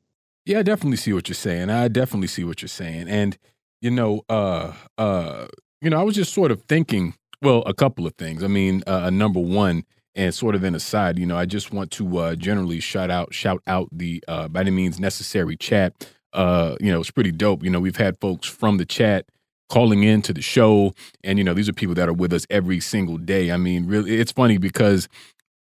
Yeah, 0.46 0.58
I 0.58 0.62
definitely 0.62 0.96
see 0.96 1.12
what 1.12 1.28
you're 1.28 1.34
saying. 1.34 1.70
I 1.70 1.86
definitely 1.86 2.26
see 2.26 2.42
what 2.42 2.60
you're 2.60 2.68
saying. 2.68 3.08
And, 3.08 3.38
you 3.80 3.92
know, 3.92 4.22
uh, 4.28 4.72
uh, 4.98 5.46
you 5.80 5.90
know, 5.90 6.00
I 6.00 6.02
was 6.02 6.16
just 6.16 6.34
sort 6.34 6.50
of 6.50 6.62
thinking, 6.62 7.14
well, 7.40 7.62
a 7.66 7.72
couple 7.72 8.04
of 8.04 8.14
things. 8.16 8.42
I 8.42 8.48
mean, 8.48 8.82
uh, 8.86 9.10
number 9.10 9.38
one, 9.38 9.84
and 10.16 10.34
sort 10.34 10.56
of 10.56 10.64
an 10.64 10.74
aside, 10.74 11.18
you 11.18 11.26
know, 11.26 11.36
I 11.36 11.46
just 11.46 11.72
want 11.72 11.92
to 11.92 12.18
uh, 12.18 12.34
generally 12.34 12.80
shout 12.80 13.10
out, 13.10 13.32
shout 13.32 13.62
out 13.66 13.88
the 13.92 14.22
uh, 14.26 14.48
by 14.48 14.60
any 14.60 14.70
means 14.72 14.98
necessary 14.98 15.56
chat. 15.56 16.08
Uh, 16.32 16.76
you 16.80 16.90
know, 16.90 17.00
it's 17.00 17.10
pretty 17.12 17.32
dope. 17.32 17.62
You 17.62 17.70
know, 17.70 17.80
we've 17.80 17.96
had 17.96 18.18
folks 18.20 18.48
from 18.48 18.78
the 18.78 18.84
chat 18.84 19.26
calling 19.68 20.02
in 20.02 20.22
to 20.22 20.32
the 20.32 20.42
show. 20.42 20.94
And, 21.22 21.38
you 21.38 21.44
know, 21.44 21.54
these 21.54 21.68
are 21.68 21.72
people 21.72 21.94
that 21.94 22.08
are 22.08 22.12
with 22.12 22.32
us 22.32 22.46
every 22.50 22.80
single 22.80 23.18
day. 23.18 23.50
I 23.50 23.56
mean, 23.56 23.86
really, 23.86 24.16
it's 24.16 24.32
funny 24.32 24.58
because, 24.58 25.08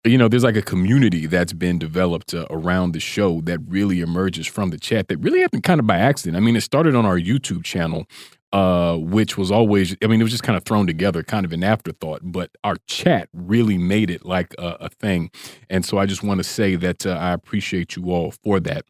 you 0.04 0.18
know, 0.18 0.28
there's 0.28 0.44
like 0.44 0.56
a 0.56 0.62
community 0.62 1.26
that's 1.26 1.52
been 1.52 1.78
developed 1.78 2.34
uh, 2.34 2.46
around 2.50 2.92
the 2.92 3.00
show 3.00 3.40
that 3.42 3.60
really 3.68 4.00
emerges 4.00 4.46
from 4.46 4.70
the 4.70 4.78
chat 4.78 5.08
that 5.08 5.18
really 5.18 5.40
happened 5.40 5.62
kind 5.62 5.78
of 5.78 5.86
by 5.86 5.98
accident. 5.98 6.36
I 6.36 6.40
mean, 6.40 6.56
it 6.56 6.62
started 6.62 6.94
on 6.94 7.06
our 7.06 7.18
YouTube 7.18 7.64
channel. 7.64 8.06
Uh, 8.54 8.98
which 8.98 9.38
was 9.38 9.50
always, 9.50 9.96
I 10.04 10.08
mean, 10.08 10.20
it 10.20 10.24
was 10.24 10.30
just 10.30 10.42
kind 10.42 10.58
of 10.58 10.64
thrown 10.64 10.86
together, 10.86 11.22
kind 11.22 11.46
of 11.46 11.54
an 11.54 11.64
afterthought, 11.64 12.20
but 12.22 12.50
our 12.62 12.76
chat 12.86 13.30
really 13.32 13.78
made 13.78 14.10
it 14.10 14.26
like 14.26 14.54
a, 14.58 14.76
a 14.78 14.88
thing. 14.90 15.30
And 15.70 15.86
so 15.86 15.96
I 15.96 16.04
just 16.04 16.22
want 16.22 16.36
to 16.36 16.44
say 16.44 16.76
that 16.76 17.06
uh, 17.06 17.12
I 17.12 17.32
appreciate 17.32 17.96
you 17.96 18.10
all 18.10 18.34
for 18.44 18.60
that. 18.60 18.84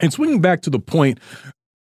And 0.00 0.14
swinging 0.14 0.40
back 0.40 0.62
to 0.62 0.70
the 0.70 0.78
point, 0.78 1.20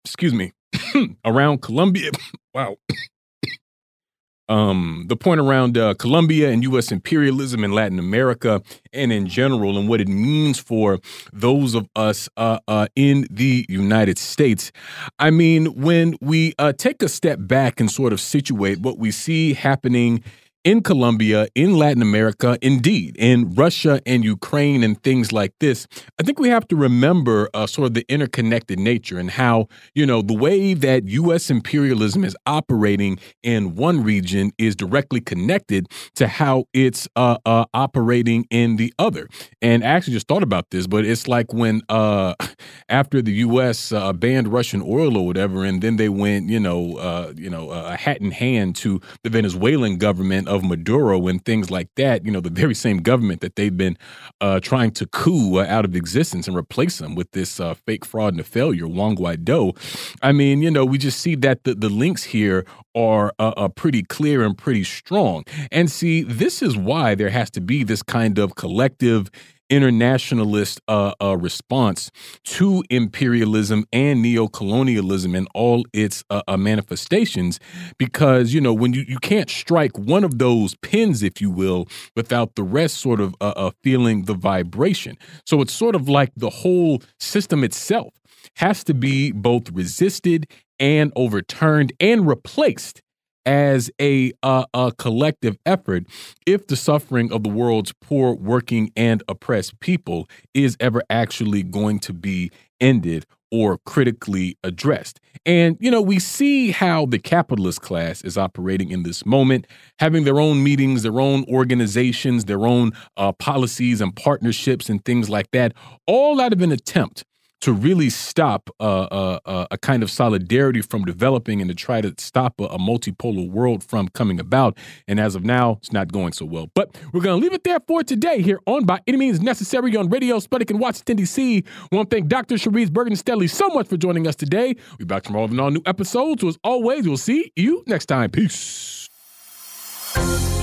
excuse 0.04 0.34
me, 0.34 0.52
around 1.26 1.62
Colombia. 1.62 2.12
wow. 2.54 2.78
um, 4.50 5.06
the 5.08 5.16
point 5.16 5.40
around 5.40 5.78
uh, 5.78 5.94
Colombia 5.96 6.52
and 6.52 6.64
U.S. 6.64 6.92
imperialism 6.92 7.64
in 7.64 7.72
Latin 7.72 8.00
America 8.00 8.62
and 8.94 9.12
in 9.12 9.28
general, 9.28 9.78
and 9.78 9.90
what 9.90 10.02
it 10.02 10.08
means 10.08 10.60
for 10.60 11.00
those 11.34 11.74
of 11.74 11.88
us 11.96 12.30
uh, 12.38 12.60
uh, 12.68 12.88
in 12.96 13.28
the 13.30 13.66
United 13.70 14.18
States. 14.18 14.72
I 15.20 15.32
mean, 15.32 15.82
when 15.82 16.16
we 16.22 16.54
uh, 16.60 16.74
take 16.74 17.02
a 17.02 17.10
step 17.10 17.40
back 17.42 17.80
and 17.80 17.90
sort 17.90 18.14
of 18.14 18.20
situate 18.20 18.80
what 18.80 18.98
we 18.98 19.12
see 19.12 19.54
happening 19.54 20.24
in 20.66 20.82
Colombia, 20.82 21.48
in 21.54 21.76
Latin 21.78 22.02
America, 22.02 22.58
indeed, 22.60 23.16
in 23.18 23.54
Russia 23.54 24.02
and 24.08 24.24
Ukraine 24.26 24.84
and 24.84 25.02
things 25.04 25.32
like 25.32 25.54
this, 25.60 25.88
I 26.20 26.24
think 26.24 26.40
we 26.40 26.50
have 26.50 26.68
to 26.70 26.76
remember 26.76 27.50
uh, 27.54 27.68
sort 27.68 27.86
of 27.86 27.94
the 27.94 28.04
interconnected 28.10 28.80
nature 28.80 29.20
and 29.20 29.30
how, 29.30 29.68
you 29.94 30.08
know, 30.08 30.24
the 30.24 30.34
way 30.34 30.74
that 30.74 31.08
U.S. 31.08 31.52
imperialism 31.52 32.26
is 32.26 32.36
operating 32.48 33.20
in 33.44 33.76
one 33.76 34.04
region 34.04 34.52
is 34.58 34.76
directly 34.76 35.22
connected 35.22 35.88
to 36.16 36.28
how 36.28 36.66
it's 36.74 37.08
uh, 37.16 37.38
uh, 37.46 37.66
operating 37.76 38.48
in 38.50 38.78
the 38.78 38.92
other. 38.98 39.28
And 39.62 39.84
I 39.84 39.88
actually 39.90 40.14
just 40.14 40.28
thought 40.28 40.44
about 40.44 40.72
this, 40.72 40.88
but 40.88 41.06
it's 41.06 41.28
like 41.28 41.54
when 41.54 41.84
uh, 41.90 42.34
after 42.90 43.22
the 43.22 43.34
U.S. 43.34 43.92
Uh, 43.92 44.14
banned 44.14 44.48
Russian 44.48 44.82
oil 44.82 45.16
or 45.16 45.28
whatever, 45.28 45.64
and 45.64 45.84
then 45.84 45.98
they 45.98 46.10
went, 46.10 46.50
you 46.50 46.60
know, 46.60 46.98
uh, 46.98 47.34
you 47.36 47.52
know, 47.52 47.70
a 47.70 47.96
hat 47.96 48.20
in 48.20 48.32
hand 48.32 48.76
to 48.78 49.00
the 49.22 49.30
Venezuelan 49.30 49.98
government 49.98 50.48
of 50.56 50.64
Maduro 50.64 51.28
and 51.28 51.44
things 51.44 51.70
like 51.70 51.90
that, 51.96 52.26
you 52.26 52.32
know, 52.32 52.40
the 52.40 52.50
very 52.50 52.74
same 52.74 52.98
government 52.98 53.42
that 53.42 53.56
they've 53.56 53.76
been 53.76 53.98
uh, 54.42 54.60
trying 54.60 54.92
to 54.92 55.06
coup 55.06 55.60
uh, 55.60 55.66
out 55.68 55.86
of 55.86 55.96
existence 55.96 56.48
and 56.48 56.58
replace 56.58 56.98
them 56.98 57.16
with 57.16 57.32
this 57.32 57.60
uh, 57.60 57.74
fake 57.74 58.06
fraud 58.06 58.34
and 58.34 58.42
a 58.42 58.44
failure, 58.44 58.88
Juan 58.88 59.16
Guaido. 59.16 59.76
I 60.22 60.32
mean, 60.32 60.62
you 60.62 60.72
know, 60.72 60.86
we 60.86 60.98
just 60.98 61.20
see 61.20 61.36
that 61.36 61.64
the, 61.64 61.76
the 61.76 61.90
links 61.90 62.24
here 62.24 62.66
are 62.96 63.34
uh, 63.40 63.68
pretty 63.70 64.04
clear 64.04 64.44
and 64.44 64.58
pretty 64.58 64.84
strong. 64.84 65.44
And 65.72 65.92
see, 65.92 66.24
this 66.24 66.62
is 66.62 66.78
why 66.78 67.14
there 67.14 67.30
has 67.30 67.52
to 67.52 67.62
be 67.62 67.84
this 67.84 68.02
kind 68.02 68.40
of 68.40 68.56
collective 68.56 69.30
internationalist 69.70 70.80
uh, 70.88 71.14
uh, 71.22 71.38
response 71.38 72.12
to 72.44 72.84
imperialism 72.90 73.86
and 73.92 74.24
neocolonialism 74.24 75.38
and 75.38 75.48
all 75.54 75.84
its 75.94 76.24
uh, 76.30 76.42
uh, 76.48 76.58
manifestations 76.58 77.60
because 77.98 78.54
you 78.54 78.62
know 78.62 78.74
when 78.74 78.94
you, 78.94 79.04
you 79.08 79.18
can't 79.20 79.50
strike 79.50 79.98
one 79.98 80.24
of 80.24 80.38
those 80.38 80.76
pins 80.76 81.24
if 81.24 81.42
you 81.42 81.50
will 81.50 81.88
without 82.16 82.56
the 82.56 82.64
rest 82.64 82.98
sort 82.98 83.20
of 83.20 83.36
uh, 83.42 83.54
uh, 83.56 83.72
feeling 83.84 84.24
the 84.24 84.34
vibration. 84.34 85.18
So 85.46 85.62
it's 85.62 85.74
sort 85.74 85.96
of 85.96 86.08
like 86.08 86.32
the 86.36 86.50
whole 86.50 87.02
system 87.20 87.64
itself 87.64 88.14
has 88.58 88.84
to 88.84 88.94
be 88.94 89.32
both 89.32 89.70
resisted 89.72 90.48
and 90.80 91.12
overturned 91.16 91.94
and 92.00 92.28
replaced 92.28 93.02
as 93.46 93.90
a, 94.00 94.32
uh, 94.44 94.66
a 94.74 94.92
collective 94.98 95.58
effort 95.66 96.06
if 96.46 96.68
the 96.68 96.76
suffering 96.76 97.32
of 97.32 97.44
the 97.44 97.50
world's 97.50 97.94
poor, 98.02 98.36
working, 98.36 98.92
and 98.96 99.24
oppressed 99.28 99.80
people 99.80 100.28
is 100.54 100.78
ever 100.80 101.02
actually 101.10 101.64
going 101.64 102.00
to 102.00 102.14
be 102.14 102.52
ended 102.80 103.26
or 103.52 103.78
critically 103.86 104.58
addressed. 104.64 105.20
And, 105.46 105.78
you 105.80 105.92
know, 105.92 106.02
we 106.02 106.20
see 106.20 106.72
how 106.72 107.06
the 107.06 107.20
capitalist 107.20 107.82
class 107.82 108.22
is 108.24 108.38
operating 108.38 108.90
in 108.90 109.04
this 109.04 109.26
moment, 109.26 109.68
having 110.00 110.24
their 110.24 110.40
own 110.40 110.64
meetings, 110.64 111.04
their 111.04 111.22
own 111.22 111.46
organizations, 111.48 112.46
their 112.46 112.66
own 112.66 112.92
uh, 113.16 113.32
policies 113.34 114.02
and 114.02 114.16
partnerships 114.16 114.90
and 114.90 115.06
things 115.06 115.30
like 115.30 115.52
that, 115.52 115.74
all 116.08 116.42
out 116.42 116.52
of 116.52 116.62
an 116.62 116.72
attempt 116.72 117.24
to 117.66 117.74
really 117.74 118.12
stop 118.12 118.70
a 118.80 119.78
kind 119.82 120.04
of 120.04 120.12
solidarity 120.12 120.84
from 120.84 121.04
developing 121.04 121.62
and 121.62 121.70
to 121.70 121.74
try 121.74 122.00
to 122.00 122.14
stop 122.20 122.62
a, 122.62 122.66
a, 122.66 122.78
multipolar 122.78 123.50
world 123.50 123.84
from 123.84 124.08
coming 124.10 124.40
about. 124.40 124.78
And 125.08 125.20
as 125.20 125.34
of 125.34 125.44
now, 125.44 125.80
it's 125.82 125.92
not 125.92 126.12
going 126.12 126.34
so 126.34 126.46
well. 126.46 126.70
But 126.76 126.96
we're 127.12 127.22
going 127.22 127.40
to 127.40 127.44
leave 127.44 127.54
it 127.54 127.64
there 127.64 127.80
for 127.88 128.04
today 128.04 128.44
here 128.44 128.60
on 128.68 128.86
By 128.86 129.00
Any 129.08 129.18
Means 129.18 129.42
Necessary 129.42 129.96
on 129.98 130.10
Radio 130.10 130.38
Sputnik 130.38 130.70
in 130.70 130.78
Washington, 130.78 131.18
D.C. 131.18 131.64
We 131.92 131.96
want 131.96 132.12
to 132.12 132.16
thank 132.16 132.28
Dr. 132.28 132.56
Charisse 132.56 132.92
Burden 132.92 133.16
so 133.16 133.70
much 133.70 133.88
for 133.88 133.98
joining 133.98 134.28
us 134.28 134.36
today. 134.36 134.76
We'll 134.92 134.98
be 135.00 135.06
back 135.06 135.24
tomorrow 135.24 135.46
with 135.46 135.54
an 135.54 135.60
all 135.60 135.72
new 135.72 135.82
episode. 135.88 136.42
So 136.42 136.50
as 136.50 136.60
always, 136.64 137.08
we'll 137.08 137.18
see 137.18 137.52
you 137.56 137.84
next 137.88 138.06
time. 138.06 138.30
Peace. 138.30 139.10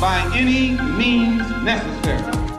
By 0.00 0.30
any 0.34 0.80
means 0.96 1.50
necessary. 1.64 2.51